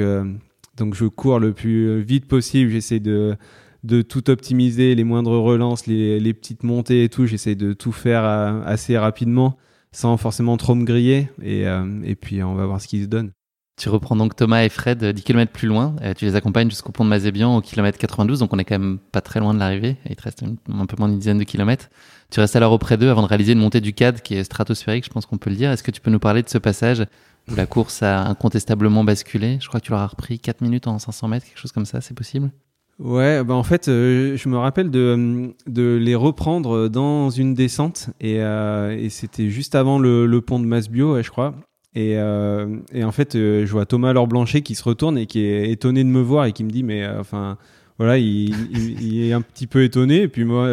donc 0.77 0.93
je 0.93 1.05
cours 1.05 1.39
le 1.39 1.53
plus 1.53 2.01
vite 2.01 2.27
possible. 2.27 2.71
J'essaie 2.71 2.99
de 2.99 3.37
de 3.85 4.01
tout 4.01 4.29
optimiser, 4.29 4.93
les 4.93 5.05
moindres 5.05 5.41
relances, 5.41 5.87
les, 5.87 6.19
les 6.19 6.33
petites 6.33 6.63
montées 6.63 7.05
et 7.05 7.09
tout. 7.09 7.25
J'essaie 7.27 7.55
de 7.55 7.71
tout 7.71 7.93
faire 7.93 8.25
assez 8.25 8.97
rapidement, 8.97 9.57
sans 9.93 10.17
forcément 10.17 10.57
trop 10.57 10.75
me 10.75 10.83
griller. 10.83 11.29
Et 11.41 11.63
et 12.03 12.15
puis 12.15 12.43
on 12.43 12.55
va 12.55 12.65
voir 12.65 12.81
ce 12.81 12.89
qui 12.89 13.03
se 13.03 13.07
donne. 13.07 13.31
Tu 13.79 13.87
reprends 13.87 14.17
donc 14.17 14.35
Thomas 14.35 14.63
et 14.63 14.67
Fred 14.69 15.05
10 15.05 15.23
km 15.23 15.53
plus 15.53 15.69
loin. 15.69 15.95
tu 16.17 16.25
les 16.25 16.35
accompagnes 16.35 16.69
jusqu'au 16.69 16.91
pont 16.91 17.05
de 17.05 17.09
Mazébian 17.09 17.55
au 17.55 17.61
kilomètre 17.61 17.97
92, 17.97 18.39
donc 18.39 18.53
on 18.53 18.59
est 18.59 18.65
quand 18.65 18.77
même 18.77 18.99
pas 19.13 19.21
très 19.21 19.39
loin 19.39 19.53
de 19.53 19.59
l'arrivée. 19.59 19.95
Il 20.09 20.17
te 20.17 20.23
reste 20.23 20.43
un 20.43 20.85
peu 20.85 20.95
moins 20.99 21.07
d'une 21.07 21.17
dizaine 21.17 21.37
de 21.37 21.45
kilomètres. 21.45 21.89
Tu 22.29 22.41
restes 22.41 22.57
alors 22.57 22.73
auprès 22.73 22.97
d'eux 22.97 23.09
avant 23.09 23.21
de 23.21 23.27
réaliser 23.27 23.53
une 23.53 23.59
montée 23.59 23.79
du 23.79 23.93
CAD 23.93 24.21
qui 24.21 24.35
est 24.35 24.43
stratosphérique, 24.43 25.05
je 25.05 25.09
pense 25.09 25.25
qu'on 25.25 25.37
peut 25.37 25.49
le 25.49 25.55
dire. 25.55 25.71
Est-ce 25.71 25.83
que 25.83 25.91
tu 25.91 26.01
peux 26.01 26.11
nous 26.11 26.19
parler 26.19 26.43
de 26.43 26.49
ce 26.49 26.57
passage 26.57 27.05
où 27.49 27.55
la 27.55 27.65
course 27.65 28.03
a 28.03 28.25
incontestablement 28.25 29.05
basculé? 29.05 29.59
Je 29.61 29.69
crois 29.69 29.79
que 29.79 29.85
tu 29.85 29.91
leur 29.93 30.01
as 30.01 30.07
repris 30.07 30.39
4 30.39 30.59
minutes 30.59 30.87
en 30.87 30.99
500 30.99 31.29
mètres, 31.29 31.45
quelque 31.45 31.59
chose 31.59 31.71
comme 31.71 31.85
ça, 31.85 32.01
c'est 32.01 32.13
possible? 32.13 32.51
Ouais, 32.99 33.45
bah 33.45 33.53
en 33.53 33.63
fait, 33.63 33.87
euh, 33.87 34.35
je 34.35 34.49
me 34.49 34.57
rappelle 34.57 34.91
de, 34.91 35.53
de 35.67 35.95
les 35.95 36.15
reprendre 36.15 36.89
dans 36.89 37.29
une 37.29 37.53
descente 37.53 38.09
et, 38.19 38.41
euh, 38.41 38.91
et 38.91 39.07
c'était 39.07 39.49
juste 39.49 39.73
avant 39.73 39.99
le, 39.99 40.25
le, 40.25 40.41
pont 40.41 40.59
de 40.59 40.65
Masbio, 40.65 41.23
je 41.23 41.29
crois. 41.29 41.55
Et, 41.99 42.13
euh, 42.15 42.77
et, 42.93 43.03
en 43.03 43.11
fait, 43.11 43.35
euh, 43.35 43.65
je 43.65 43.71
vois 43.73 43.85
Thomas 43.85 44.13
Laure 44.13 44.27
Blanchet 44.27 44.61
qui 44.61 44.73
se 44.73 44.83
retourne 44.83 45.17
et 45.17 45.25
qui 45.25 45.41
est 45.41 45.69
étonné 45.69 46.05
de 46.05 46.09
me 46.09 46.21
voir 46.21 46.45
et 46.45 46.53
qui 46.53 46.63
me 46.63 46.69
dit, 46.69 46.81
mais 46.81 47.03
euh, 47.03 47.19
enfin, 47.19 47.57
voilà, 47.97 48.17
il, 48.17 49.21
est 49.21 49.33
un 49.33 49.41
petit 49.41 49.67
peu 49.67 49.83
étonné. 49.83 50.21
Et 50.21 50.27
puis 50.29 50.45
moi, 50.45 50.69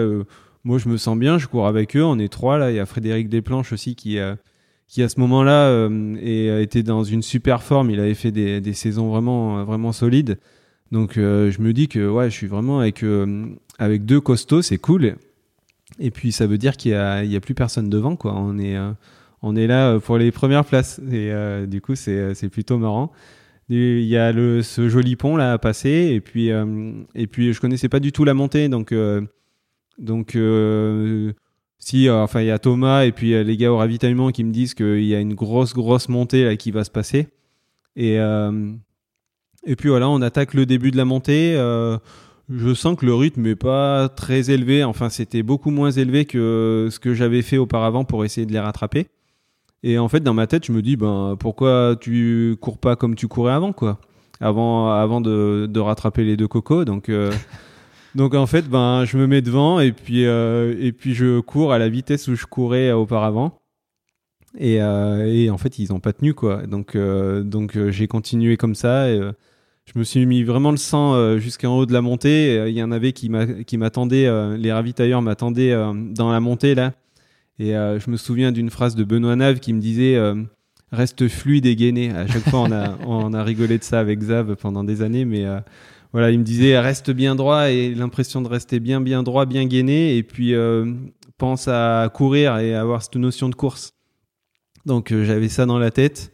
moi, 0.62 0.79
je 0.79 0.89
me 0.89 0.97
sens 0.97 1.18
bien, 1.18 1.37
je 1.39 1.49
cours 1.49 1.66
avec 1.66 1.97
eux, 1.97 2.05
on 2.05 2.20
est 2.20 2.29
trois 2.29 2.59
là. 2.59 2.70
Il 2.70 2.77
y 2.77 2.79
a 2.79 2.87
Frédéric 2.87 3.29
Desplanches 3.29 3.72
aussi 3.72 3.97
qui, 3.97 4.18
qui 4.87 5.03
à 5.03 5.09
ce 5.09 5.18
moment-là 5.18 5.89
était 6.61 6.85
dans 6.85 7.03
une 7.03 7.22
super 7.22 7.64
forme. 7.64 7.91
Il 7.91 7.99
avait 7.99 8.14
fait 8.14 8.31
des, 8.31 8.61
des 8.61 8.72
saisons 8.72 9.09
vraiment, 9.09 9.64
vraiment 9.64 9.91
solides. 9.91 10.39
Donc 10.93 11.14
je 11.16 11.61
me 11.61 11.72
dis 11.72 11.89
que 11.89 12.09
ouais, 12.09 12.31
je 12.31 12.37
suis 12.37 12.47
vraiment 12.47 12.79
avec, 12.79 13.05
avec 13.81 14.05
deux 14.05 14.20
costauds, 14.20 14.62
c'est 14.62 14.79
cool. 14.79 15.16
Et 15.99 16.12
puis 16.12 16.31
ça 16.31 16.47
veut 16.47 16.59
dire 16.59 16.77
qu'il 16.77 16.93
n'y 16.93 16.97
a, 16.97 17.16
a, 17.18 17.41
plus 17.41 17.55
personne 17.55 17.91
devant, 17.91 18.14
quoi. 18.14 18.33
On 18.37 18.61
est 18.61 18.77
on 19.43 19.57
est 19.57 19.66
là 19.66 19.91
euh, 19.93 20.01
pour 20.01 20.18
les 20.18 20.30
premières 20.30 20.64
places. 20.64 21.01
Et 21.11 21.32
euh, 21.32 21.66
du 21.66 21.80
coup, 21.80 21.95
euh, 22.09 22.34
c'est 22.34 22.49
plutôt 22.49 22.78
marrant. 22.78 23.12
Il 23.68 24.03
y 24.03 24.16
a 24.16 24.32
le, 24.32 24.62
ce 24.62 24.89
joli 24.89 25.16
pont 25.16 25.37
là 25.37 25.53
à 25.53 25.59
passer. 25.59 26.11
Et 26.12 26.20
puis, 26.20 26.51
et 27.14 27.26
puis 27.26 27.53
je 27.53 27.61
connaissais 27.61 27.89
pas 27.89 27.99
du 27.99 28.12
tout 28.12 28.24
la 28.24 28.32
montée. 28.32 28.68
Donc, 28.68 28.95
donc 29.99 30.39
si, 31.78 32.09
enfin, 32.09 32.41
il 32.43 32.47
y 32.47 32.51
a 32.53 32.61
Thomas 32.61 33.05
et 33.07 33.11
puis 33.11 33.43
les 33.43 33.57
gars 33.57 33.72
au 33.72 33.76
ravitaillement 33.76 34.30
qui 34.30 34.45
me 34.45 34.53
disent 34.53 34.74
qu'il 34.74 35.03
y 35.03 35.16
a 35.16 35.18
une 35.18 35.34
grosse, 35.34 35.74
grosse 35.74 36.09
montée 36.09 36.45
là 36.45 36.55
qui 36.55 36.70
va 36.70 36.84
se 36.84 36.93
passer. 36.93 37.26
Et, 37.97 38.18
et 39.64 39.76
puis 39.76 39.89
voilà, 39.89 40.09
on 40.11 40.22
attaque 40.22 40.55
le 40.55 40.64
début 40.64 40.93
de 40.93 40.97
la 40.97 41.05
montée. 41.05 41.55
je 42.49 42.72
sens 42.72 42.97
que 42.97 43.05
le 43.05 43.16
rythme 43.16 43.43
n'est 43.43 43.57
pas 43.57 44.09
très 44.09 44.49
élevé. 44.53 44.84
Enfin, 44.84 45.09
c'était 45.09 45.43
beaucoup 45.43 45.72
moins 45.72 45.91
élevé 45.91 46.24
que 46.24 46.87
ce 46.89 47.01
que 47.01 47.14
j'avais 47.14 47.43
fait 47.43 47.59
auparavant 47.59 48.05
pour 48.05 48.24
essayer 48.24 48.47
de 48.47 48.53
les 48.53 48.61
rattraper. 48.61 49.09
Et 49.83 49.99
en 49.99 50.09
fait, 50.09 50.20
dans 50.20 50.35
ma 50.35 50.47
tête, 50.47 50.66
je 50.66 50.72
me 50.72 50.83
dis, 50.83 50.97
ben, 50.97 51.37
pourquoi 51.39 51.97
tu 52.01 52.57
cours 52.61 52.79
pas 52.79 52.97
comme 52.97 53.14
tu 53.14 53.29
courais 53.29 53.53
avant, 53.53 53.72
quoi? 53.72 54.01
Avant, 54.41 54.91
avant 54.91 55.20
de, 55.20 55.79
rattraper 55.79 56.24
les 56.24 56.37
deux 56.37 56.49
cocos. 56.49 56.85
Donc, 56.85 57.09
euh, 57.09 57.33
donc 58.14 58.35
en 58.35 58.47
fait, 58.47 58.68
ben, 58.68 59.05
je 59.05 59.16
me 59.16 59.27
mets 59.27 59.43
devant 59.43 59.81
et 59.81 59.93
puis, 59.93 60.27
euh, 60.27 60.74
et 60.81 60.93
puis 60.93 61.14
je 61.14 61.41
cours 61.41 61.72
à 61.72 61.79
la 61.79 61.89
vitesse 61.89 62.29
où 62.29 62.35
je 62.35 62.47
courais 62.47 62.93
auparavant. 62.93 63.59
Et, 64.59 64.81
euh, 64.81 65.51
en 65.51 65.59
fait, 65.59 65.79
ils 65.79 65.91
n'ont 65.93 66.01
pas 66.01 66.12
tenu, 66.12 66.33
quoi. 66.33 66.66
Donc, 66.66 66.97
donc 66.97 67.79
j'ai 67.91 68.09
continué 68.09 68.57
comme 68.57 68.74
ça. 68.74 69.09
Je 69.09 69.99
me 69.99 70.03
suis 70.03 70.24
mis 70.27 70.43
vraiment 70.43 70.70
le 70.70 70.79
sang 70.79 71.39
jusqu'en 71.39 71.77
haut 71.77 71.87
de 71.87 71.93
la 71.93 72.01
montée. 72.01 72.64
Il 72.66 72.74
y 72.74 72.83
en 72.83 72.91
avait 72.91 73.12
qui 73.12 73.29
m'attendaient, 73.29 74.57
les 74.57 74.72
ravitailleurs 74.72 75.22
m'attendaient 75.22 75.74
dans 75.74 76.33
la 76.33 76.41
montée, 76.41 76.74
là. 76.74 76.93
Et 77.59 77.77
euh, 77.77 77.99
je 77.99 78.11
me 78.11 78.17
souviens 78.17 78.53
d'une 78.53 78.71
phrase 78.71 78.95
de 78.95 79.05
Benoît 79.05 79.37
Nave 79.37 79.61
qui 79.61 79.73
me 79.73 79.81
disait 79.81 80.17
euh, 80.17 80.35
reste 80.93 81.29
fluide 81.29 81.67
et 81.67 81.77
gainé. 81.77 82.11
À 82.11 82.27
chaque 82.27 82.49
fois, 82.49 82.61
on 82.61 82.73
a, 82.73 82.99
on 83.07 83.33
a 83.33 83.43
rigolé 83.43 83.79
de 83.79 83.85
ça 83.85 83.99
avec 83.99 84.21
Zav 84.23 84.57
pendant 84.57 84.85
des 84.85 85.03
années, 85.03 85.25
mais 85.25 85.47
euh, 85.47 85.61
voilà, 86.13 86.31
il 86.31 86.39
me 86.39 86.45
disait 86.45 86.79
reste 86.79 87.11
bien 87.11 87.35
droit 87.35 87.71
et 87.71 87.95
l'impression 87.95 88.43
de 88.43 88.49
rester 88.49 88.79
bien, 88.81 89.01
bien 89.01 89.23
droit, 89.23 89.47
bien 89.47 89.67
gainé, 89.67 90.17
et 90.17 90.23
puis 90.23 90.55
pense 91.37 91.69
à 91.69 92.11
courir 92.15 92.57
et 92.59 92.75
avoir 92.75 93.03
cette 93.03 93.17
notion 93.17 93.49
de 93.49 93.55
course. 93.55 93.93
Donc 94.87 95.13
j'avais 95.13 95.49
ça 95.49 95.67
dans 95.67 95.79
la 95.79 95.91
tête. 95.91 96.33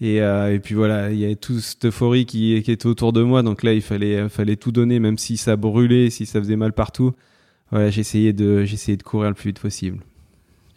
Et, 0.00 0.16
et, 0.16 0.60
puis 0.60 0.74
voilà, 0.74 1.12
il 1.12 1.18
y 1.18 1.24
avait 1.26 1.36
toute 1.36 1.60
cette 1.60 1.84
euphorie 1.84 2.24
qui, 2.24 2.60
qui, 2.62 2.72
était 2.72 2.86
autour 2.86 3.12
de 3.12 3.22
moi. 3.22 3.42
Donc 3.42 3.62
là, 3.62 3.72
il 3.72 3.82
fallait, 3.82 4.28
fallait 4.28 4.56
tout 4.56 4.72
donner, 4.72 4.98
même 4.98 5.18
si 5.18 5.36
ça 5.36 5.54
brûlait, 5.54 6.10
si 6.10 6.26
ça 6.26 6.40
faisait 6.40 6.56
mal 6.56 6.72
partout. 6.72 7.12
Voilà, 7.70 7.90
j'essayais 7.90 8.32
de, 8.32 8.64
j'essayais 8.64 8.96
de 8.96 9.02
courir 9.04 9.28
le 9.28 9.34
plus 9.34 9.50
vite 9.50 9.60
possible. 9.60 10.00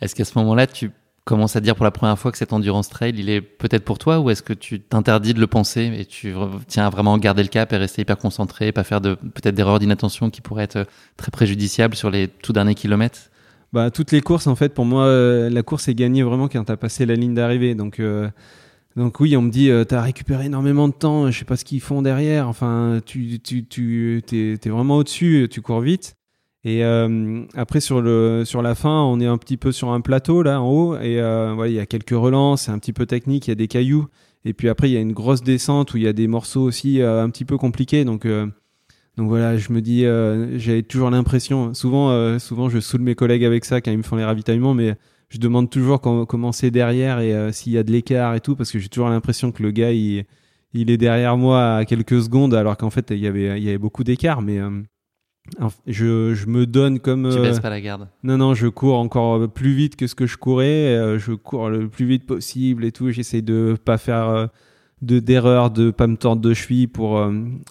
Est-ce 0.03 0.15
qu'à 0.15 0.25
ce 0.25 0.37
moment-là, 0.39 0.67
tu 0.67 0.91
commences 1.23 1.55
à 1.55 1.61
dire 1.61 1.75
pour 1.75 1.85
la 1.85 1.91
première 1.91 2.19
fois 2.19 2.31
que 2.33 2.37
cet 2.37 2.51
endurance 2.51 2.89
trail, 2.89 3.13
il 3.17 3.29
est 3.29 3.39
peut-être 3.39 3.85
pour 3.85 3.97
toi 3.97 4.19
ou 4.19 4.29
est-ce 4.29 4.43
que 4.43 4.51
tu 4.51 4.81
t'interdis 4.81 5.33
de 5.33 5.39
le 5.39 5.47
penser 5.47 5.93
et 5.97 6.05
tu 6.05 6.33
tiens 6.67 6.87
à 6.87 6.89
vraiment 6.89 7.17
garder 7.17 7.41
le 7.41 7.47
cap 7.47 7.71
et 7.71 7.77
rester 7.77 8.01
hyper 8.01 8.17
concentré, 8.17 8.73
pas 8.73 8.83
faire 8.83 8.99
de 8.99 9.15
peut-être 9.15 9.55
d'erreurs 9.55 9.79
d'inattention 9.79 10.29
qui 10.29 10.41
pourraient 10.41 10.65
être 10.65 10.85
très 11.15 11.31
préjudiciables 11.31 11.95
sur 11.95 12.09
les 12.09 12.27
tout 12.27 12.51
derniers 12.51 12.75
kilomètres? 12.75 13.29
Bah, 13.71 13.89
toutes 13.89 14.11
les 14.11 14.19
courses, 14.19 14.47
en 14.47 14.55
fait, 14.55 14.73
pour 14.73 14.85
moi, 14.85 15.05
euh, 15.05 15.49
la 15.49 15.63
course 15.63 15.87
est 15.87 15.95
gagnée 15.95 16.21
vraiment 16.21 16.49
quand 16.49 16.65
tu 16.65 16.71
as 16.71 16.77
passé 16.77 17.05
la 17.05 17.15
ligne 17.15 17.33
d'arrivée. 17.33 17.73
Donc, 17.73 17.99
euh, 17.99 18.29
donc 18.97 19.19
oui, 19.21 19.37
on 19.37 19.41
me 19.41 19.49
dit, 19.49 19.71
euh, 19.71 19.85
tu 19.85 19.95
as 19.95 20.01
récupéré 20.01 20.45
énormément 20.45 20.89
de 20.89 20.93
temps, 20.93 21.31
je 21.31 21.39
sais 21.39 21.45
pas 21.45 21.55
ce 21.55 21.63
qu'ils 21.63 21.81
font 21.81 22.01
derrière. 22.01 22.49
Enfin, 22.49 22.99
tu, 23.05 23.39
tu, 23.39 23.65
tu 23.65 24.21
es, 24.31 24.59
es, 24.63 24.69
vraiment 24.69 24.97
au-dessus, 24.97 25.47
tu 25.49 25.61
cours 25.61 25.79
vite. 25.79 26.15
Et 26.65 26.83
euh, 26.85 27.43
après 27.55 27.81
sur 27.81 28.01
le 28.01 28.43
sur 28.45 28.61
la 28.61 28.73
fin, 28.75 29.01
on 29.03 29.19
est 29.19 29.25
un 29.25 29.37
petit 29.37 29.57
peu 29.57 29.71
sur 29.71 29.91
un 29.91 29.99
plateau 30.01 30.43
là 30.43 30.61
en 30.61 30.69
haut. 30.69 30.95
Et 30.95 31.19
euh, 31.19 31.55
il 31.67 31.73
y 31.73 31.79
a 31.79 31.85
quelques 31.85 32.11
relances, 32.11 32.69
un 32.69 32.79
petit 32.79 32.93
peu 32.93 33.05
technique, 33.05 33.47
il 33.47 33.51
y 33.51 33.53
a 33.53 33.55
des 33.55 33.67
cailloux. 33.67 34.07
Et 34.45 34.53
puis 34.53 34.69
après 34.69 34.89
il 34.89 34.93
y 34.93 34.97
a 34.97 35.01
une 35.01 35.13
grosse 35.13 35.43
descente 35.43 35.93
où 35.93 35.97
il 35.97 36.03
y 36.03 36.07
a 36.07 36.13
des 36.13 36.27
morceaux 36.27 36.61
aussi 36.63 37.01
euh, 37.01 37.23
un 37.23 37.29
petit 37.29 37.45
peu 37.45 37.57
compliqués. 37.57 38.05
Donc 38.05 38.25
donc 39.17 39.27
voilà, 39.27 39.57
je 39.57 39.71
me 39.73 39.81
dis 39.81 40.03
j'avais 40.59 40.83
toujours 40.83 41.09
l'impression 41.09 41.73
souvent 41.73 42.39
souvent 42.39 42.69
je 42.69 42.79
saoule 42.79 43.01
mes 43.01 43.15
collègues 43.15 43.45
avec 43.45 43.65
ça 43.65 43.81
quand 43.81 43.91
ils 43.91 43.97
me 43.97 44.03
font 44.03 44.15
les 44.15 44.25
ravitaillements 44.25 44.73
mais 44.73 44.95
je 45.29 45.37
demande 45.37 45.69
toujours 45.69 46.01
comment 46.01 46.51
c'est 46.51 46.71
derrière 46.71 47.19
et 47.19 47.51
s'il 47.51 47.73
y 47.73 47.77
a 47.77 47.83
de 47.83 47.91
l'écart 47.91 48.35
et 48.35 48.39
tout 48.39 48.55
parce 48.55 48.71
que 48.71 48.79
j'ai 48.79 48.89
toujours 48.89 49.09
l'impression 49.09 49.51
que 49.51 49.61
le 49.61 49.71
gars 49.71 49.91
il 49.91 50.25
il 50.73 50.89
est 50.89 50.97
derrière 50.97 51.37
moi 51.37 51.75
à 51.77 51.85
quelques 51.85 52.23
secondes 52.23 52.55
alors 52.55 52.75
qu'en 52.77 52.89
fait 52.89 53.11
il 53.11 53.19
y 53.19 53.27
avait 53.27 53.59
il 53.59 53.63
y 53.63 53.69
avait 53.69 53.77
beaucoup 53.77 54.03
d'écart. 54.03 54.41
Mais 54.41 54.59
je, 55.87 56.33
je, 56.33 56.47
me 56.47 56.65
donne 56.65 56.99
comme. 56.99 57.29
Tu 57.31 57.39
baisses 57.39 57.57
euh, 57.57 57.61
pas 57.61 57.69
la 57.69 57.81
garde. 57.81 58.07
Non, 58.23 58.37
non, 58.37 58.53
je 58.53 58.67
cours 58.67 58.97
encore 58.97 59.49
plus 59.49 59.73
vite 59.73 59.95
que 59.95 60.07
ce 60.07 60.15
que 60.15 60.25
je 60.25 60.37
courais. 60.37 60.95
Euh, 60.95 61.19
je 61.19 61.33
cours 61.33 61.69
le 61.69 61.89
plus 61.89 62.05
vite 62.05 62.25
possible 62.25 62.85
et 62.85 62.91
tout. 62.91 63.11
J'essaie 63.11 63.41
de 63.41 63.75
pas 63.83 63.97
faire 63.97 64.29
euh, 64.29 64.47
de 65.01 65.19
d'erreur, 65.19 65.69
de 65.69 65.91
pas 65.91 66.07
me 66.07 66.15
tordre 66.15 66.41
de 66.41 66.53
cheville 66.53 66.87
pour 66.87 67.21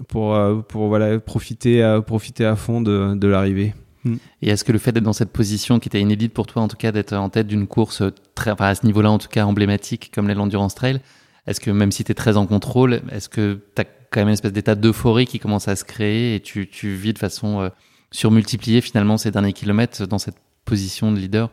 pour 0.09 0.39
pour 0.69 0.89
voilà 0.89 1.19
profiter 1.19 2.01
profiter 2.07 2.45
à 2.45 2.57
fond 2.57 2.83
de, 2.83 3.15
de 3.15 3.27
l'arrivée. 3.27 3.75
Hmm. 4.05 4.17
Et 4.43 4.51
est-ce 4.51 4.65
que 4.65 4.73
le 4.73 4.79
fait 4.79 4.93
d'être 4.93 5.05
dans 5.05 5.13
cette 5.13 5.31
position 5.31 5.79
qui 5.79 5.89
était 5.89 6.01
inédite 6.01 6.35
pour 6.35 6.47
toi, 6.47 6.61
en 6.61 6.69
tout 6.69 6.77
cas 6.77 6.91
d'être 6.91 7.13
en 7.13 7.31
tête 7.31 7.47
d'une 7.47 7.69
course 7.69 8.03
très, 8.35 8.51
enfin 8.51 8.67
à 8.67 8.75
ce 8.75 8.85
niveau-là 8.85 9.11
en 9.11 9.19
tout 9.19 9.29
cas 9.29 9.45
emblématique 9.45 10.11
comme 10.13 10.29
l'Endurance 10.29 10.75
Trail, 10.75 11.01
est-ce 11.47 11.61
que 11.61 11.71
même 11.71 11.93
si 11.93 12.05
tu 12.05 12.13
es 12.13 12.15
très 12.15 12.37
en 12.37 12.47
contrôle, 12.47 13.01
est-ce 13.13 13.29
que 13.29 13.61
tu 13.75 13.83
as 13.83 13.87
quand 14.13 14.21
même 14.21 14.29
une 14.29 14.35
espèce 14.35 14.53
d'état 14.53 14.75
d'euphorie 14.75 15.27
qui 15.27 15.39
commence 15.39 15.67
à 15.67 15.75
se 15.75 15.85
créer 15.85 16.37
et 16.37 16.41
tu, 16.41 16.69
vis 16.95 17.13
de 17.13 17.19
façon 17.19 17.61
euh, 17.61 17.69
surmultipliée 18.11 18.81
finalement 18.81 19.17
ces 19.17 19.31
derniers 19.31 19.53
kilomètres 19.53 20.07
dans 20.07 20.19
cette 20.19 20.37
position 20.65 21.11
de 21.11 21.19
leader? 21.19 21.51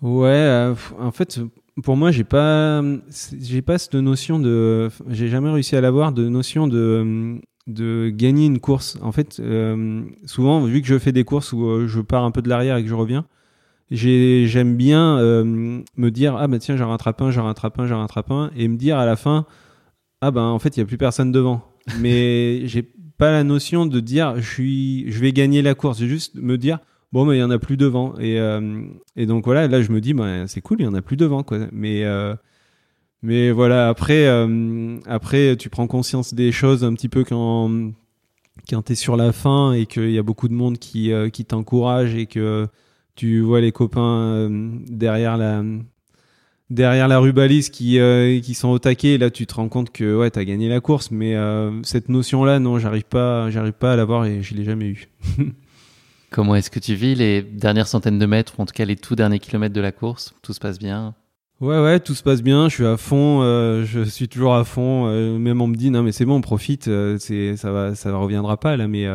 Ouais, 0.00 0.30
euh, 0.30 0.74
en 0.98 1.12
fait, 1.12 1.40
pour 1.84 1.96
moi, 1.96 2.10
j'ai 2.10 2.24
pas, 2.24 2.82
j'ai 3.38 3.62
pas 3.62 3.78
cette 3.78 3.94
notion 3.94 4.40
de, 4.40 4.88
j'ai 5.08 5.28
jamais 5.28 5.50
réussi 5.50 5.76
à 5.76 5.80
l'avoir 5.80 6.12
de 6.12 6.28
notion 6.28 6.66
de, 6.66 7.40
de 7.68 8.08
gagner 8.08 8.46
une 8.46 8.58
course. 8.58 8.98
En 9.02 9.12
fait, 9.12 9.38
euh, 9.38 10.02
souvent, 10.24 10.64
vu 10.64 10.80
que 10.80 10.88
je 10.88 10.98
fais 10.98 11.12
des 11.12 11.22
courses 11.22 11.52
où 11.52 11.86
je 11.86 12.00
pars 12.00 12.24
un 12.24 12.32
peu 12.32 12.42
de 12.42 12.48
l'arrière 12.48 12.78
et 12.78 12.82
que 12.82 12.88
je 12.88 12.94
reviens, 12.94 13.26
j'aime 13.90 14.76
bien 14.76 15.18
me 15.18 16.08
dire 16.08 16.34
ah 16.36 16.48
bah 16.48 16.58
tiens 16.58 16.78
j'en 16.78 16.88
rattrape 16.88 17.20
un, 17.20 17.30
j'en 17.30 17.44
rattrape 17.44 17.78
un, 17.78 17.86
j'en 17.86 18.00
rattrape 18.00 18.30
un, 18.30 18.50
et 18.56 18.66
me 18.66 18.76
dire 18.76 18.98
à 18.98 19.04
la 19.04 19.16
fin 19.16 19.46
ah 20.22 20.30
ben 20.30 20.44
en 20.44 20.58
fait 20.58 20.76
il 20.76 20.80
y 20.80 20.82
a 20.82 20.86
plus 20.86 20.96
personne 20.96 21.32
devant. 21.32 21.62
Mais 22.00 22.62
j'ai 22.66 22.82
pas 23.18 23.30
la 23.30 23.44
notion 23.44 23.84
de 23.84 24.00
dire 24.00 24.40
je 24.40 25.18
vais 25.20 25.32
gagner 25.32 25.60
la 25.60 25.74
course. 25.74 26.02
Juste 26.02 26.36
me 26.36 26.56
dire 26.56 26.78
bon 27.12 27.26
mais 27.26 27.36
il 27.36 27.40
y 27.40 27.42
en 27.42 27.50
a 27.50 27.58
plus 27.58 27.76
devant 27.76 28.14
et, 28.18 28.38
et 29.16 29.26
donc 29.26 29.44
voilà 29.44 29.68
là 29.68 29.82
je 29.82 29.92
me 29.92 30.00
dis 30.00 30.14
bah, 30.14 30.46
c'est 30.46 30.62
cool 30.62 30.78
il 30.80 30.84
y 30.84 30.88
en 30.88 30.94
a 30.94 31.02
plus 31.02 31.18
devant 31.18 31.42
quoi. 31.42 31.58
Mais 31.72 32.06
mais 33.22 33.52
voilà, 33.52 33.88
après, 33.88 34.26
euh, 34.26 34.98
après, 35.06 35.56
tu 35.56 35.70
prends 35.70 35.86
conscience 35.86 36.34
des 36.34 36.50
choses 36.50 36.84
un 36.84 36.92
petit 36.94 37.08
peu 37.08 37.22
quand, 37.22 37.70
quand 38.68 38.82
tu 38.82 38.92
es 38.92 38.94
sur 38.96 39.16
la 39.16 39.32
fin 39.32 39.72
et 39.72 39.86
qu'il 39.86 40.10
y 40.10 40.18
a 40.18 40.24
beaucoup 40.24 40.48
de 40.48 40.54
monde 40.54 40.78
qui, 40.78 41.12
euh, 41.12 41.30
qui 41.30 41.44
t'encourage 41.44 42.16
et 42.16 42.26
que 42.26 42.66
tu 43.14 43.40
vois 43.40 43.60
les 43.60 43.70
copains 43.70 44.00
euh, 44.22 44.70
derrière 44.88 45.36
la 45.36 45.62
derrière 46.72 47.08
la 47.08 47.18
rubalise 47.18 47.70
qui, 47.70 47.98
qui 48.42 48.54
sont 48.54 48.68
au 48.68 48.78
taquet. 48.78 49.18
là, 49.18 49.30
tu 49.30 49.46
te 49.46 49.54
rends 49.54 49.68
compte 49.68 49.90
que 49.90 50.16
ouais, 50.16 50.30
tu 50.30 50.38
as 50.38 50.44
gagné 50.44 50.68
la 50.68 50.80
course. 50.80 51.10
Mais 51.10 51.36
cette 51.82 52.08
notion-là, 52.08 52.58
non, 52.58 52.78
j'arrive 52.78 53.04
pas, 53.04 53.50
j'arrive 53.50 53.72
pas 53.72 53.92
à 53.92 53.96
l'avoir 53.96 54.24
et 54.24 54.42
je 54.42 54.54
l'ai 54.54 54.64
jamais 54.64 54.86
eu. 54.86 55.08
Comment 56.32 56.54
est-ce 56.54 56.70
que 56.70 56.78
tu 56.78 56.94
vis 56.94 57.14
les 57.14 57.42
dernières 57.42 57.86
centaines 57.86 58.18
de 58.18 58.24
mètres, 58.24 58.54
ou 58.58 58.62
en 58.62 58.66
tout 58.66 58.72
cas 58.72 58.86
les 58.86 58.96
tout 58.96 59.14
derniers 59.14 59.38
kilomètres 59.38 59.74
de 59.74 59.80
la 59.82 59.92
course? 59.92 60.34
Tout 60.42 60.54
se 60.54 60.60
passe 60.60 60.78
bien? 60.78 61.14
Ouais, 61.60 61.80
ouais, 61.80 62.00
tout 62.00 62.14
se 62.14 62.24
passe 62.24 62.42
bien. 62.42 62.68
Je 62.68 62.74
suis 62.74 62.86
à 62.86 62.96
fond. 62.96 63.40
Euh, 63.42 63.84
je 63.84 64.00
suis 64.00 64.28
toujours 64.28 64.54
à 64.54 64.64
fond. 64.64 65.06
Euh, 65.06 65.38
même 65.38 65.60
on 65.60 65.68
me 65.68 65.76
dit 65.76 65.90
non, 65.90 66.02
mais 66.02 66.10
c'est 66.10 66.24
bon, 66.24 66.36
on 66.36 66.40
profite. 66.40 66.88
Euh, 66.88 67.18
c'est 67.20 67.56
ça 67.56 67.70
va, 67.70 67.94
ça 67.94 68.16
reviendra 68.16 68.56
pas 68.56 68.76
là. 68.76 68.88
Mais 68.88 69.06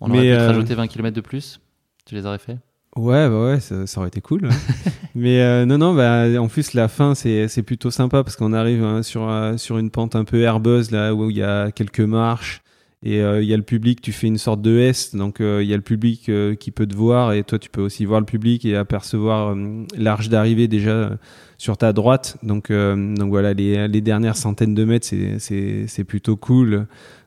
on 0.00 0.10
aurait 0.10 0.30
pu 0.30 0.36
te 0.36 0.46
rajouter 0.46 0.74
20 0.74 0.86
km 0.86 1.14
de 1.14 1.20
plus? 1.20 1.60
Tu 2.06 2.14
les 2.14 2.24
aurais 2.24 2.38
fait? 2.38 2.56
Ouais, 2.98 3.28
bah 3.28 3.44
ouais, 3.44 3.60
ça, 3.60 3.86
ça, 3.86 4.00
aurait 4.00 4.08
été 4.08 4.20
cool. 4.20 4.48
mais 5.14 5.64
non, 5.66 5.78
non, 5.78 5.94
bah 5.94 6.26
en 6.40 6.48
plus 6.48 6.74
la 6.74 6.88
fin 6.88 7.14
c'est 7.14 7.48
c'est 7.48 7.62
plutôt 7.62 7.90
sympa 7.90 8.24
parce 8.24 8.36
qu'on 8.36 8.52
arrive 8.52 8.82
hein, 8.82 9.02
sur 9.02 9.30
sur 9.56 9.78
une 9.78 9.90
pente 9.90 10.16
un 10.16 10.24
peu 10.24 10.40
herbeuse 10.40 10.90
là 10.90 11.14
où 11.14 11.30
il 11.30 11.36
y 11.36 11.42
a 11.42 11.70
quelques 11.70 12.00
marches. 12.00 12.62
Et 13.04 13.18
il 13.20 13.44
y 13.44 13.54
a 13.54 13.56
le 13.56 13.62
public, 13.62 14.00
tu 14.00 14.10
fais 14.10 14.26
une 14.26 14.38
sorte 14.38 14.60
de 14.60 14.76
S, 14.76 15.14
donc 15.14 15.36
il 15.38 15.62
y 15.62 15.72
a 15.72 15.76
le 15.76 15.82
public 15.82 16.28
qui 16.58 16.70
peut 16.72 16.86
te 16.86 16.96
voir 16.96 17.32
et 17.32 17.44
toi 17.44 17.56
tu 17.60 17.70
peux 17.70 17.80
aussi 17.80 18.04
voir 18.04 18.18
le 18.18 18.26
public 18.26 18.64
et 18.64 18.74
apercevoir 18.74 19.54
l'arche 19.96 20.28
d'arrivée 20.28 20.66
déjà 20.66 21.12
sur 21.58 21.76
ta 21.76 21.92
droite. 21.92 22.38
Donc, 22.42 22.70
euh, 22.70 23.14
donc 23.14 23.30
voilà, 23.30 23.52
les, 23.52 23.88
les, 23.88 24.00
dernières 24.00 24.36
centaines 24.36 24.74
de 24.74 24.84
mètres, 24.84 25.06
c'est 25.38 26.04
plutôt 26.04 26.36
cool 26.36 26.86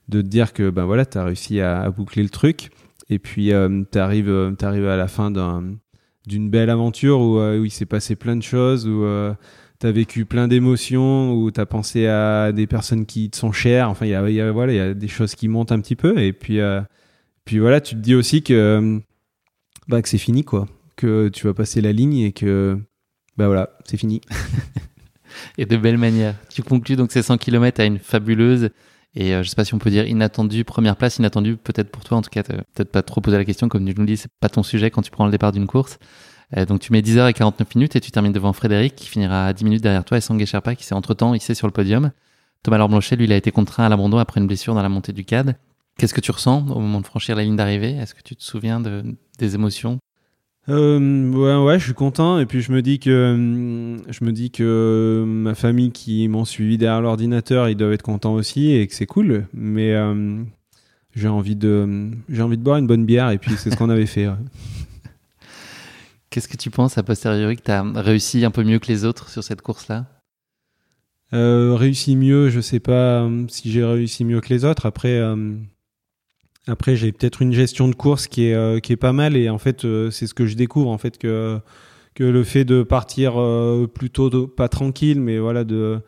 de 0.10 0.22
te 0.22 0.28
dire 0.28 0.54
que 0.54 0.70
ben 0.70 0.86
voilà, 0.86 1.06
tu 1.06 1.18
as 1.18 1.26
réussi 1.26 1.60
à, 1.60 1.90
boucler 1.92 2.24
le 2.24 2.30
truc. 2.30 2.72
Et 3.12 3.20
puis, 3.20 3.54
euh, 3.54 3.84
tu 3.92 4.00
arrives, 4.00 4.30
euh, 4.30 4.56
arrives 4.62 4.88
à 4.88 4.98
la 4.98 5.08
fin 5.08 5.32
d'une 6.26 6.50
belle 6.50 6.70
aventure 6.70 7.20
où, 7.20 7.40
où 7.40 7.66
il 7.66 7.72
s'est 7.72 7.86
passé 7.86 8.16
plein 8.16 8.36
de 8.36 8.44
choses, 8.44 8.88
où 8.88 9.06
tu 9.80 9.88
as 9.88 9.92
vécu 9.92 10.26
plein 10.26 10.48
d'émotions, 10.48 11.34
où 11.34 11.52
tu 11.52 11.60
as 11.60 11.66
pensé 11.66 12.08
à 12.08 12.52
des 12.52 12.68
personnes 12.68 13.06
qui 13.06 13.30
te 13.30 13.38
sont 13.38 13.52
chères. 13.52 13.90
Enfin, 13.90 14.06
il 14.06 14.10
y 14.10 14.16
a, 14.16 14.30
y 14.30 14.42
a, 14.42 14.72
y 14.72 14.80
a 14.80 14.94
des 14.94 15.08
choses 15.08 15.36
qui 15.36 15.48
montent 15.48 15.72
un 15.72 15.80
petit 15.80 15.96
peu. 15.96 16.18
Et 16.20 16.34
puis, 16.34 16.60
puis 17.46 17.60
voilà, 17.60 17.82
tu 17.82 17.96
te 17.96 18.00
dis 18.00 18.16
aussi 18.16 18.42
que, 18.44 19.00
bah, 19.88 20.02
que 20.02 20.10
c'est 20.10 20.18
fini, 20.18 20.44
quoi. 20.44 20.68
Que 20.96 21.30
tu 21.30 21.48
vas 21.48 21.54
passer 21.54 21.82
la 21.82 21.92
ligne 21.92 22.18
et 22.18 22.32
que 22.32 22.80
bah 23.38 23.48
voilà, 23.48 23.70
c'est 23.86 23.98
fini. 23.98 24.22
et 25.58 25.66
de 25.66 25.78
belle 25.78 25.98
manière. 25.98 26.36
Tu 26.50 26.64
conclus 26.64 26.96
donc 26.96 27.12
ces 27.12 27.24
100 27.24 27.38
km 27.38 27.82
à 27.82 27.86
une 27.86 28.00
fabuleuse 28.00 28.70
et 29.16 29.36
euh, 29.36 29.44
je 29.44 29.50
sais 29.50 29.56
pas 29.56 29.66
si 29.66 29.74
on 29.74 29.80
peut 29.80 29.90
dire 29.90 30.06
inattendue 30.08 30.64
première 30.64 30.96
place, 30.96 31.18
inattendue 31.18 31.58
peut-être 31.58 31.92
pour 31.92 32.04
toi 32.04 32.18
en 32.18 32.22
tout 32.22 32.30
cas, 32.30 32.44
peut-être 32.44 32.92
pas 32.92 33.02
trop 33.02 33.22
poser 33.22 33.38
la 33.38 33.46
question 33.46 33.68
comme 33.68 33.86
tu 33.86 33.94
nous 33.98 34.06
dis, 34.06 34.18
c'est 34.18 34.32
pas 34.40 34.50
ton 34.50 34.64
sujet 34.64 34.90
quand 34.92 35.02
tu 35.02 35.12
prends 35.12 35.26
le 35.26 35.32
départ 35.32 35.52
d'une 35.52 35.68
course. 35.68 36.00
Euh, 36.58 36.66
donc 36.66 36.80
tu 36.80 36.92
mets 36.92 37.02
10h49 37.02 37.66
minutes 37.76 37.96
et 37.96 38.02
tu 38.02 38.12
termines 38.12 38.34
devant 38.34 38.54
Frédéric 38.54 38.96
qui 38.96 39.08
finira 39.08 39.48
à 39.48 39.54
10 39.54 39.64
minutes 39.64 39.84
derrière 39.84 40.06
toi 40.06 40.18
et 40.18 40.22
Sangue 40.22 40.44
Sherpa 40.46 40.76
qui 40.76 40.86
s'est 40.86 40.96
entre-temps 40.96 41.34
hissé 41.34 41.56
sur 41.56 41.68
le 41.68 41.74
podium. 41.74 42.12
Thomas 42.64 42.78
Lorblochet, 42.78 43.16
lui, 43.16 43.26
il 43.26 43.34
a 43.34 43.38
été 43.38 43.52
contraint 43.52 43.86
à 43.86 43.90
l'abandon 43.90 44.18
après 44.18 44.40
une 44.40 44.48
blessure 44.48 44.76
dans 44.76 44.84
la 44.84 44.90
montée 44.90 45.14
du 45.14 45.26
CAD. 45.26 45.58
Qu'est-ce 45.98 46.14
que 46.14 46.22
tu 46.22 46.32
ressens 46.32 46.68
au 46.70 46.80
moment 46.80 47.02
de 47.02 47.06
franchir 47.06 47.36
la 47.36 47.44
ligne 47.44 47.56
d'arrivée? 47.56 47.92
Est-ce 47.92 48.14
que 48.14 48.22
tu 48.22 48.36
te 48.36 48.44
souviens 48.44 48.80
de, 48.80 49.04
des 49.40 49.56
émotions? 49.56 50.00
Euh, 50.70 51.32
ouais, 51.32 51.66
ouais, 51.66 51.80
je 51.80 51.86
suis 51.86 51.94
content. 51.94 52.40
Et 52.40 52.46
puis 52.46 52.62
je 52.62 52.72
me 52.72 52.82
dis 52.82 53.00
que 53.00 53.10
euh, 53.10 53.98
je 54.12 54.24
me 54.24 54.32
dis 54.32 54.52
que 54.52 55.24
ma 55.26 55.56
famille 55.56 55.92
qui 55.92 56.28
m'ont 56.28 56.46
suivi 56.46 56.78
derrière 56.78 57.02
l'ordinateur, 57.02 57.70
ils 57.70 57.76
doivent 57.76 57.94
être 57.94 58.04
contents 58.04 58.34
aussi 58.34 58.72
et 58.72 58.88
que 58.88 58.94
c'est 58.94 59.08
cool. 59.08 59.48
Mais 59.54 59.94
euh, 59.94 60.44
j'ai 61.16 61.28
envie 61.28 61.56
de 61.56 62.12
j'ai 62.30 62.42
envie 62.42 62.58
de 62.58 62.64
boire 62.64 62.78
une 62.78 62.88
bonne 62.88 63.06
bière 63.06 63.32
et 63.32 63.38
puis 63.38 63.52
c'est 63.58 63.72
ce 63.72 63.76
qu'on 63.76 63.90
avait 63.90 64.06
fait. 64.06 64.28
Qu'est-ce 66.30 66.48
que 66.48 66.58
tu 66.58 66.70
penses 66.70 66.98
à 66.98 67.04
posteriori 67.04 67.58
que 67.58 67.64
tu 67.64 67.72
as 67.72 67.84
réussi 67.84 68.46
un 68.46 68.52
peu 68.52 68.64
mieux 68.64 68.80
que 68.80 68.88
les 68.88 69.04
autres 69.04 69.30
sur 69.30 69.44
cette 69.44 69.62
course-là? 69.62 70.06
Euh, 71.34 71.76
Réussi 71.76 72.16
mieux, 72.16 72.50
je 72.50 72.62
sais 72.62 72.80
pas 72.80 73.28
si 73.48 73.72
j'ai 73.72 73.84
réussi 73.84 74.24
mieux 74.24 74.40
que 74.42 74.50
les 74.54 74.64
autres. 74.64 74.86
Après, 74.86 75.20
après, 76.68 76.96
j'ai 76.96 77.12
peut-être 77.12 77.42
une 77.42 77.54
gestion 77.54 77.88
de 77.88 77.96
course 77.96 78.28
qui 78.28 78.46
est, 78.46 78.54
euh, 78.54 78.80
qui 78.80 78.94
est 78.94 78.98
pas 78.98 79.14
mal 79.14 79.36
et 79.36 79.50
en 79.50 79.58
fait, 79.58 79.84
euh, 79.84 80.12
c'est 80.12 80.28
ce 80.28 80.34
que 80.34 80.46
je 80.46 80.56
découvre 80.56 80.90
en 80.90 80.98
fait 80.98 81.18
que, 81.18 81.60
que 82.14 82.24
le 82.24 82.44
fait 82.44 82.66
de 82.66 82.84
partir 82.84 83.34
euh, 83.40 83.88
plutôt 83.88 84.48
pas 84.48 84.70
tranquille, 84.70 85.20
mais 85.20 85.40
voilà, 85.40 85.64
de, 85.64 86.00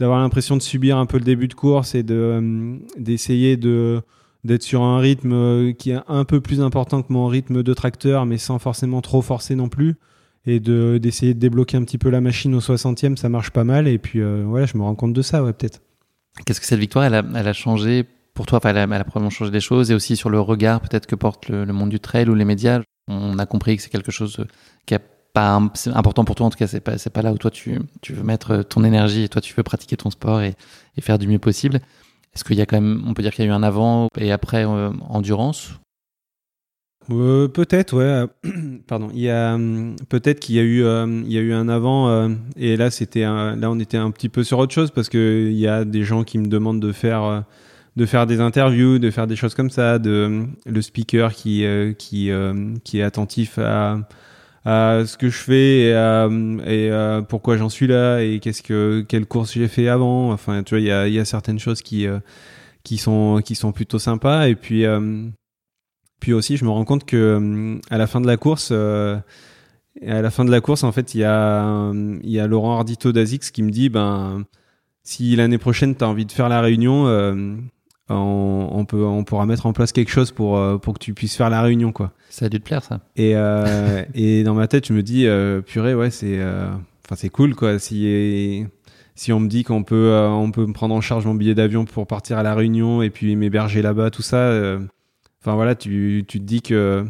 d'avoir 0.00 0.18
l'impression 0.18 0.56
de 0.56 0.62
subir 0.62 0.96
un 0.98 1.06
peu 1.06 1.18
le 1.18 1.24
début 1.24 1.46
de 1.46 1.54
course 1.54 1.94
et 1.94 2.02
de, 2.02 2.80
d'essayer 2.98 3.56
de, 3.56 4.00
d'être 4.42 4.64
sur 4.64 4.82
un 4.82 4.98
rythme 4.98 5.74
qui 5.74 5.92
est 5.92 6.00
un 6.08 6.24
peu 6.24 6.40
plus 6.40 6.60
important 6.60 7.02
que 7.02 7.12
mon 7.12 7.28
rythme 7.28 7.62
de 7.62 7.74
tracteur, 7.74 8.26
mais 8.26 8.38
sans 8.38 8.58
forcément 8.58 9.02
trop 9.02 9.22
forcer 9.22 9.54
non 9.54 9.68
plus. 9.68 9.94
Et 10.46 10.58
de, 10.58 10.98
d'essayer 11.00 11.34
de 11.34 11.38
débloquer 11.38 11.76
un 11.76 11.84
petit 11.84 11.98
peu 11.98 12.08
la 12.08 12.22
machine 12.22 12.54
au 12.54 12.60
60e, 12.60 13.16
ça 13.16 13.28
marche 13.28 13.50
pas 13.50 13.62
mal. 13.62 13.86
Et 13.86 13.98
puis 13.98 14.22
voilà, 14.22 14.64
je 14.64 14.78
me 14.78 14.82
rends 14.82 14.94
compte 14.94 15.12
de 15.12 15.20
ça, 15.20 15.44
ouais, 15.44 15.52
peut-être. 15.52 15.82
Qu'est-ce 16.46 16.60
que 16.62 16.66
cette 16.66 16.80
victoire, 16.80 17.04
elle 17.04 17.14
a, 17.14 17.22
elle 17.36 17.46
a 17.46 17.52
changé 17.52 18.06
pour 18.40 18.46
toi, 18.46 18.58
elle 18.70 18.78
a, 18.78 18.84
elle 18.84 18.92
a, 18.94 19.04
probablement 19.04 19.28
changé 19.28 19.50
des 19.50 19.60
choses 19.60 19.90
et 19.90 19.94
aussi 19.94 20.16
sur 20.16 20.30
le 20.30 20.40
regard 20.40 20.80
peut-être 20.80 21.04
que 21.04 21.14
porte 21.14 21.50
le, 21.50 21.66
monde 21.66 21.90
du 21.90 22.00
trail 22.00 22.26
ou 22.26 22.34
les 22.34 22.46
médias. 22.46 22.80
On 23.06 23.38
a 23.38 23.44
compris 23.44 23.76
que 23.76 23.82
c'est 23.82 23.90
quelque 23.90 24.10
chose 24.10 24.42
qui 24.86 24.94
est 24.94 25.02
pas 25.34 25.60
important 25.92 26.24
pour 26.24 26.36
toi. 26.36 26.46
En 26.46 26.50
tout 26.50 26.56
cas, 26.56 26.66
c'est 26.66 26.80
pas 26.80 26.96
pas 27.12 27.20
là 27.20 27.34
où 27.34 27.36
toi 27.36 27.50
tu, 27.50 27.78
tu 28.00 28.14
veux 28.14 28.22
mettre 28.22 28.62
ton 28.62 28.82
énergie 28.82 29.24
et 29.24 29.28
toi 29.28 29.42
tu 29.42 29.52
veux 29.52 29.62
pratiquer 29.62 29.98
ton 29.98 30.08
sport 30.08 30.40
et, 30.40 30.54
et 30.96 31.02
faire 31.02 31.18
du 31.18 31.28
mieux 31.28 31.38
possible. 31.38 31.80
Est-ce 32.34 32.42
qu'il 32.42 32.56
y 32.56 32.62
a 32.62 32.64
quand 32.64 32.80
même, 32.80 33.04
on 33.06 33.12
peut 33.12 33.20
dire 33.20 33.34
qu'il 33.34 33.44
y 33.44 33.48
a 33.48 33.50
eu 33.50 33.54
un 33.54 33.62
avant 33.62 34.08
et 34.16 34.32
après 34.32 34.64
euh, 34.64 34.88
endurance? 35.10 35.72
Euh, 37.10 37.46
Peut-être, 37.46 37.94
ouais. 37.94 38.24
Pardon. 38.86 39.10
Il 39.12 39.20
y 39.20 39.28
a 39.28 39.58
peut-être 40.08 40.40
qu'il 40.40 40.54
y 40.54 40.60
a 40.60 40.62
eu, 40.62 40.82
euh, 40.82 41.06
il 41.26 41.30
y 41.30 41.36
a 41.36 41.42
eu 41.42 41.52
un 41.52 41.68
avant 41.68 42.30
et 42.56 42.78
là 42.78 42.90
c'était, 42.90 43.24
là 43.24 43.70
on 43.70 43.78
était 43.78 43.98
un 43.98 44.10
petit 44.10 44.30
peu 44.30 44.44
sur 44.44 44.58
autre 44.60 44.72
chose 44.72 44.90
parce 44.92 45.10
que 45.10 45.48
il 45.50 45.58
y 45.58 45.68
a 45.68 45.84
des 45.84 46.04
gens 46.04 46.24
qui 46.24 46.38
me 46.38 46.46
demandent 46.46 46.80
de 46.80 46.92
faire 46.92 47.44
de 48.00 48.06
faire 48.06 48.26
des 48.26 48.40
interviews, 48.40 48.98
de 48.98 49.10
faire 49.10 49.26
des 49.26 49.36
choses 49.36 49.54
comme 49.54 49.68
ça, 49.68 49.98
de 49.98 50.46
le 50.64 50.80
speaker 50.80 51.34
qui 51.34 51.66
euh, 51.66 51.92
qui 51.92 52.30
euh, 52.30 52.72
qui 52.82 52.98
est 52.98 53.02
attentif 53.02 53.58
à 53.58 53.98
à 54.64 55.04
ce 55.04 55.18
que 55.18 55.28
je 55.28 55.36
fais 55.36 55.90
et, 55.90 56.86
et 56.86 57.20
pourquoi 57.28 57.58
j'en 57.58 57.68
suis 57.68 57.86
là 57.86 58.20
et 58.20 58.40
qu'est-ce 58.40 58.62
que 58.62 59.04
quelle 59.06 59.26
course 59.26 59.52
j'ai 59.52 59.68
fait 59.68 59.88
avant. 59.88 60.32
Enfin, 60.32 60.62
tu 60.62 60.74
vois, 60.74 60.80
il 60.80 60.86
y 60.86 60.90
a 60.90 61.08
y 61.08 61.18
a 61.18 61.26
certaines 61.26 61.58
choses 61.58 61.82
qui 61.82 62.06
euh, 62.06 62.20
qui 62.84 62.96
sont 62.96 63.42
qui 63.44 63.54
sont 63.54 63.72
plutôt 63.72 63.98
sympas 63.98 64.48
et 64.48 64.54
puis 64.54 64.84
puis 66.20 66.32
aussi 66.32 66.56
je 66.56 66.64
me 66.64 66.70
rends 66.70 66.86
compte 66.86 67.04
que 67.04 67.78
à 67.90 67.98
la 67.98 68.06
fin 68.06 68.22
de 68.22 68.26
la 68.26 68.38
course 68.38 68.70
à 68.70 69.22
la 70.00 70.30
fin 70.30 70.46
de 70.46 70.50
la 70.50 70.62
course 70.62 70.84
en 70.84 70.92
fait 70.92 71.14
il 71.14 71.20
y 71.20 71.24
a 71.24 71.92
il 72.22 72.30
y 72.30 72.40
a 72.40 72.46
Laurent 72.46 72.78
Ardito 72.78 73.12
d'Azix 73.12 73.50
qui 73.50 73.62
me 73.62 73.70
dit 73.70 73.90
ben 73.90 74.44
si 75.02 75.36
l'année 75.36 75.58
prochaine 75.58 75.94
tu 75.94 76.02
as 76.02 76.08
envie 76.08 76.24
de 76.24 76.32
faire 76.32 76.48
la 76.48 76.62
réunion 76.62 77.06
on, 78.16 78.84
peut, 78.84 79.04
on 79.04 79.24
pourra 79.24 79.46
mettre 79.46 79.66
en 79.66 79.72
place 79.72 79.92
quelque 79.92 80.10
chose 80.10 80.32
pour, 80.32 80.58
euh, 80.58 80.78
pour 80.78 80.94
que 80.94 80.98
tu 80.98 81.14
puisses 81.14 81.36
faire 81.36 81.50
la 81.50 81.62
réunion, 81.62 81.92
quoi. 81.92 82.12
Ça 82.28 82.46
a 82.46 82.48
dû 82.48 82.58
te 82.58 82.64
plaire, 82.64 82.82
ça. 82.82 83.00
Et, 83.16 83.32
euh, 83.36 84.04
et 84.14 84.42
dans 84.42 84.54
ma 84.54 84.66
tête, 84.66 84.86
je 84.86 84.92
me 84.92 85.02
dis, 85.02 85.26
euh, 85.26 85.60
purée, 85.60 85.94
ouais, 85.94 86.10
c'est, 86.10 86.40
enfin, 86.42 87.16
c'est 87.16 87.28
cool, 87.28 87.54
quoi. 87.54 87.78
Si, 87.78 88.66
si 89.14 89.32
on 89.32 89.40
me 89.40 89.48
dit 89.48 89.64
qu'on 89.64 89.84
peut, 89.84 90.12
on 90.12 90.50
peut 90.50 90.66
me 90.66 90.72
prendre 90.72 90.94
en 90.94 91.00
charge 91.00 91.26
mon 91.26 91.34
billet 91.34 91.54
d'avion 91.54 91.84
pour 91.84 92.06
partir 92.06 92.38
à 92.38 92.42
la 92.42 92.54
réunion 92.54 93.02
et 93.02 93.10
puis 93.10 93.36
m'héberger 93.36 93.82
là-bas, 93.82 94.10
tout 94.10 94.22
ça. 94.22 94.78
Enfin, 95.42 95.54
voilà, 95.54 95.74
tu, 95.74 96.24
tu 96.26 96.40
te 96.40 96.44
dis 96.44 96.62
que 96.62 97.04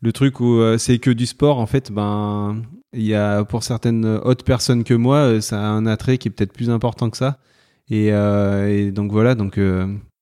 le 0.00 0.12
truc 0.12 0.40
où 0.40 0.60
c'est 0.78 0.98
que 0.98 1.10
du 1.10 1.26
sport, 1.26 1.58
en 1.58 1.66
fait, 1.66 1.92
ben, 1.92 2.62
il 2.92 3.04
y 3.04 3.14
a 3.14 3.44
pour 3.44 3.62
certaines 3.62 4.06
autres 4.06 4.44
personnes 4.44 4.84
que 4.84 4.94
moi, 4.94 5.40
ça 5.40 5.60
a 5.60 5.66
un 5.66 5.86
attrait 5.86 6.18
qui 6.18 6.28
est 6.28 6.30
peut-être 6.30 6.52
plus 6.52 6.70
important 6.70 7.10
que 7.10 7.16
ça. 7.16 7.38
Et, 7.90 8.06
et 8.08 8.92
donc 8.92 9.12
voilà, 9.12 9.34
donc 9.34 9.58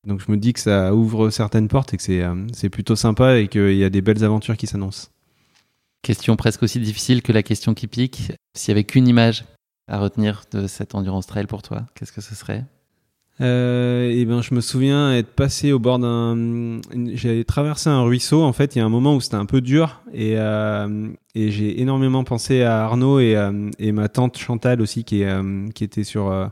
donc 0.08 0.20
je 0.26 0.32
me 0.32 0.36
dis 0.36 0.52
que 0.52 0.60
ça 0.60 0.94
ouvre 0.94 1.30
certaines 1.30 1.68
portes 1.68 1.94
et 1.94 1.96
que 1.96 2.02
c'est 2.02 2.24
c'est 2.52 2.70
plutôt 2.70 2.96
sympa 2.96 3.38
et 3.38 3.48
qu'il 3.48 3.76
y 3.76 3.84
a 3.84 3.90
des 3.90 4.00
belles 4.00 4.24
aventures 4.24 4.56
qui 4.56 4.66
s'annoncent. 4.66 5.08
Question 6.02 6.36
presque 6.36 6.62
aussi 6.62 6.80
difficile 6.80 7.22
que 7.22 7.32
la 7.32 7.42
question 7.42 7.74
qui 7.74 7.86
pique. 7.86 8.32
S'il 8.54 8.72
n'y 8.72 8.78
avait 8.78 8.84
qu'une 8.84 9.06
image 9.06 9.44
à 9.86 9.98
retenir 9.98 10.44
de 10.52 10.66
cette 10.66 10.94
endurance 10.94 11.26
trail 11.26 11.46
pour 11.46 11.62
toi, 11.62 11.86
qu'est-ce 11.94 12.12
que 12.12 12.20
ce 12.20 12.34
serait? 12.34 12.64
Euh, 13.40 14.10
et 14.10 14.24
ben 14.24 14.42
je 14.42 14.52
me 14.52 14.60
souviens 14.60 15.14
être 15.14 15.30
passé 15.30 15.70
au 15.70 15.78
bord 15.78 16.00
d'un 16.00 16.80
j'avais 17.14 17.44
traversé 17.44 17.88
un 17.88 18.02
ruisseau 18.02 18.42
en 18.42 18.52
fait 18.52 18.74
il 18.74 18.80
y 18.80 18.82
a 18.82 18.84
un 18.84 18.88
moment 18.88 19.14
où 19.14 19.20
c'était 19.20 19.36
un 19.36 19.46
peu 19.46 19.60
dur 19.60 20.02
et 20.12 20.32
euh, 20.36 21.08
et 21.36 21.52
j'ai 21.52 21.80
énormément 21.80 22.24
pensé 22.24 22.62
à 22.62 22.82
Arnaud 22.82 23.20
et 23.20 23.36
euh, 23.36 23.70
et 23.78 23.92
ma 23.92 24.08
tante 24.08 24.38
Chantal 24.38 24.80
aussi 24.80 25.04
qui 25.04 25.22
est 25.22 25.28
euh, 25.28 25.68
qui 25.72 25.84
était 25.84 26.02
sur 26.02 26.32
euh, 26.32 26.48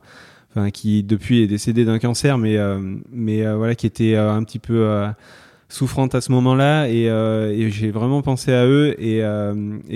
qui 0.73 1.03
depuis 1.03 1.43
est 1.43 1.47
décédée 1.47 1.85
d'un 1.85 1.99
cancer 1.99 2.39
mais 2.39 2.57
mais 3.11 3.47
voilà 3.55 3.75
qui 3.75 3.87
était 3.87 4.17
un 4.17 4.43
petit 4.45 4.59
peu 4.59 5.07
souffrante 5.69 6.15
à 6.15 6.21
ce 6.21 6.33
moment-là. 6.33 6.89
Et, 6.89 7.71
j'ai 7.71 7.91
vraiment 7.91 8.23
pensé 8.23 8.53
à 8.53 8.67
eux. 8.67 8.95
Et, 8.99 9.23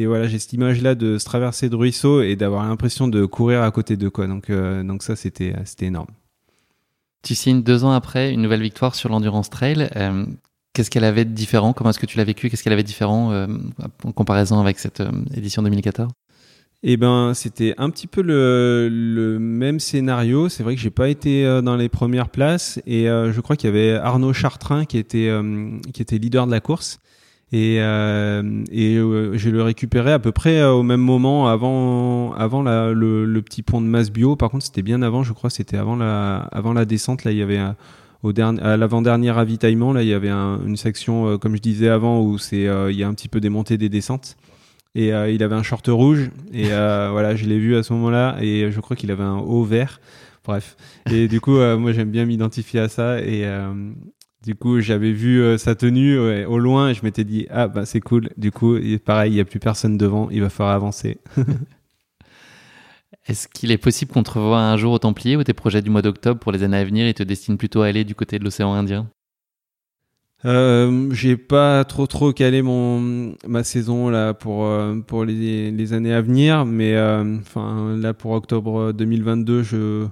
voilà 0.06 0.26
j'ai 0.28 0.38
cette 0.38 0.52
image 0.52 0.82
là 0.82 0.94
de 0.94 1.18
se 1.18 1.24
traverser 1.24 1.68
de 1.68 1.76
ruisseau 1.76 2.22
et 2.22 2.36
d'avoir 2.36 2.66
l'impression 2.68 3.08
de 3.08 3.24
courir 3.24 3.62
à 3.62 3.70
côté 3.70 3.96
d'eux 3.96 4.10
quoi. 4.10 4.26
Donc 4.26 4.50
donc 4.50 5.02
ça 5.02 5.16
c'était 5.16 5.54
c'était 5.64 5.86
énorme. 5.86 6.08
Tu 7.22 7.34
signes 7.34 7.62
deux 7.62 7.84
ans 7.84 7.92
après 7.92 8.32
une 8.32 8.40
nouvelle 8.40 8.62
victoire 8.62 8.94
sur 8.94 9.10
l'endurance 9.10 9.50
trail. 9.50 9.90
Euh, 9.96 10.24
qu'est-ce 10.72 10.90
qu'elle 10.90 11.04
avait 11.04 11.26
de 11.26 11.32
différent? 11.32 11.72
Comment 11.72 11.90
est-ce 11.90 11.98
que 11.98 12.06
tu 12.06 12.16
l'as 12.16 12.24
vécu? 12.24 12.48
Qu'est-ce 12.48 12.64
qu'elle 12.64 12.72
avait 12.72 12.82
de 12.82 12.88
différent 12.88 13.30
euh, 13.32 13.46
en 14.04 14.12
comparaison 14.12 14.58
avec 14.58 14.78
cette 14.78 15.00
euh, 15.00 15.10
édition 15.34 15.62
2014 15.62 16.08
eh 16.82 16.96
ben, 16.96 17.34
c'était 17.34 17.74
un 17.78 17.90
petit 17.90 18.06
peu 18.06 18.22
le, 18.22 18.88
le 18.90 19.38
même 19.38 19.80
scénario. 19.80 20.48
C'est 20.48 20.62
vrai 20.62 20.74
que 20.74 20.80
j'ai 20.80 20.90
pas 20.90 21.08
été 21.08 21.60
dans 21.62 21.76
les 21.76 21.88
premières 21.88 22.30
places 22.30 22.80
et 22.86 23.04
je 23.04 23.40
crois 23.40 23.56
qu'il 23.56 23.68
y 23.68 23.72
avait 23.72 23.94
Arnaud 23.94 24.32
Chartrain 24.32 24.86
qui 24.86 24.96
était 24.96 25.30
qui 25.92 26.00
était 26.00 26.16
leader 26.16 26.46
de 26.46 26.52
la 26.52 26.60
course 26.60 27.00
et, 27.52 27.78
euh, 27.80 28.64
et 28.70 28.96
euh, 28.96 29.36
je 29.36 29.50
le 29.50 29.62
récupéré 29.62 30.12
à 30.12 30.20
peu 30.20 30.30
près 30.30 30.60
euh, 30.60 30.72
au 30.72 30.84
même 30.84 31.00
moment 31.00 31.48
avant 31.48 32.32
avant 32.34 32.62
la, 32.62 32.92
le, 32.92 33.24
le, 33.24 33.42
petit 33.42 33.62
pont 33.62 33.80
de 33.80 33.86
Masbio. 33.86 34.36
Par 34.36 34.50
contre, 34.50 34.64
c'était 34.64 34.82
bien 34.82 35.02
avant, 35.02 35.24
je 35.24 35.32
crois, 35.32 35.50
c'était 35.50 35.76
avant 35.76 35.96
la 35.96 36.38
avant 36.52 36.72
la 36.72 36.84
descente. 36.84 37.24
Là, 37.24 37.32
il 37.32 37.38
y 37.38 37.42
avait 37.42 37.60
au 38.22 38.32
dernier, 38.32 38.62
à 38.62 38.76
l'avant-dernier 38.76 39.32
ravitaillement, 39.32 39.92
là, 39.92 40.02
il 40.02 40.08
y 40.08 40.14
avait 40.14 40.28
un, 40.28 40.60
une 40.64 40.76
section, 40.76 41.38
comme 41.38 41.56
je 41.56 41.62
disais 41.62 41.88
avant, 41.88 42.20
où 42.22 42.38
c'est 42.38 42.68
il 42.90 42.96
y 42.96 43.02
a 43.02 43.08
un 43.08 43.14
petit 43.14 43.28
peu 43.28 43.40
des 43.40 43.48
montées, 43.48 43.78
des 43.78 43.88
descentes. 43.88 44.36
Et 44.94 45.08
il 45.08 45.42
avait 45.42 45.54
un 45.54 45.62
short 45.62 45.86
rouge. 45.88 46.30
Et 46.52 46.64
voilà, 46.68 47.36
je 47.36 47.46
l'ai 47.46 47.58
vu 47.58 47.76
à 47.76 47.82
ce 47.82 47.92
moment-là. 47.92 48.36
Et 48.40 48.70
je 48.70 48.80
crois 48.80 48.96
qu'il 48.96 49.10
avait 49.10 49.22
un 49.22 49.38
haut 49.38 49.64
vert. 49.64 50.00
Bref. 50.44 50.76
Et 51.10 51.28
du 51.28 51.40
coup, 51.40 51.58
moi, 51.78 51.92
j'aime 51.92 52.10
bien 52.10 52.26
m'identifier 52.26 52.80
à 52.80 52.88
ça. 52.88 53.20
Et, 53.20 53.46
du 54.44 54.54
coup, 54.54 54.80
j'avais 54.80 55.12
vu 55.12 55.42
euh, 55.42 55.58
sa 55.58 55.74
tenue 55.74 56.18
au 56.18 56.58
loin 56.58 56.88
et 56.88 56.94
je 56.94 57.02
m'étais 57.02 57.24
dit 57.24 57.46
ah 57.50 57.68
bah 57.68 57.84
c'est 57.84 58.00
cool. 58.00 58.30
Du 58.38 58.50
coup, 58.50 58.78
pareil, 59.04 59.32
il 59.32 59.36
y 59.36 59.40
a 59.40 59.44
plus 59.44 59.60
personne 59.60 59.98
devant, 59.98 60.30
il 60.30 60.40
va 60.40 60.48
falloir 60.48 60.74
avancer. 60.74 61.18
Est-ce 63.26 63.48
qu'il 63.48 63.70
est 63.70 63.78
possible 63.78 64.10
qu'on 64.12 64.22
te 64.22 64.30
revoie 64.30 64.60
un 64.60 64.76
jour 64.78 64.92
au 64.92 64.98
Templier 64.98 65.36
ou 65.36 65.44
tes 65.44 65.52
projets 65.52 65.82
du 65.82 65.90
mois 65.90 66.00
d'octobre 66.00 66.40
pour 66.40 66.52
les 66.52 66.62
années 66.62 66.78
à 66.78 66.84
venir 66.84 67.06
ils 67.06 67.12
te 67.12 67.22
destinent 67.22 67.58
plutôt 67.58 67.82
à 67.82 67.86
aller 67.86 68.02
du 68.04 68.14
côté 68.14 68.38
de 68.38 68.44
l'océan 68.44 68.72
Indien? 68.72 69.10
Euh, 70.44 71.08
j'ai 71.12 71.36
pas 71.36 71.84
trop 71.84 72.06
trop 72.06 72.32
calé 72.32 72.62
mon 72.62 73.34
ma 73.46 73.62
saison 73.62 74.08
là 74.08 74.32
pour 74.32 74.64
euh, 74.64 74.96
pour 75.06 75.24
les, 75.24 75.70
les 75.70 75.92
années 75.92 76.14
à 76.14 76.22
venir 76.22 76.64
mais 76.64 76.94
euh, 76.94 77.38
enfin 77.40 77.94
là 77.98 78.14
pour 78.14 78.30
octobre 78.30 78.92
2022 78.92 79.62
je 79.62 80.06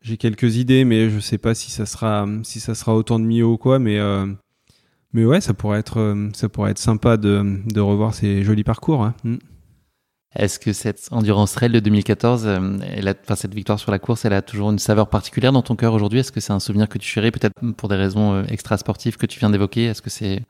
j'ai 0.00 0.18
quelques 0.18 0.56
idées, 0.56 0.84
mais 0.84 1.08
je 1.08 1.18
sais 1.18 1.38
pas 1.38 1.54
si 1.54 1.70
ça 1.70 1.86
sera 1.86 2.26
si 2.42 2.60
ça 2.60 2.74
sera 2.74 2.94
autant 2.94 3.18
de 3.18 3.24
Mio 3.24 3.52
ou 3.52 3.56
quoi, 3.56 3.78
mais 3.78 3.98
mais 5.14 5.24
ouais, 5.24 5.40
ça 5.40 5.54
pourrait 5.54 5.78
être 5.78 6.14
ça 6.34 6.50
pourrait 6.50 6.72
être 6.72 6.78
sympa 6.78 7.16
de, 7.16 7.42
de 7.66 7.80
revoir 7.80 8.14
ces 8.14 8.42
jolis 8.42 8.64
parcours. 8.64 9.02
Hein. 9.02 9.14
Mm. 9.24 9.36
Est-ce 10.36 10.58
que 10.58 10.72
cette 10.72 11.08
endurance 11.10 11.52
trail 11.52 11.70
de 11.70 11.80
2014, 11.80 12.44
euh, 12.46 12.78
enfin, 13.22 13.36
cette 13.36 13.54
victoire 13.54 13.78
sur 13.78 13.92
la 13.92 13.98
course, 13.98 14.24
elle 14.24 14.32
a 14.32 14.42
toujours 14.42 14.70
une 14.70 14.78
saveur 14.78 15.08
particulière 15.08 15.52
dans 15.52 15.62
ton 15.62 15.76
cœur 15.76 15.94
aujourd'hui? 15.94 16.20
Est-ce 16.20 16.32
que 16.32 16.40
c'est 16.40 16.52
un 16.52 16.60
souvenir 16.60 16.88
que 16.88 16.98
tu 16.98 17.08
chéris 17.08 17.30
peut-être 17.30 17.54
pour 17.76 17.88
des 17.88 17.96
raisons 17.96 18.44
extra 18.44 18.76
sportives 18.76 19.16
que 19.16 19.26
tu 19.26 19.38
viens 19.38 19.50
d'évoquer? 19.50 19.84
Est-ce 19.84 20.02
que 20.02 20.10
c'est 20.10 20.42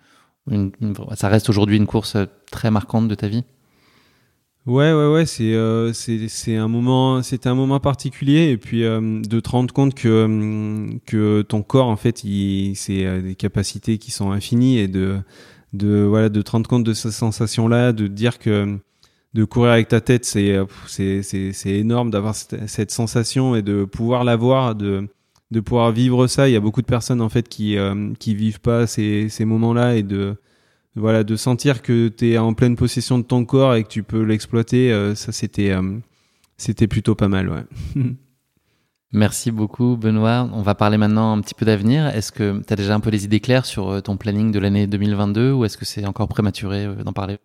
une, 0.51 0.73
ça 1.15 1.29
reste 1.29 1.49
aujourd'hui 1.49 1.77
une 1.77 1.87
course 1.87 2.17
très 2.51 2.71
marquante 2.71 3.09
de 3.09 3.15
ta 3.15 3.29
vie? 3.29 3.45
Ouais, 4.67 4.95
ouais, 4.95 5.13
ouais, 5.13 5.27
c'est 5.27 5.53
euh, 5.53 5.93
c'est 5.93 6.57
un 6.57 6.69
moment, 6.69 7.23
c'était 7.23 7.51
un 7.51 7.55
moment 7.55 7.81
particulier. 7.81 8.51
Et 8.51 8.57
puis 8.57 8.83
euh, 8.85 9.21
de 9.21 9.41
te 9.41 9.51
rendre 9.51 9.75
compte 9.75 9.95
que 9.95 10.09
euh, 10.09 10.99
que 11.05 11.43
ton 11.43 11.63
corps 11.63 11.89
en 11.89 11.97
fait, 11.97 12.25
il 12.25 12.75
c'est 12.75 13.05
euh, 13.05 13.21
des 13.21 13.35
capacités 13.35 13.99
qui 13.99 14.11
sont 14.11 14.31
infinies 14.31 14.79
et 14.79 14.89
de 14.89 15.19
de 15.75 16.05
voilà 16.05 16.31
de 16.31 16.41
te 16.41 16.51
rendre 16.51 16.67
compte 16.69 16.85
de 16.85 16.95
ces 16.95 17.11
sensations 17.11 17.69
là, 17.69 17.93
de 17.93 18.07
dire 18.07 18.39
que 18.39 18.79
de 19.35 19.45
courir 19.45 19.73
avec 19.73 19.89
ta 19.89 20.01
tête, 20.01 20.25
c'est 20.25 20.57
c'est 20.87 21.23
c'est 21.23 21.71
énorme 21.71 22.11
d'avoir 22.11 22.35
cette, 22.35 22.91
sensation 22.91 23.57
et 23.57 23.63
de 23.63 23.85
pouvoir 23.85 24.25
l'avoir, 24.25 24.75
de 24.75 25.09
de 25.51 25.61
pouvoir 25.61 25.93
vivre 25.93 26.27
ça. 26.27 26.49
Il 26.49 26.53
y 26.53 26.57
a 26.57 26.61
beaucoup 26.61 26.83
de 26.83 26.87
personnes 26.87 27.21
en 27.21 27.29
fait 27.29 27.49
qui 27.49 27.77
qui 28.19 28.35
vivent 28.35 28.61
pas 28.61 28.87
ces 28.87 29.29
ces 29.29 29.45
moments 29.45 29.75
là 29.75 29.97
et 29.97 30.03
de 30.03 30.37
voilà, 30.97 31.25
de 31.25 31.37
sentir 31.37 31.83
que 31.83 32.09
tu 32.09 32.31
es 32.31 32.39
en 32.39 32.55
pleine 32.55 32.77
possession 32.77 33.19
de 33.19 33.25
ton 33.25 33.45
corps 33.45 33.75
et 33.75 33.83
que 33.83 33.89
tu 33.89 34.03
peux 34.03 34.23
l'exploiter, 34.23 34.93
euh, 34.93 35.15
ça 35.15 35.33
c'était 35.33 35.71
euh, 35.73 35.99
c'était 36.57 36.87
plutôt 36.87 37.15
pas 37.15 37.29
mal, 37.29 37.49
ouais. 37.49 37.65
Merci 39.13 39.53
beaucoup 39.53 39.97
Benoît. 39.97 40.49
On 40.53 40.63
va 40.63 40.75
parler 40.75 40.99
maintenant 40.99 41.33
un 41.33 41.41
petit 41.41 41.55
peu 41.55 41.65
d'avenir. 41.65 42.09
Est-ce 42.09 42.33
que 42.33 42.61
tu 42.67 42.73
as 42.73 42.77
déjà 42.77 42.97
un 42.97 43.01
peu 43.01 43.11
les 43.11 43.25
idées 43.25 43.39
claires 43.39 43.65
sur 43.65 43.91
euh, 43.91 44.01
ton 44.01 44.17
planning 44.17 44.51
de 44.51 44.59
l'année 44.59 44.89
2022 44.89 45.53
ou 45.53 45.65
est-ce 45.65 45.79
que 45.79 45.85
c'est 45.85 46.05
encore 46.05 46.27
prématuré 46.27 46.89
d'en 47.05 47.13
parler? 47.13 47.39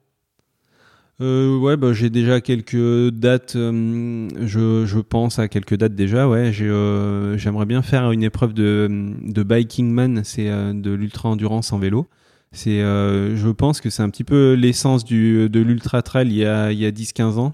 Euh, 1.22 1.57
ouais, 1.57 1.78
bah, 1.78 1.93
j'ai 1.93 2.09
déjà 2.09 2.41
quelques 2.41 3.09
dates. 3.09 3.53
je, 3.55 4.84
je 4.86 4.99
pense 4.99 5.39
à 5.39 5.47
quelques 5.47 5.76
dates 5.76 5.95
déjà. 5.95 6.28
Ouais, 6.30 6.51
j'aimerais 6.53 7.65
bien 7.65 7.82
faire 7.82 8.11
une 8.11 8.24
épreuve 8.24 8.53
de, 8.53 8.88
de 9.24 9.43
biking 9.43 9.91
man, 9.91 10.22
c'est 10.24 10.49
de 10.49 10.91
l'ultra 10.91 11.30
endurance 11.30 11.74
en 11.74 11.80
vélo. 11.80 12.07
C'est, 12.51 12.82
euh, 12.82 13.36
je 13.36 13.49
pense 13.49 13.80
que 13.80 13.89
c'est 13.89 14.01
un 14.01 14.09
petit 14.09 14.24
peu 14.24 14.53
l'essence 14.53 15.03
du, 15.03 15.49
de 15.49 15.59
l'ultra 15.59 16.01
trail 16.01 16.28
il 16.28 16.36
y 16.36 16.45
a, 16.45 16.72
il 16.72 16.80
y 16.80 16.86
a 16.86 16.91
10-15 16.91 17.38
ans. 17.38 17.53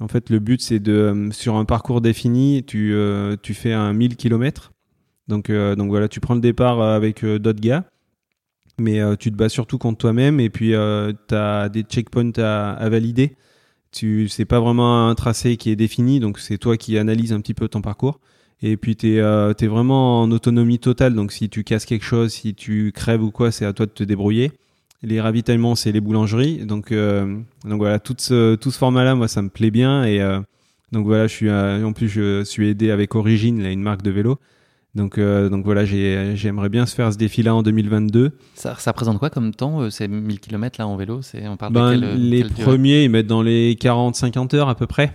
En 0.00 0.08
fait, 0.08 0.30
le 0.30 0.40
but, 0.40 0.60
c'est 0.60 0.80
de, 0.80 0.92
euh, 0.92 1.30
sur 1.30 1.54
un 1.56 1.64
parcours 1.64 2.00
défini, 2.00 2.64
tu, 2.64 2.92
euh, 2.92 3.36
tu 3.40 3.54
fais 3.54 3.72
un 3.72 3.92
1000 3.92 4.16
km. 4.16 4.72
Donc, 5.28 5.50
donc 5.50 5.88
voilà, 5.88 6.08
tu 6.08 6.18
prends 6.18 6.34
le 6.34 6.40
départ 6.40 6.82
avec 6.82 7.24
d'autres 7.24 7.60
gars, 7.60 7.84
mais 8.78 9.00
tu 9.18 9.30
te 9.30 9.36
bats 9.36 9.48
surtout 9.48 9.78
contre 9.78 9.98
toi-même 9.98 10.40
et 10.40 10.50
puis 10.50 10.70
tu 10.70 11.34
as 11.34 11.68
des 11.68 11.82
checkpoints 11.82 12.38
à, 12.38 12.88
valider. 12.88 13.36
Tu, 13.92 14.28
c'est 14.28 14.46
pas 14.46 14.58
vraiment 14.58 15.08
un 15.08 15.14
tracé 15.14 15.56
qui 15.56 15.70
est 15.70 15.76
défini, 15.76 16.18
donc 16.18 16.38
c'est 16.38 16.56
toi 16.56 16.76
qui 16.78 16.96
analyse 16.96 17.32
un 17.32 17.40
petit 17.40 17.54
peu 17.54 17.68
ton 17.68 17.82
parcours. 17.82 18.20
Et 18.62 18.76
puis 18.76 18.94
tu 18.94 19.14
es, 19.14 19.20
euh, 19.20 19.52
vraiment 19.60 20.22
en 20.22 20.30
autonomie 20.30 20.78
totale, 20.78 21.14
donc 21.14 21.32
si 21.32 21.48
tu 21.48 21.64
casses 21.64 21.84
quelque 21.84 22.04
chose, 22.04 22.32
si 22.32 22.54
tu 22.54 22.92
crèves 22.92 23.22
ou 23.22 23.32
quoi, 23.32 23.50
c'est 23.50 23.64
à 23.64 23.72
toi 23.72 23.86
de 23.86 23.90
te 23.90 24.04
débrouiller. 24.04 24.52
Les 25.02 25.20
ravitaillements, 25.20 25.74
c'est 25.74 25.90
les 25.90 26.00
boulangeries. 26.00 26.64
Donc, 26.64 26.92
euh, 26.92 27.40
donc 27.64 27.78
voilà, 27.78 27.98
tout 27.98 28.14
ce, 28.18 28.54
tout 28.54 28.70
ce 28.70 28.78
format-là, 28.78 29.16
moi, 29.16 29.26
ça 29.26 29.42
me 29.42 29.48
plaît 29.48 29.72
bien. 29.72 30.04
Et 30.04 30.22
euh, 30.22 30.38
donc 30.92 31.06
voilà, 31.06 31.26
je 31.26 31.34
suis, 31.34 31.50
en 31.50 31.92
plus, 31.92 32.08
je 32.08 32.44
suis 32.44 32.68
aidé 32.68 32.92
avec 32.92 33.16
Origine, 33.16 33.60
là, 33.60 33.70
une 33.72 33.82
marque 33.82 34.02
de 34.02 34.12
vélo. 34.12 34.38
Donc, 34.94 35.18
donc 35.18 35.64
voilà, 35.64 35.84
j'aimerais 35.86 36.68
bien 36.68 36.84
se 36.84 36.94
faire 36.94 37.10
ce 37.12 37.16
défi-là 37.16 37.54
en 37.54 37.62
2022. 37.62 38.32
Ça, 38.54 38.74
ça 38.78 38.90
représente 38.90 39.18
quoi 39.18 39.30
comme 39.30 39.54
temps, 39.54 39.88
ces 39.90 40.06
1000 40.06 40.38
km 40.38 40.76
là 40.78 40.86
en 40.86 40.96
vélo? 40.96 41.20
On 41.44 41.56
parle 41.56 41.72
ben, 41.72 41.94
Les 41.94 42.44
premiers, 42.44 43.04
ils 43.04 43.08
mettent 43.10 43.26
dans 43.26 43.42
les 43.42 43.74
40-50 43.74 44.54
heures 44.54 44.68
à 44.68 44.74
peu 44.74 44.86
près. 44.86 45.12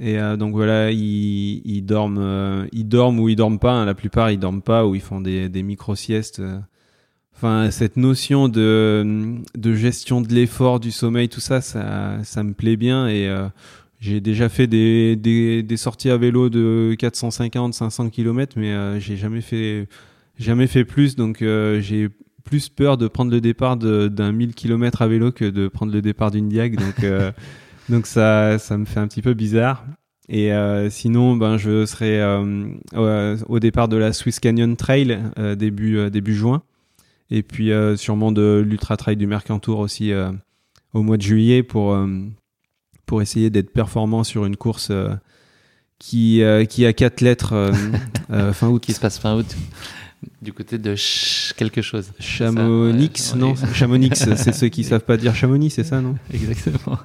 Et 0.00 0.18
euh, 0.18 0.36
donc 0.36 0.52
voilà, 0.52 0.92
ils, 0.92 1.60
ils 1.64 1.82
dorment, 1.82 2.18
euh, 2.20 2.66
ils 2.72 2.86
dorment 2.86 3.18
ou 3.20 3.28
ils 3.28 3.36
dorment 3.36 3.58
pas. 3.58 3.72
Hein. 3.72 3.84
La 3.84 3.94
plupart 3.94 4.30
ils 4.30 4.38
dorment 4.38 4.62
pas 4.62 4.86
ou 4.86 4.94
ils 4.94 5.00
font 5.00 5.20
des, 5.20 5.48
des 5.48 5.62
micro 5.62 5.96
siestes. 5.96 6.40
Enfin, 7.34 7.70
cette 7.70 7.96
notion 7.96 8.48
de, 8.48 9.36
de 9.56 9.74
gestion 9.74 10.20
de 10.20 10.32
l'effort, 10.32 10.80
du 10.80 10.90
sommeil, 10.90 11.28
tout 11.28 11.40
ça, 11.40 11.60
ça, 11.60 12.18
ça 12.24 12.42
me 12.42 12.52
plaît 12.52 12.76
bien. 12.76 13.08
Et 13.08 13.28
euh, 13.28 13.48
j'ai 14.00 14.20
déjà 14.20 14.48
fait 14.48 14.66
des, 14.66 15.16
des, 15.16 15.62
des, 15.62 15.76
sorties 15.76 16.10
à 16.10 16.16
vélo 16.16 16.48
de 16.48 16.94
450, 16.98 17.74
500 17.74 18.10
km, 18.10 18.54
mais 18.56 19.00
j'ai 19.00 19.16
jamais 19.16 19.40
fait, 19.40 19.88
jamais 20.38 20.66
fait 20.66 20.84
plus. 20.84 21.16
Donc 21.16 21.38
j'ai 21.40 22.08
plus 22.44 22.68
peur 22.68 22.96
de 22.96 23.08
prendre 23.08 23.30
le 23.30 23.40
départ 23.40 23.76
d'un 23.76 24.32
1000 24.32 24.54
km 24.54 25.02
à 25.02 25.08
vélo 25.08 25.32
que 25.32 25.44
de 25.44 25.68
prendre 25.68 25.92
le 25.92 26.00
départ 26.00 26.30
d'une 26.30 26.48
diag. 26.48 26.76
Donc 26.76 27.04
Donc 27.88 28.06
ça, 28.06 28.58
ça 28.58 28.76
me 28.76 28.84
fait 28.84 29.00
un 29.00 29.08
petit 29.08 29.22
peu 29.22 29.34
bizarre. 29.34 29.84
Et 30.28 30.52
euh, 30.52 30.90
sinon, 30.90 31.36
ben, 31.36 31.56
je 31.56 31.86
serai 31.86 32.20
euh, 32.20 33.36
au 33.48 33.58
départ 33.60 33.88
de 33.88 33.96
la 33.96 34.12
Swiss 34.12 34.40
Canyon 34.40 34.76
Trail 34.76 35.18
euh, 35.38 35.54
début, 35.54 35.96
euh, 35.96 36.10
début 36.10 36.34
juin. 36.34 36.62
Et 37.30 37.42
puis 37.42 37.72
euh, 37.72 37.96
sûrement 37.96 38.30
de 38.30 38.62
l'Ultra 38.66 38.96
Trail 38.96 39.16
du 39.16 39.26
Mercantour 39.26 39.78
aussi 39.78 40.12
au 40.92 41.02
mois 41.02 41.16
de 41.16 41.22
juillet 41.22 41.62
pour, 41.62 41.98
pour 43.08 43.22
essayer 43.22 43.50
d'être 43.50 43.72
performant 43.72 44.22
sur 44.22 44.44
une 44.44 44.56
course 44.56 44.92
qui, 45.98 46.42
qui 46.68 46.86
a 46.86 46.92
quatre 46.92 47.20
lettres 47.22 47.72
fin 48.52 48.68
août. 48.68 48.80
Qui 48.80 48.92
se 48.92 49.00
passe 49.00 49.18
fin 49.18 49.34
août 49.34 49.56
du 50.42 50.52
côté 50.52 50.78
de 50.78 50.94
quelque 51.56 51.82
chose. 51.82 52.12
Chamonix, 52.18 53.34
non 53.36 53.54
Chamonix, 53.74 54.10
c'est 54.14 54.52
ceux 54.52 54.68
qui 54.68 54.84
savent 54.84 55.04
pas 55.04 55.16
dire 55.16 55.34
Chamonix, 55.34 55.70
c'est 55.70 55.84
ça, 55.84 56.00
non? 56.00 56.16
Exactement. 56.32 56.98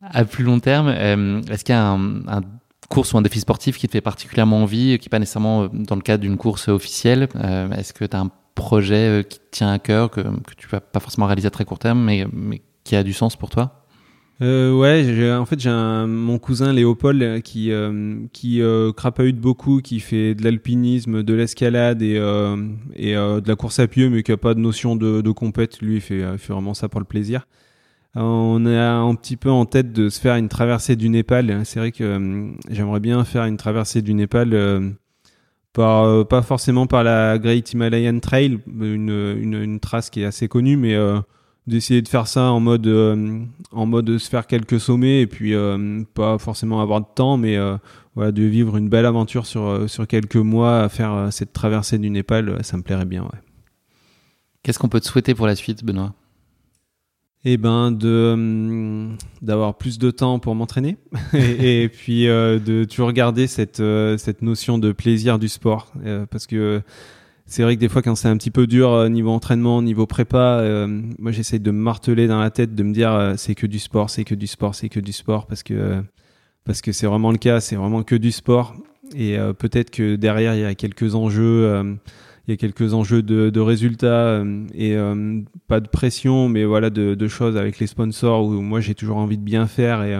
à 0.00 0.24
plus 0.24 0.44
long 0.44 0.60
terme, 0.60 0.88
est-ce 0.88 1.64
qu'il 1.64 1.74
y 1.74 1.78
a 1.78 1.86
un, 1.86 2.26
un, 2.26 2.40
course 2.88 3.12
ou 3.12 3.18
un 3.18 3.22
défi 3.22 3.40
sportif 3.40 3.78
qui 3.78 3.88
te 3.88 3.92
fait 3.92 4.00
particulièrement 4.00 4.62
envie, 4.62 4.98
qui 4.98 5.06
n'est 5.06 5.10
pas 5.10 5.18
nécessairement 5.18 5.68
dans 5.68 5.96
le 5.96 6.02
cadre 6.02 6.22
d'une 6.22 6.36
course 6.36 6.68
officielle 6.68 7.28
Est-ce 7.76 7.92
que 7.92 8.04
tu 8.04 8.16
as 8.16 8.20
un 8.20 8.30
projet 8.54 9.24
qui 9.28 9.38
te 9.38 9.44
tient 9.50 9.72
à 9.72 9.78
cœur, 9.78 10.10
que, 10.10 10.20
que 10.20 10.54
tu 10.56 10.68
vas 10.68 10.80
pas 10.80 11.00
forcément 11.00 11.26
réaliser 11.26 11.48
à 11.48 11.50
très 11.50 11.64
court 11.64 11.78
terme, 11.78 12.02
mais, 12.02 12.26
mais 12.32 12.62
qui 12.84 12.96
a 12.96 13.02
du 13.02 13.12
sens 13.12 13.36
pour 13.36 13.50
toi? 13.50 13.85
Euh, 14.42 14.72
ouais, 14.76 15.32
en 15.32 15.46
fait 15.46 15.58
j'ai 15.58 15.70
mon 15.70 16.38
cousin 16.38 16.72
Léopold 16.72 17.22
euh, 17.22 17.40
qui 17.40 17.72
euh, 17.72 18.16
qui 18.32 18.60
euh, 18.60 18.92
crapahute 18.92 19.36
beaucoup, 19.38 19.80
qui 19.80 20.00
fait 20.00 20.34
de 20.34 20.44
l'alpinisme, 20.44 21.22
de 21.22 21.34
l'escalade 21.34 22.02
et 22.02 22.18
euh, 22.18 22.56
et 22.94 23.16
euh, 23.16 23.40
de 23.40 23.48
la 23.48 23.56
course 23.56 23.78
à 23.78 23.86
pied, 23.86 24.10
mais 24.10 24.22
qui 24.22 24.32
a 24.32 24.36
pas 24.36 24.54
de 24.54 24.60
notion 24.60 24.94
de, 24.94 25.22
de 25.22 25.30
compète. 25.30 25.80
Lui, 25.80 25.96
il 25.96 26.00
fait, 26.02 26.20
il 26.20 26.38
fait 26.38 26.52
vraiment 26.52 26.74
ça 26.74 26.88
pour 26.88 27.00
le 27.00 27.06
plaisir. 27.06 27.46
On 28.14 28.64
a 28.66 28.92
un 28.92 29.14
petit 29.14 29.36
peu 29.36 29.50
en 29.50 29.66
tête 29.66 29.92
de 29.92 30.08
se 30.08 30.20
faire 30.20 30.36
une 30.36 30.48
traversée 30.48 30.96
du 30.96 31.08
Népal. 31.10 31.62
C'est 31.64 31.78
vrai 31.80 31.92
que 31.92 32.50
j'aimerais 32.70 33.00
bien 33.00 33.24
faire 33.24 33.44
une 33.44 33.58
traversée 33.58 34.00
du 34.02 34.14
Népal. 34.14 34.96
par, 35.74 36.26
pas 36.26 36.42
forcément 36.42 36.86
par 36.86 37.04
la 37.04 37.38
Great 37.38 37.72
Himalayan 37.72 38.18
Trail, 38.20 38.58
une, 38.66 39.10
une, 39.10 39.54
une 39.54 39.80
trace 39.80 40.08
qui 40.08 40.22
est 40.22 40.24
assez 40.24 40.48
connue, 40.48 40.78
mais 40.78 40.96
d'essayer 41.66 42.00
de 42.00 42.08
faire 42.08 42.28
ça 42.28 42.50
en 42.52 42.60
mode 42.60 42.86
euh, 42.86 43.40
en 43.72 43.86
mode 43.86 44.18
se 44.18 44.28
faire 44.28 44.46
quelques 44.46 44.78
sommets 44.78 45.22
et 45.22 45.26
puis 45.26 45.54
euh, 45.54 46.02
pas 46.14 46.38
forcément 46.38 46.80
avoir 46.80 47.00
de 47.00 47.06
temps 47.14 47.36
mais 47.36 47.56
euh, 47.56 47.76
voilà 48.14 48.32
de 48.32 48.42
vivre 48.42 48.76
une 48.76 48.88
belle 48.88 49.06
aventure 49.06 49.46
sur 49.46 49.88
sur 49.90 50.06
quelques 50.06 50.36
mois 50.36 50.82
à 50.82 50.88
faire 50.88 51.28
cette 51.30 51.52
traversée 51.52 51.98
du 51.98 52.10
Népal 52.10 52.58
ça 52.62 52.76
me 52.76 52.82
plairait 52.82 53.04
bien 53.04 53.22
ouais. 53.22 53.38
Qu'est-ce 54.62 54.78
qu'on 54.80 54.88
peut 54.88 55.00
te 55.00 55.06
souhaiter 55.06 55.34
pour 55.34 55.46
la 55.46 55.54
suite 55.54 55.84
Benoît? 55.84 56.14
Eh 57.44 57.56
ben 57.56 57.92
de 57.92 59.08
d'avoir 59.42 59.78
plus 59.78 59.98
de 59.98 60.10
temps 60.10 60.40
pour 60.40 60.54
m'entraîner 60.56 60.96
et, 61.32 61.84
et, 61.84 61.88
puis 61.88 62.26
de 62.26 62.84
toujours 62.84 63.12
garder 63.12 63.46
cette 63.46 63.82
cette 64.18 64.42
notion 64.42 64.78
de 64.78 64.92
plaisir 64.92 65.38
du 65.38 65.48
sport 65.48 65.92
parce 66.30 66.46
que 66.46 66.82
c'est 67.46 67.62
vrai 67.62 67.76
que 67.76 67.80
des 67.80 67.88
fois 67.88 68.02
quand 68.02 68.16
c'est 68.16 68.28
un 68.28 68.36
petit 68.36 68.50
peu 68.50 68.66
dur 68.66 68.92
euh, 68.92 69.08
niveau 69.08 69.30
entraînement, 69.30 69.80
niveau 69.80 70.06
prépa, 70.06 70.58
euh, 70.60 70.86
moi 71.18 71.30
j'essaye 71.30 71.60
de 71.60 71.70
me 71.70 71.78
marteler 71.78 72.26
dans 72.26 72.40
la 72.40 72.50
tête, 72.50 72.74
de 72.74 72.82
me 72.82 72.92
dire 72.92 73.12
euh, 73.12 73.34
c'est 73.36 73.54
que 73.54 73.66
du 73.66 73.78
sport, 73.78 74.10
c'est 74.10 74.24
que 74.24 74.34
du 74.34 74.48
sport, 74.48 74.74
c'est 74.74 74.88
que 74.88 74.98
du 74.98 75.12
sport 75.12 75.46
parce 75.46 75.62
que 75.62 76.02
parce 76.64 76.82
que 76.82 76.90
c'est 76.90 77.06
vraiment 77.06 77.30
le 77.30 77.38
cas, 77.38 77.60
c'est 77.60 77.76
vraiment 77.76 78.02
que 78.02 78.16
du 78.16 78.32
sport. 78.32 78.74
Et 79.14 79.36
peut-être 79.56 79.90
que 79.92 80.16
derrière 80.16 80.56
il 80.56 80.62
y 80.62 80.64
a 80.64 80.74
quelques 80.74 81.14
enjeux, 81.14 81.80
il 82.48 82.50
y 82.50 82.54
a 82.54 82.56
quelques 82.56 82.92
enjeux 82.92 83.22
de, 83.22 83.50
de 83.50 83.60
résultats 83.60 84.42
et 84.74 84.96
pas 85.68 85.78
de 85.78 85.86
pression, 85.86 86.48
mais 86.48 86.64
voilà 86.64 86.90
de, 86.90 87.14
de, 87.14 87.28
choses 87.28 87.56
avec 87.56 87.78
les 87.78 87.86
sponsors 87.86 88.44
où 88.46 88.60
moi 88.60 88.80
j'ai 88.80 88.96
toujours 88.96 89.18
envie 89.18 89.38
de 89.38 89.44
bien 89.44 89.68
faire 89.68 90.02
et 90.02 90.16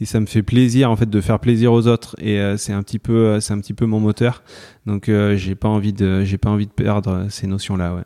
et 0.00 0.04
ça 0.04 0.20
me 0.20 0.26
fait 0.26 0.42
plaisir 0.42 0.90
en 0.90 0.96
fait 0.96 1.10
de 1.10 1.20
faire 1.20 1.40
plaisir 1.40 1.72
aux 1.72 1.86
autres. 1.86 2.14
Et 2.18 2.38
euh, 2.40 2.56
c'est 2.56 2.72
un 2.72 2.82
petit 2.82 2.98
peu 2.98 3.12
euh, 3.12 3.40
c'est 3.40 3.52
un 3.52 3.60
petit 3.60 3.74
peu 3.74 3.86
mon 3.86 4.00
moteur. 4.00 4.42
Donc 4.86 5.08
euh, 5.08 5.36
j'ai 5.36 5.54
pas 5.54 5.68
envie 5.68 5.92
de 5.92 6.24
j'ai 6.24 6.38
pas 6.38 6.50
envie 6.50 6.66
de 6.66 6.72
perdre 6.72 7.26
ces 7.30 7.46
notions 7.46 7.76
là 7.76 7.94
ouais. 7.94 8.04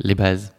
Les 0.00 0.14
bases. 0.14 0.54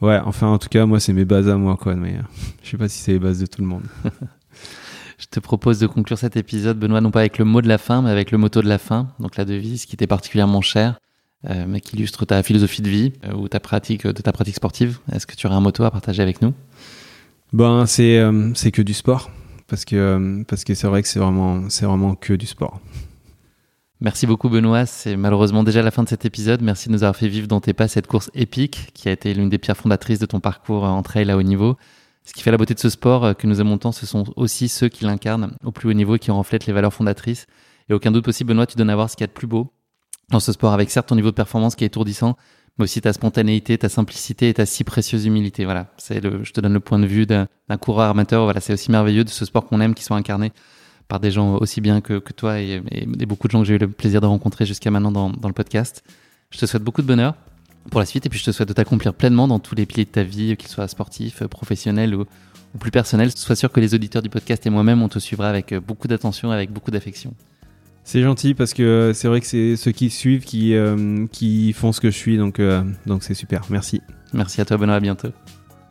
Ouais 0.00 0.20
enfin 0.24 0.48
en 0.48 0.58
tout 0.58 0.68
cas 0.68 0.84
moi 0.84 1.00
c'est 1.00 1.12
mes 1.12 1.24
bases 1.24 1.48
à 1.48 1.56
moi 1.56 1.76
quoi. 1.76 1.94
Mais 1.94 2.16
je 2.62 2.70
sais 2.70 2.76
pas 2.76 2.88
si 2.88 2.98
c'est 2.98 3.12
les 3.12 3.18
bases 3.18 3.40
de 3.40 3.46
tout 3.46 3.62
le 3.62 3.68
monde. 3.68 3.84
Je 5.18 5.26
te 5.30 5.40
propose 5.40 5.78
de 5.78 5.86
conclure 5.86 6.18
cet 6.18 6.36
épisode 6.36 6.78
Benoît 6.78 7.00
non 7.00 7.10
pas 7.10 7.20
avec 7.20 7.38
le 7.38 7.46
mot 7.46 7.62
de 7.62 7.68
la 7.68 7.78
fin 7.78 8.02
mais 8.02 8.10
avec 8.10 8.30
le 8.30 8.38
motto 8.38 8.60
de 8.60 8.68
la 8.68 8.78
fin. 8.78 9.08
Donc 9.18 9.36
la 9.36 9.46
devise 9.46 9.86
qui 9.86 9.96
t'est 9.96 10.06
particulièrement 10.06 10.60
chère 10.60 11.00
mais 11.68 11.80
qui 11.80 11.94
illustre 11.94 12.24
ta 12.24 12.42
philosophie 12.42 12.82
de 12.82 12.88
vie 12.88 13.12
ou 13.36 13.46
ta 13.46 13.60
pratique 13.60 14.04
de 14.04 14.20
ta 14.20 14.32
pratique 14.32 14.56
sportive. 14.56 14.98
Est-ce 15.12 15.28
que 15.28 15.36
tu 15.36 15.46
aurais 15.46 15.54
un 15.54 15.60
motto 15.60 15.84
à 15.84 15.92
partager 15.92 16.20
avec 16.20 16.42
nous? 16.42 16.52
Ben 17.52 17.86
c'est 17.86 18.20
c'est 18.54 18.72
que 18.72 18.82
du 18.82 18.94
sport 18.94 19.30
parce 19.68 19.84
que 19.84 20.42
parce 20.48 20.64
que 20.64 20.74
c'est 20.74 20.86
vrai 20.86 21.02
que 21.02 21.08
c'est 21.08 21.18
vraiment 21.18 21.68
c'est 21.68 21.86
vraiment 21.86 22.14
que 22.14 22.32
du 22.32 22.46
sport. 22.46 22.80
Merci 24.00 24.26
beaucoup 24.26 24.50
Benoît, 24.50 24.84
c'est 24.84 25.16
malheureusement 25.16 25.64
déjà 25.64 25.82
la 25.82 25.90
fin 25.90 26.02
de 26.02 26.08
cet 26.08 26.26
épisode. 26.26 26.60
Merci 26.60 26.88
de 26.88 26.92
nous 26.92 27.02
avoir 27.02 27.16
fait 27.16 27.28
vivre 27.28 27.48
dans 27.48 27.60
tes 27.60 27.72
pas 27.72 27.88
cette 27.88 28.06
course 28.06 28.30
épique 28.34 28.90
qui 28.92 29.08
a 29.08 29.12
été 29.12 29.32
l'une 29.32 29.48
des 29.48 29.58
pierres 29.58 29.76
fondatrices 29.76 30.18
de 30.18 30.26
ton 30.26 30.40
parcours 30.40 30.84
en 30.84 31.02
trail 31.02 31.30
à 31.30 31.36
haut 31.36 31.42
niveau. 31.42 31.76
Ce 32.26 32.34
qui 32.34 32.42
fait 32.42 32.50
la 32.50 32.58
beauté 32.58 32.74
de 32.74 32.80
ce 32.80 32.90
sport 32.90 33.24
euh, 33.24 33.32
que 33.34 33.46
nous 33.46 33.60
aimons 33.60 33.78
tant, 33.78 33.92
ce 33.92 34.04
sont 34.04 34.24
aussi 34.34 34.68
ceux 34.68 34.88
qui 34.88 35.04
l'incarnent 35.04 35.56
au 35.64 35.70
plus 35.70 35.88
haut 35.88 35.94
niveau 35.94 36.16
et 36.16 36.18
qui 36.18 36.32
en 36.32 36.38
reflètent 36.38 36.66
les 36.66 36.72
valeurs 36.72 36.92
fondatrices. 36.92 37.46
Et 37.88 37.94
aucun 37.94 38.10
doute 38.10 38.24
possible, 38.24 38.48
Benoît, 38.48 38.66
tu 38.66 38.76
donnes 38.76 38.90
à 38.90 38.96
voir 38.96 39.08
ce 39.08 39.16
qu'il 39.16 39.22
y 39.22 39.24
a 39.24 39.28
de 39.28 39.32
plus 39.32 39.46
beau 39.46 39.72
dans 40.30 40.40
ce 40.40 40.52
sport 40.52 40.72
avec 40.72 40.90
certes 40.90 41.08
ton 41.08 41.14
niveau 41.14 41.30
de 41.30 41.36
performance 41.36 41.76
qui 41.76 41.84
est 41.84 41.86
étourdissant, 41.86 42.36
mais 42.78 42.84
aussi 42.84 43.00
ta 43.00 43.12
spontanéité, 43.12 43.78
ta 43.78 43.88
simplicité 43.88 44.48
et 44.48 44.54
ta 44.54 44.66
si 44.66 44.84
précieuse 44.84 45.26
humilité. 45.26 45.64
Voilà, 45.64 45.86
c'est 45.96 46.20
le, 46.20 46.44
je 46.44 46.52
te 46.52 46.60
donne 46.60 46.74
le 46.74 46.80
point 46.80 46.98
de 46.98 47.06
vue 47.06 47.26
d'un 47.26 47.48
coureur 47.80 48.10
amateur. 48.10 48.44
Voilà, 48.44 48.60
c'est 48.60 48.72
aussi 48.72 48.90
merveilleux 48.90 49.24
de 49.24 49.30
ce 49.30 49.44
sport 49.44 49.66
qu'on 49.66 49.80
aime, 49.80 49.94
qui 49.94 50.04
soit 50.04 50.16
incarné 50.16 50.52
par 51.08 51.20
des 51.20 51.30
gens 51.30 51.56
aussi 51.56 51.80
bien 51.80 52.00
que, 52.00 52.18
que 52.18 52.32
toi 52.32 52.60
et, 52.60 52.82
beaucoup 53.26 53.46
de 53.46 53.52
gens 53.52 53.60
que 53.60 53.66
j'ai 53.66 53.74
eu 53.74 53.78
le 53.78 53.88
plaisir 53.88 54.20
de 54.20 54.26
rencontrer 54.26 54.66
jusqu'à 54.66 54.90
maintenant 54.90 55.12
dans, 55.12 55.30
dans, 55.30 55.48
le 55.48 55.54
podcast. 55.54 56.02
Je 56.50 56.58
te 56.58 56.66
souhaite 56.66 56.82
beaucoup 56.82 57.02
de 57.02 57.06
bonheur 57.06 57.34
pour 57.90 58.00
la 58.00 58.06
suite 58.06 58.26
et 58.26 58.28
puis 58.28 58.38
je 58.38 58.44
te 58.44 58.50
souhaite 58.50 58.68
de 58.68 58.72
t'accomplir 58.72 59.14
pleinement 59.14 59.46
dans 59.46 59.60
tous 59.60 59.76
les 59.76 59.86
piliers 59.86 60.04
de 60.04 60.10
ta 60.10 60.24
vie, 60.24 60.56
qu'ils 60.56 60.68
soient 60.68 60.88
sportifs, 60.88 61.44
professionnels 61.44 62.14
ou, 62.14 62.22
ou 62.22 62.78
plus 62.78 62.90
personnels. 62.90 63.30
Sois 63.30 63.56
sûr 63.56 63.70
que 63.70 63.78
les 63.78 63.94
auditeurs 63.94 64.22
du 64.22 64.28
podcast 64.28 64.66
et 64.66 64.70
moi-même, 64.70 65.00
on 65.02 65.08
te 65.08 65.20
suivra 65.20 65.48
avec 65.48 65.74
beaucoup 65.74 66.08
d'attention, 66.08 66.50
avec 66.50 66.72
beaucoup 66.72 66.90
d'affection. 66.90 67.34
C'est 68.06 68.22
gentil 68.22 68.54
parce 68.54 68.72
que 68.72 69.10
c'est 69.12 69.26
vrai 69.26 69.40
que 69.40 69.48
c'est 69.48 69.74
ceux 69.74 69.90
qui 69.90 70.10
suivent 70.10 70.44
qui, 70.44 70.74
euh, 70.74 71.26
qui 71.32 71.72
font 71.72 71.90
ce 71.90 72.00
que 72.00 72.08
je 72.08 72.16
suis, 72.16 72.38
donc 72.38 72.60
euh, 72.60 72.84
donc 73.04 73.24
c'est 73.24 73.34
super. 73.34 73.62
Merci. 73.68 74.00
Merci 74.32 74.60
à 74.60 74.64
toi, 74.64 74.76
Benoît. 74.76 74.94
À 74.94 75.00
bientôt. 75.00 75.30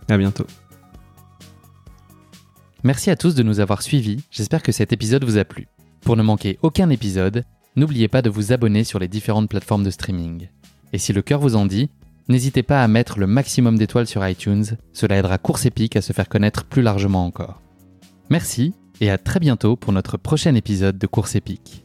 À 0.07 0.17
bientôt. 0.17 0.47
Merci 2.83 3.09
à 3.09 3.17
tous 3.17 3.35
de 3.35 3.43
nous 3.43 3.59
avoir 3.59 3.81
suivis. 3.81 4.23
J'espère 4.31 4.63
que 4.63 4.71
cet 4.71 4.93
épisode 4.93 5.25
vous 5.25 5.37
a 5.37 5.43
plu. 5.43 5.67
Pour 6.03 6.15
ne 6.15 6.23
manquer 6.23 6.57
aucun 6.61 6.89
épisode, 6.89 7.43
n'oubliez 7.75 8.07
pas 8.07 8.21
de 8.21 8.29
vous 8.29 8.53
abonner 8.53 8.85
sur 8.85 8.97
les 8.97 9.09
différentes 9.09 9.49
plateformes 9.49 9.83
de 9.83 9.89
streaming. 9.89 10.47
Et 10.93 10.97
si 10.99 11.11
le 11.11 11.21
cœur 11.21 11.41
vous 11.41 11.57
en 11.57 11.65
dit, 11.65 11.89
n'hésitez 12.29 12.63
pas 12.63 12.81
à 12.81 12.87
mettre 12.87 13.19
le 13.19 13.27
maximum 13.27 13.77
d'étoiles 13.77 14.07
sur 14.07 14.25
iTunes. 14.25 14.77
Cela 14.93 15.17
aidera 15.17 15.37
Course 15.37 15.65
Épique 15.65 15.97
à 15.97 16.01
se 16.01 16.13
faire 16.13 16.29
connaître 16.29 16.63
plus 16.63 16.81
largement 16.81 17.25
encore. 17.25 17.61
Merci 18.29 18.73
et 19.01 19.09
à 19.11 19.17
très 19.17 19.41
bientôt 19.41 19.75
pour 19.75 19.91
notre 19.91 20.15
prochain 20.15 20.55
épisode 20.55 20.97
de 20.97 21.07
Course 21.07 21.35
Épique. 21.35 21.84